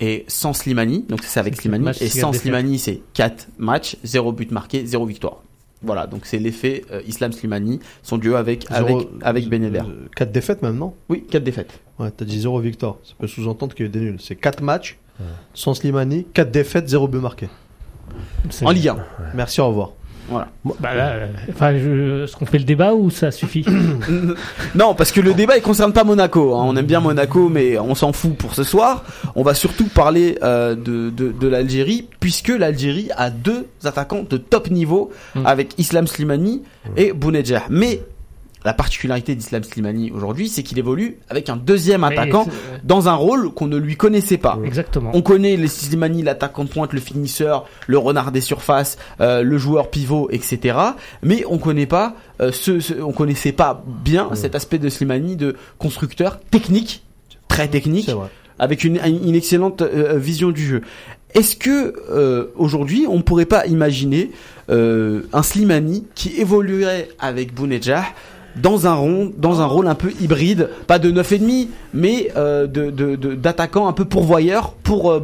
Et 0.00 0.24
sans 0.28 0.52
Slimani, 0.52 1.04
donc 1.08 1.22
c'est 1.22 1.38
avec 1.38 1.54
Slimani. 1.56 1.84
match, 1.84 2.02
Et 2.02 2.08
sans. 2.08 2.32
Slimani, 2.32 2.78
c'est 2.78 3.00
4 3.14 3.48
matchs, 3.58 3.96
0 4.02 4.32
but 4.32 4.50
marqué, 4.50 4.84
0 4.84 5.06
victoire. 5.06 5.42
Voilà, 5.84 6.06
donc 6.06 6.22
c'est 6.26 6.38
l'effet 6.38 6.84
euh, 6.92 7.00
Islam 7.08 7.32
Slimani, 7.32 7.80
son 8.02 8.16
duo 8.18 8.36
avec, 8.36 8.66
avec, 8.70 8.88
Zéro- 8.96 9.10
avec 9.22 9.48
Ben 9.48 9.62
Yedder. 9.64 9.80
euh, 9.80 10.06
Quatre 10.14 10.30
défaites 10.32 10.62
même, 10.62 10.76
non? 10.76 10.94
Oui, 11.08 11.24
4 11.28 11.42
défaites. 11.42 11.80
Ouais, 11.98 12.10
t'as 12.10 12.24
dit 12.24 12.40
zéro 12.40 12.58
victoire. 12.60 12.96
Ça 13.04 13.14
peut 13.18 13.26
sous-entendre 13.26 13.74
qu'il 13.74 13.84
y 13.86 13.88
a 13.88 13.90
eu 13.90 13.92
des 13.92 14.00
nuls. 14.00 14.18
C'est 14.20 14.36
4 14.36 14.62
matchs, 14.62 14.98
sans 15.54 15.74
Slimani, 15.74 16.24
4 16.34 16.50
défaites, 16.50 16.88
0 16.88 17.06
but 17.08 17.20
marqué. 17.20 17.48
En 18.62 18.70
Ligue 18.70 18.88
1. 18.88 18.96
Merci, 19.34 19.60
au 19.60 19.68
revoir. 19.68 19.92
Voilà. 20.28 20.48
Bah 20.80 20.94
là, 20.94 21.08
euh, 21.10 21.26
enfin, 21.50 21.76
je- 21.76 22.24
est-ce 22.24 22.36
qu'on 22.36 22.46
fait 22.46 22.58
le 22.58 22.64
débat 22.64 22.94
ou 22.94 23.10
ça 23.10 23.30
suffit 23.30 23.64
Non, 24.74 24.94
parce 24.94 25.12
que 25.12 25.20
le 25.20 25.34
débat 25.34 25.56
il 25.56 25.62
concerne 25.62 25.92
pas 25.92 26.04
Monaco. 26.04 26.54
hein. 26.54 26.62
On 26.66 26.76
aime 26.76 26.86
bien 26.86 27.00
Monaco, 27.00 27.48
mais 27.48 27.78
on 27.78 27.94
s'en 27.94 28.12
fout 28.12 28.36
pour 28.36 28.54
ce 28.54 28.62
soir. 28.64 29.04
On 29.34 29.42
va 29.42 29.54
surtout 29.54 29.86
parler 29.88 30.38
euh, 30.42 30.74
de, 30.74 31.10
de, 31.10 31.32
de 31.32 31.48
l'Algérie, 31.48 32.08
puisque 32.20 32.48
l'Algérie 32.48 33.08
a 33.16 33.30
deux 33.30 33.66
attaquants 33.84 34.24
de 34.28 34.36
top 34.36 34.70
niveau 34.70 35.10
Mm. 35.34 35.46
avec 35.46 35.78
Islam 35.78 36.06
Slimani 36.06 36.62
et 36.96 37.12
Bounedjah. 37.12 37.62
Mais 37.70 38.00
la 38.64 38.72
particularité 38.72 39.34
d'Islam 39.34 39.62
Slimani 39.64 40.10
aujourd'hui, 40.10 40.48
c'est 40.48 40.62
qu'il 40.62 40.78
évolue 40.78 41.18
avec 41.28 41.48
un 41.48 41.56
deuxième 41.56 42.04
attaquant 42.04 42.46
dans 42.84 43.08
un 43.08 43.14
rôle 43.14 43.52
qu'on 43.52 43.66
ne 43.66 43.76
lui 43.76 43.96
connaissait 43.96 44.38
pas. 44.38 44.58
Exactement. 44.64 45.10
On 45.14 45.22
connaît 45.22 45.56
les 45.56 45.68
Slimani, 45.68 46.22
l'attaquant 46.22 46.64
de 46.64 46.68
pointe, 46.68 46.92
le 46.92 47.00
finisseur, 47.00 47.66
le 47.86 47.98
renard 47.98 48.30
des 48.32 48.40
surfaces, 48.40 48.98
euh, 49.20 49.42
le 49.42 49.58
joueur 49.58 49.90
pivot, 49.90 50.28
etc. 50.30 50.76
Mais 51.22 51.44
on 51.48 51.58
connaît 51.58 51.86
pas 51.86 52.14
euh, 52.40 52.52
ce, 52.52 52.80
ce- 52.80 52.94
on 53.00 53.12
connaissait 53.12 53.52
pas 53.52 53.82
bien 54.04 54.30
cet 54.34 54.54
aspect 54.54 54.78
de 54.78 54.88
Slimani 54.88 55.36
de 55.36 55.56
constructeur 55.78 56.38
technique, 56.40 57.02
très 57.48 57.68
technique, 57.68 58.06
avec 58.58 58.84
une, 58.84 58.98
une 59.04 59.34
excellente 59.34 59.82
euh, 59.82 60.18
vision 60.18 60.50
du 60.50 60.64
jeu. 60.64 60.82
Est-ce 61.34 61.56
que 61.56 61.94
euh, 62.10 62.48
aujourd'hui 62.56 63.06
on 63.08 63.22
pourrait 63.22 63.46
pas 63.46 63.66
imaginer 63.66 64.30
euh, 64.70 65.22
un 65.32 65.42
Slimani 65.42 66.04
qui 66.14 66.38
évoluerait 66.40 67.08
avec 67.18 67.54
Bounedjah 67.54 68.04
dans 68.56 68.86
un 68.86 68.94
rond, 68.94 69.32
dans 69.36 69.60
un 69.60 69.66
rôle 69.66 69.88
un 69.88 69.94
peu 69.94 70.12
hybride, 70.20 70.68
pas 70.86 70.98
de 70.98 71.10
9,5, 71.10 71.68
mais 71.94 72.30
euh, 72.36 72.66
d'attaquant 72.66 73.88
un 73.88 73.92
peu 73.92 74.04
pourvoyeur 74.04 74.74
pour 74.74 75.10
euh. 75.10 75.20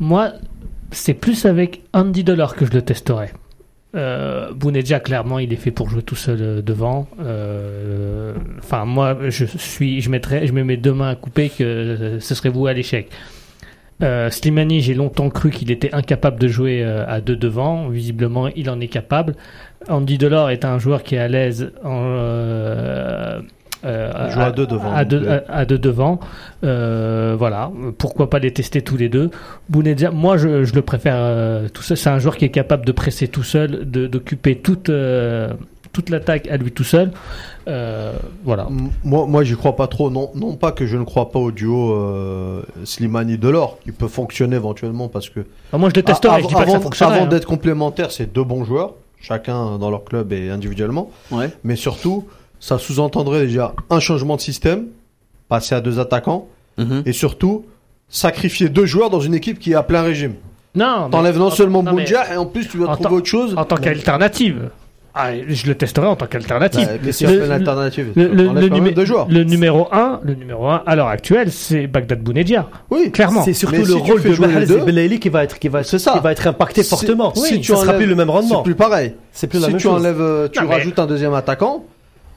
Moi, 0.00 0.32
c'est 0.90 1.14
plus 1.14 1.46
avec 1.46 1.82
Andy 1.92 2.24
Delors 2.24 2.54
que 2.54 2.66
je 2.66 2.72
le 2.72 2.82
testerai. 2.82 3.30
Euh, 3.94 4.52
clairement, 5.02 5.38
il 5.38 5.52
est 5.52 5.56
fait 5.56 5.70
pour 5.70 5.88
jouer 5.88 6.02
tout 6.02 6.16
seul 6.16 6.38
euh, 6.40 6.62
devant. 6.62 7.08
Euh, 7.20 8.34
Enfin, 8.58 8.84
moi, 8.84 9.16
je 9.28 9.44
suis, 9.46 10.00
je 10.00 10.10
mettrais, 10.10 10.46
je 10.46 10.52
me 10.52 10.62
mets 10.62 10.76
deux 10.76 10.92
mains 10.92 11.10
à 11.10 11.14
couper 11.14 11.48
que 11.48 12.18
ce 12.20 12.34
serait 12.34 12.50
voué 12.50 12.70
à 12.70 12.74
l'échec. 12.74 13.08
Slimani, 14.30 14.80
j'ai 14.80 14.94
longtemps 14.94 15.28
cru 15.30 15.50
qu'il 15.50 15.72
était 15.72 15.92
incapable 15.92 16.38
de 16.38 16.46
jouer 16.46 16.84
à 16.84 17.20
deux 17.20 17.34
devant. 17.34 17.88
Visiblement, 17.88 18.48
il 18.48 18.70
en 18.70 18.78
est 18.80 18.88
capable. 18.88 19.34
Andy 19.88 20.18
Delors 20.18 20.50
est 20.50 20.64
un 20.64 20.78
joueur 20.78 21.02
qui 21.02 21.14
est 21.14 21.18
à 21.18 21.28
l'aise 21.28 21.72
en, 21.84 22.02
euh, 22.04 23.40
euh, 23.84 24.12
Il 24.26 24.32
joue 24.32 24.40
à 24.40 24.50
deux 24.50 24.66
devant, 24.66 24.92
À 24.92 25.04
deux, 25.04 25.20
donc, 25.20 25.28
à- 25.28 25.52
à 25.52 25.64
deux 25.64 25.78
devant. 25.78 26.18
Euh, 26.64 27.36
voilà. 27.38 27.70
Pourquoi 27.98 28.28
pas 28.28 28.38
les 28.38 28.52
tester 28.52 28.82
tous 28.82 28.96
les 28.96 29.08
deux? 29.08 29.30
Moi, 30.12 30.36
je, 30.36 30.64
je 30.64 30.74
le 30.74 30.82
préfère 30.82 31.14
euh, 31.16 31.68
tout 31.68 31.82
seul. 31.82 31.96
C'est 31.96 32.10
un 32.10 32.18
joueur 32.18 32.36
qui 32.36 32.44
est 32.44 32.50
capable 32.50 32.84
de 32.84 32.92
presser 32.92 33.28
tout 33.28 33.42
seul, 33.44 33.84
d'occuper 33.84 34.56
toute 34.56 34.88
euh, 34.90 35.52
toute 35.92 36.10
l'attaque 36.10 36.48
à 36.48 36.56
lui 36.58 36.70
tout 36.70 36.84
seul. 36.84 37.10
Euh, 37.66 38.12
voilà. 38.44 38.66
Moi, 39.04 39.26
moi 39.26 39.42
j'y 39.42 39.56
crois 39.56 39.74
pas 39.74 39.86
trop. 39.86 40.10
Non, 40.10 40.30
non 40.34 40.54
pas 40.54 40.70
que 40.72 40.86
je 40.86 40.96
ne 40.96 41.04
crois 41.04 41.30
pas 41.30 41.38
au 41.38 41.50
duo 41.50 41.92
euh, 41.94 42.62
Slimani-Delors, 42.84 43.78
qui 43.82 43.92
peut 43.92 44.06
fonctionner 44.08 44.56
éventuellement 44.56 45.08
parce 45.08 45.28
que 45.30 45.40
Alors 45.72 45.80
moi, 45.80 45.88
je 45.88 45.94
le 45.94 46.02
testerai. 46.02 46.42
Ah, 46.54 46.58
avant, 46.60 46.80
fonctionne. 46.80 47.12
avant 47.12 47.26
d'être 47.26 47.46
complémentaires, 47.46 48.10
c'est 48.10 48.32
deux 48.32 48.44
bons 48.44 48.64
joueurs, 48.64 48.94
chacun 49.20 49.78
dans 49.78 49.90
leur 49.90 50.04
club 50.04 50.32
et 50.32 50.50
individuellement. 50.50 51.10
Ouais. 51.30 51.50
Mais 51.64 51.76
surtout, 51.76 52.26
ça 52.60 52.78
sous-entendrait 52.78 53.46
déjà 53.46 53.74
un 53.90 54.00
changement 54.00 54.36
de 54.36 54.40
système, 54.40 54.86
passer 55.48 55.74
à 55.74 55.80
deux 55.80 55.98
attaquants, 55.98 56.46
Mhm. 56.78 57.02
et 57.06 57.12
surtout 57.12 57.64
sacrifier 58.08 58.68
deux 58.68 58.86
joueurs 58.86 59.10
dans 59.10 59.20
une 59.20 59.34
équipe 59.34 59.58
qui 59.58 59.72
est 59.72 59.74
à 59.74 59.82
plein 59.82 60.02
régime. 60.02 60.34
Non, 60.74 61.08
T'enlèves 61.10 61.38
non 61.38 61.50
seulement 61.50 61.82
Boudja 61.82 62.32
et 62.32 62.36
en 62.36 62.46
plus 62.46 62.68
tu 62.68 62.76
dois 62.78 62.90
en 62.90 62.94
trouver 62.96 63.16
autre 63.16 63.26
chose. 63.26 63.54
en 63.56 63.64
tant 63.64 63.76
qu'alternative. 63.76 64.70
Ah, 65.14 65.30
je 65.48 65.66
le 65.66 65.74
testerai 65.74 66.06
en 66.06 66.14
tant 66.16 66.26
qu'alternative. 66.26 66.86
Bah, 66.86 67.10
Le- 67.26 67.44
une 67.46 67.50
alternative 67.52 68.12
Le, 68.14 68.28
numé- 68.68 69.44
numéro 69.44 69.88
1, 69.90 70.20
le 70.22 70.34
numéro 70.34 70.68
1 70.68 70.82
à 70.86 70.94
l'heure 70.96 71.08
actuelle, 71.08 71.50
c'est 71.50 71.86
Bagdad 71.86 72.20
Bounedjah. 72.20 72.68
Oui, 72.90 73.10
Clairement. 73.10 73.42
C'est 73.42 73.52
surtout 73.52 73.72
Mais 73.76 73.78
le 73.80 73.84
si 73.86 74.02
tu 74.02 74.12
rôle 74.12 74.22
de 74.22 74.40
Mahrez 74.40 74.72
et 74.72 74.80
Belaïli 74.84 75.18
qui 75.18 75.28
va 75.28 75.42
être 75.44 75.58
qui 75.58 75.68
va 75.68 75.82
C'est 75.82 75.98
ça. 75.98 76.12
qui 76.12 76.20
va 76.20 76.30
être 76.32 76.46
impacté 76.46 76.82
Si- 76.82 76.90
fortement. 76.90 77.34
si 77.34 77.54
oui, 77.54 77.60
tu 77.60 77.72
ça 77.72 77.76
sera 77.78 77.86
enlèves- 77.88 77.96
plus 77.96 78.06
le 78.06 78.14
même 78.14 78.28
C'est 78.28 78.32
rendement. 78.32 78.62
plus 78.62 78.74
pareil. 78.76 79.14
C'est 79.32 79.46
plus 79.48 79.58
la 79.58 79.66
si 79.66 79.72
même 79.72 79.80
tu 79.80 79.88
chose. 79.88 80.00
enlèves, 80.00 80.20
euh, 80.20 80.48
tu 80.48 80.60
Non, 80.60 80.68
mais- 80.68 80.74
rajoutes 80.74 80.98
un 80.98 81.06
deuxième 81.06 81.34
attaquant, 81.34 81.84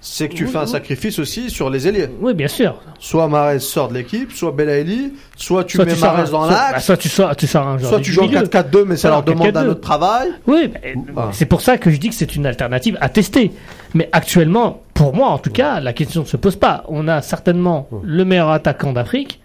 c'est 0.04 0.28
que 0.30 0.34
tu 0.34 0.46
Oui, 0.46 0.52
fais 0.52 0.58
un 0.58 0.64
oui. 0.64 0.68
sacrifice 0.68 1.20
aussi 1.20 1.50
sur 1.52 1.70
les 1.70 1.88
ailiers. 1.88 2.08
Oui, 2.22 2.34
bien 2.34 2.48
sûr. 2.48 2.76
Soit 3.00 3.28
Mahrez 3.28 3.60
sort 3.60 3.88
de 3.90 3.94
l'équipe, 3.94 4.32
soit 4.32 4.52
Belaïli, 4.52 5.14
soit 5.38 5.64
tu 5.64 5.78
Soit 5.78 5.86
mets 5.86 5.92
dans 5.92 6.26
soit- 6.26 6.48
bah, 6.50 6.70
l'axe, 6.72 6.86
soit 6.86 6.98
tu 6.98 7.08
sors, 7.08 7.36
tu 7.36 7.46
sors 7.48 7.68
un 7.68 7.78
soit 7.80 8.00
tu 8.02 8.12
joues 8.12 8.22
en 8.24 8.28
milieu. 8.28 8.40
4-4-2, 8.42 8.84
mais 8.86 8.98
ça 8.98 9.10
leur 9.10 9.22
demande 9.24 9.48
un 9.48 9.52
4-4-2. 9.52 9.70
autre 9.70 9.82
travail. 9.82 10.30
Oui, 10.48 10.72
Ah. 11.16 11.30
c'est 11.32 11.46
pour 11.46 11.62
ça 11.62 11.78
que 11.78 11.92
je 11.92 11.98
dis 11.98 12.10
que 12.10 12.16
c'est 12.16 12.36
une 12.36 12.46
alternative 12.48 12.98
à 13.00 13.10
tester. 13.10 13.52
Mais 13.94 14.10
actuellement, 14.12 14.82
pour 14.96 15.14
moi 15.16 15.28
en 15.30 15.38
tout 15.38 15.52
cas, 15.52 15.80
la 15.80 15.94
question 15.94 16.22
ne 16.22 16.26
se 16.26 16.36
pose 16.38 16.56
pas. 16.56 16.84
On 16.88 17.08
a 17.08 17.22
certainement 17.22 17.88
le 18.04 18.26
meilleur 18.26 18.50
attaquant 18.50 18.94
d'Afrique. 18.94 19.38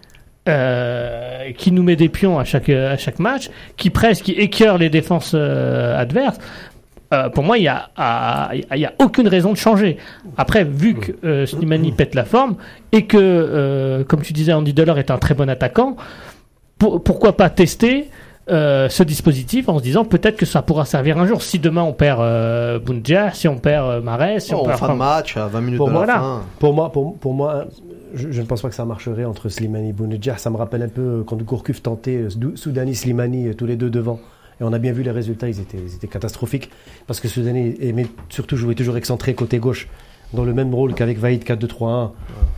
euh, 0.49 1.51
qui 1.57 1.73
nous 1.73 1.83
met 1.83 1.97
des 1.97 2.07
pions 2.07 2.39
à 2.39 2.45
chaque 2.45 2.69
à 2.69 2.95
chaque 2.97 3.19
match, 3.19 3.49
qui 3.75 3.89
presse, 3.89 4.21
qui 4.21 4.31
écœure 4.31 4.77
les 4.77 4.89
défenses 4.89 5.33
euh, 5.35 5.99
adverses. 5.99 6.37
Euh, 7.13 7.29
pour 7.29 7.43
moi, 7.43 7.57
il 7.57 7.63
y 7.63 7.67
a, 7.69 8.93
aucune 8.99 9.27
raison 9.27 9.51
de 9.53 9.57
changer. 9.57 9.97
Après, 10.37 10.63
vu 10.65 10.95
que 10.95 11.11
euh, 11.25 11.45
Slimani 11.45 11.91
pète 11.93 12.15
la 12.15 12.25
forme 12.25 12.55
et 12.91 13.05
que, 13.05 13.17
euh, 13.17 14.03
comme 14.03 14.21
tu 14.21 14.33
disais, 14.33 14.51
Andy 14.53 14.73
Delors 14.73 14.99
est 14.99 15.09
un 15.11 15.17
très 15.17 15.33
bon 15.33 15.49
attaquant, 15.49 15.95
pour- 16.77 17.01
pourquoi 17.03 17.37
pas 17.37 17.49
tester 17.49 18.09
euh, 18.49 18.87
ce 18.87 19.03
dispositif 19.03 19.67
en 19.67 19.77
se 19.77 19.83
disant 19.83 20.05
peut-être 20.05 20.37
que 20.37 20.45
ça 20.45 20.61
pourra 20.61 20.85
servir 20.85 21.17
un 21.17 21.25
jour. 21.25 21.41
Si 21.41 21.59
demain 21.59 21.81
on 21.83 21.91
perd 21.93 22.21
euh, 22.21 22.79
Bounedjah, 22.79 23.31
si 23.33 23.47
on 23.49 23.57
perd 23.57 23.85
euh, 23.85 24.01
Mahrez, 24.01 24.39
si 24.39 24.53
Oh, 24.53 24.59
on 24.59 24.61
en 24.61 24.65
perd 24.67 24.79
fin 24.79 24.93
de 24.93 24.97
match, 24.97 25.35
à 25.37 25.47
20 25.47 25.61
minutes 25.61 25.77
Pour 25.77 25.87
de 25.87 25.93
moi, 25.93 26.05
la 26.05 26.13
là. 26.13 26.19
fin. 26.19 26.41
Pour 26.59 26.73
moi, 26.73 26.89
pour, 26.91 27.17
pour 27.17 27.33
moi, 27.33 27.65
je, 28.13 28.31
je 28.31 28.41
ne 28.41 28.45
pense 28.45 28.61
pas 28.61 28.69
que 28.69 28.75
ça 28.75 28.85
marcherait 28.85 29.25
entre 29.25 29.49
Slimani 29.49 29.89
et 29.89 29.93
Bounedjah. 29.93 30.37
Ça 30.37 30.49
me 30.49 30.55
rappelle 30.57 30.81
un 30.83 30.87
peu 30.87 31.23
quand 31.27 31.41
Gourcuff 31.41 31.81
tentait 31.81 32.29
Sou- 32.29 32.55
Soudani, 32.55 32.95
Slimani, 32.95 33.47
euh, 33.49 33.53
tous 33.53 33.65
les 33.65 33.75
deux 33.75 33.89
devant. 33.89 34.19
Et 34.59 34.63
on 34.63 34.73
a 34.73 34.79
bien 34.79 34.91
vu 34.91 35.03
les 35.03 35.11
résultats, 35.11 35.47
ils 35.47 35.59
étaient, 35.59 35.77
ils 35.77 35.95
étaient 35.95 36.07
catastrophiques. 36.07 36.69
Parce 37.05 37.19
que 37.19 37.27
Soudani 37.27 37.75
aimait 37.79 38.07
surtout 38.29 38.57
jouer 38.57 38.75
toujours 38.75 38.97
excentré 38.97 39.33
côté 39.33 39.59
gauche, 39.59 39.87
dans 40.33 40.43
le 40.43 40.53
même 40.53 40.73
rôle 40.73 40.93
qu'avec 40.93 41.17
Vaïd 41.17 41.43
4-2-3-1. 41.43 42.11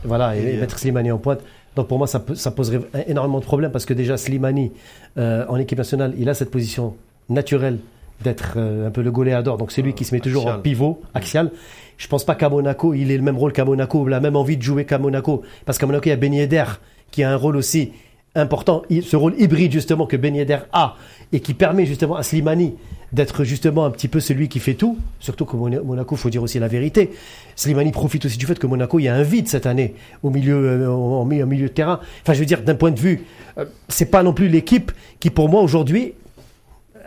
Voilà, 0.04 0.36
et, 0.36 0.42
Et, 0.42 0.58
euh, 0.58 0.60
mettre 0.62 0.80
Slimani 0.80 1.12
en 1.12 1.18
pointe. 1.18 1.42
Donc 1.76 1.88
pour 1.88 1.98
moi, 1.98 2.08
ça, 2.08 2.24
ça 2.34 2.52
poserait 2.52 2.82
énormément 3.08 3.40
de 3.40 3.46
problèmes 3.46 3.72
parce 3.72 3.86
que 3.86 3.94
déjà 3.94 4.18
Slimani, 4.18 4.72
euh, 5.18 5.46
en 5.48 5.58
équipe 5.58 5.78
nationale, 5.78 6.14
il 6.18 6.30
a 6.30 6.34
cette 6.34 6.52
position 6.52 6.96
naturelle 7.30 7.80
d'être 8.22 8.56
euh, 8.58 8.88
un 8.88 8.92
peu 8.92 9.02
le 9.02 9.12
goléador. 9.12 9.58
Donc 9.58 9.72
c'est 9.72 9.82
lui 9.82 9.94
qui 9.94 10.04
se 10.04 10.14
met 10.14 10.20
toujours 10.20 10.48
en 10.48 10.60
pivot, 10.60 11.02
axial. 11.14 11.52
Je 11.98 12.08
pense 12.08 12.26
pas 12.26 12.36
qu'à 12.36 12.50
Monaco, 12.50 12.94
il 12.94 13.12
ait 13.12 13.18
le 13.18 13.24
même 13.24 13.38
rôle 13.38 13.54
qu'à 13.54 13.66
Monaco, 13.66 14.08
il 14.08 14.14
a 14.14 14.20
même 14.20 14.36
envie 14.36 14.58
de 14.58 14.64
jouer 14.64 14.86
qu'à 14.86 14.98
Monaco. 14.98 15.44
Parce 15.66 15.78
qu'à 15.78 15.86
Monaco, 15.86 16.06
il 16.06 16.10
y 16.10 16.14
a 16.14 16.16
Ben 16.16 16.34
Yedder 16.34 16.66
qui 17.12 17.24
a 17.24 17.32
un 17.32 17.36
rôle 17.36 17.56
aussi 17.56 17.92
important, 18.36 18.84
ce 18.90 19.16
rôle 19.16 19.36
hybride 19.38 19.72
justement 19.72 20.06
que 20.06 20.18
Ben 20.18 20.36
Yedder 20.36 20.60
a 20.72 20.96
et 21.32 21.40
qui 21.40 21.54
permet 21.54 21.86
justement 21.86 22.16
à 22.16 22.24
Slimani 22.24 22.76
d'être 23.12 23.44
justement 23.44 23.86
un 23.86 23.92
petit 23.92 24.08
peu 24.08 24.20
celui 24.20 24.50
qui 24.50 24.60
fait 24.60 24.76
tout. 24.76 24.98
Surtout 25.20 25.46
que 25.46 25.56
Monaco, 25.56 26.16
faut 26.16 26.30
dire 26.30 26.44
aussi 26.44 26.60
la 26.60 26.68
vérité. 26.68 27.12
Slimani 27.56 27.92
profite 27.92 28.26
aussi 28.26 28.38
du 28.38 28.46
fait 28.46 28.58
que 28.60 28.68
Monaco, 28.68 29.00
y 29.00 29.08
a 29.08 29.16
un 29.16 29.24
vide 29.24 29.48
cette 29.48 29.66
année 29.66 29.96
au 30.22 30.30
milieu, 30.30 30.56
euh, 30.56 31.26
milieu 31.26 31.68
de 31.68 31.74
terrain. 31.74 32.00
Enfin, 32.22 32.34
je 32.34 32.40
veux 32.40 32.46
dire, 32.46 32.62
d'un 32.62 32.76
point 32.76 32.92
de 32.92 33.00
vue, 33.00 33.24
euh, 33.58 33.66
c'est 33.88 34.06
pas 34.12 34.24
non 34.24 34.34
plus 34.34 34.48
l'équipe 34.48 34.92
qui, 35.20 35.30
pour 35.30 35.50
moi, 35.50 35.62
aujourd'hui, 35.62 36.14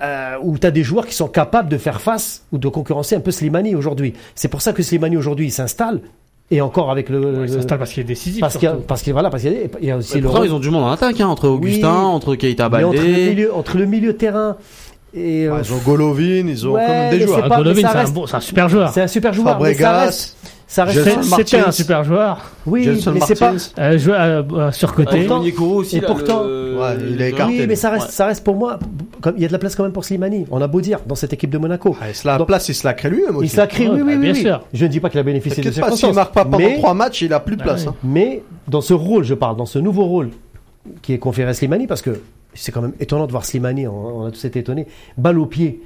euh, 0.03 0.37
où 0.43 0.59
tu 0.59 0.67
as 0.67 0.73
des 0.73 0.83
joueurs 0.83 1.07
qui 1.07 1.15
sont 1.15 1.29
capables 1.29 1.69
de 1.69 1.79
faire 1.79 2.01
face 2.01 2.45
ou 2.51 2.59
de 2.59 2.69
concurrencer 2.69 3.15
un 3.15 3.21
peu 3.21 3.31
Slimani 3.31 3.77
aujourd'hui. 3.77 4.15
C'est 4.35 4.49
pour 4.49 4.63
ça 4.63 4.73
que 4.73 4.83
Slimani 4.83 5.17
aujourd'hui 5.17 5.51
s'installe 5.51 6.01
et 6.53 6.61
encore 6.61 6.91
avec 6.91 7.09
le. 7.09 7.45
il 7.45 7.49
s'installe 7.49 7.79
parce 7.79 7.93
qu'il 7.93 8.03
est 8.03 8.05
décisif. 8.05 8.41
Parce 8.41 8.59
qu'il 8.59 8.71
parce 8.87 9.03
que 9.03 9.11
voilà, 9.11 9.31
parce 9.31 9.43
qu'il 9.43 9.71
y, 9.81 9.91
a 9.91 9.97
aussi. 9.97 10.21
le 10.21 10.29
ils 10.45 10.53
ont 10.53 10.61
du 10.61 10.69
monde 10.71 10.85
en 10.85 10.91
attaque, 10.91 11.19
hein, 11.21 11.29
entre 11.29 11.49
Augustin, 11.49 11.95
entre 11.95 12.35
Keita 12.35 12.69
Baldé. 12.69 12.87
Entre 12.87 13.03
le 13.03 13.31
milieu, 13.31 13.55
entre 13.55 13.79
le 13.79 13.87
milieu 13.87 14.17
terrain. 14.17 14.57
Et, 15.15 15.47
euh, 15.47 15.61
ils 15.63 15.73
ont 15.73 15.79
Golovin, 15.79 16.47
ils 16.49 16.67
ont 16.67 16.73
comme 16.75 17.11
des 17.11 17.21
joueurs. 17.21 17.49
Golovin, 17.49 17.81
c'est 17.81 17.99
un, 17.99 18.11
bon, 18.11 18.27
un, 18.31 18.41
super 18.41 18.69
joueur. 18.69 18.91
C'est 18.93 19.01
un 19.01 19.07
super 19.07 19.33
joueur. 19.33 19.55
Fabregas. 19.55 20.35
C'était 20.73 21.59
un 21.59 21.71
super 21.71 22.03
joueur. 22.05 22.51
Oui, 22.67 22.89
mais 23.13 23.21
c'est 23.21 23.39
pas 23.39 23.53
euh, 23.79 23.99
joueur 23.99 24.21
euh, 24.21 24.43
euh, 24.53 24.73
surcoté. 24.73 25.29
aussi, 25.29 25.99
et 25.99 26.01
pourtant, 26.01 26.45
ouais, 26.45 26.97
il 27.11 27.21
est 27.21 27.31
écarté. 27.31 27.61
Oui, 27.61 27.67
mais 27.67 27.77
ça 27.77 27.91
reste, 27.91 28.11
ça 28.11 28.27
reste 28.27 28.43
pour 28.43 28.57
moi. 28.57 28.79
Comme, 29.21 29.35
il 29.37 29.43
y 29.43 29.45
a 29.45 29.49
de 29.49 29.53
la 29.53 29.59
place 29.59 29.75
quand 29.75 29.83
même 29.83 29.93
pour 29.93 30.05
Slimani. 30.05 30.47
On 30.51 30.61
a 30.61 30.67
beau 30.67 30.81
dire 30.81 31.01
dans 31.07 31.15
cette 31.15 31.33
équipe 31.33 31.51
de 31.51 31.59
Monaco. 31.59 31.97
Ah, 32.01 32.07
la 32.25 32.39
Donc, 32.39 32.47
place, 32.47 32.69
il 32.69 32.75
se 32.75 32.87
la 32.87 32.95
crée 32.95 33.11
lui-même 33.11 33.37
aussi. 33.37 33.47
Il 33.47 33.51
se 33.51 33.57
la 33.59 33.67
crée, 33.67 33.89
oui, 33.89 34.01
oui, 34.01 34.15
oui, 34.15 34.17
bien 34.17 34.35
sûr. 34.35 34.63
Je 34.73 34.85
ne 34.85 34.91
dis 34.91 35.01
pas 35.01 35.11
qu'il 35.11 35.21
a 35.21 35.23
bénéficié 35.23 35.63
de 35.63 35.69
pas, 35.69 35.75
circonstances. 35.75 36.01
S'il 36.01 36.15
marque 36.15 36.35
pas 36.35 36.45
pendant 36.45 36.73
trois 36.79 36.95
matchs, 36.95 37.23
il 37.23 37.33
a 37.33 37.41
plus 37.41 37.57
de 37.57 37.63
place. 37.63 37.87
Hein. 37.87 37.95
Mais 38.03 38.43
dans 38.69 38.81
ce 38.81 38.95
rôle, 38.95 39.25
je 39.25 39.35
parle, 39.35 39.57
dans 39.57 39.67
ce 39.67 39.79
nouveau 39.79 40.07
rôle 40.07 40.31
qui 41.03 41.13
est 41.13 41.19
conféré 41.19 41.51
à 41.51 41.55
Slimani, 41.55 41.87
parce 41.87 42.03
que 42.03 42.21
c'est 42.55 42.73
quand 42.73 42.83
même 42.83 42.95
étonnant 42.99 43.27
de 43.27 43.31
voir 43.31 43.45
Slimani. 43.45 43.87
On, 43.87 44.27
a 44.27 44.31
tous 44.31 44.45
été 44.45 44.61
étonnés. 44.61 44.87
Balle 45.19 45.39
au 45.39 45.47
pied 45.47 45.83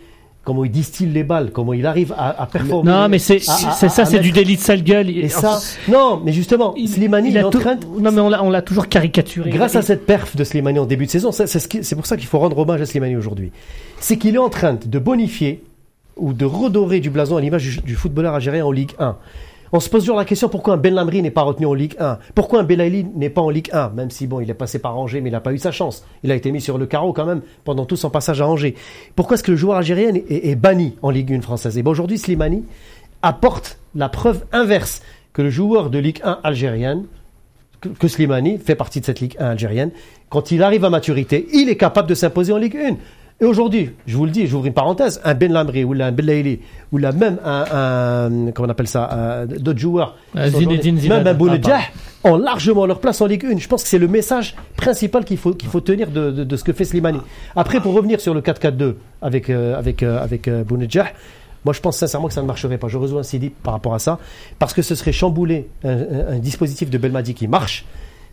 comment 0.47 0.65
il 0.65 0.71
distille 0.71 1.09
les 1.09 1.25
balles, 1.25 1.51
comment 1.51 1.73
il 1.73 1.85
arrive 1.87 2.15
à, 2.17 2.47
performer. 2.47 2.91
Non, 2.91 3.09
mais 3.09 3.19
c'est 3.19 3.41
ça, 3.41 3.89
c'est 3.89 4.21
du 4.21 4.31
délit 4.31 4.57
de 4.57 4.61
sale 4.61 4.83
gueule. 4.83 5.11
Et 5.11 5.29
ça, 5.29 5.59
non, 5.89 6.23
mais 6.25 6.33
justement, 6.33 6.75
Slimani, 6.87 7.31
il, 7.31 7.37
est 7.37 7.43
en 7.43 7.51
train. 7.51 7.77
Non, 7.99 8.13
mais 8.13 8.21
on 8.21 8.51
l'a 8.51 8.63
toujours 8.63 8.89
caricaturé. 8.89 9.51
Grâce 9.51 9.77
à 9.77 9.83
cette 9.83 10.07
perf 10.07 10.37
de 10.37 10.45
Slimani 10.45 10.79
en 10.79 10.87
début 10.87 11.07
de 11.07 11.11
saison, 11.11 11.33
c'est 11.33 11.95
pour 11.97 12.07
ça 12.07 12.17
qu'il 12.17 12.29
faut 12.29 12.39
rendre 12.39 12.57
hommage 12.57 12.81
à 12.81 12.87
Slimani 12.87 13.17
aujourd'hui. 13.17 13.51
C'est 13.99 14.17
qu'il 14.17 14.37
est 14.37 14.39
en 14.39 14.49
train 14.49 14.79
de 14.83 14.99
bonifier 14.99 15.65
ou 16.17 16.33
de 16.33 16.45
redorer 16.45 17.01
du 17.01 17.11
blason 17.11 17.37
à 17.37 17.41
l'image 17.41 17.63
du, 17.65 17.81
du, 17.83 17.95
footballeur 17.95 18.35
algérien 18.35 18.65
en 18.65 18.71
Ligue 18.71 18.93
1. 18.99 19.17
On 19.73 19.81
se 19.81 19.89
pose 19.89 20.03
toujours 20.03 20.17
la 20.17 20.25
question 20.25 20.49
pourquoi 20.49 20.75
un 20.75 20.77
Ben 20.77 20.95
Lamri 20.95 21.23
n'est 21.23 21.31
pas 21.31 21.43
retenu 21.43 21.67
en 21.67 21.75
Ligue 21.75 21.97
1 21.99 22.19
Pourquoi 22.35 22.61
un 22.61 22.63
Belaïli 22.63 23.07
n'est 23.15 23.31
pas 23.31 23.41
en 23.41 23.51
Ligue 23.51 23.71
1 23.73 23.91
Même 23.91 24.11
si, 24.11 24.27
bon, 24.27 24.41
il 24.41 24.49
est 24.49 24.55
passé 24.55 24.79
par 24.79 24.97
Angers, 24.97 25.21
mais 25.21 25.31
il 25.31 25.33
n'a 25.33 25.41
pas 25.41 25.53
eu 25.53 25.59
sa 25.59 25.73
chance. 25.73 26.05
Il 26.23 26.31
a 26.31 26.35
été 26.35 26.53
mis 26.53 26.61
sur 26.61 26.79
le 26.79 26.87
carreau 26.87 27.13
quand 27.13 27.25
même 27.25 27.43
pendant 27.65 27.85
tout 27.85 27.97
son 27.97 28.11
passage 28.11 28.41
à 28.41 28.49
Angers. 28.49 28.75
Pourquoi 29.17 29.35
est-ce 29.35 29.43
que 29.43 29.51
le 29.51 29.57
joueur 29.57 29.79
algérien 29.79 30.13
est, 30.15 30.55
banni 30.55 30.97
en 31.03 31.11
Ligue 31.11 31.33
1 31.33 31.41
française? 31.41 31.77
Et 31.79 31.83
bon, 31.83 31.91
aujourd'hui, 31.91 32.19
Slimani 32.19 32.65
apporte 33.23 33.79
la 33.95 34.09
preuve 34.09 34.45
inverse 34.53 35.03
que 35.33 35.43
le 35.43 35.51
joueur 35.51 35.91
de 35.91 35.99
Ligue 35.99 36.21
1 36.23 36.41
algérienne, 36.45 37.05
que, 37.81 38.09
Slimani 38.09 38.59
fait 38.59 38.75
partie 38.75 39.01
de 39.01 39.05
cette 39.05 39.21
Ligue 39.21 39.37
1 39.39 39.51
algérienne, 39.51 39.91
quand 40.29 40.51
il 40.51 40.63
arrive 40.63 40.85
à 40.85 40.91
maturité, 40.91 41.47
il 41.53 41.69
est 41.69 41.77
capable 41.77 42.09
de 42.09 42.15
s'imposer 42.15 42.53
en 42.53 42.59
Ligue 42.59 42.77
1. 42.77 42.97
Et 43.39 43.45
aujourd'hui, 43.45 43.91
je 44.07 44.17
vous 44.17 44.25
le 44.25 44.31
dis, 44.31 44.47
j'ouvre 44.47 44.65
une 44.65 44.73
parenthèse, 44.73 45.21
un 45.23 45.35
Ben 45.35 45.53
Lamri 45.53 45.85
ou 45.85 45.93
un 45.93 46.11
Belaïli 46.11 46.61
ou 46.91 46.97
là 46.97 47.13
même 47.13 47.39
un, 47.45 47.65
un, 47.71 48.51
comment 48.53 48.67
on 48.67 48.71
appelle 48.71 48.89
ça, 48.89 49.45
d'autres 49.47 49.79
joueurs, 49.79 50.17
même 50.35 51.27
un 51.27 51.35
Bounedjah, 51.35 51.81
ont 52.25 52.39
largement 52.39 52.87
leur 52.87 52.99
place 52.99 53.21
en 53.21 53.27
Ligue 53.27 53.45
1. 53.45 53.59
Je 53.59 53.69
pense 53.69 53.83
que 53.83 53.89
c'est 53.91 53.99
le 53.99 54.09
message 54.09 54.55
principal 54.77 55.25
qu'il 55.25 55.37
faut, 55.37 55.53
qu'il 55.53 55.69
faut 55.69 55.81
tenir 55.81 56.11
de, 56.11 56.31
de, 56.31 56.45
de, 56.45 56.57
ce 56.57 56.65
que 56.65 56.73
fait 56.73 56.87
Slimani. 56.87 57.21
Après, 57.55 57.81
pour 57.81 57.93
revenir 57.93 58.23
sur 58.23 58.33
le 58.33 58.41
4-4-2 58.41 58.95
avec, 59.21 59.51
euh, 59.51 59.79
avec, 59.79 60.03
euh, 60.03 60.23
avec 60.23 60.49
euh, 60.49 60.65
moi 61.65 61.75
je 61.75 61.81
pense 61.81 61.99
sincèrement 61.99 62.29
que 62.29 62.35
ça 62.35 62.41
ne 62.43 62.47
marcherait 62.47 62.79
pas. 62.79 62.89
Je 62.89 62.97
rejoins 62.97 63.23
Sidi 63.23 63.51
par 63.51 63.75
rapport 63.75 63.95
à 63.95 63.99
ça, 63.99 64.19
parce 64.59 64.73
que 64.73 64.81
ce 64.81 64.95
serait 64.95 65.13
chambouler 65.13 65.69
un, 65.85 65.99
un 66.31 66.39
dispositif 66.39 66.89
de 66.89 66.97
Belmadi 66.97 67.35
qui 67.35 67.49
marche. 67.49 67.85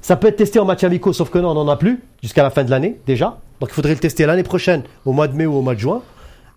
Ça 0.01 0.15
peut 0.17 0.27
être 0.27 0.35
testé 0.35 0.59
en 0.59 0.65
match 0.65 0.83
amicaux, 0.83 1.13
sauf 1.13 1.29
que 1.29 1.39
non, 1.39 1.51
on 1.51 1.53
n'en 1.53 1.67
a 1.69 1.77
plus 1.77 2.01
jusqu'à 2.21 2.43
la 2.43 2.49
fin 2.49 2.63
de 2.63 2.69
l'année 2.69 2.99
déjà. 3.05 3.39
Donc 3.64 3.70
il 3.70 3.76
faudrait 3.76 3.93
le 3.93 3.99
tester 3.99 4.26
l'année 4.26 4.43
prochaine, 4.43 4.84
au 5.05 5.14
mois 5.14 5.30
de 5.30 5.38
mai 5.38 5.45
ou 5.45 5.53
au 5.53 5.61
mois 5.61 5.74
de 5.74 5.80
juin. 5.80 6.01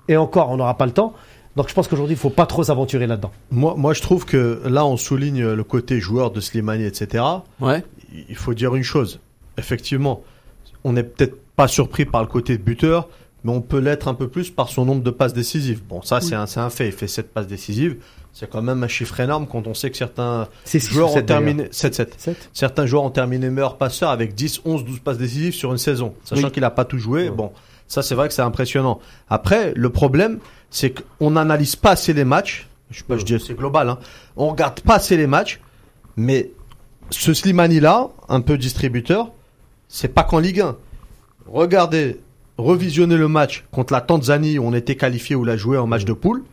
Et 0.09 0.17
encore, 0.17 0.51
on 0.51 0.57
n'aura 0.57 0.77
pas 0.77 0.87
le 0.87 0.93
temps. 0.93 1.15
Donc 1.55 1.69
je 1.69 1.73
pense 1.73 1.87
qu'aujourd'hui, 1.87 2.15
il 2.15 2.17
ne 2.17 2.21
faut 2.21 2.31
pas 2.31 2.47
trop 2.47 2.65
s'aventurer 2.65 3.07
là-dedans. 3.07 3.31
Moi, 3.53 3.75
moi, 3.77 3.95
je 3.95 4.03
trouve 4.03 4.25
que 4.25 4.61
là, 4.65 4.85
on 4.85 4.97
souligne 4.97 5.53
le 5.53 5.63
côté 5.63 6.01
joueur 6.01 6.33
de 6.33 6.41
Slimani, 6.41 6.85
etc. 6.85 7.23
Ouais. 7.61 7.85
Il 8.29 8.35
faut 8.35 8.55
dire 8.55 8.75
une 8.75 8.83
chose. 8.83 9.21
Effectivement, 9.57 10.25
on 10.83 10.95
n'est 10.95 11.05
peut-être 11.05 11.37
pas 11.55 11.69
surpris 11.69 12.07
par 12.07 12.23
le 12.23 12.27
côté 12.27 12.59
de 12.59 12.63
buteur, 12.65 13.09
mais 13.45 13.53
on 13.53 13.61
peut 13.61 13.79
l'être 13.79 14.09
un 14.09 14.15
peu 14.15 14.27
plus 14.27 14.51
par 14.51 14.69
son 14.69 14.85
nombre 14.85 15.05
de 15.05 15.11
passes 15.13 15.33
décisives. 15.33 15.85
Bon, 15.89 16.03
ça, 16.03 16.21
c'est 16.21 16.35
un, 16.35 16.47
un, 16.57 16.71
fait. 16.71 16.87
Il 16.87 16.93
fait 16.93 17.07
7 17.07 17.33
passes 17.33 17.47
décisives. 17.47 17.99
C'est 18.39 18.51
quand 18.51 18.61
même 18.61 18.83
un 18.83 18.89
chiffre 18.89 19.19
énorme 19.19 19.47
quand 19.47 19.67
on 19.67 19.73
sait 19.73 19.89
que 19.89 19.97
certains 19.97 20.47
joueurs 20.67 21.17
ont 21.17 21.23
terminé 21.23 21.69
7, 21.71 22.37
Certains 22.53 22.85
joueurs 22.85 23.05
ont 23.05 23.11
terminé 23.11 23.49
meilleur 23.49 23.79
passeur 23.79 24.11
avec 24.11 24.35
10, 24.35 24.61
11, 24.67 24.85
12 24.85 24.99
passes 24.99 25.17
décisives 25.17 25.55
sur 25.55 25.73
une 25.73 25.79
saison, 25.79 26.13
sachant 26.23 26.51
qu'il 26.51 26.61
n'a 26.61 26.71
pas 26.71 26.85
tout 26.85 26.99
joué. 26.99 27.31
Bon, 27.31 27.51
ça 27.89 28.03
c'est 28.03 28.15
vrai 28.15 28.29
que 28.29 28.35
c'est 28.35 28.43
impressionnant. 28.43 29.01
Après, 29.31 29.73
le 29.75 29.89
problème, 29.89 30.39
c'est 30.69 30.93
qu'on 30.93 31.31
n'analyse 31.31 31.77
pas 31.77 31.93
assez 31.93 32.13
les 32.13 32.27
matchs. 32.27 32.69
Je, 32.91 33.05
je 33.09 33.25
dis 33.25 33.41
c'est 33.41 33.55
global. 33.55 33.89
Hein. 33.89 33.99
On 34.37 34.51
regarde 34.51 34.81
pas 34.81 34.97
assez 34.97 35.17
les 35.17 35.27
matchs, 35.27 35.59
mais 36.19 36.51
ce 37.09 37.33
Slimani 37.33 37.81
là, 37.81 38.11
un 38.29 38.43
peu 38.43 38.59
distributeur, 38.59 39.33
c'est 39.89 40.13
pas 40.13 40.25
qu'en 40.25 40.41
Ligue 40.41 40.61
1. 40.61 40.77
Regardez, 41.47 42.21
revisionnez 42.59 43.17
le 43.17 43.29
match 43.29 43.65
contre 43.71 43.95
la 43.95 44.03
Tanzanie 44.03 44.59
où 44.59 44.67
on 44.67 44.75
était 44.75 44.97
qualifié 44.97 45.37
où 45.37 45.45
il 45.45 45.51
a 45.51 45.57
joué 45.57 45.79
en 45.79 45.87
match 45.87 46.05
de 46.05 46.13
poule 46.13 46.45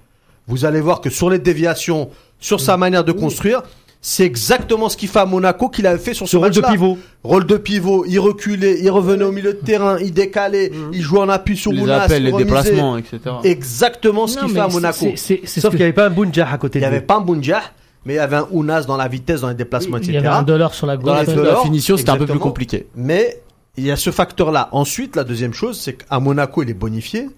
vous 0.47 0.65
allez 0.65 0.81
voir 0.81 1.01
que 1.01 1.09
sur 1.09 1.29
les 1.29 1.39
déviations, 1.39 2.09
sur 2.39 2.59
sa 2.59 2.77
manière 2.77 3.03
de 3.03 3.11
construire, 3.11 3.63
c'est 4.05 4.25
exactement 4.25 4.89
ce 4.89 4.97
qu'il 4.97 5.07
fait 5.07 5.19
à 5.19 5.25
Monaco 5.25 5.69
qu'il 5.69 5.87
avait 5.87 5.97
fait 5.97 6.13
sur 6.13 6.27
ce, 6.27 6.35
rôle 6.35 6.51
de 6.51 6.59
pivot. 6.59 6.97
Rôle 7.23 7.45
de 7.45 7.55
pivot, 7.55 8.03
il 8.05 8.19
reculait, 8.19 8.77
il 8.81 8.89
revenait 8.89 9.23
au 9.23 9.31
milieu 9.31 9.53
de 9.53 9.59
terrain, 9.59 9.97
il 9.97 10.11
décalait, 10.11 10.69
mmh. 10.69 10.91
il 10.91 11.01
jouait 11.01 11.21
en 11.21 11.29
appui 11.29 11.55
sur 11.55 11.71
les 11.71 11.89
appels, 11.89 12.23
les 12.23 12.33
déplacements, 12.33 12.97
etc. 12.97 13.19
Exactement 13.45 14.27
ce 14.27 14.39
qu'il 14.39 14.49
fait 14.49 14.59
à 14.59 14.67
Monaco. 14.67 15.07
Sauf 15.15 15.69
qu'il 15.69 15.77
n'y 15.77 15.83
avait 15.83 15.93
pas 15.93 16.07
un 16.07 16.09
Bounjah 16.09 16.51
à 16.51 16.57
côté 16.57 16.79
de 16.79 16.83
lui. 16.83 16.89
Il 16.89 16.91
n'y 16.91 16.97
avait 16.97 17.05
pas 17.05 17.15
un 17.15 17.21
Bounjah, 17.21 17.61
mais 18.05 18.15
il 18.15 18.17
y 18.17 18.19
avait 18.19 18.35
un 18.35 18.47
Ounas 18.51 18.83
dans 18.83 18.97
la 18.97 19.07
vitesse, 19.07 19.39
dans 19.39 19.47
les 19.47 19.55
déplacements, 19.55 19.95
etc. 19.95 20.11
Il 20.11 20.15
y 20.15 20.17
avait 20.17 20.27
un 20.27 20.43
dollar 20.43 20.73
sur 20.73 20.85
la 20.85 20.97
gauche. 20.97 21.05
Dans 21.05 21.41
la, 21.41 21.55
finition, 21.63 21.95
c'était 21.95 22.09
un 22.09 22.17
peu 22.17 22.25
plus 22.25 22.39
compliqué. 22.39 22.87
Mais 22.95 23.41
il 23.77 23.85
y 23.85 23.91
a 23.91 23.95
ce 23.95 24.11
facteur-là. 24.11 24.67
Ensuite, 24.73 25.15
la 25.15 25.23
deuxième 25.23 25.53
chose, 25.53 25.79
c'est 25.79 25.93
qu'à 25.93 26.19
Monaco, 26.19 26.61
il 26.61 26.69
est 26.69 26.73
bonifié 26.73 27.29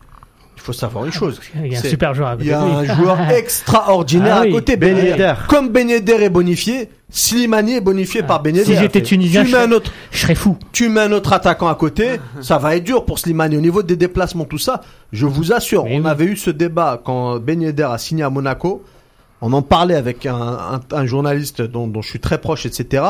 faut 0.65 0.73
savoir 0.73 1.05
une 1.05 1.11
chose. 1.11 1.39
Il 1.55 1.71
y 1.71 1.75
a 1.75 1.79
un 1.79 1.81
super 1.83 2.13
joueur 2.13 2.29
à 2.29 2.33
côté. 2.33 2.45
Il 2.45 2.49
y 2.49 2.53
a 2.53 2.61
un 2.61 2.95
joueur 2.95 3.29
extraordinaire 3.29 4.37
ah 4.39 4.41
à 4.41 4.47
côté. 4.47 4.77
Ben 4.77 5.37
Comme 5.47 5.69
Ben 5.69 5.89
est 5.89 6.29
bonifié, 6.29 6.89
Slimani 7.09 7.73
est 7.73 7.81
bonifié 7.81 8.23
par 8.23 8.41
Ben 8.41 8.55
Si 8.55 8.75
j'étais 8.75 9.03
tunisien, 9.03 9.45
je, 9.45 9.73
autre, 9.73 9.91
je 10.11 10.19
serais 10.19 10.35
fou. 10.35 10.57
Tu 10.71 10.89
mets 10.89 11.01
un 11.01 11.11
autre 11.11 11.33
attaquant 11.33 11.67
à 11.67 11.75
côté, 11.75 12.19
ça 12.41 12.57
va 12.57 12.75
être 12.75 12.83
dur 12.83 13.05
pour 13.05 13.19
Slimani. 13.19 13.57
Au 13.57 13.61
niveau 13.61 13.83
des 13.83 13.95
déplacements, 13.95 14.45
tout 14.45 14.57
ça, 14.57 14.81
je 15.11 15.25
vous 15.25 15.53
assure, 15.53 15.85
on 15.85 16.05
avait 16.05 16.25
eu 16.25 16.35
ce 16.35 16.49
débat 16.49 16.99
quand 17.03 17.39
Ben 17.39 17.63
a 17.79 17.97
signé 17.97 18.23
à 18.23 18.29
Monaco. 18.29 18.83
On 19.41 19.53
en 19.53 19.61
parlait 19.61 19.95
avec 19.95 20.25
un, 20.25 21.05
journaliste 21.05 21.61
dont, 21.61 21.91
je 22.01 22.09
suis 22.09 22.19
très 22.19 22.39
proche, 22.39 22.65
etc. 22.65 23.03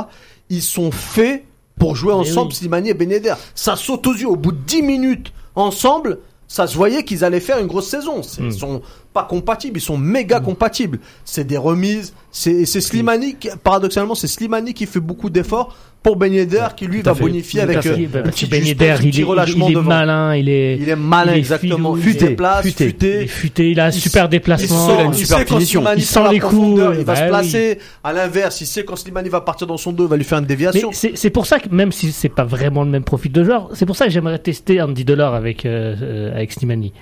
Ils 0.49 0.61
sont 0.61 0.91
faits 0.91 1.45
pour 1.79 1.95
jouer 1.95 2.13
ensemble, 2.13 2.51
Slimani 2.51 2.89
et 2.89 2.93
Ben 2.93 3.09
Ça 3.53 3.77
saute 3.77 4.05
aux 4.07 4.13
yeux. 4.13 4.27
Au 4.27 4.35
bout 4.35 4.51
de 4.51 4.57
10 4.57 4.81
minutes 4.81 5.31
ensemble, 5.55 6.19
ça 6.47 6.67
se 6.67 6.75
voyait 6.75 7.03
qu'ils 7.03 7.23
allaient 7.23 7.39
faire 7.39 7.59
une 7.59 7.67
grosse 7.67 7.87
saison. 7.87 8.21
Ils 8.39 8.45
hmm. 8.45 8.51
sont 8.51 8.81
pas 9.13 9.23
compatibles, 9.23 9.77
ils 9.77 9.81
sont 9.81 9.97
méga 9.97 10.39
hmm. 10.39 10.43
compatibles. 10.43 10.99
C'est 11.23 11.45
des 11.45 11.57
remises. 11.57 12.13
C'est 12.31 12.65
Slimani, 12.65 13.35
qui, 13.35 13.49
paradoxalement, 13.63 14.15
c'est 14.15 14.27
Slimani 14.27 14.73
qui 14.73 14.85
fait 14.85 14.99
beaucoup 14.99 15.29
d'efforts 15.29 15.75
pour 16.05 16.17
Ben 16.17 16.31
Yedder 16.31 16.67
qui 16.77 16.85
lui 16.85 17.01
va 17.01 17.15
bonifier 17.15 17.61
avec 17.61 17.83
euh, 17.83 18.07
un 18.13 18.21
petit, 18.21 18.45
ben 18.45 18.63
Yedder, 18.63 18.97
il, 19.01 19.07
est, 19.07 19.23
il, 19.23 19.71
est 19.75 19.81
malin, 19.81 20.35
il 20.35 20.49
est 20.49 20.77
il 20.77 20.87
est 20.87 20.95
malin 20.95 21.33
exactement, 21.33 21.95
futé, 21.95 22.37
futé, 22.61 22.85
futé, 22.85 23.21
il 23.23 23.27
futé, 23.27 23.71
il 23.71 23.79
a 23.79 23.85
un 23.85 23.91
super 23.91 24.29
déplacement, 24.29 25.11
il, 25.11 25.15
super 25.15 25.39
finition, 25.39 25.83
il 25.97 26.05
sent 26.05 26.19
les 26.29 26.39
coups, 26.39 26.79
il 26.99 27.03
va 27.03 27.13
bah 27.13 27.15
se 27.15 27.27
placer. 27.27 27.79
À 28.03 28.13
l'inverse, 28.13 28.61
il 28.61 28.67
sait 28.67 28.85
quand 28.85 28.95
Slimani 28.95 29.29
va 29.29 29.41
partir 29.41 29.65
dans 29.65 29.77
son 29.77 29.93
dos, 29.93 30.05
il 30.05 30.09
va 30.11 30.15
lui 30.15 30.23
faire 30.23 30.37
une 30.37 30.45
déviation. 30.45 30.91
C'est 30.93 31.31
pour 31.31 31.47
ça 31.47 31.57
que 31.57 31.69
même 31.69 31.91
si 31.91 32.11
c'est 32.11 32.29
pas 32.29 32.43
vraiment 32.43 32.83
le 32.83 32.91
même 32.91 33.03
profil 33.03 33.31
de 33.31 33.43
joueur, 33.43 33.69
c'est 33.73 33.87
pour 33.87 33.95
ça 33.95 34.05
que 34.05 34.11
j'aimerais 34.11 34.37
tester 34.37 34.83
Andy 34.83 35.05
Delors 35.05 35.33
avec 35.33 35.65
euh, 35.65 35.95
euh, 36.03 36.35
avec 36.35 36.51
Slimani. 36.51 36.93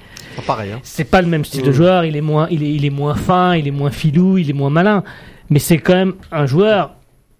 pareil. 0.47 0.71
Hein. 0.71 0.79
C'est 0.81 1.03
pas 1.03 1.21
le 1.21 1.27
même 1.27 1.43
style 1.43 1.63
de 1.63 1.73
joueur, 1.73 2.05
il 2.05 2.15
est 2.15 2.21
moins, 2.21 2.47
il 2.49 2.63
est, 2.63 2.71
il 2.71 2.85
est 2.85 2.89
moins 2.89 3.15
fin, 3.15 3.53
il 3.57 3.67
est 3.67 3.71
moins 3.71 3.91
filou, 3.91 4.37
il 4.37 4.49
est 4.49 4.53
moins 4.53 4.69
malin, 4.69 5.03
mais 5.49 5.59
c'est 5.59 5.77
quand 5.77 5.95
même 5.95 6.13
un 6.31 6.45
joueur 6.45 6.91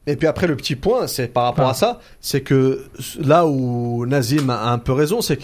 Et 0.06 0.16
puis 0.16 0.28
après, 0.28 0.48
le 0.48 0.56
petit 0.56 0.76
point, 0.76 1.08
c'est 1.08 1.28
par 1.28 1.46
rapport 1.46 1.70
à 1.70 1.74
ça, 1.74 2.00
c'est 2.20 2.42
que 2.42 2.86
là 3.20 3.46
où 3.46 4.06
Nazim 4.06 4.50
a 4.50 4.72
un 4.72 4.78
peu 4.78 4.92
raison, 4.92 5.22
c'est 5.22 5.38
que. 5.38 5.44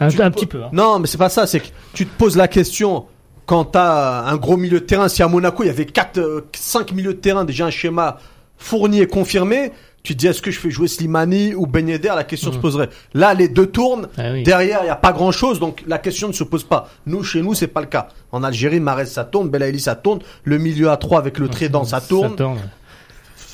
Un, 0.00 0.08
petit 0.08 0.46
peu. 0.46 0.64
Hein. 0.64 0.70
Non, 0.72 0.98
mais 0.98 1.06
c'est 1.06 1.18
pas 1.18 1.28
ça, 1.28 1.46
c'est 1.46 1.60
que 1.60 1.68
tu 1.92 2.04
te 2.04 2.18
poses 2.18 2.36
la 2.36 2.48
question 2.48 3.06
quand 3.46 3.64
t'as 3.64 4.24
un 4.24 4.36
gros 4.36 4.56
milieu 4.56 4.80
de 4.80 4.84
terrain. 4.84 5.08
Si 5.08 5.22
à 5.22 5.28
Monaco, 5.28 5.62
il 5.62 5.66
y 5.66 5.70
avait 5.70 5.86
4, 5.86 6.48
5 6.52 6.90
euh, 6.90 6.94
milieux 6.94 7.14
de 7.14 7.18
terrain, 7.18 7.44
déjà 7.44 7.66
un 7.66 7.70
schéma 7.70 8.18
fourni 8.56 9.00
et 9.00 9.06
confirmé, 9.06 9.72
tu 10.02 10.14
te 10.14 10.18
dis 10.18 10.26
est-ce 10.26 10.42
que 10.42 10.50
je 10.50 10.60
fais 10.60 10.70
jouer 10.70 10.88
Slimani 10.88 11.54
ou 11.54 11.66
Ben 11.66 11.88
Yedder? 11.88 12.12
La 12.14 12.24
question 12.24 12.52
se 12.52 12.58
mmh. 12.58 12.60
poserait. 12.60 12.88
Là, 13.14 13.34
les 13.34 13.48
deux 13.48 13.66
tournent. 13.66 14.08
Ah 14.18 14.32
derrière, 14.44 14.80
il 14.82 14.86
y 14.86 14.90
a 14.90 14.96
pas 14.96 15.12
grand-chose, 15.12 15.60
donc 15.60 15.82
la 15.86 15.98
question 15.98 16.28
ne 16.28 16.32
se 16.32 16.44
pose 16.44 16.64
pas. 16.64 16.90
Nous, 17.06 17.22
chez 17.22 17.40
nous, 17.40 17.54
c'est 17.54 17.68
pas 17.68 17.80
le 17.80 17.86
cas. 17.86 18.08
En 18.30 18.42
Algérie, 18.42 18.80
Marès 18.80 19.10
ça 19.10 19.24
tourne, 19.24 19.48
Belaïli 19.48 19.80
ça 19.80 19.94
tourne, 19.94 20.20
le 20.44 20.58
milieu 20.58 20.90
à 20.90 20.96
3 20.96 21.18
avec 21.18 21.38
le 21.38 21.48
trident 21.48 21.84
ça 21.84 22.00
tourne. 22.00 22.30
Ça 22.30 22.36
tourne. 22.36 22.58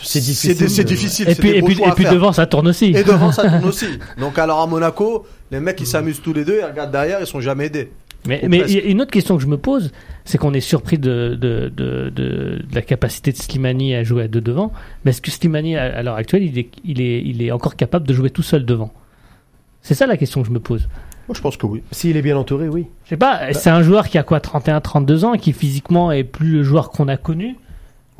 C'est 0.02 0.20
difficile. 0.20 0.70
C'est 0.70 0.84
difficile. 0.84 1.28
Et 1.28 1.34
puis, 1.34 1.50
et 1.50 1.62
puis, 1.62 1.80
et 1.82 1.90
puis 1.92 2.04
devant, 2.04 2.32
ça 2.32 2.46
tourne 2.46 2.68
aussi. 2.68 2.86
Et 2.86 3.04
devant, 3.04 3.32
ça 3.32 3.48
tourne 3.48 3.64
aussi. 3.68 3.86
Donc 4.18 4.38
alors 4.38 4.60
à 4.60 4.66
Monaco, 4.66 5.26
les 5.50 5.60
mecs 5.60 5.80
ils 5.80 5.86
s'amusent 5.86 6.22
tous 6.22 6.32
les 6.32 6.44
deux, 6.44 6.58
ils 6.60 6.64
regardent 6.64 6.92
derrière, 6.92 7.20
ils 7.20 7.26
sont 7.26 7.40
jamais 7.40 7.66
aidés. 7.66 7.90
Mais, 8.26 8.42
mais 8.48 8.70
une 8.72 9.00
autre 9.00 9.10
question 9.10 9.36
que 9.36 9.42
je 9.42 9.46
me 9.46 9.56
pose, 9.56 9.92
c'est 10.24 10.36
qu'on 10.36 10.52
est 10.52 10.60
surpris 10.60 10.98
de, 10.98 11.38
de, 11.40 11.72
de, 11.74 12.10
de, 12.10 12.58
la 12.74 12.82
capacité 12.82 13.32
de 13.32 13.36
Slimani 13.38 13.94
à 13.94 14.04
jouer 14.04 14.24
à 14.24 14.28
deux 14.28 14.42
devant. 14.42 14.72
Mais 15.04 15.12
est-ce 15.12 15.22
que 15.22 15.30
Slimani, 15.30 15.76
à, 15.76 16.02
l'heure 16.02 16.16
actuelle, 16.16 16.42
il 16.42 16.58
est, 16.58 16.68
il, 16.84 17.00
est, 17.00 17.22
il 17.22 17.42
est 17.42 17.50
encore 17.50 17.76
capable 17.76 18.06
de 18.06 18.12
jouer 18.12 18.28
tout 18.28 18.42
seul 18.42 18.66
devant? 18.66 18.92
C'est 19.80 19.94
ça 19.94 20.06
la 20.06 20.18
question 20.18 20.42
que 20.42 20.48
je 20.48 20.52
me 20.52 20.60
pose. 20.60 20.88
Moi, 21.28 21.34
je 21.34 21.40
pense 21.40 21.56
que 21.56 21.64
oui. 21.64 21.82
S'il 21.92 22.16
est 22.16 22.22
bien 22.22 22.36
entouré, 22.36 22.68
oui. 22.68 22.86
Je 23.04 23.10
sais 23.10 23.16
pas, 23.16 23.52
c'est 23.52 23.70
un 23.70 23.82
joueur 23.82 24.08
qui 24.08 24.18
a 24.18 24.22
quoi, 24.22 24.40
31, 24.40 24.80
32 24.80 25.24
ans, 25.24 25.34
et 25.34 25.38
qui 25.38 25.52
physiquement 25.52 26.12
est 26.12 26.24
plus 26.24 26.50
le 26.50 26.62
joueur 26.62 26.90
qu'on 26.90 27.08
a 27.08 27.16
connu? 27.16 27.56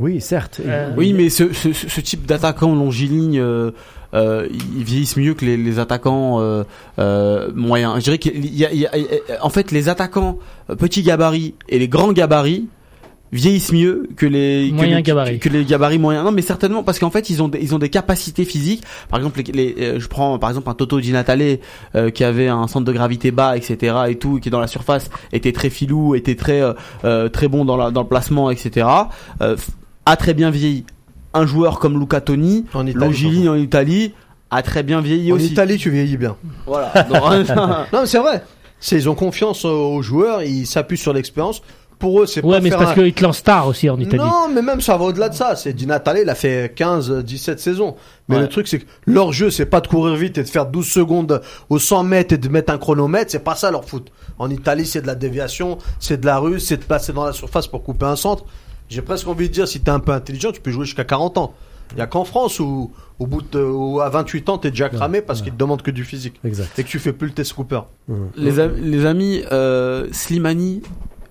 Oui, 0.01 0.21
certes. 0.21 0.61
Euh, 0.65 0.93
oui, 0.97 1.13
mais 1.13 1.29
ce, 1.29 1.53
ce, 1.53 1.73
ce 1.73 2.01
type 2.01 2.25
d'attaquant 2.25 2.75
longiligne, 2.75 3.39
euh, 3.39 3.71
euh, 4.15 4.49
ils 4.51 4.83
vieillissent 4.85 5.17
mieux 5.17 5.35
que 5.35 5.45
les, 5.45 5.57
les 5.57 5.79
attaquants 5.79 6.41
euh, 6.41 6.65
euh, 6.99 7.51
moyens. 7.55 7.97
Je 7.97 8.05
dirais 8.05 8.19
qu'il 8.19 8.45
y, 8.45 8.59
y, 8.59 8.87
a, 8.87 8.91
en 9.43 9.51
fait, 9.51 9.71
les 9.71 9.89
attaquants 9.89 10.39
petits 10.79 11.03
gabarits 11.03 11.55
et 11.69 11.79
les 11.79 11.89
grands 11.89 12.13
gabarits 12.13 12.69
vieillissent 13.33 13.73
mieux 13.73 14.09
que 14.17 14.27
les 14.27 14.73
moyens 14.73 15.05
gabarits 15.05 15.39
que, 15.39 15.49
les 15.49 15.65
gabarits 15.65 16.01
moyens 16.01 16.25
non 16.25 16.33
mais 16.33 16.43
certainement 16.43 16.83
parce 16.83 16.99
qu'en 16.99 17.11
fait 17.11 17.31
ils 17.31 17.41
ont 17.41 17.47
des, 17.47 17.61
ils 17.61 17.77
ont 17.77 17.79
des 17.79 17.89
capacités 17.89 18.45
physiques 18.45 18.83
par 19.09 19.21
exemple 19.21 19.41
les, 19.55 20.01
je 20.01 20.09
prends 20.09 20.37
par 20.41 20.51
exemple 20.51 20.69
un 20.69 20.75
Toto 20.75 21.01
Di 21.01 21.13
Natale 21.13 21.59
qui 22.13 22.25
avait 22.25 22.49
un 22.49 22.67
centre 22.67 22.85
de 22.85 22.93
gravité 22.93 23.31
bas 23.31 23.57
etc 23.57 23.99
et 24.09 24.17
tout 24.17 24.41
qui 24.41 24.49
est 24.49 24.51
dans 24.51 24.59
la 24.59 24.67
surface 24.67 25.11
était 25.33 25.53
très 25.53 25.71
filou 25.71 26.17
était 26.17 26.35
très 26.35 26.61
très 27.33 27.47
bon 27.47 27.65
dans 27.65 27.77
la, 27.77 27.93
dans 27.93 28.03
le 28.03 28.09
placement 28.09 28.51
etc 28.51 28.89
a 30.07 30.17
très 30.17 30.35
bien 30.35 30.51
vieilli. 30.51 30.85
Un 31.33 31.47
joueur 31.47 31.79
comme 31.79 31.99
Luca 31.99 32.21
Toni, 32.21 32.67
en 32.75 32.87
Italie, 32.87 33.49
en 33.49 33.55
Italie, 33.55 34.15
a 34.51 34.63
très 34.63 34.83
bien 34.83 35.01
vieilli 35.01 35.33
aussi. 35.33 35.47
En 35.47 35.51
Italie, 35.53 35.79
tu 35.79 35.91
vieillis 35.91 36.17
bien. 36.17 36.37
Voilà. 36.67 36.93
non, 37.93 38.01
mais 38.01 38.07
c'est 38.07 38.19
vrai. 38.19 38.43
Ils 38.93 39.09
ont 39.09 39.15
confiance 39.15 39.65
aux 39.65 40.03
joueurs, 40.03 40.43
ils 40.43 40.67
s'appuient 40.67 40.99
sur 40.99 41.13
l'expérience. 41.13 41.63
Pour 42.01 42.23
eux, 42.23 42.27
c'est 42.27 42.43
ouais, 42.43 42.63
mais 42.63 42.71
c'est 42.71 42.79
parce 42.79 42.95
qu'ils 42.95 43.13
te 43.13 43.23
lancent 43.23 43.43
tard 43.43 43.67
aussi 43.67 43.91
en 43.91 44.01
Italie. 44.01 44.17
Non, 44.17 44.49
mais 44.49 44.63
même 44.63 44.81
ça 44.81 44.97
va 44.97 45.05
au-delà 45.05 45.29
de 45.29 45.35
ça. 45.35 45.55
C'est 45.55 45.75
Di 45.75 45.87
Natale, 45.87 46.21
il 46.23 46.31
a 46.31 46.35
fait 46.35 46.75
15, 46.75 47.23
17 47.23 47.61
saisons. 47.61 47.95
Mais 48.29 48.39
le 48.39 48.49
truc, 48.49 48.69
c'est 48.69 48.79
que 48.79 48.87
leur 49.05 49.33
jeu, 49.33 49.51
c'est 49.51 49.67
pas 49.67 49.83
de 49.83 49.87
courir 49.87 50.15
vite 50.15 50.39
et 50.39 50.43
de 50.43 50.49
faire 50.49 50.65
12 50.65 50.87
secondes 50.87 51.43
aux 51.69 51.79
100 51.79 52.05
mètres 52.05 52.33
et 52.33 52.39
de 52.39 52.49
mettre 52.49 52.73
un 52.73 52.79
chronomètre. 52.79 53.31
C'est 53.31 53.45
pas 53.45 53.55
ça 53.55 53.71
leur 53.71 53.85
foot. 53.85 54.11
En 54.39 54.49
Italie, 54.49 54.87
c'est 54.87 55.03
de 55.03 55.07
la 55.07 55.15
déviation, 55.15 55.77
c'est 55.99 56.19
de 56.19 56.25
la 56.25 56.39
rue, 56.39 56.59
c'est 56.59 56.79
de 56.79 56.85
passer 56.85 57.13
dans 57.13 57.27
la 57.27 57.35
surface 57.35 57.67
pour 57.67 57.83
couper 57.83 58.07
un 58.07 58.17
centre. 58.17 58.47
J'ai 58.91 59.03
presque 59.03 59.27
envie 59.29 59.49
de 59.49 59.55
dire, 59.55 59.69
si 59.69 59.81
t'es 59.81 59.91
un 59.91 60.01
peu 60.01 60.13
intelligent, 60.13 60.53
tu 60.53 60.61
peux 60.61 60.71
jouer 60.71 60.85
jusqu'à 60.85 61.05
40 61.05 61.39
ans. 61.39 61.55
Il 61.93 61.99
y 61.99 62.03
a 62.03 62.07
qu'en 62.07 62.25
France 62.25 62.61
où, 62.61 62.93
au 63.19 63.27
bout 63.27 63.43
de, 63.43 64.01
à 64.01 64.09
28 64.09 64.49
ans, 64.49 64.59
t'es 64.59 64.71
déjà 64.71 64.89
cramé 64.89 65.23
parce 65.23 65.43
qu'ils 65.43 65.53
te 65.53 65.57
demandent 65.57 65.83
que 65.83 65.91
du 65.91 66.05
physique. 66.05 66.41
Exact. 66.45 66.79
Et 66.79 66.85
que 66.85 66.89
tu 66.89 66.99
fais 66.99 67.13
plus 67.13 67.29
le 67.29 67.33
test 67.35 67.53
Cooper. 67.53 67.81
Mmh. 68.09 68.15
Les, 68.37 68.69
les, 68.81 69.07
amis, 69.07 69.43
euh, 69.51 70.07
Slimani, 70.13 70.83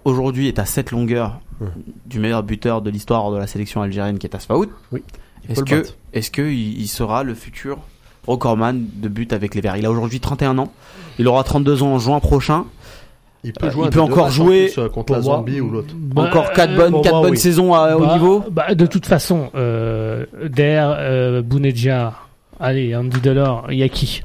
aujourd'hui, 0.03 0.47
est 0.47 0.59
à 0.59 0.65
cette 0.65 0.91
longueur 0.91 1.39
mmh. 1.59 1.65
du 2.07 2.19
meilleur 2.19 2.43
buteur 2.43 2.81
de 2.81 2.89
l'histoire 2.89 3.31
de 3.31 3.37
la 3.37 3.47
sélection 3.47 3.81
algérienne 3.81 4.19
qui 4.19 4.27
est 4.27 4.35
Asfaoud. 4.35 4.69
Oui. 4.91 5.03
Est-ce 5.47 5.63
que, 5.63 5.83
est-ce 6.13 6.31
que 6.31 6.41
il, 6.41 6.87
sera 6.87 7.23
le 7.23 7.33
futur 7.33 7.79
recordman 8.27 8.85
de 8.95 9.07
but 9.07 9.33
avec 9.33 9.55
les 9.55 9.61
Verts? 9.61 9.77
Il 9.77 9.85
a 9.85 9.91
aujourd'hui 9.91 10.19
31 10.19 10.57
ans. 10.57 10.71
Il 11.17 11.27
aura 11.27 11.43
32 11.43 11.83
ans 11.83 11.93
en 11.93 11.99
juin 11.99 12.19
prochain. 12.19 12.65
Il 13.43 13.53
peut, 13.53 13.67
euh, 13.67 13.71
il 13.85 13.89
peut 13.89 14.01
encore 14.01 14.29
jouer 14.29 14.71
euh, 14.77 14.89
contre 14.89 15.13
la 15.13 15.21
Zambie 15.21 15.61
ou 15.61 15.69
l'autre. 15.69 15.93
encore 16.15 16.51
quatre 16.51 16.75
bonnes, 16.75 17.01
quatre 17.01 17.21
bonnes 17.21 17.37
saisons 17.37 17.73
à, 17.73 17.95
au 17.95 18.01
bah, 18.01 18.13
niveau. 18.13 18.43
Bah, 18.51 18.75
de 18.75 18.85
toute 18.85 19.05
façon, 19.05 19.49
euh, 19.55 20.25
Der, 20.43 20.93
euh, 20.97 21.41
Bounedja, 21.41 22.13
allez, 22.59 22.95
Andy 22.95 23.21
Delors, 23.21 23.67
il 23.69 23.77
y 23.77 23.83
a 23.83 23.89
qui? 23.89 24.23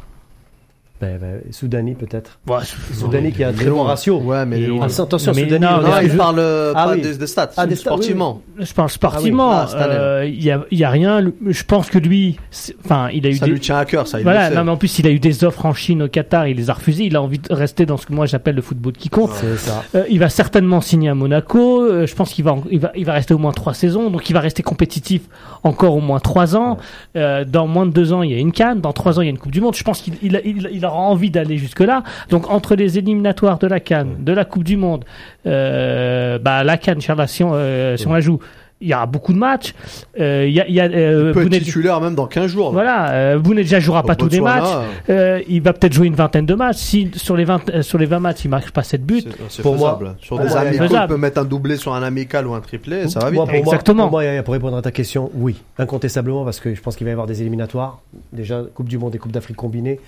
Ben, 1.00 1.18
ben, 1.20 1.40
Soudani 1.50 1.94
peut-être. 1.94 2.38
Ouais, 2.48 2.58
Soudani 2.92 3.32
qui 3.32 3.42
a 3.42 3.48
un 3.48 3.52
très 3.52 3.68
bon 3.68 3.82
ratio. 3.82 4.18
Ouais, 4.20 4.46
mais 4.46 4.60
et... 4.60 4.80
attention, 4.80 5.32
mais. 5.34 5.46
Non, 5.58 5.82
non, 5.82 6.00
il 6.02 6.16
parle 6.16 6.40
ah, 6.40 6.72
pas 6.72 6.92
oui. 6.92 7.00
des, 7.02 7.16
des, 7.16 7.26
stats, 7.26 7.50
ah, 7.56 7.66
des 7.66 7.74
sportivement. 7.74 8.42
Oui. 8.56 8.64
Je 8.64 8.72
parle 8.72 8.90
sportivement. 8.90 9.52
Il 9.52 9.76
ah, 9.76 9.86
oui. 9.88 9.94
euh, 9.96 10.26
y, 10.26 10.50
a, 10.50 10.64
y 10.70 10.84
a 10.84 10.90
rien. 10.90 11.24
Je 11.46 11.64
pense 11.64 11.90
que 11.90 11.98
lui, 11.98 12.38
enfin, 12.84 13.08
il 13.12 13.26
a 13.26 13.30
eu. 13.30 13.34
Ça 13.34 13.46
des... 13.46 13.52
lui 13.52 13.60
tient 13.60 13.76
à 13.76 13.84
cœur, 13.84 14.06
ça. 14.06 14.20
Il 14.20 14.22
voilà, 14.22 14.50
non, 14.50 14.64
mais 14.64 14.70
en 14.70 14.76
plus, 14.76 14.98
il 15.00 15.06
a 15.06 15.10
eu 15.10 15.18
des 15.18 15.44
offres 15.44 15.66
en 15.66 15.74
Chine, 15.74 16.02
au 16.04 16.08
Qatar, 16.08 16.46
il 16.46 16.56
les 16.56 16.70
a 16.70 16.74
refusées. 16.74 17.04
Il 17.04 17.16
a 17.16 17.22
envie 17.22 17.40
de 17.40 17.52
rester 17.52 17.86
dans 17.86 17.96
ce 17.96 18.06
que 18.06 18.12
moi 18.12 18.26
j'appelle 18.26 18.54
le 18.54 18.62
football 18.62 18.92
qui 18.92 19.08
compte. 19.08 19.32
C'est 19.32 19.56
ça. 19.56 19.82
Euh, 19.96 20.04
il 20.08 20.20
va 20.20 20.28
certainement 20.28 20.80
signer 20.80 21.08
à 21.08 21.14
Monaco. 21.14 21.82
Euh, 21.82 22.06
je 22.06 22.14
pense 22.14 22.32
qu'il 22.32 22.44
va, 22.44 22.56
il 22.70 22.78
va, 22.78 22.92
il 22.94 23.04
va 23.04 23.14
rester 23.14 23.34
au 23.34 23.38
moins 23.38 23.52
trois 23.52 23.74
saisons. 23.74 24.10
Donc, 24.10 24.30
il 24.30 24.32
va 24.32 24.40
rester 24.40 24.62
compétitif 24.62 25.22
encore 25.64 25.96
au 25.96 26.00
moins 26.00 26.20
trois 26.20 26.56
ans. 26.56 26.78
Euh, 27.16 27.44
dans 27.44 27.66
moins 27.66 27.86
de 27.86 27.90
deux 27.90 28.12
ans, 28.12 28.22
il 28.22 28.30
y 28.30 28.34
a 28.34 28.38
une 28.38 28.52
canne. 28.52 28.80
Dans 28.80 28.92
trois 28.92 29.18
ans, 29.18 29.22
il 29.22 29.26
y 29.26 29.28
a 29.28 29.30
une 29.30 29.38
Coupe 29.38 29.52
du 29.52 29.60
Monde. 29.60 29.74
Je 29.74 29.82
pense 29.82 30.00
qu'il 30.00 30.14
il, 30.22 30.40
il, 30.44 30.70
il 30.72 30.83
aura 30.84 30.98
envie 30.98 31.30
d'aller 31.30 31.58
jusque-là. 31.58 32.02
Donc 32.30 32.50
entre 32.50 32.74
les 32.74 32.98
éliminatoires 32.98 33.58
de 33.58 33.66
la 33.66 33.80
Cannes, 33.80 34.16
de 34.20 34.32
la 34.32 34.44
Coupe 34.44 34.64
du 34.64 34.76
Monde, 34.76 35.04
euh, 35.46 36.38
bah, 36.38 36.64
la 36.64 36.76
Cannes, 36.76 37.00
si 37.00 37.42
on, 37.42 37.52
euh, 37.54 37.96
si 37.96 38.06
on 38.06 38.12
la 38.12 38.20
joue, 38.20 38.40
il 38.84 38.88
y 38.88 38.94
aura 38.94 39.06
beaucoup 39.06 39.32
de 39.32 39.38
matchs. 39.38 39.74
Euh, 40.20 40.44
il 40.46 40.54
y 40.54 40.60
a, 40.60 40.68
y 40.68 40.80
a 40.80 40.84
euh, 40.84 41.32
il 41.34 41.48
peut 41.48 41.54
être 41.54 41.62
titulaire 41.62 42.00
même 42.00 42.14
dans 42.14 42.26
15 42.26 42.46
jours. 42.46 42.66
Là. 42.66 42.72
Voilà, 42.72 43.10
euh, 43.12 43.38
Bounedja 43.38 43.80
jouera 43.80 44.02
pas 44.02 44.14
tous 44.14 44.28
les 44.28 44.40
matchs. 44.40 44.68
Euh, 45.08 45.40
il 45.48 45.62
va 45.62 45.72
peut-être 45.72 45.92
jouer 45.92 46.06
une 46.06 46.14
vingtaine 46.14 46.46
de 46.46 46.54
matchs. 46.54 46.76
Si 46.76 47.10
sur 47.14 47.36
les 47.36 47.44
20 47.44 47.70
euh, 47.70 47.82
sur 47.82 47.98
les 47.98 48.06
20 48.06 48.18
matchs, 48.20 48.44
il 48.44 48.48
marque 48.48 48.70
pas 48.72 48.82
7 48.82 49.04
buts. 49.04 49.24
C'est 49.48 49.62
pour 49.62 49.74
faisable. 49.76 50.04
moi, 50.04 50.16
sur 50.20 50.38
des 50.38 50.54
amicaux, 50.54 50.84
il 50.90 51.06
peut 51.08 51.16
mettre 51.16 51.40
un 51.40 51.44
doublé 51.44 51.76
sur 51.76 51.94
un 51.94 52.02
amical 52.02 52.46
ou 52.46 52.54
un 52.54 52.60
triplé, 52.60 53.08
ça 53.08 53.20
va 53.20 53.30
vite. 53.30 53.40
pour 53.40 53.50
Exactement. 53.50 54.10
Moi, 54.10 54.22
pour, 54.22 54.32
moi, 54.32 54.42
pour 54.42 54.52
répondre 54.52 54.76
à 54.76 54.82
ta 54.82 54.90
question, 54.90 55.30
oui, 55.34 55.62
incontestablement 55.78 56.44
parce 56.44 56.60
que 56.60 56.74
je 56.74 56.80
pense 56.80 56.96
qu'il 56.96 57.04
va 57.04 57.10
y 57.10 57.12
avoir 57.12 57.26
des 57.26 57.40
éliminatoires. 57.40 58.00
Déjà 58.32 58.62
Coupe 58.74 58.88
du 58.88 58.98
monde 58.98 59.14
et 59.14 59.18
Coupe 59.18 59.32
d'Afrique 59.32 59.56
combinées. 59.56 60.00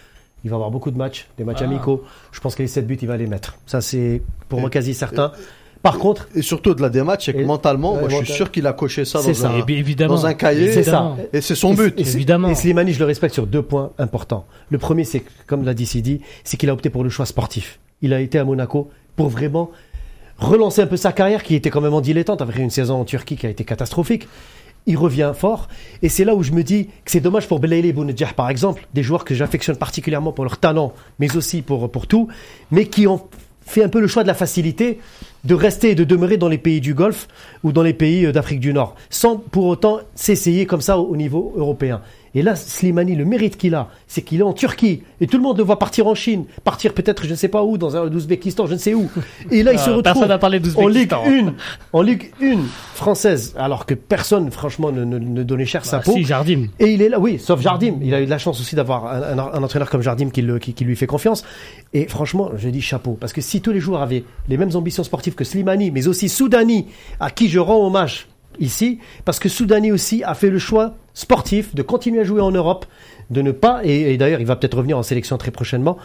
Il 0.47 0.51
va 0.51 0.55
avoir 0.55 0.71
beaucoup 0.71 0.93
de 0.93 0.97
matchs, 0.97 1.27
des 1.39 1.43
matchs 1.43 1.59
ah. 1.63 1.65
amicaux. 1.65 2.05
Je 2.31 2.39
pense 2.39 2.55
que 2.55 2.63
les 2.63 2.69
7 2.69 2.87
buts, 2.87 2.97
il 3.03 3.09
va 3.09 3.17
les 3.17 3.27
mettre. 3.27 3.57
Ça, 3.67 3.81
c'est 3.81 4.23
pour 4.49 4.61
moi 4.61 4.71
quasi 4.71 4.95
certain. 4.95 5.33
Par 5.83 5.99
contre, 5.99 6.29
et 6.37 6.43
surtout 6.43 6.73
de 6.73 6.81
la 6.81 6.89
des 6.89 7.03
matchs, 7.03 7.27
c'est 7.27 7.33
que 7.33 7.43
mentalement, 7.43 7.97
moi, 7.97 8.09
je 8.09 8.15
suis 8.19 8.33
sûr 8.33 8.53
qu'il 8.53 8.65
a 8.69 8.73
coché 8.73 9.05
ça, 9.05 9.21
dans, 9.21 9.35
ça. 9.35 9.51
Un, 9.51 9.67
évidemment. 9.67 10.15
dans 10.15 10.25
un 10.27 10.35
cahier. 10.35 10.71
C'est 10.71 10.85
ça. 10.85 11.17
Et 11.33 11.41
c'est 11.41 11.57
son 11.57 11.75
but. 11.75 11.99
Et, 11.99 12.03
évidemment. 12.03 12.49
Et 12.49 12.55
Slimani, 12.55 12.93
je 12.93 13.01
le 13.01 13.07
respecte 13.07 13.35
sur 13.35 13.49
deux 13.49 13.63
points 13.63 13.91
importants. 13.99 14.47
Le 14.71 14.79
premier, 14.79 15.03
c'est 15.03 15.25
comme 15.49 15.65
l'a 15.65 15.75
dit 15.75 15.85
Sidi, 15.85 16.21
c'est 16.45 16.57
qu'il 16.57 16.71
a 16.71 16.73
opté 16.73 16.91
pour 16.91 17.03
le 17.03 17.11
choix 17.11 17.27
sportif. 17.27 17.81
Il 18.03 18.15
a 18.15 18.21
été 18.21 18.39
à 18.39 18.45
Monaco 18.45 18.89
pour 19.17 19.31
vraiment 19.31 19.73
relancer 20.39 20.81
un 20.81 20.87
peu 20.87 20.97
sa 20.97 21.11
carrière, 21.11 21.43
qui 21.43 21.57
était 21.57 21.71
quand 21.71 21.81
même 21.81 21.95
en 21.95 22.01
dilettante, 22.01 22.41
après 22.41 22.61
une 22.61 22.71
saison 22.71 23.01
en 23.01 23.05
Turquie 23.05 23.37
qui 23.37 23.49
a 23.49 23.51
été 23.51 23.65
catastrophique 23.65 24.29
il 24.87 24.97
revient 24.97 25.33
fort. 25.35 25.69
Et 26.03 26.09
c'est 26.09 26.25
là 26.25 26.35
où 26.35 26.43
je 26.43 26.53
me 26.53 26.63
dis 26.63 26.87
que 27.05 27.11
c'est 27.11 27.21
dommage 27.21 27.49
pour 27.49 27.61
Belaïli 27.61 27.89
et 27.89 27.93
Bounedjah, 27.93 28.33
par 28.35 28.51
exemple, 28.51 28.87
des 28.95 29.03
joueurs 29.03 29.25
que 29.25 29.35
j'affectionne 29.35 29.77
particulièrement 29.77 30.33
pour 30.33 30.45
leur 30.45 30.59
talent, 30.59 30.93
mais 31.19 31.37
aussi 31.37 31.63
pour, 31.63 31.91
pour 31.91 32.07
tout, 32.07 32.29
mais 32.71 32.87
qui 32.87 33.07
ont 33.07 33.23
fait 33.67 33.83
un 33.83 33.89
peu 33.89 34.01
le 34.01 34.07
choix 34.07 34.23
de 34.23 34.29
la 34.29 34.35
facilité 34.35 35.01
de 35.45 35.55
rester 35.55 35.91
et 35.91 35.95
de 35.95 36.05
demeurer 36.05 36.37
dans 36.37 36.49
les 36.49 36.59
pays 36.59 36.81
du 36.81 36.95
Golfe 36.95 37.29
ou 37.63 37.73
dans 37.73 37.83
les 37.83 37.95
pays 37.95 38.27
euh, 38.27 38.33
d'Afrique 38.33 38.61
du 38.61 38.73
Nord, 38.73 38.97
sans 39.11 39.37
pour 39.37 39.67
autant 39.67 40.01
s'essayer 40.15 40.67
comme 40.67 40.81
ça 40.81 40.99
au 40.99 41.17
niveau 41.17 41.53
européen. 41.57 42.01
Et 42.37 42.43
là, 42.43 42.55
Slimani, 42.55 43.17
le 43.17 43.25
mérite 43.25 43.57
qu'il 43.57 43.75
a, 43.75 43.89
c'est 44.07 44.21
qu'il 44.21 44.41
est 44.41 44.45
en 44.45 44.53
Turquie. 44.53 45.03
Et 45.23 45.27
tout 45.27 45.39
le 45.39 45.43
monde 45.43 45.57
le 45.57 45.65
voit 45.65 45.79
partir 45.79 46.07
en 46.07 46.15
Chine, 46.15 46.45
partir 46.65 46.93
peut-être 46.93 47.25
je 47.25 47.31
ne 47.31 47.35
sais 47.35 47.49
pas 47.49 47.65
où, 47.65 47.79
dans 47.79 47.97
un 47.97 48.13
Ouzbékistan, 48.13 48.67
je 48.67 48.75
ne 48.75 48.79
sais 48.79 48.93
où. 48.93 49.11
Et 49.51 49.63
là, 49.63 49.73
il 49.73 49.79
se 49.79 49.89
euh, 49.89 49.97
retrouve 49.97 50.23
en 50.77 50.87
Ligue 50.87 51.15
1, 51.15 51.55
en 51.95 52.03
Ligue 52.03 52.31
1 52.43 52.59
française, 52.93 53.55
alors 53.57 53.87
que 53.87 53.95
personne, 53.95 54.51
franchement, 54.51 54.93
ne, 54.93 55.03
ne, 55.05 55.43
donnait 55.45 55.65
cher 55.65 55.81
bah, 55.81 55.89
sa 55.89 56.01
peau. 56.01 56.13
Si, 56.13 56.25
Jardim. 56.25 56.67
Et 56.79 56.93
il 56.93 57.01
est 57.01 57.09
là, 57.09 57.19
oui, 57.19 57.39
sauf 57.39 57.63
Jardim. 57.63 58.01
Il 58.03 58.13
a 58.13 58.21
eu 58.21 58.27
de 58.27 58.31
la 58.31 58.37
chance 58.37 58.61
aussi 58.61 58.77
d'avoir 58.77 59.07
un, 59.07 59.39
un, 59.39 59.63
entraîneur 59.63 59.89
comme 59.89 60.03
Jardim 60.03 60.29
qui, 60.29 60.43
le, 60.43 60.59
qui, 60.59 60.75
qui, 60.75 60.85
lui 60.85 60.95
fait 60.95 61.07
confiance. 61.07 61.43
Et 61.95 62.07
franchement, 62.07 62.51
je 62.55 62.69
dis 62.69 62.83
chapeau. 62.83 63.17
Parce 63.19 63.33
que 63.33 63.41
si 63.41 63.63
tous 63.63 63.73
les 63.73 63.81
joueurs 63.81 64.03
avaient 64.03 64.25
les 64.51 64.59
mêmes 64.59 64.77
ambitions 64.77 65.05
sportives 65.05 65.37
que 65.37 65.45
Slimani, 65.45 65.91
mais 65.91 66.07
aussi 66.07 66.29
Soudani, 66.29 66.89
à 67.19 67.31
qui 67.31 67.49
je 67.49 67.59
rends 67.59 67.87
hommage 67.87 68.29
ici, 68.61 68.99
parce 69.25 69.39
que 69.39 69.49
Soudani 69.49 69.93
aussi 69.93 70.23
a 70.25 70.35
fait 70.35 70.51
le 70.51 70.59
choix 70.59 70.95
sportif 71.15 71.75
de 71.75 71.83
continuer 71.83 72.21
à 72.21 72.25
jouer 72.25 72.41
en 72.41 72.51
Europe, 72.51 72.87
de 73.31 73.43
ne 73.43 73.53
pas, 73.53 73.81
et, 73.85 74.17
d'ailleurs 74.17 74.41
il 74.41 74.47
va 74.47 74.57
peut-être 74.57 74.77
revenir 74.77 74.99
en 74.99 75.03
sélection 75.03 75.37
très 75.39 75.51
prochainement. 75.51 75.97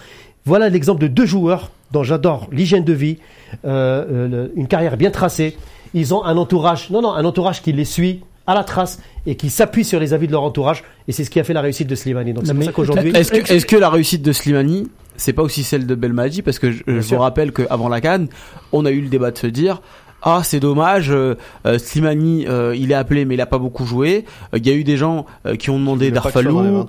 Voilà 0.45 0.69
l'exemple 0.69 1.01
de 1.01 1.07
deux 1.07 1.25
joueurs 1.25 1.69
dont 1.91 2.03
j'adore 2.03 2.47
l'hygiène 2.51 2.83
de 2.83 2.93
vie, 2.93 3.17
euh, 3.65 4.47
une 4.55 4.67
carrière 4.67 4.97
bien 4.97 5.11
tracée. 5.11 5.55
Ils 5.93 6.13
ont 6.13 6.23
un 6.23 6.37
entourage, 6.37 6.89
non, 6.89 7.01
non, 7.01 7.13
un 7.13 7.25
entourage 7.25 7.61
qui 7.61 7.73
les 7.73 7.85
suit 7.85 8.21
à 8.47 8.55
la 8.55 8.63
trace 8.63 8.99
et 9.25 9.35
qui 9.35 9.49
s'appuient 9.49 9.83
sur 9.83 9.99
les 9.99 10.13
avis 10.13 10.27
de 10.27 10.31
leur 10.31 10.43
entourage. 10.43 10.83
Et 11.07 11.11
c'est 11.11 11.23
ce 11.23 11.29
qui 11.29 11.39
a 11.39 11.43
fait 11.43 11.53
la 11.53 11.61
réussite 11.61 11.87
de 11.87 11.95
Slimani. 11.95 12.33
Donc 12.33 12.45
c'est 12.45 12.53
pour 12.53 12.63
ça 12.63 12.71
qu'aujourd'hui. 12.71 13.11
Est-ce 13.15 13.31
que, 13.31 13.53
est 13.53 13.65
que 13.65 13.75
la 13.75 13.89
réussite 13.89 14.23
de 14.23 14.31
Slimani, 14.31 14.87
c'est 15.15 15.33
pas 15.33 15.43
aussi 15.43 15.63
celle 15.63 15.85
de 15.85 15.95
Belmadi? 15.95 16.41
Parce 16.41 16.57
que 16.57 16.71
je, 16.71 16.83
je 16.87 16.99
vous 17.01 17.17
rappelle 17.17 17.51
qu'avant 17.51 17.89
la 17.89 18.01
Cannes, 18.01 18.29
on 18.71 18.85
a 18.85 18.91
eu 18.91 19.01
le 19.01 19.09
débat 19.09 19.31
de 19.31 19.37
se 19.37 19.47
dire 19.47 19.81
ah 20.23 20.41
c'est 20.43 20.59
dommage, 20.59 21.09
euh, 21.11 21.35
euh, 21.65 21.77
Slimani 21.79 22.45
euh, 22.47 22.75
il 22.75 22.91
est 22.91 22.95
appelé 22.95 23.25
mais 23.25 23.35
il 23.35 23.41
a 23.41 23.45
pas 23.45 23.57
beaucoup 23.57 23.85
joué. 23.85 24.25
Il 24.55 24.65
y 24.65 24.69
a 24.69 24.73
eu 24.73 24.83
des 24.83 24.97
gens 24.97 25.25
qui 25.59 25.69
ont 25.69 25.79
demandé 25.79 26.11
Darfalou. 26.11 26.85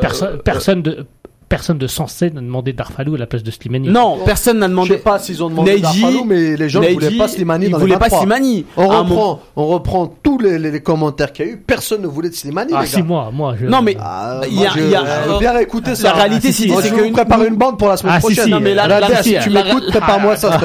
personne, 0.00 0.38
personne 0.38 0.82
de 0.82 1.06
personne 1.48 1.78
de 1.78 1.86
sensé 1.86 2.30
n'a 2.30 2.40
demandé 2.40 2.72
Darfalou 2.72 3.14
à 3.14 3.18
la 3.18 3.26
place 3.26 3.42
de 3.42 3.50
Slimani. 3.50 3.88
Non, 3.88 4.18
personne 4.24 4.58
n'a 4.58 4.68
demandé. 4.68 4.88
Je 4.88 4.94
sais 4.94 5.00
pas 5.00 5.18
s'ils 5.18 5.42
ont 5.42 5.48
demandé 5.48 5.80
Darfalou, 5.80 6.24
mais 6.24 6.56
les 6.56 6.68
gens 6.68 6.80
ne 6.80 6.88
voulaient 6.88 7.16
pas 7.16 7.28
Slimani. 7.28 7.66
Ils 7.66 7.74
voulaient 7.74 7.98
pas 7.98 8.10
Slimani. 8.10 8.66
On 8.76 8.88
reprend, 8.88 9.40
on 9.56 9.66
reprend 9.66 10.06
tous 10.22 10.38
les, 10.38 10.58
les, 10.58 10.80
commentaires 10.80 11.32
qu'il 11.32 11.46
y 11.46 11.48
a 11.48 11.52
eu. 11.52 11.56
Personne 11.56 12.02
ne 12.02 12.06
voulait 12.06 12.30
de 12.30 12.34
Slimani. 12.34 12.72
Ah 12.74 12.86
si 12.86 13.02
moi, 13.02 13.30
moi. 13.32 13.54
Je... 13.60 13.66
Non 13.66 13.82
mais 13.82 13.96
ah, 14.00 14.40
il 14.48 14.60
y 14.60 14.66
a, 14.66 14.72
il 14.76 14.90
y 14.90 14.94
a 14.94 15.38
bien 15.38 15.58
écouter 15.58 15.94
ça. 15.94 16.08
La 16.08 16.14
réalité, 16.14 16.52
c'est 16.52 16.68
que 16.68 17.04
une 17.04 17.12
prépare 17.12 17.42
une 17.44 17.56
bande 17.56 17.78
pour 17.78 17.88
la 17.88 17.96
semaine 17.96 18.14
ah, 18.16 18.20
prochaine. 18.20 18.50
Non 18.50 18.60
mais 18.60 18.74
la 18.74 19.22
si 19.22 19.36
tu 19.42 19.50
m'écoutes, 19.50 19.88
prépare-moi 19.90 20.36
ça. 20.36 20.60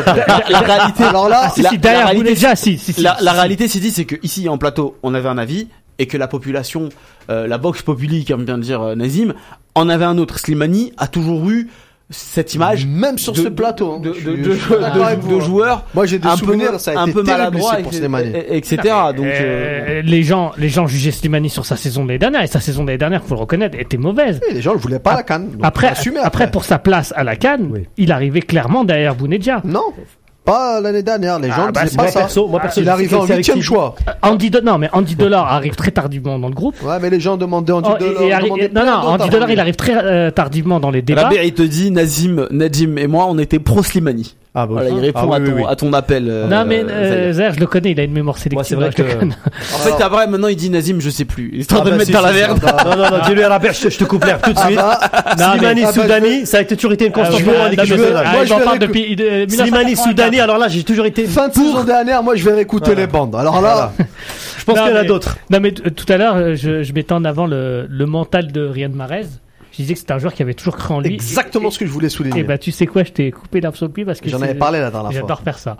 La 0.49 0.60
réalité, 0.60 1.03
alors 1.03 1.30
là, 1.30 1.51
la 1.57 1.69
réalité, 2.05 2.35
si 2.55 3.01
La 3.01 3.31
réalité, 3.31 3.68
c'est 3.68 3.80
dit, 3.80 3.91
c'est 3.91 4.05
que 4.05 4.15
ici 4.23 4.47
en 4.49 4.57
plateau, 4.57 4.95
on 5.03 5.14
avait 5.14 5.30
un 5.30 5.38
avis 5.38 5.68
et 6.03 6.07
que 6.07 6.17
la 6.17 6.27
population, 6.27 6.89
euh, 7.30 7.47
la 7.47 7.57
box 7.57 7.81
populi, 7.81 8.25
comme 8.25 8.43
vient 8.43 8.57
de 8.57 8.63
dire 8.63 8.81
euh, 8.81 8.95
Nazim, 8.95 9.34
en 9.73 9.88
avait 9.89 10.05
un 10.05 10.17
autre. 10.17 10.38
Slimani 10.38 10.91
a 10.97 11.07
toujours 11.07 11.49
eu 11.49 11.69
cette 12.09 12.53
image 12.53 12.85
même 12.85 13.17
sur 13.17 13.35
ce 13.35 13.47
plateau 13.47 13.93
hein. 13.93 13.99
de, 13.99 14.11
de, 14.11 14.35
de, 14.35 15.39
joueurs 15.39 15.85
moi 15.95 16.05
j'ai 16.05 16.19
des 16.19 16.27
un 16.27 16.35
souvenirs 16.35 16.73
peu, 16.73 16.77
ça 16.77 16.91
a 16.91 16.99
un 16.99 17.05
été 17.05 17.13
peu 17.13 17.23
maladroit 17.23 17.77
pour 17.77 17.93
Slimani. 17.93 18.34
etc 18.49 18.77
donc 19.15 19.25
euh, 19.25 20.01
les 20.03 20.21
gens 20.21 20.51
les 20.57 20.69
gens 20.69 20.85
jugeaient 20.85 21.11
Slimani 21.11 21.49
sur 21.49 21.65
sa 21.65 21.75
saison 21.75 22.03
de 22.03 22.09
l'année 22.09 22.19
dernière 22.19 22.43
et 22.43 22.47
sa 22.47 22.59
saison 22.59 22.84
de 22.84 22.88
l'année 22.89 22.99
dernière 22.99 23.23
faut 23.23 23.34
le 23.34 23.39
reconnaître 23.39 23.80
était 23.80 23.97
mauvaise. 23.97 24.41
Les 24.51 24.61
gens 24.61 24.73
le 24.73 24.80
voulaient 24.80 24.99
pas 24.99 25.13
à 25.13 25.15
la 25.17 25.23
canne 25.23 25.57
après, 25.63 25.93
après, 26.21 26.51
pour 26.51 26.65
sa 26.65 26.77
place 26.77 27.13
à 27.15 27.23
la 27.23 27.35
canne 27.38 27.84
il 27.97 28.11
arrivait 28.11 28.41
clairement 28.41 28.84
derrière 28.84 29.15
Bounedja 29.15 29.61
non 29.63 29.85
pas 30.44 30.82
l'année 30.82 31.03
dernière, 31.03 31.40
les 31.40 31.49
gens 31.49 31.68
ah, 31.68 31.72
bah, 31.72 31.82
pas 31.95 32.07
ça. 32.07 32.22
Perso, 32.22 32.48
moi 32.48 32.60
perso, 32.60 32.82
il 32.82 32.90
arrive 32.90 33.15
en 33.15 33.26
huitième 33.26 33.61
choix. 33.61 33.95
Andy 34.22 34.52
non 34.64 34.78
mais 34.78 34.90
Andy 34.94 35.15
Dollar 35.15 35.52
arrive 35.52 35.76
très 35.76 35.91
tardivement 35.91 36.40
dans 36.40 36.49
le 36.49 36.53
groupe. 36.53 36.76
Ouais, 36.84 36.99
mais 37.02 37.10
les 37.10 37.20
gens 37.20 37.38
demandaient 37.38 37.74
Andy 37.74 37.90
oh, 37.94 37.98
Dollar. 37.98 38.41
non, 38.74 38.86
non, 38.86 38.91
Andy 38.91 39.30
Dollar, 39.30 39.49
il 39.49 39.60
arrive 39.60 39.76
très 39.76 39.95
euh, 39.95 40.32
tardivement 40.32 40.80
dans 40.80 40.91
les 40.91 41.02
débats. 41.02 41.24
Rabir, 41.24 41.44
il 41.44 41.53
te 41.53 41.61
dit, 41.61 41.91
Nazim, 41.91 42.48
Nadim 42.52 42.98
et 42.98 43.07
moi, 43.07 43.26
on 43.30 43.38
était 43.38 43.60
pro 43.60 43.84
Slimani. 43.84 44.36
Ah 44.55 44.67
bah, 44.67 44.73
voilà, 44.73 44.89
il 44.89 44.99
répond 44.99 45.31
ah, 45.31 45.38
à, 45.38 45.39
ton, 45.39 45.67
à, 45.67 45.75
ton, 45.75 45.93
appel. 45.93 46.27
Euh, 46.30 46.47
non 46.47 46.63
mais 46.63 46.84
euh, 46.88 47.34
Zer, 47.34 47.55
je 47.55 47.59
le 47.59 47.65
connais, 47.65 47.91
il 47.91 47.99
a 47.99 48.03
une 48.03 48.11
mémoire 48.11 48.38
sélective. 48.38 48.77
Moi, 48.77 48.89
vrai 48.89 48.93
que... 48.93 49.25
en 49.25 49.77
fait, 49.80 50.03
après, 50.03 50.27
maintenant 50.27 50.47
il 50.47 50.55
dit 50.55 50.69
Nazim, 50.69 51.01
je 51.01 51.09
sais 51.09 51.25
plus. 51.25 51.49
Il 51.53 51.61
est 51.61 51.73
en 51.73 51.77
train 51.77 51.85
de 51.85 51.89
ah, 51.89 51.91
bah, 51.93 51.97
mettre 51.97 52.11
dans 52.11 52.21
la 52.21 52.34
merde. 52.34 52.59
non, 52.85 52.95
non, 52.95 53.17
non, 53.17 53.25
dis-lui 53.25 53.41
à 53.41 53.49
la 53.49 53.59
perche, 53.59 53.89
je 53.89 53.97
te 53.97 54.03
coupe 54.03 54.23
l'air 54.25 54.39
tout 54.39 54.53
de 54.53 54.59
suite. 54.59 54.80
Slimani, 55.38 55.85
Soudani, 55.91 56.45
ça 56.45 56.59
a 56.59 56.63
toujours 56.65 56.93
été 56.93 57.07
une 57.07 57.11
constante 57.11 57.43
pour 57.43 57.53
moi 57.53 57.63
en 57.63 57.71
équipe 57.71 57.89
nationale. 57.89 58.27
Moi, 58.31 58.45
je 58.45 58.63
parle 58.63 58.80
depuis 58.80 59.17
Slimani, 59.49 59.95
Soudani, 59.95 60.39
alors 60.39 60.59
là, 60.59 60.67
j'ai 60.67 60.84
toujours 60.84 61.07
été. 61.07 61.25
Fin 61.25 61.47
de 61.47 61.53
saison 61.53 61.84
dernière, 61.84 62.21
moi, 62.21 62.35
je 62.35 62.45
vais 62.45 62.53
réécouter 62.53 62.93
les 62.93 63.07
bandes. 63.07 63.35
Alors 63.35 63.59
là. 63.59 63.91
Je 64.59 64.65
pense 64.65 64.80
qu'il 64.80 64.91
y 64.91 64.93
en 64.93 64.99
a 64.99 65.03
d'autres. 65.03 65.38
Non 65.49 65.59
mais 65.59 65.71
tout 65.71 66.05
à 66.07 66.17
l'heure, 66.17 66.55
je 66.55 66.93
mettais 66.93 67.13
en 67.13 67.25
avant 67.25 67.47
le 67.47 68.05
mental 68.05 68.51
de 68.51 68.61
Riyad 68.65 68.93
Mahrez 68.93 69.25
je 69.74 69.78
disais 69.78 69.95
que 69.95 70.00
c'était 70.00 70.14
un 70.14 70.20
joueur 70.20 70.34
qui 70.36 70.44
avait 70.44 70.54
toujours 70.54 70.78
cru 70.78 70.94
en 70.94 71.00
lui. 71.00 71.16
Exactement 71.16 71.72
ce 71.72 71.80
que 71.80 71.86
je 71.88 71.91
voulais 71.91 72.10
souligner. 72.10 72.38
Et 72.38 72.41
eh 72.41 72.44
bah 72.44 72.54
ben, 72.54 72.60
tu 72.60 72.72
sais 72.72 72.86
quoi, 72.86 73.04
je 73.04 73.12
t'ai 73.12 73.32
coupé 73.32 73.60
l'herbe 73.60 73.76
sur 73.76 73.88
le 73.88 73.91
pied 73.91 74.06
parce 74.06 74.22
que 74.22 74.30
j'en 74.30 74.41
avais 74.41 74.54
parlé 74.54 74.80
la 74.80 74.91
dernière 74.91 75.12
fois. 75.12 75.22
J'adore 75.22 75.41
faire 75.41 75.58
ça. 75.58 75.78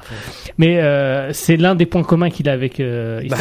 Mais 0.58 0.82
euh, 0.82 1.32
c'est 1.32 1.58
l'un 1.58 1.76
des 1.76 1.86
points 1.86 2.04
communs 2.04 2.32
qu'il 2.32 2.50
a 2.50 2.54
avec 2.54 2.80
euh, 2.80 3.22
bah, 3.30 3.38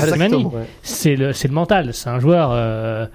C'est 0.82 1.16
le 1.16 1.32
c'est 1.32 1.48
le 1.48 1.54
mental. 1.54 1.94
C'est 1.94 2.10
un 2.10 2.20
joueur 2.20 2.50
euh, 2.52 3.06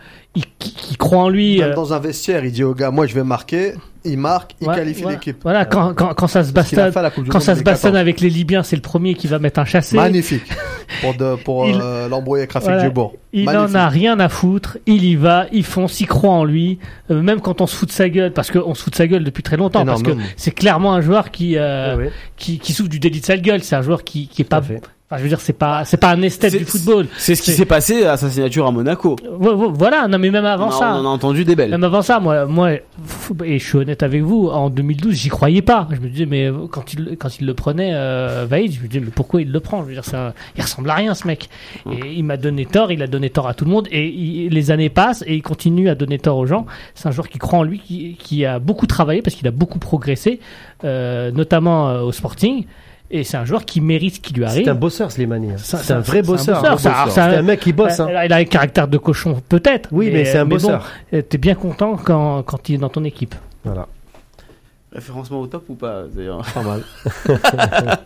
qui, 0.58 0.98
croit 0.98 1.20
en 1.20 1.30
lui. 1.30 1.60
Même 1.60 1.72
euh, 1.72 1.76
dans 1.76 1.94
un 1.94 2.00
vestiaire, 2.00 2.44
il 2.44 2.52
dit 2.52 2.64
au 2.64 2.74
gars, 2.74 2.90
moi 2.90 3.06
je 3.06 3.14
vais 3.14 3.24
marquer 3.24 3.74
il 4.04 4.18
marque, 4.18 4.56
il 4.62 4.68
qualifie 4.68 5.04
l'équipe. 5.06 5.38
Voilà, 5.44 5.66
quand, 5.66 5.94
quand, 5.94 6.14
quand, 6.14 6.28
ça 6.28 6.44
se 6.44 6.54
bastonne, 6.54 6.94
quand 7.30 7.40
ça 7.40 7.56
se 7.56 7.64
bastonne 7.64 7.96
avec 7.96 8.22
les 8.22 8.30
Libyens, 8.30 8.64
c'est 8.64 8.78
le 8.78 8.82
premier 8.82 9.16
qui 9.16 9.28
va 9.28 9.38
mettre 9.38 9.60
un 9.60 9.66
chassé. 9.66 9.98
Magnifique. 9.98 10.44
Pour, 11.02 11.14
de, 11.14 11.36
pour 11.36 11.66
euh, 11.66 12.08
l'embrouiller 12.08 12.44
avec 12.44 12.54
Rafik 12.54 12.70
voilà. 12.70 12.90
Il 13.34 13.46
n'en 13.46 13.76
a 13.76 13.90
rien 13.90 14.20
à 14.20 14.30
foutre. 14.30 14.78
Il 14.86 15.04
y 15.04 15.16
va, 15.16 15.46
il 15.52 15.64
fonce, 15.64 16.00
il 16.00 16.08
croit 16.08 16.32
en 16.32 16.44
lui. 16.44 16.80
Euh, 17.12 17.22
même 17.22 17.42
quand 17.42 17.62
on 17.62 17.68
se 17.68 17.76
fout 17.76 17.90
de 17.90 17.94
sa 17.94 18.10
gueule, 18.10 18.32
parce 18.32 18.52
qu'on 18.52 18.74
se 18.74 18.84
fout 18.84 18.94
de 18.94 18.98
sa 18.98 19.08
gueule 19.08 19.24
depuis 19.24 19.44
très 19.44 19.58
longtemps, 19.58 19.86
parce 19.86 20.04
que 20.04 20.12
c'est 20.36 20.52
clairement 20.52 20.94
un 20.94 21.02
joueur 21.02 21.32
qui, 21.32 21.58
euh, 21.58 22.10
qui, 22.38 22.60
qui 22.60 22.74
souffre 22.74 22.90
du 22.90 23.00
délit 23.00 23.20
de 23.20 23.26
sa 23.26 23.38
gueule. 23.38 23.64
C'est 23.64 23.76
un 23.76 23.82
joueur 23.82 24.04
qui, 24.04 24.28
qui 24.28 24.42
est 24.42 24.46
pas, 24.46 24.62
Enfin, 25.10 25.20
je 25.20 25.24
veux 25.24 25.30
dire, 25.30 25.40
c'est 25.40 25.54
pas, 25.54 25.86
c'est 25.86 25.96
pas 25.96 26.10
un 26.10 26.22
esthète 26.22 26.58
du 26.58 26.66
football. 26.66 27.08
C'est 27.18 27.36
ce 27.36 27.42
qui 27.42 27.54
s'est 27.54 27.64
passé 27.66 28.04
à 28.04 28.18
sa 28.18 28.30
signature 28.30 28.68
à 28.68 28.72
Monaco. 28.72 29.16
Voilà, 29.40 30.06
non, 30.10 30.20
mais 30.20 30.32
même 30.32 30.44
avant 30.44 30.70
ça. 30.70 30.98
On 30.98 31.06
a 31.06 31.08
entendu 31.08 31.46
des 31.46 31.56
belles. 31.56 31.70
Même 31.70 31.86
avant 31.86 32.02
ça, 32.02 32.20
moi, 32.20 32.46
moi, 32.46 32.74
et 32.74 33.58
je 33.58 33.66
suis 33.66 33.78
honnête 33.78 34.04
avec 34.04 34.22
vous, 34.22 34.50
en 34.50 34.70
2012, 34.70 35.16
j'y 35.16 35.30
croyais 35.30 35.62
pas. 35.62 35.88
Je 35.92 36.02
me 36.02 36.10
disais, 36.10 36.26
mais 36.26 36.52
quand 36.72 36.92
il, 36.92 37.16
quand 37.18 37.40
il 37.40 37.46
le 37.46 37.54
prenait, 37.54 37.92
euh, 37.94 38.46
Vaïd, 38.50 38.74
je 38.74 38.82
me 38.82 38.88
disais, 38.88 39.00
mais 39.00 39.12
pourquoi 39.16 39.42
il 39.42 39.50
le 39.50 39.62
prend? 39.62 39.82
Je 39.82 39.88
veux 39.88 39.94
dire, 39.94 40.04
ça, 40.04 40.34
il 40.58 40.62
ressemble 40.62 40.90
à 40.90 40.96
rien, 40.96 41.14
ce 41.16 41.26
mec. 41.26 41.48
Hum. 41.86 41.94
Et 41.94 42.16
il 42.18 42.26
m'a 42.26 42.36
donné 42.36 42.66
tort, 42.66 42.92
il 42.92 43.02
a 43.02 43.08
donné 43.08 43.30
tort 43.30 43.48
à 43.48 43.54
tout 43.54 43.64
le 43.64 43.72
monde, 43.72 43.88
et 43.90 44.50
les 44.52 44.72
années 44.72 44.90
passent, 44.90 45.24
et 45.26 45.36
il 45.36 45.42
continue 45.42 45.88
à 45.88 45.96
donner 45.96 46.20
tort 46.20 46.38
aux 46.38 46.48
gens. 46.48 46.66
C'est 46.96 47.08
un 47.08 47.12
joueur 47.12 47.30
qui 47.30 47.38
croit 47.38 47.60
en 47.60 47.64
lui, 47.64 47.80
qui, 47.80 48.18
qui 48.20 48.44
a 48.44 48.60
beaucoup 48.60 48.88
travaillé, 48.88 49.22
parce 49.22 49.38
qu'il 49.38 49.48
a 49.48 49.52
beaucoup 49.52 49.80
progressé, 49.80 50.42
euh, 50.84 51.32
notamment 51.32 51.88
euh, 51.88 52.02
au 52.02 52.12
Sporting. 52.12 52.66
Et 53.10 53.24
c'est 53.24 53.38
un 53.38 53.46
joueur 53.46 53.64
qui 53.66 53.80
mérite 53.80 54.16
ce 54.16 54.20
qui 54.20 54.34
lui 54.34 54.44
arrive. 54.44 54.66
C'est 54.66 54.70
un 54.70 54.76
bosseur, 54.76 55.12
Slimani. 55.12 55.52
C'est 55.58 55.92
un 55.92 56.00
vrai 56.00 56.22
bosseur. 56.22 56.80
C'est 56.80 57.20
un, 57.20 57.42
mec 57.42 57.62
qui 57.62 57.74
bosse. 57.74 58.00
Hein. 58.00 58.10
Il 58.26 58.34
a 58.34 58.38
un 58.38 58.46
caractère 58.46 58.88
de 58.88 58.98
cochon, 58.98 59.42
peut-être. 59.48 59.90
Oui, 59.92 60.10
mais, 60.12 60.26
c'est 60.26 60.38
un 60.38 60.46
bosseur. 60.46 60.86
Bon, 61.12 61.24
T'es 61.28 61.38
bien 61.38 61.56
content 61.56 61.98
quand, 61.98 62.44
quand 62.44 62.70
il 62.70 62.76
est 62.76 62.80
dans 62.80 62.90
ton 62.90 63.04
équipe. 63.04 63.36
Voilà. 63.64 63.88
Référencement 64.92 65.42
au 65.42 65.48
top 65.48 65.66
ou 65.70 65.76
pas 65.76 66.04
d'ailleurs 66.14 66.42
Pas 66.54 66.64
mal. 66.64 66.82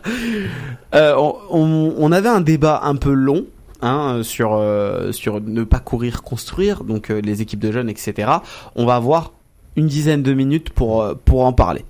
euh, 0.94 1.14
on, 1.16 1.94
on, 1.96 2.12
avait 2.12 2.28
un 2.28 2.40
débat 2.40 2.80
un 2.84 2.96
peu 2.96 3.12
long 3.12 3.46
hein, 3.82 4.20
sur, 4.22 4.54
euh, 4.54 5.12
sur 5.12 5.40
ne 5.40 5.64
pas 5.64 5.80
courir, 5.80 6.22
construire, 6.22 6.84
donc 6.84 7.10
euh, 7.10 7.20
les 7.20 7.42
équipes 7.42 7.60
de 7.60 7.72
jeunes, 7.72 7.90
etc. 7.90 8.30
On 8.76 8.86
va 8.86 8.94
avoir 8.94 9.32
une 9.76 9.86
dizaine 9.86 10.22
de 10.22 10.32
minutes 10.32 10.70
pour, 10.70 11.02
euh, 11.02 11.14
pour 11.14 11.44
en 11.44 11.52
parler. 11.52 11.84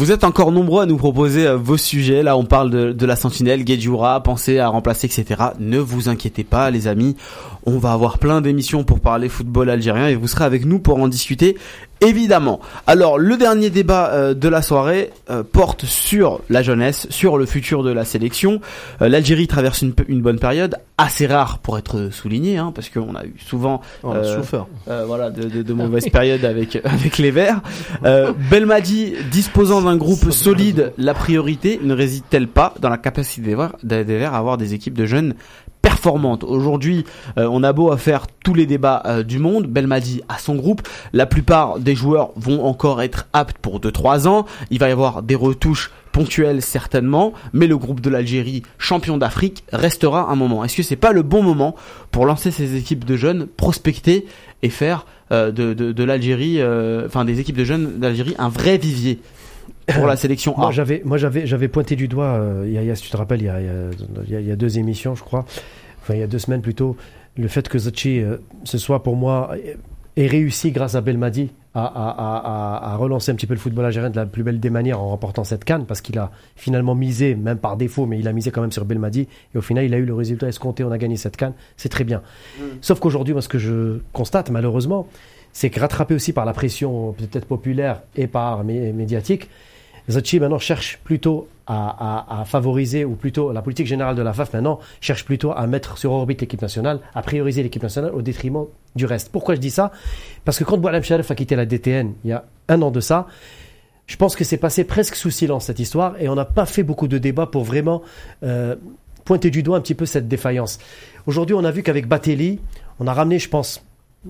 Vous 0.00 0.12
êtes 0.12 0.24
encore 0.24 0.50
nombreux 0.50 0.82
à 0.82 0.86
nous 0.86 0.96
proposer 0.96 1.46
euh, 1.46 1.58
vos 1.58 1.76
sujets. 1.76 2.22
Là, 2.22 2.34
on 2.34 2.46
parle 2.46 2.70
de, 2.70 3.04
la 3.06 3.16
Sentinelle, 3.16 3.64
Guedjura, 3.64 4.22
pensez 4.22 4.58
à 4.58 4.68
remplacer, 4.68 5.06
etc. 5.06 5.42
Ne 5.58 5.78
vous 5.78 6.08
inquiétez 6.08 6.42
pas, 6.42 6.70
les 6.70 6.88
amis. 6.88 7.16
On 7.66 7.76
va 7.76 7.92
avoir 7.92 8.18
plein 8.18 8.40
d'émissions 8.40 8.82
pour 8.82 9.00
parler 9.00 9.28
football 9.28 9.68
algérien 9.68 10.08
et 10.08 10.14
vous 10.14 10.26
serez 10.26 10.44
avec 10.44 10.64
nous 10.64 10.78
pour 10.78 10.98
en 10.98 11.06
discuter 11.06 11.58
évidemment. 12.00 12.60
Alors 12.86 13.18
le 13.18 13.36
dernier 13.36 13.70
débat 13.70 14.10
euh, 14.12 14.34
de 14.34 14.48
la 14.48 14.62
soirée 14.62 15.10
euh, 15.30 15.42
porte 15.42 15.84
sur 15.84 16.40
la 16.48 16.62
jeunesse, 16.62 17.06
sur 17.10 17.38
le 17.38 17.46
futur 17.46 17.82
de 17.82 17.90
la 17.90 18.04
sélection. 18.04 18.60
Euh, 19.02 19.08
L'Algérie 19.08 19.46
traverse 19.46 19.82
une, 19.82 19.94
une, 20.08 20.22
bonne 20.22 20.38
période, 20.38 20.76
assez 20.98 21.26
rare 21.26 21.58
pour 21.58 21.78
être 21.78 22.10
souligné, 22.10 22.58
hein, 22.58 22.72
parce 22.74 22.88
qu'on 22.88 23.14
a 23.14 23.24
eu 23.24 23.34
souvent 23.38 23.80
voilà 24.86 25.30
de, 25.30 25.48
de, 25.48 25.62
de 25.62 25.72
mauvaises 25.80 26.08
périodes 26.08 26.44
avec 26.44 26.76
avec 26.84 27.18
les 27.18 27.30
Verts. 27.30 27.60
Belmadi 28.50 29.14
disposant 29.30 29.82
d'un 29.82 29.96
groupe 29.96 30.30
solide, 30.30 30.92
la 30.98 31.14
priorité 31.14 31.80
ne 31.82 31.94
réside-t-elle 31.94 32.48
pas 32.48 32.74
dans 32.80 32.88
la 32.88 32.98
capacité 32.98 33.42
des 33.42 33.54
Verts, 33.54 33.76
des 33.82 34.04
Verts 34.04 34.34
à 34.34 34.38
avoir 34.38 34.56
des 34.56 34.74
équipes 34.74 34.94
de 34.94 35.06
jeunes 35.06 35.34
performante. 35.82 36.44
Aujourd'hui, 36.44 37.04
euh, 37.38 37.48
on 37.50 37.62
a 37.62 37.72
beau 37.72 37.90
à 37.90 37.96
faire 37.96 38.26
tous 38.44 38.54
les 38.54 38.66
débats 38.66 39.02
euh, 39.06 39.22
du 39.22 39.38
monde, 39.38 39.66
Belmadi 39.66 40.22
a 40.28 40.38
son 40.38 40.54
groupe, 40.54 40.86
la 41.12 41.26
plupart 41.26 41.78
des 41.78 41.94
joueurs 41.94 42.30
vont 42.36 42.64
encore 42.64 43.02
être 43.02 43.26
aptes 43.32 43.58
pour 43.58 43.80
2-3 43.80 44.26
ans, 44.26 44.46
il 44.70 44.78
va 44.78 44.88
y 44.88 44.92
avoir 44.92 45.22
des 45.22 45.34
retouches 45.34 45.90
ponctuelles 46.12 46.62
certainement, 46.62 47.32
mais 47.52 47.66
le 47.66 47.78
groupe 47.78 48.00
de 48.00 48.10
l'Algérie, 48.10 48.62
champion 48.78 49.16
d'Afrique, 49.16 49.64
restera 49.72 50.30
un 50.30 50.36
moment. 50.36 50.64
Est-ce 50.64 50.76
que 50.76 50.82
c'est 50.82 50.96
pas 50.96 51.12
le 51.12 51.22
bon 51.22 51.42
moment 51.42 51.76
pour 52.10 52.26
lancer 52.26 52.50
ces 52.50 52.76
équipes 52.76 53.04
de 53.04 53.16
jeunes, 53.16 53.46
prospecter 53.46 54.26
et 54.62 54.70
faire 54.70 55.06
euh, 55.32 55.52
de, 55.52 55.72
de, 55.72 55.92
de 55.92 56.04
l'Algérie, 56.04 56.60
enfin 57.06 57.24
des 57.24 57.40
équipes 57.40 57.56
de 57.56 57.64
jeunes 57.64 57.98
d'Algérie 57.98 58.34
un 58.38 58.48
vrai 58.48 58.76
vivier? 58.76 59.20
Pour 59.86 60.06
la 60.06 60.16
sélection 60.16 60.56
A. 60.56 60.60
Moi 60.60 60.70
j'avais, 60.72 61.02
moi 61.04 61.18
j'avais, 61.18 61.46
j'avais 61.46 61.68
pointé 61.68 61.96
du 61.96 62.08
doigt. 62.08 62.34
Euh, 62.34 62.64
il 62.66 62.72
y 62.72 62.90
a, 62.90 62.94
si 62.94 63.04
tu 63.04 63.10
te 63.10 63.16
rappelles, 63.16 63.42
il 63.42 63.46
y 63.46 63.48
a, 63.48 63.60
il 63.60 63.66
y 64.30 64.36
a, 64.36 64.40
il 64.40 64.46
y 64.46 64.52
a 64.52 64.56
deux 64.56 64.78
émissions, 64.78 65.14
je 65.14 65.22
crois. 65.22 65.44
Enfin, 66.02 66.14
il 66.14 66.20
y 66.20 66.22
a 66.22 66.26
deux 66.26 66.38
semaines 66.38 66.62
plutôt. 66.62 66.96
Le 67.36 67.48
fait 67.48 67.68
que 67.68 67.78
Zachi, 67.78 68.20
euh, 68.20 68.36
ce 68.64 68.78
soit 68.78 69.02
pour 69.02 69.16
moi, 69.16 69.54
ait 70.16 70.26
réussi 70.26 70.72
grâce 70.72 70.94
à 70.94 71.00
Belmadi 71.00 71.50
à, 71.74 71.84
à, 71.84 72.08
à, 72.10 72.92
à, 72.92 72.96
relancer 72.96 73.30
un 73.30 73.36
petit 73.36 73.46
peu 73.46 73.54
le 73.54 73.60
football 73.60 73.84
algérien 73.84 74.10
de 74.10 74.16
la 74.16 74.26
plus 74.26 74.42
belle 74.42 74.58
des 74.58 74.70
manières 74.70 75.00
en 75.00 75.08
remportant 75.08 75.44
cette 75.44 75.64
canne 75.64 75.86
parce 75.86 76.00
qu'il 76.00 76.18
a 76.18 76.32
finalement 76.56 76.96
misé, 76.96 77.36
même 77.36 77.58
par 77.58 77.76
défaut, 77.76 78.06
mais 78.06 78.18
il 78.18 78.26
a 78.26 78.32
misé 78.32 78.50
quand 78.50 78.60
même 78.60 78.72
sur 78.72 78.84
Belmadi 78.84 79.28
et 79.54 79.58
au 79.58 79.60
final 79.60 79.84
il 79.84 79.94
a 79.94 79.98
eu 79.98 80.04
le 80.04 80.14
résultat 80.14 80.48
escompté, 80.48 80.82
on 80.82 80.90
a 80.90 80.98
gagné 80.98 81.16
cette 81.16 81.36
canne, 81.36 81.52
c'est 81.76 81.88
très 81.88 82.02
bien. 82.02 82.22
Mm. 82.58 82.62
Sauf 82.80 82.98
qu'aujourd'hui, 82.98 83.34
moi 83.34 83.42
ce 83.42 83.48
que 83.48 83.58
je 83.58 83.98
constate 84.12 84.50
malheureusement, 84.50 85.06
c'est 85.52 85.70
que 85.70 85.80
rattrapé 85.80 86.14
aussi 86.14 86.32
par 86.32 86.44
la 86.44 86.52
pression 86.52 87.12
peut-être 87.12 87.46
populaire 87.46 88.02
et 88.16 88.26
par 88.26 88.64
médiatique, 88.64 89.48
Zachi 90.08 90.40
maintenant 90.40 90.58
cherche 90.58 90.98
plutôt 91.04 91.48
à, 91.66 92.42
favoriser, 92.46 93.04
ou 93.04 93.14
plutôt 93.14 93.52
la 93.52 93.62
politique 93.62 93.86
générale 93.86 94.16
de 94.16 94.22
la 94.22 94.32
FAF 94.32 94.52
maintenant 94.54 94.80
cherche 95.00 95.24
plutôt 95.24 95.52
à 95.52 95.66
mettre 95.68 95.98
sur 95.98 96.10
orbite 96.10 96.40
l'équipe 96.40 96.60
nationale, 96.60 96.98
à 97.14 97.22
prioriser 97.22 97.62
l'équipe 97.62 97.82
nationale 97.82 98.12
au 98.12 98.22
détriment 98.22 98.64
du 98.96 99.06
reste. 99.06 99.30
Pourquoi 99.30 99.54
je 99.54 99.60
dis 99.60 99.70
ça? 99.70 99.92
Parce 100.44 100.58
que 100.58 100.64
quand 100.64 100.78
Boualem 100.78 101.04
Sharif 101.04 101.30
a 101.30 101.34
quitté 101.36 101.54
la 101.54 101.66
DTN 101.66 102.14
il 102.24 102.30
y 102.30 102.32
a 102.32 102.44
un 102.68 102.82
an 102.82 102.90
de 102.90 102.98
ça, 102.98 103.28
je 104.08 104.16
pense 104.16 104.34
que 104.34 104.42
c'est 104.42 104.56
passé 104.56 104.82
presque 104.82 105.14
sous 105.14 105.30
silence 105.30 105.66
cette 105.66 105.78
histoire 105.78 106.20
et 106.20 106.28
on 106.28 106.34
n'a 106.34 106.44
pas 106.44 106.66
fait 106.66 106.82
beaucoup 106.82 107.06
de 107.06 107.18
débats 107.18 107.46
pour 107.46 107.62
vraiment 107.62 108.02
euh, 108.42 108.74
pointer 109.24 109.50
du 109.50 109.62
doigt 109.62 109.76
un 109.76 109.80
petit 109.80 109.94
peu 109.94 110.06
cette 110.06 110.26
défaillance. 110.26 110.80
Aujourd'hui, 111.26 111.54
on 111.54 111.62
a 111.62 111.70
vu 111.70 111.84
qu'avec 111.84 112.08
Batelli, 112.08 112.58
on 112.98 113.06
a 113.06 113.12
ramené, 113.12 113.38
je 113.38 113.48
pense, 113.48 113.84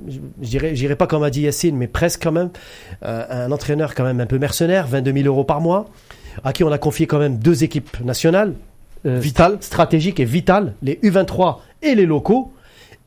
je 0.07 0.19
dirais, 0.39 0.77
j'irai 0.77 0.97
pas 0.97 1.07
comme 1.07 1.23
a 1.23 1.31
dit 1.31 1.43
Yassine, 1.43 1.77
mais 1.77 1.89
presque 1.89 2.23
quand 2.23 2.33
même, 2.33 2.51
euh, 3.05 3.47
un 3.47 3.53
entraîneur 3.53 3.95
quand 3.95 4.05
même 4.05 4.21
un 4.21 4.27
peu 4.27 4.39
mercenaire, 4.39 4.87
22 4.87 5.13
000 5.13 5.27
euros 5.27 5.45
par 5.45 5.61
mois, 5.61 5.87
à 6.45 6.53
qui 6.53 6.65
on 6.65 6.71
a 6.71 6.79
confié 6.79 7.07
quand 7.07 7.19
même 7.19 7.39
deux 7.39 7.65
équipes 7.65 7.99
nationales, 8.01 8.55
euh, 9.07 9.19
vitales, 9.19 9.59
stratégiques 9.61 10.21
et 10.21 10.25
vitales, 10.25 10.75
les 10.83 10.97
U23 11.03 11.59
et 11.83 11.95
les 11.95 12.07
locaux. 12.07 12.53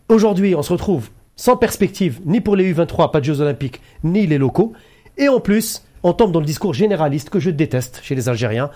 Aujourd'hui, 0.10 0.56
on 0.56 0.62
se 0.62 0.74
retrouve 0.74 1.10
sans 1.36 1.58
perspective, 1.58 2.20
ni 2.26 2.42
pour 2.42 2.56
les 2.56 2.74
U23, 2.74 3.12
pas 3.12 3.20
de 3.20 3.26
Jeux 3.26 3.42
Olympiques, 3.42 3.82
ni 4.04 4.28
les 4.28 4.38
locaux. 4.38 4.74
Et 5.18 5.30
en 5.30 5.40
plus, 5.40 5.84
on 6.04 6.14
tombe 6.14 6.32
dans 6.32 6.40
le 6.40 6.46
discours 6.46 6.74
généraliste 6.74 7.30
que 7.30 7.40
je 7.40 7.50
déteste 7.50 8.02
chez 8.04 8.14
les 8.14 8.30
Algériens. 8.30 8.70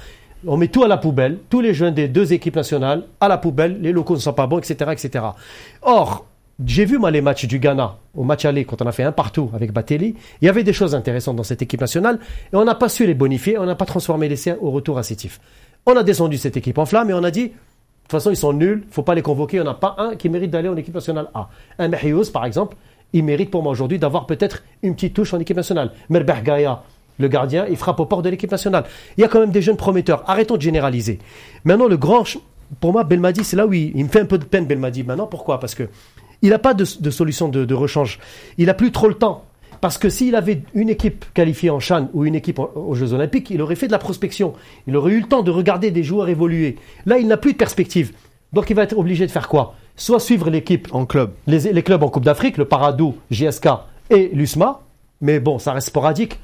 On 0.45 0.55
met 0.55 0.67
tout 0.67 0.83
à 0.83 0.87
la 0.87 0.97
poubelle, 0.97 1.39
tous 1.49 1.61
les 1.61 1.73
jeunes 1.73 1.93
des 1.93 2.07
deux 2.07 2.31
équipes 2.33 2.55
nationales 2.55 3.03
à 3.19 3.27
la 3.27 3.37
poubelle, 3.37 3.79
les 3.81 3.91
locaux 3.91 4.15
ne 4.15 4.19
sont 4.19 4.33
pas 4.33 4.47
bons, 4.47 4.59
etc. 4.59 4.91
etc. 4.93 5.25
Or, 5.81 6.25
j'ai 6.65 6.85
vu 6.85 6.97
moi 6.97 7.11
les 7.11 7.21
matchs 7.21 7.45
du 7.45 7.59
Ghana 7.59 7.97
au 8.15 8.23
match 8.23 8.45
aller 8.45 8.65
quand 8.65 8.81
on 8.81 8.87
a 8.87 8.91
fait 8.91 9.03
un 9.03 9.11
partout 9.11 9.51
avec 9.53 9.71
Batelli. 9.71 10.15
Il 10.41 10.45
y 10.45 10.49
avait 10.49 10.63
des 10.63 10.73
choses 10.73 10.95
intéressantes 10.95 11.35
dans 11.35 11.43
cette 11.43 11.61
équipe 11.61 11.81
nationale 11.81 12.19
et 12.51 12.55
on 12.55 12.65
n'a 12.65 12.73
pas 12.73 12.89
su 12.89 13.05
les 13.05 13.13
bonifier, 13.13 13.57
on 13.59 13.65
n'a 13.65 13.75
pas 13.75 13.85
transformé 13.85 14.27
les 14.27 14.35
siens 14.35 14.57
au 14.59 14.71
retour 14.71 14.97
à. 14.97 15.01
On 15.85 15.95
a 15.95 16.03
descendu 16.03 16.37
cette 16.37 16.57
équipe 16.57 16.79
en 16.79 16.85
flamme 16.85 17.09
et 17.11 17.13
on 17.13 17.23
a 17.23 17.31
dit 17.31 17.49
de 17.49 17.49
toute 17.49 18.11
façon 18.11 18.31
ils 18.31 18.37
sont 18.37 18.53
nuls, 18.53 18.85
faut 18.89 19.03
pas 19.03 19.13
les 19.13 19.21
convoquer, 19.21 19.61
on 19.61 19.65
n'a 19.65 19.73
pas 19.73 19.95
un 19.99 20.15
qui 20.15 20.29
mérite 20.29 20.49
d'aller 20.49 20.69
en 20.69 20.75
équipe 20.77 20.95
nationale 20.95 21.29
A. 21.33 21.49
Un 21.77 21.89
Mehiouz 21.89 22.31
par 22.31 22.45
exemple, 22.45 22.75
il 23.13 23.23
mérite 23.23 23.51
pour 23.51 23.61
moi 23.61 23.71
aujourd'hui 23.71 23.99
d'avoir 23.99 24.25
peut-être 24.25 24.63
une 24.81 24.95
petite 24.95 25.13
touche 25.13 25.33
en 25.33 25.39
équipe 25.39 25.57
nationale. 25.57 25.91
Merbeh 26.09 26.41
Gaïa, 26.43 26.81
le 27.19 27.27
gardien, 27.27 27.65
il 27.69 27.77
frappe 27.77 27.99
au 27.99 28.05
port 28.05 28.21
de 28.21 28.29
l'équipe 28.29 28.51
nationale. 28.51 28.85
Il 29.17 29.21
y 29.21 29.23
a 29.23 29.27
quand 29.27 29.39
même 29.39 29.51
des 29.51 29.61
jeunes 29.61 29.77
prometteurs. 29.77 30.23
Arrêtons 30.27 30.57
de 30.57 30.61
généraliser. 30.61 31.19
Maintenant, 31.63 31.87
le 31.87 31.97
grand, 31.97 32.23
pour 32.79 32.91
moi, 32.91 33.03
Belmadi, 33.03 33.43
c'est 33.43 33.55
là 33.55 33.65
où 33.65 33.73
il, 33.73 33.95
il, 33.95 34.03
me 34.03 34.09
fait 34.09 34.19
un 34.19 34.25
peu 34.25 34.37
de 34.37 34.45
peine, 34.45 34.65
Belmadi. 34.65 35.03
Maintenant, 35.03 35.25
pourquoi? 35.25 35.59
Parce 35.59 35.73
que 35.73 35.89
il 36.41 36.49
n'a 36.49 36.59
pas 36.59 36.73
de, 36.73 36.85
solution 36.85 37.49
de, 37.49 37.73
rechange. 37.73 38.19
Il 38.57 38.67
n'a 38.67 38.73
plus 38.73 38.91
trop 38.91 39.07
le 39.07 39.15
temps. 39.15 39.43
Parce 39.79 39.99
que 39.99 40.09
s'il 40.09 40.35
avait 40.35 40.63
une 40.73 40.89
équipe 40.89 41.25
qualifiée 41.35 41.69
en 41.69 41.79
Chan 41.79 42.09
ou 42.13 42.25
une 42.25 42.33
équipe 42.33 42.59
aux 42.59 42.95
Jeux 42.95 43.13
Olympiques, 43.13 43.51
il 43.51 43.61
aurait 43.61 43.75
fait 43.75 43.85
de 43.85 43.91
la 43.91 43.99
prospection. 43.99 44.53
Il 44.87 44.97
aurait 44.97 45.11
eu 45.11 45.21
le 45.21 45.27
temps 45.27 45.43
de 45.43 45.51
regarder 45.51 45.91
des 45.91 46.01
joueurs 46.01 46.29
évoluer. 46.29 46.77
Là, 47.05 47.19
il 47.19 47.27
n'a 47.27 47.37
plus 47.37 47.53
de 47.53 47.57
perspective. 47.57 48.11
Donc 48.53 48.69
il 48.69 48.75
va 48.75 48.83
être 48.83 48.97
obligé 48.97 49.27
de 49.27 49.31
faire 49.31 49.47
quoi? 49.47 49.75
Soit 49.95 50.19
suivre 50.19 50.49
l'équipe 50.49 50.87
en 50.93 51.05
club, 51.05 51.31
les, 51.45 51.83
clubs 51.83 52.01
en 52.01 52.09
Coupe 52.09 52.25
d'Afrique, 52.25 52.57
le 52.57 52.65
Paradou, 52.65 53.15
JSK 53.29 53.67
et 54.09 54.29
l'USMA, 54.33 54.81
mais 55.21 55.39
bon, 55.39 55.59
ça 55.59 55.73
reste 55.73 55.87
sporadique. 55.87 56.39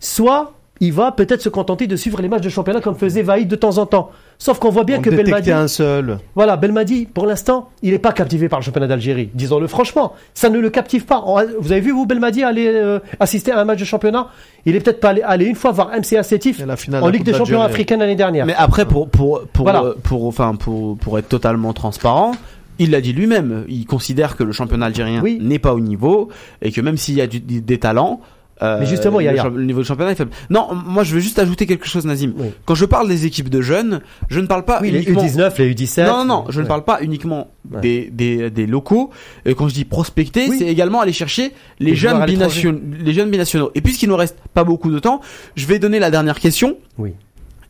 Soit 0.00 0.52
il 0.80 0.92
va 0.92 1.12
peut-être 1.12 1.40
se 1.40 1.48
contenter 1.48 1.86
de 1.86 1.96
suivre 1.96 2.20
les 2.20 2.28
matchs 2.28 2.42
de 2.42 2.48
championnat 2.48 2.80
comme 2.80 2.96
faisait 2.96 3.22
Vaïd 3.22 3.48
de 3.48 3.56
temps 3.56 3.78
en 3.78 3.86
temps. 3.86 4.10
Sauf 4.38 4.58
qu'on 4.58 4.70
voit 4.70 4.84
bien 4.84 5.00
que 5.00 5.10
Belmadi. 5.10 5.50
un 5.50 5.68
seul. 5.68 6.18
Voilà, 6.34 6.56
Belmadi, 6.56 7.06
pour 7.06 7.26
l'instant, 7.26 7.70
il 7.82 7.92
n'est 7.92 7.98
pas 7.98 8.12
captivé 8.12 8.48
par 8.48 8.58
le 8.58 8.64
championnat 8.64 8.86
d'Algérie. 8.86 9.30
Disons-le 9.34 9.66
franchement, 9.66 10.12
ça 10.34 10.50
ne 10.50 10.58
le 10.58 10.70
captive 10.70 11.04
pas. 11.06 11.24
Vous 11.58 11.72
avez 11.72 11.80
vu, 11.80 11.92
vous, 11.92 12.06
Belmadi, 12.06 12.42
aller 12.42 12.66
euh, 12.66 12.98
assister 13.18 13.52
à 13.52 13.60
un 13.60 13.64
match 13.64 13.80
de 13.80 13.84
championnat? 13.84 14.28
Il 14.66 14.76
est 14.76 14.80
peut-être 14.80 15.00
pas 15.00 15.14
allé, 15.24 15.46
une 15.46 15.54
fois 15.54 15.70
voir 15.70 15.90
MCA 15.90 16.22
Sétif 16.22 16.60
en 16.92 17.08
Ligue 17.08 17.22
des 17.22 17.32
champions 17.34 17.62
africaine 17.62 18.00
l'année 18.00 18.16
dernière. 18.16 18.46
Mais 18.46 18.54
après, 18.56 18.84
pour, 18.84 19.08
pour, 19.08 19.42
pour, 19.52 19.68
euh, 19.68 19.94
pour, 20.02 20.26
enfin, 20.26 20.54
pour, 20.54 20.96
pour 20.98 21.18
être 21.18 21.28
totalement 21.28 21.72
transparent, 21.72 22.32
il 22.78 22.90
l'a 22.90 23.00
dit 23.00 23.12
lui-même, 23.12 23.64
il 23.68 23.86
considère 23.86 24.36
que 24.36 24.44
le 24.44 24.52
championnat 24.52 24.86
algérien 24.86 25.22
n'est 25.22 25.58
pas 25.58 25.72
au 25.72 25.80
niveau 25.80 26.28
et 26.62 26.72
que 26.72 26.80
même 26.80 26.96
s'il 26.96 27.14
y 27.14 27.22
a 27.22 27.26
des 27.26 27.78
talents, 27.78 28.20
euh, 28.62 28.78
mais 28.80 28.86
justement, 28.86 29.20
il 29.20 29.24
y 29.24 29.28
a 29.28 29.48
le, 29.48 29.64
niveau 29.64 29.80
de 29.80 29.86
championnat 29.86 30.12
est 30.12 30.16
faible. 30.16 30.30
Non, 30.48 30.68
moi 30.72 31.04
je 31.04 31.14
veux 31.14 31.20
juste 31.20 31.38
ajouter 31.38 31.66
quelque 31.66 31.86
chose, 31.86 32.06
Nazim. 32.06 32.34
Quand 32.64 32.74
je 32.74 32.84
parle 32.84 33.08
des 33.08 33.26
équipes 33.26 33.50
de 33.50 33.60
jeunes, 33.60 34.00
je 34.28 34.40
ne 34.40 34.46
parle 34.46 34.64
pas 34.64 34.80
uniquement... 34.82 35.22
les 35.22 35.28
U19, 35.28 35.58
les 35.58 35.74
U17. 35.74 36.06
Non, 36.06 36.24
non, 36.24 36.44
je 36.48 36.60
ne 36.60 36.66
parle 36.66 36.84
pas 36.84 36.98
uniquement 37.02 37.48
des, 37.64 38.08
des, 38.10 38.50
des 38.50 38.66
locaux. 38.66 39.10
Et 39.44 39.54
quand 39.54 39.68
je 39.68 39.74
dis 39.74 39.84
prospecter, 39.84 40.48
c'est 40.56 40.66
également 40.66 41.00
aller 41.00 41.12
chercher 41.12 41.52
les, 41.80 41.94
jeunes 41.94 42.24
binationaux, 42.24 42.80
les 42.98 43.12
jeunes 43.12 43.30
binationaux. 43.30 43.70
Et 43.74 43.80
puisqu'il 43.80 44.08
nous 44.08 44.16
reste 44.16 44.38
pas 44.54 44.64
beaucoup 44.64 44.90
de 44.90 44.98
temps, 44.98 45.20
je 45.54 45.66
vais 45.66 45.78
donner 45.78 45.98
la 45.98 46.10
dernière 46.10 46.40
question. 46.40 46.76
Oui. 46.98 47.12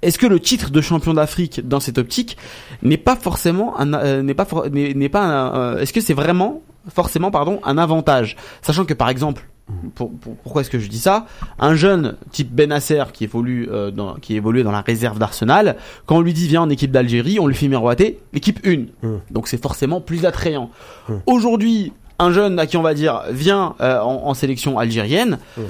Est-ce 0.03 0.19
que 0.19 0.27
le 0.27 0.39
titre 0.39 0.71
de 0.71 0.81
champion 0.81 1.15
d'Afrique 1.15 1.67
dans 1.67 1.81
cette 1.81 1.99
optique 1.99 2.37
n'est 2.83 2.99
pas 2.99 3.17
forcément 3.17 3.79
un 3.81 3.95
euh, 3.95 4.23
n'est 4.23 4.35
pas 4.35 4.47
n'est 4.71 5.09
pas 5.09 5.57
euh, 5.57 5.79
est-ce 5.81 5.93
que 5.93 6.01
c'est 6.01 6.15
vraiment 6.15 6.63
forcément 6.89 7.31
pardon 7.31 7.61
un 7.65 7.79
avantage? 7.79 8.37
Sachant 8.63 8.85
que 8.85 8.95
par 8.95 9.09
exemple 9.09 9.49
pourquoi 9.95 10.61
est-ce 10.61 10.71
que 10.71 10.79
je 10.79 10.89
dis 10.89 10.99
ça? 10.99 11.27
Un 11.59 11.75
jeune 11.75 12.17
type 12.31 12.55
Benasser 12.55 13.03
qui 13.13 13.25
évolue 13.25 13.69
euh, 13.71 13.91
dans, 13.91 14.15
qui 14.15 14.37
évolue 14.37 14.63
dans 14.63 14.71
la 14.71 14.81
réserve 14.81 15.19
d'Arsenal, 15.19 15.77
quand 16.07 16.17
on 16.17 16.21
lui 16.21 16.33
dit 16.33 16.47
viens 16.47 16.63
en 16.63 16.71
équipe 16.71 16.93
d'Algérie, 16.93 17.41
on 17.41 17.49
lui 17.49 17.57
fait 17.57 17.69
miroiter 17.69 18.21
l'équipe 18.33 18.61
1. 18.65 18.85
Hum. 19.03 19.21
Donc 19.31 19.49
c'est 19.49 19.61
forcément 19.61 20.01
plus 20.01 20.25
attrayant. 20.25 20.71
Hum. 21.09 21.21
Aujourd'hui, 21.27 21.93
un 22.19 22.31
jeune 22.31 22.59
à 22.59 22.67
qui 22.67 22.77
on 22.77 22.83
va 22.83 22.95
dire 22.95 23.23
viens 23.31 23.75
euh, 23.81 24.01
en, 24.01 24.35
sélection 24.35 24.79
algérienne, 24.79 25.39
et 25.57 25.61
hum. 25.61 25.67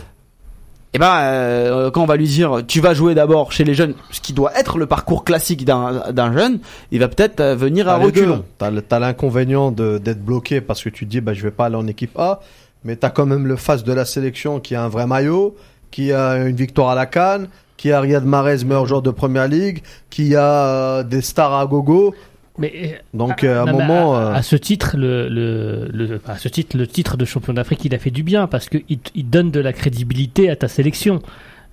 eh 0.93 0.99
ben 0.99 1.15
euh, 1.15 1.91
quand 1.91 2.03
on 2.03 2.07
va 2.07 2.17
lui 2.17 2.29
dire 2.29 2.65
tu 2.69 2.83
vas 2.83 2.93
jouer 2.93 3.15
d'abord 3.15 3.51
chez 3.51 3.65
les 3.65 3.73
jeunes, 3.73 3.95
ce 4.11 4.21
qui 4.21 4.35
doit 4.35 4.55
être 4.59 4.77
le 4.77 4.85
parcours 4.85 5.25
classique 5.25 5.65
d'un 5.65 6.33
jeune, 6.35 6.59
il 6.91 7.01
va 7.01 7.09
peut-être 7.09 7.43
venir 7.55 7.89
à 7.89 7.97
reculons. 7.97 8.45
T'as 8.59 8.99
l'inconvénient 8.99 9.71
d'être 9.71 10.23
bloqué 10.23 10.61
parce 10.61 10.85
que 10.85 10.91
tu 10.91 11.07
te 11.07 11.11
dis 11.11 11.23
bah 11.23 11.33
je 11.33 11.43
vais 11.43 11.51
pas 11.51 11.65
aller 11.65 11.77
en 11.77 11.87
équipe 11.87 12.19
A 12.19 12.41
mais 12.87 12.97
tu 12.97 13.05
as 13.05 13.11
quand 13.11 13.27
même 13.27 13.47
le 13.47 13.57
face 13.57 13.83
de 13.83 13.93
la 13.93 14.05
sélection 14.05 14.61
qui 14.61 14.75
a 14.77 14.83
un 14.83 14.89
vrai 14.89 15.07
maillot, 15.07 15.57
qui 15.91 16.13
a 16.13 16.37
une 16.37 16.55
victoire 16.55 16.91
à 16.91 16.95
la 16.95 17.07
Cannes, 17.07 17.49
qui 17.77 17.91
a 17.91 18.01
Riyad 18.01 18.25
Mahrez, 18.25 18.65
meilleur 18.65 18.87
joueur 18.87 19.03
de 19.03 19.11
première 19.11 19.49
ligue, 19.49 19.83
qui 20.09 20.37
a 20.37 20.67
euh, 20.67 21.03
des 21.03 21.21
stars 21.21 21.53
à 21.53 21.67
gogo. 21.67 22.15
Mais 22.59 22.73
euh, 22.77 22.89
donc 23.13 23.43
à, 23.43 23.63
un 23.63 23.67
moment, 23.67 24.17
à, 24.17 24.41
ce 24.43 24.57
titre, 24.57 24.97
le, 24.97 25.29
le, 25.29 26.21
à 26.27 26.39
ce 26.39 26.49
titre, 26.49 26.77
le 26.77 26.87
titre 26.87 27.17
de 27.17 27.25
champion 27.25 27.53
d'Afrique, 27.53 27.85
il 27.85 27.95
a 27.95 27.99
fait 27.99 28.13
du 28.13 28.23
bien 28.23 28.47
parce 28.47 28.69
qu'il 28.69 28.85
il 28.89 29.29
donne 29.29 29.51
de 29.51 29.61
la 29.61 29.73
crédibilité 29.73 30.49
à 30.49 30.57
ta 30.57 30.69
sélection. 30.69 31.21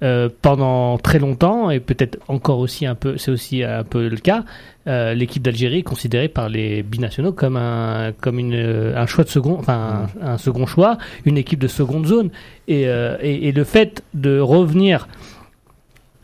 Euh, 0.03 0.27
pendant 0.41 0.97
très 0.97 1.17
longtemps 1.17 1.69
et 1.69 1.79
peut-être 1.79 2.17
encore 2.27 2.59
aussi 2.59 2.85
un 2.85 2.95
peu, 2.95 3.17
c'est 3.17 3.31
aussi 3.31 3.63
un 3.63 3.85
peu 3.85 4.09
le 4.09 4.17
cas. 4.17 4.43
Euh, 4.85 5.13
l'équipe 5.13 5.41
d'Algérie 5.41 5.79
est 5.79 5.83
considérée 5.83 6.27
par 6.27 6.49
les 6.49 6.83
binationaux 6.83 7.31
comme 7.31 7.55
un 7.55 8.11
comme 8.19 8.37
une 8.37 8.53
un 8.97 9.05
choix 9.05 9.23
de 9.23 9.29
second, 9.29 9.55
enfin 9.57 10.07
un, 10.21 10.37
second 10.37 10.65
choix, 10.65 10.97
une 11.23 11.37
équipe 11.37 11.59
de 11.59 11.69
seconde 11.69 12.05
zone 12.05 12.31
et, 12.67 12.89
euh, 12.89 13.15
et, 13.21 13.47
et 13.47 13.51
le 13.53 13.63
fait 13.63 14.03
de 14.13 14.41
revenir 14.41 15.07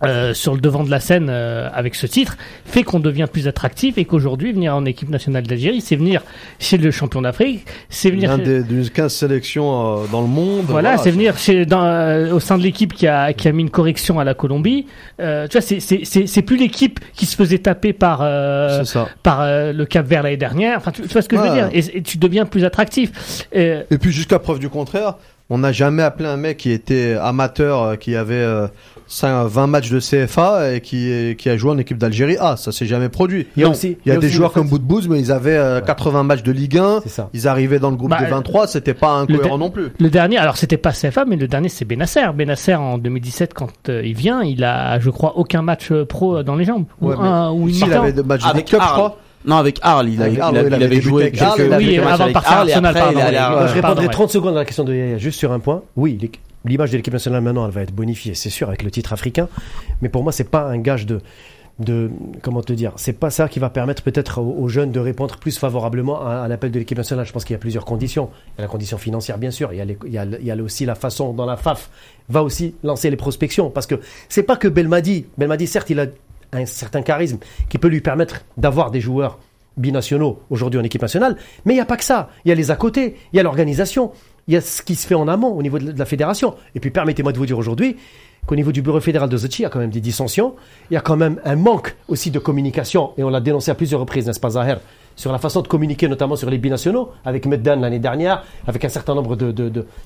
euh, 0.01 0.34
sur 0.34 0.55
le 0.55 0.61
devant 0.61 0.85
de 0.85 0.89
la 0.89 1.01
scène 1.01 1.27
euh, 1.30 1.67
avec 1.73 1.93
ce 1.93 2.07
titre 2.07 2.38
fait 2.63 2.84
qu'on 2.84 3.01
devient 3.01 3.27
plus 3.30 3.49
attractif 3.49 3.97
et 3.97 4.05
qu'aujourd'hui 4.05 4.53
venir 4.53 4.73
en 4.73 4.85
équipe 4.85 5.09
nationale 5.09 5.43
d'Algérie 5.43 5.81
c'est 5.81 5.97
venir 5.97 6.23
chez 6.57 6.77
le 6.77 6.89
champion 6.89 7.21
d'Afrique 7.21 7.65
c'est 7.89 8.09
venir 8.09 8.38
chez... 8.38 8.63
d'une 8.63 8.89
15 8.89 9.13
sélections 9.13 9.97
euh, 9.97 10.05
dans 10.09 10.21
le 10.21 10.27
monde 10.27 10.67
voilà, 10.67 10.97
c'est 10.97 11.11
venir 11.11 11.38
chez 11.38 11.65
dans, 11.65 12.31
au 12.31 12.39
sein 12.39 12.57
de 12.57 12.63
l'équipe 12.63 12.93
qui 12.93 13.07
a 13.07 13.34
qui 13.34 13.49
a 13.49 13.51
mis 13.51 13.63
une 13.63 13.69
correction 13.69 14.21
à 14.21 14.23
la 14.23 14.34
Colombie. 14.34 14.85
Tu 15.17 15.23
vois 15.26 15.61
c'est 15.61 15.81
c'est 15.81 16.05
c'est 16.05 16.41
plus 16.43 16.55
l'équipe 16.55 17.01
qui 17.13 17.26
se 17.26 17.35
faisait 17.35 17.59
taper 17.59 17.91
par 17.91 18.19
par 19.21 19.45
le 19.45 19.84
Cap 19.84 20.07
Vert 20.07 20.23
l'année 20.23 20.38
dernière. 20.38 20.77
Enfin 20.77 20.91
tu, 20.91 21.01
vois 21.01 21.21
ce 21.21 21.27
que 21.27 21.35
je 21.35 21.41
veux 21.41 21.51
dire? 21.51 21.69
Et, 21.73 22.01
tu 22.01 22.17
deviens 22.17 22.45
plus 22.45 22.63
attractif. 22.63 23.47
Et, 23.51 23.80
et 23.91 23.97
puis 23.97 24.11
jusqu'à 24.11 24.39
preuve 24.39 24.59
du 24.59 24.69
contraire 24.69 25.15
on 25.49 25.57
n'a 25.57 25.71
jamais 25.71 26.03
appelé 26.03 26.30
un 26.30 26.38
mec 26.38 26.57
qui 26.57 26.71
était 26.71 27.17
amateur, 27.19 27.97
qui 27.97 28.15
avait 28.15 28.45
20 29.10 29.68
matchs 29.68 29.90
de 29.90 29.99
CFA 29.99 30.76
et 30.76 30.81
qui, 30.81 31.36
qui 31.38 31.49
a 31.49 31.57
joué 31.57 31.72
en 31.72 31.77
équipe 31.77 31.98
d'Algérie. 31.98 32.38
Ah, 32.40 32.56
ça 32.57 32.72
s'est 32.72 32.86
jamais 32.86 33.10
produit. 33.10 33.48
Il 33.56 33.64
y 33.64 33.65
a, 33.65 33.69
aussi, 33.69 33.98
il 34.06 34.14
y 34.14 34.15
a, 34.15 34.19
des 34.19 34.30
joueurs 34.30 34.52
comme 34.52 34.68
Boudbouz, 34.68 35.07
mais 35.07 35.19
ils 35.19 35.31
avaient 35.31 35.81
80 35.86 36.19
euh, 36.19 36.23
matchs 36.23 36.44
de 36.44 36.52
Ligue 36.52 36.77
1. 36.77 37.02
Ils 37.34 37.48
arrivaient 37.48 37.80
dans 37.80 37.90
le 37.90 37.95
groupe 37.95 38.11
bah, 38.11 38.19
des 38.19 38.26
23, 38.26 38.68
c'était 38.68 38.94
pas 38.94 39.14
incohérent 39.14 39.57
non 39.57 39.72
plus. 39.72 39.90
Le 39.99 40.10
dernier, 40.10 40.38
alors 40.38 40.57
c'était 40.57 40.77
pas 40.77 40.91
CFA, 40.91 41.26
mais 41.26 41.36
le 41.36 41.48
dernier 41.48 41.69
c'est 41.69 41.86
Benasser. 41.86 42.27
Benasser 42.34 42.76
en 42.76 42.98
2017, 42.98 43.53
quand 43.53 43.90
euh, 43.90 44.02
il 44.06 44.15
vient, 44.15 44.44
il 44.44 44.64
a, 44.64 44.99
je 44.99 45.10
crois, 45.10 45.38
aucun 45.38 45.61
match 45.61 45.91
euh, 45.91 46.06
pro 46.06 46.44
dans 46.44 46.56
les 46.56 46.65
jambes. 46.65 46.86
ou 47.02 47.11
un, 47.11 47.52
ou 47.52 47.68
une 47.68 47.76
il 47.76 47.94
avait 47.94 48.14
des 48.14 48.23
matchs 48.23 48.45
avec 48.45 48.65
Cup, 48.65 48.80
je 48.81 48.88
crois. 48.94 49.18
Non, 49.45 49.56
avec 49.56 49.80
Arles, 49.81 50.10
il, 50.10 50.15
il, 50.15 50.41
avait, 50.41 50.99
joué 51.02 51.23
avec 51.23 51.36
quelques, 51.36 51.73
oui, 51.77 51.98
avant 51.98 52.27
de 52.27 52.34
partir 52.34 52.57
Arsenal, 52.57 52.94
pardon. 52.94 53.68
Je 53.68 53.73
répondrai 53.73 54.07
30 54.10 54.30
secondes 54.30 54.56
à 54.56 54.60
la 54.60 54.65
question 54.65 54.84
de 54.84 54.94
Yaya, 54.94 55.18
juste 55.18 55.40
sur 55.40 55.52
un 55.53 55.60
point. 55.60 55.81
Oui, 55.95 56.14
l'image 56.69 56.91
de 56.91 56.97
l'équipe 56.97 57.13
nationale 57.13 57.41
maintenant, 57.41 57.65
elle 57.65 57.71
va 57.71 57.81
être 57.81 57.93
bonifiée, 57.93 58.35
c'est 58.35 58.49
sûr, 58.49 58.67
avec 58.69 58.83
le 58.83 58.91
titre 58.91 59.11
africain. 59.13 59.49
Mais 60.01 60.09
pour 60.09 60.23
moi, 60.23 60.31
c'est 60.31 60.49
pas 60.49 60.63
un 60.63 60.77
gage 60.77 61.05
de 61.05 61.21
de 61.79 62.11
comment 62.41 62.61
te 62.61 62.73
dire, 62.73 62.91
c'est 62.97 63.13
pas 63.13 63.29
ça 63.29 63.47
qui 63.47 63.59
va 63.59 63.69
permettre 63.69 64.03
peut-être 64.03 64.41
aux, 64.41 64.67
jeunes 64.67 64.91
de 64.91 64.99
répondre 64.99 65.37
plus 65.37 65.57
favorablement 65.57 66.25
à, 66.27 66.45
l'appel 66.47 66.71
de 66.71 66.79
l'équipe 66.79 66.97
nationale. 66.97 67.25
Je 67.25 67.31
pense 67.31 67.45
qu'il 67.45 67.53
y 67.53 67.55
a 67.55 67.59
plusieurs 67.59 67.85
conditions. 67.85 68.29
Il 68.49 68.59
y 68.59 68.61
a 68.61 68.61
la 68.63 68.67
condition 68.67 68.97
financière, 68.97 69.37
bien 69.37 69.51
sûr. 69.51 69.71
Il 69.71 69.77
y 69.77 69.81
a, 69.81 69.85
il 69.85 70.11
y 70.11 70.17
a, 70.17 70.25
il 70.25 70.45
y 70.45 70.51
a 70.51 70.55
aussi 70.57 70.85
la 70.85 70.95
façon 70.95 71.31
dont 71.31 71.45
la 71.45 71.55
FAF 71.55 71.89
va 72.27 72.43
aussi 72.43 72.75
lancer 72.83 73.09
les 73.09 73.15
prospections, 73.15 73.69
parce 73.69 73.87
que 73.87 73.95
c'est 74.27 74.43
pas 74.43 74.57
que 74.57 74.67
Belmadi. 74.67 75.27
Belmadi, 75.37 75.67
certes, 75.67 75.89
il 75.89 76.01
a 76.01 76.07
un 76.51 76.65
certain 76.65 77.01
charisme 77.01 77.37
qui 77.69 77.77
peut 77.77 77.87
lui 77.87 78.01
permettre 78.01 78.43
d'avoir 78.57 78.91
des 78.91 78.99
joueurs 78.99 79.39
binationaux 79.77 80.41
aujourd'hui 80.49 80.79
en 80.79 80.83
équipe 80.83 81.01
nationale, 81.01 81.37
mais 81.65 81.73
il 81.73 81.77
n'y 81.77 81.81
a 81.81 81.85
pas 81.85 81.97
que 81.97 82.03
ça. 82.03 82.29
Il 82.43 82.49
y 82.49 82.51
a 82.51 82.55
les 82.55 82.71
à 82.71 82.75
côté, 82.75 83.15
il 83.31 83.37
y 83.37 83.39
a 83.39 83.43
l'organisation, 83.43 84.11
il 84.49 84.53
y 84.53 84.57
a 84.57 84.61
ce 84.61 84.81
qui 84.81 84.95
se 84.95 85.05
fait 85.05 85.15
en 85.15 85.27
amont 85.27 85.55
au 85.55 85.61
niveau 85.61 85.77
de 85.77 85.97
la 85.97 86.05
fédération. 86.05 86.55
Et 86.73 86.80
puis 86.80 86.89
permettez-moi 86.89 87.31
de 87.31 87.38
vous 87.38 87.45
dire 87.45 87.57
aujourd'hui 87.57 87.97
qu'au 88.47 88.55
niveau 88.55 88.71
du 88.71 88.81
bureau 88.81 88.99
fédéral 88.99 89.30
de 89.30 89.38
Zachi, 89.38 89.61
il 89.61 89.63
y 89.63 89.65
a 89.67 89.69
quand 89.69 89.77
même 89.77 89.91
des 89.91 90.01
dissensions, 90.01 90.55
il 90.89 90.95
y 90.95 90.97
a 90.97 91.01
quand 91.01 91.17
même 91.17 91.39
un 91.45 91.55
manque 91.55 91.95
aussi 92.07 92.31
de 92.31 92.39
communication, 92.39 93.11
et 93.17 93.23
on 93.23 93.30
l'a 93.30 93.41
dénoncé 93.41 93.69
à 93.69 93.76
plusieurs 93.76 94.01
reprises, 94.01 94.26
n'est-ce 94.26 94.39
pas 94.39 94.49
Zahir, 94.51 94.80
sur 95.15 95.31
la 95.31 95.38
façon 95.38 95.61
de 95.61 95.67
communiquer, 95.67 96.07
notamment 96.07 96.35
sur 96.35 96.49
les 96.49 96.57
binationaux, 96.57 97.11
avec 97.26 97.45
Meddan 97.45 97.76
l'année 97.76 97.99
dernière, 97.99 98.43
avec 98.65 98.84
un 98.84 98.89
certain 98.89 99.13
nombre 99.13 99.35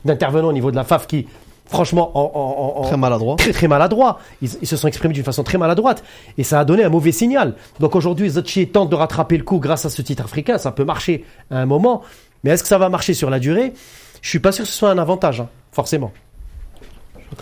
d'intervenants 0.03 0.49
au 0.49 0.53
niveau 0.53 0.71
de 0.71 0.75
la 0.75 0.83
FAF 0.83 1.07
qui, 1.07 1.25
franchement, 1.67 2.11
en, 2.13 2.81
très 2.81 2.97
maladroit. 2.97 3.37
Très, 3.37 3.53
très 3.53 3.69
maladroit. 3.69 4.19
Ils, 4.41 4.49
se 4.49 4.75
sont 4.75 4.89
exprimés 4.89 5.13
d'une 5.13 5.23
façon 5.23 5.43
très 5.43 5.57
maladroite. 5.57 6.03
Et 6.37 6.43
ça 6.43 6.59
a 6.59 6.65
donné 6.65 6.83
un 6.83 6.89
mauvais 6.89 7.13
signal. 7.13 7.53
Donc 7.79 7.95
aujourd'hui, 7.95 8.29
Zachi 8.29 8.67
tente 8.67 8.89
de 8.89 8.95
rattraper 8.95 9.37
le 9.37 9.45
coup 9.45 9.59
grâce 9.59 9.85
à 9.85 9.89
ce 9.89 10.01
titre 10.01 10.25
africain. 10.25 10.57
Ça 10.57 10.73
peut 10.73 10.83
marcher 10.83 11.23
à 11.49 11.59
un 11.59 11.65
moment. 11.65 12.01
Mais 12.43 12.51
est-ce 12.51 12.63
que 12.63 12.69
ça 12.69 12.77
va 12.77 12.89
marcher 12.89 13.13
sur 13.13 13.29
la 13.29 13.39
durée? 13.39 13.73
Je 14.23 14.29
suis 14.29 14.39
pas 14.39 14.53
sûr 14.53 14.63
que 14.63 14.71
ce 14.71 14.77
soit 14.77 14.89
un 14.89 14.97
avantage, 14.97 15.41
hein, 15.41 15.49
forcément. 15.73 16.11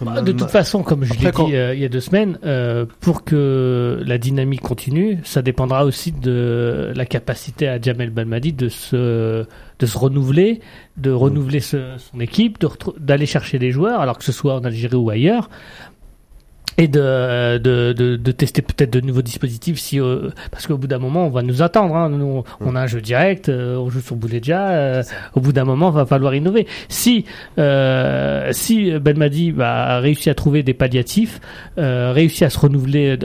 Bah, 0.02 0.22
de 0.22 0.32
toute 0.32 0.50
façon, 0.50 0.84
comme 0.84 1.04
je 1.04 1.14
l'ai 1.14 1.32
dit 1.32 1.56
euh, 1.56 1.76
il 1.76 1.82
y 1.82 1.86
a 1.86 1.90
deux 1.90 2.00
semaines, 2.00 2.40
euh, 2.44 2.86
pour 3.02 3.24
que 3.24 4.02
la 4.06 4.18
dynamique 4.18 4.62
continue, 4.62 5.20
ça 5.24 5.42
dépendra 5.42 5.86
aussi 5.86 6.12
de 6.12 6.92
la 6.96 7.06
capacité 7.06 7.68
à 7.68 7.80
Jamel 7.80 8.10
Balmadi 8.10 8.54
de 8.54 8.70
se, 8.70 9.46
de 9.80 9.86
se 9.86 9.98
renouveler, 9.98 10.62
de 10.98 11.12
renouveler 11.12 11.60
son 11.60 12.20
équipe, 12.20 12.58
d'aller 12.98 13.26
chercher 13.26 13.60
des 13.60 13.72
joueurs, 13.72 14.00
alors 14.00 14.18
que 14.18 14.24
ce 14.24 14.32
soit 14.32 14.56
en 14.56 14.64
Algérie 14.64 14.96
ou 14.96 15.10
ailleurs 15.10 15.50
et 16.78 16.88
de, 16.88 17.58
de, 17.58 17.94
de, 17.94 18.16
de 18.16 18.32
tester 18.32 18.62
peut-être 18.62 18.92
de 18.92 19.02
nouveaux 19.02 19.22
dispositifs 19.22 19.80
si 19.80 20.00
euh, 20.00 20.30
parce 20.52 20.68
qu'au 20.68 20.78
bout 20.78 20.88
d'un 20.88 21.00
moment 21.00 21.26
on 21.26 21.30
va 21.30 21.42
nous 21.42 21.62
attendre 21.62 21.96
hein. 21.96 22.10
nous, 22.10 22.44
on 22.60 22.76
a 22.76 22.82
un 22.82 22.88
jeu 22.88 23.02
direct 23.02 23.50
euh, 23.50 23.76
on 23.76 23.90
joue 23.90 24.02
sur 24.02 24.16
Bouledja 24.16 24.70
euh, 24.70 25.04
au 25.36 25.42
bout 25.42 25.52
d'un 25.52 25.66
moment 25.66 25.90
il 25.92 25.96
va 25.96 26.06
falloir 26.06 26.34
innover. 26.34 26.68
Si 26.88 27.26
si 27.58 29.00
Belmadi 29.00 29.54
a 29.60 30.00
réussi 30.00 30.30
à 30.30 30.36
trouver 30.36 30.64
des 30.64 30.74
palliatifs 30.74 31.40
réussi 31.78 32.46
à 32.46 32.50
se 32.50 32.60
renouveler 32.60 33.18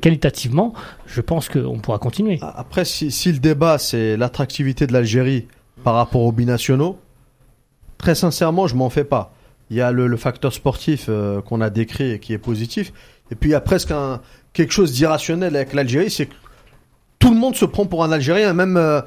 qualitativement 0.00 0.72
je 1.06 1.20
pense 1.20 1.48
qu'on 1.48 1.78
pourra 1.78 1.98
continuer. 1.98 2.38
Après 2.42 2.84
si, 2.84 3.10
si 3.10 3.32
le 3.32 3.38
débat 3.38 3.78
c'est 3.78 4.16
l'attractivité 4.16 4.86
de 4.86 4.92
l'Algérie 4.92 5.46
par 5.84 5.94
rapport 5.94 6.22
aux 6.22 6.32
binationaux 6.32 6.98
très 7.98 8.14
sincèrement 8.14 8.66
je 8.66 8.74
m'en 8.74 8.90
fais 8.90 9.04
pas 9.04 9.32
il 9.70 9.76
y 9.76 9.80
a 9.80 9.92
le, 9.92 10.16
facteur 10.16 10.52
sportif 10.52 11.06
euh, 11.08 11.40
qu'on 11.40 11.60
a 11.60 11.70
décrit 11.70 12.12
et 12.12 12.18
qui 12.18 12.32
est 12.32 12.38
positif. 12.38 12.92
Et 13.30 13.34
puis 13.34 13.50
il 13.50 13.52
y 13.52 13.56
a 13.56 13.60
presque 13.60 13.90
un, 13.90 14.20
quelque 14.52 14.72
chose 14.72 14.92
d'irrationnel 14.92 15.56
avec 15.56 15.72
l'Algérie, 15.72 16.10
c'est 16.10 16.26
que 16.26 16.34
tout 17.22 17.32
le 17.32 17.38
monde 17.38 17.54
se 17.54 17.64
prend 17.64 17.86
pour 17.86 18.02
un 18.02 18.10
Algérien, 18.10 18.52
même 18.52 18.76
euh, 18.76 19.00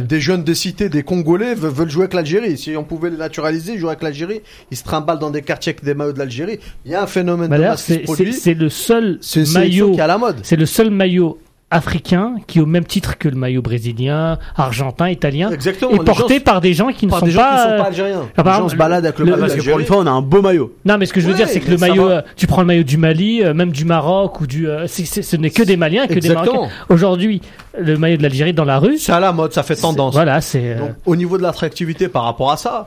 des 0.00 0.20
jeunes 0.22 0.42
des 0.42 0.54
cités, 0.54 0.88
des 0.88 1.02
Congolais 1.02 1.54
veulent, 1.54 1.90
jouer 1.90 2.04
avec 2.04 2.14
l'Algérie. 2.14 2.56
Si 2.56 2.74
on 2.78 2.84
pouvait 2.84 3.10
les 3.10 3.18
naturaliser, 3.18 3.76
jouer 3.76 3.90
avec 3.90 4.02
l'Algérie, 4.02 4.40
ils 4.70 4.76
se 4.76 4.82
trimballent 4.84 5.18
dans 5.18 5.30
des 5.30 5.42
quartiers 5.42 5.72
avec 5.72 5.84
des 5.84 5.92
maillots 5.92 6.14
de 6.14 6.18
l'Algérie. 6.18 6.60
Il 6.86 6.92
y 6.92 6.94
a 6.94 7.02
un 7.02 7.06
phénomène 7.06 7.50
bah, 7.50 7.58
de 7.58 7.62
masse 7.62 7.82
C'est 7.82 8.54
le 8.54 8.70
seul 8.70 9.20
maillot 9.52 9.92
qui 9.92 10.00
à 10.00 10.06
la 10.06 10.16
mode. 10.16 10.36
C'est 10.44 10.56
le 10.56 10.64
seul 10.64 10.90
maillot 10.90 11.38
africain 11.72 12.36
qui 12.46 12.60
au 12.60 12.66
même 12.66 12.84
titre 12.84 13.18
que 13.18 13.28
le 13.28 13.36
maillot 13.36 13.62
brésilien, 13.62 14.38
argentin, 14.56 15.08
italien 15.08 15.50
Exactement, 15.50 15.92
est 15.92 16.04
porté 16.04 16.40
par 16.40 16.60
des 16.60 16.74
gens 16.74 16.88
qui 16.88 17.06
ne 17.06 17.10
sont, 17.10 17.24
des 17.24 17.32
pas, 17.32 17.56
gens 17.56 17.56
qui 17.56 17.62
sont 17.62 17.82
pas 17.82 17.88
algériens. 17.88 18.28
les 18.36 18.44
gens 18.44 18.68
se 18.68 18.76
baladent 18.76 19.06
avec 19.06 19.18
le, 19.18 19.24
maillot 19.24 19.38
parce 19.38 19.54
que 19.54 19.68
pour 19.68 19.78
une 19.78 19.86
fois 19.86 19.98
on 19.98 20.06
a 20.06 20.10
un 20.10 20.22
beau 20.22 20.42
maillot. 20.42 20.74
Non 20.84 20.98
mais 20.98 21.06
ce 21.06 21.12
que 21.12 21.20
je 21.20 21.26
veux 21.26 21.34
dire 21.34 21.48
c'est 21.48 21.60
que 21.60 21.70
le 21.70 21.78
maillot 21.78 22.08
euh, 22.08 22.22
tu 22.36 22.46
prends 22.46 22.60
le 22.60 22.66
maillot 22.66 22.84
du 22.84 22.98
Mali, 22.98 23.42
euh, 23.42 23.54
même 23.54 23.72
du 23.72 23.84
Maroc 23.84 24.40
ou 24.40 24.46
du 24.46 24.68
euh, 24.68 24.86
ce 24.86 25.36
n'est 25.36 25.50
que 25.50 25.62
des 25.62 25.76
Maliens 25.76 26.06
que 26.06 26.18
des 26.18 26.28
Marocains. 26.30 26.68
Aujourd'hui, 26.88 27.40
le 27.78 27.96
maillot 27.96 28.16
de 28.16 28.22
l'Algérie 28.22 28.52
dans 28.52 28.64
la 28.64 28.78
rue, 28.78 28.98
c'est 28.98 29.12
à 29.12 29.20
la 29.20 29.32
mode, 29.32 29.52
ça 29.52 29.62
fait 29.62 29.76
tendance. 29.76 30.14
Voilà, 30.14 30.40
c'est 30.40 30.76
au 31.06 31.16
niveau 31.16 31.38
de 31.38 31.42
l'attractivité 31.42 32.08
par 32.08 32.24
rapport 32.24 32.50
à 32.50 32.56
ça, 32.56 32.86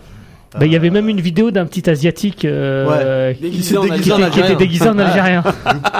bah, 0.59 0.65
il 0.65 0.71
y 0.71 0.75
avait 0.75 0.89
même 0.89 1.09
une 1.09 1.19
vidéo 1.19 1.51
d'un 1.51 1.65
petit 1.65 1.89
asiatique 1.89 2.45
euh, 2.45 3.33
qui, 3.33 3.47
était 3.47 4.55
déguisé 4.55 4.87
en 4.87 4.97
algérien. 4.97 5.43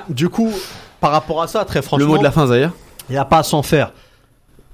du, 0.10 0.30
coup, 0.30 0.52
par 1.06 1.12
rapport 1.12 1.44
à 1.44 1.48
ça, 1.48 1.66
très 1.66 1.84
franchement. 1.84 2.08
Le 2.08 2.12
mot 2.14 2.18
de 2.18 2.24
la 2.24 2.32
fin, 2.32 2.48
d'ailleurs. 2.48 2.72
Il 3.10 3.12
n'y 3.12 3.20
a 3.20 3.26
pas 3.26 3.38
à 3.38 3.44
s'en 3.44 3.62
faire. 3.62 3.94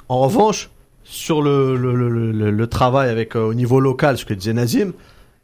En 0.07 0.19
revanche, 0.19 0.69
sur 1.03 1.41
le, 1.41 1.75
le, 1.75 1.93
le, 1.93 2.31
le 2.51 2.67
travail 2.67 3.09
avec 3.09 3.35
euh, 3.35 3.49
au 3.49 3.53
niveau 3.53 3.81
local, 3.81 4.17
ce 4.17 4.23
que 4.23 4.33
disait 4.33 4.53
Nazim, 4.53 4.93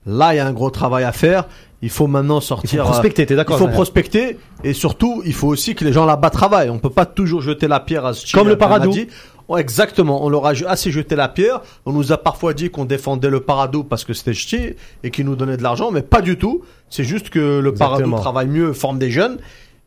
là 0.06 0.34
il 0.34 0.38
y 0.38 0.40
a 0.40 0.48
un 0.48 0.54
gros 0.54 0.70
travail 0.70 1.04
à 1.04 1.12
faire. 1.12 1.44
Il 1.82 1.90
faut 1.90 2.08
maintenant 2.08 2.40
sortir. 2.40 2.70
Il 2.74 2.78
faut 2.78 2.86
prospecter, 2.86 3.26
t'es 3.26 3.36
d'accord 3.36 3.58
Il 3.58 3.60
faut 3.60 3.68
prospecter 3.68 4.40
et 4.64 4.72
surtout 4.72 5.22
il 5.26 5.34
faut 5.34 5.50
aussi 5.50 5.76
que 5.76 5.84
les 5.84 5.92
gens 5.92 6.06
là-bas 6.06 6.30
travaillent. 6.30 6.70
On 6.70 6.80
peut 6.80 6.90
pas 6.90 7.06
toujours 7.06 7.42
jeter 7.42 7.68
la 7.68 7.82
pierre 7.82 8.06
à 8.06 8.14
ce 8.14 8.32
Comme 8.34 8.48
le 8.48 8.58
Paradou. 8.58 8.94
exactement, 9.58 10.24
on 10.24 10.30
leur 10.30 10.46
a 10.46 10.54
assez 10.68 10.90
jeté 10.90 11.18
la 11.18 11.28
pierre. 11.28 11.60
On 11.86 11.92
nous 11.92 12.14
a 12.14 12.18
parfois 12.18 12.54
dit 12.54 12.70
qu'on 12.70 12.86
défendait 12.86 13.30
le 13.30 13.42
Paradou 13.42 13.84
parce 13.84 14.06
que 14.06 14.14
c'était 14.14 14.34
ch'ti 14.34 14.74
et 15.04 15.12
qu'il 15.12 15.26
nous 15.26 15.36
donnait 15.36 15.58
de 15.58 15.64
l'argent, 15.64 15.92
mais 15.92 16.02
pas 16.02 16.22
du 16.22 16.38
tout. 16.38 16.64
C'est 16.90 17.04
juste 17.04 17.30
que 17.30 17.60
le 17.60 17.74
Paradou 17.74 18.16
travaille 18.16 18.48
mieux, 18.48 18.72
forme 18.72 19.00
des 19.00 19.12
jeunes 19.12 19.38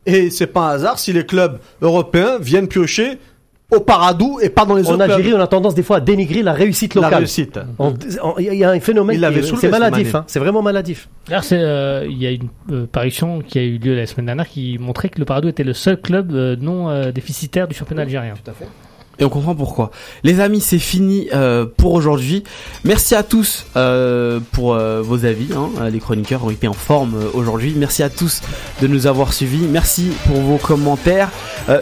et 0.05 0.29
c'est 0.29 0.47
pas 0.47 0.71
un 0.71 0.75
hasard 0.75 0.99
si 0.99 1.13
les 1.13 1.25
clubs 1.25 1.59
européens 1.81 2.37
viennent 2.39 2.67
piocher 2.67 3.19
au 3.71 3.79
Paradou 3.79 4.39
et 4.41 4.49
pas 4.49 4.65
dans 4.65 4.75
les 4.75 4.83
autres 4.83 4.97
clubs. 4.97 5.09
En 5.09 5.13
Algérie, 5.13 5.33
on 5.33 5.39
a 5.39 5.47
tendance 5.47 5.73
des 5.73 5.83
fois 5.83 5.97
à 5.97 5.99
dénigrer 6.01 6.43
la 6.43 6.53
réussite 6.53 6.93
locale. 6.93 7.11
La 7.11 7.17
réussite. 7.17 7.59
Il 8.37 8.53
y 8.53 8.63
a 8.63 8.69
un 8.69 8.79
phénomène, 8.79 9.19
c'est 9.59 9.69
maladif, 9.69 10.15
hein. 10.15 10.23
c'est 10.27 10.39
vraiment 10.39 10.61
maladif. 10.61 11.07
Euh, 11.51 12.05
il 12.09 12.17
y 12.17 12.27
a 12.27 12.31
une 12.31 12.49
euh, 12.71 12.85
parution 12.91 13.41
qui 13.41 13.59
a 13.59 13.63
eu 13.63 13.77
lieu 13.77 13.95
la 13.95 14.05
semaine 14.05 14.25
dernière 14.25 14.47
qui 14.47 14.77
montrait 14.77 15.09
que 15.09 15.19
le 15.19 15.25
Paradou 15.25 15.47
était 15.47 15.63
le 15.63 15.73
seul 15.73 15.99
club 15.99 16.31
euh, 16.33 16.55
non 16.59 17.11
déficitaire 17.11 17.67
du 17.67 17.75
championnat 17.75 18.01
algérien. 18.03 18.33
Tout 18.43 18.51
à 18.51 18.53
fait 18.53 18.67
et 19.21 19.23
on 19.23 19.29
comprend 19.29 19.53
pourquoi. 19.53 19.91
Les 20.23 20.39
amis, 20.39 20.61
c'est 20.61 20.79
fini 20.79 21.29
euh, 21.33 21.67
pour 21.77 21.93
aujourd'hui. 21.93 22.43
Merci 22.83 23.13
à 23.13 23.21
tous 23.21 23.67
euh, 23.75 24.39
pour 24.51 24.73
euh, 24.73 25.03
vos 25.03 25.25
avis. 25.25 25.49
Hein. 25.55 25.89
Les 25.89 25.99
chroniqueurs 25.99 26.43
ont 26.43 26.49
été 26.49 26.67
en 26.67 26.73
forme 26.73 27.13
aujourd'hui. 27.35 27.75
Merci 27.77 28.01
à 28.01 28.09
tous 28.09 28.41
de 28.81 28.87
nous 28.87 29.05
avoir 29.05 29.31
suivis. 29.31 29.67
Merci 29.67 30.09
pour 30.25 30.37
vos 30.37 30.57
commentaires. 30.57 31.29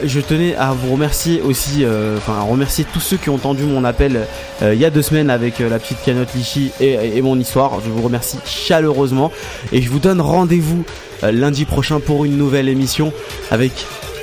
je 0.03 0.19
tenais 0.19 0.53
à 0.55 0.73
vous 0.73 0.91
remercier 0.91 1.41
aussi, 1.41 1.85
enfin 2.17 2.33
à 2.33 2.41
remercier 2.41 2.85
tous 2.91 2.99
ceux 2.99 3.15
qui 3.15 3.29
ont 3.29 3.35
entendu 3.35 3.63
mon 3.63 3.85
appel 3.85 4.27
il 4.61 4.75
y 4.75 4.85
a 4.85 4.89
deux 4.89 5.01
semaines 5.01 5.29
avec 5.29 5.59
la 5.59 5.79
petite 5.79 6.01
canotte 6.03 6.33
Lichy 6.35 6.71
et, 6.81 7.17
et, 7.17 7.21
mon 7.21 7.39
histoire. 7.39 7.79
Je 7.85 7.89
vous 7.89 8.01
remercie 8.01 8.37
chaleureusement 8.45 9.31
et 9.71 9.81
je 9.81 9.89
vous 9.89 9.99
donne 9.99 10.19
rendez-vous 10.19 10.83
lundi 11.23 11.65
prochain 11.65 11.99
pour 11.99 12.25
une 12.25 12.37
nouvelle 12.37 12.67
émission 12.67 13.13
avec 13.51 13.71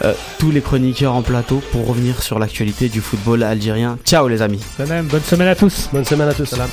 euh, 0.04 0.14
tous 0.38 0.50
les 0.50 0.60
chroniqueurs 0.60 1.14
en 1.14 1.22
plateau 1.22 1.62
pour 1.72 1.86
revenir 1.86 2.22
sur 2.22 2.38
l'actualité 2.38 2.88
du 2.88 3.00
football 3.00 3.42
algérien. 3.42 3.98
Ciao 4.04 4.28
les 4.28 4.42
amis. 4.42 4.62
bonne 4.78 5.22
semaine 5.22 5.48
à 5.48 5.54
tous. 5.54 5.88
Bonne 5.92 6.04
semaine 6.04 6.28
à 6.28 6.34
tous. 6.34 6.46
Salam. 6.46 6.68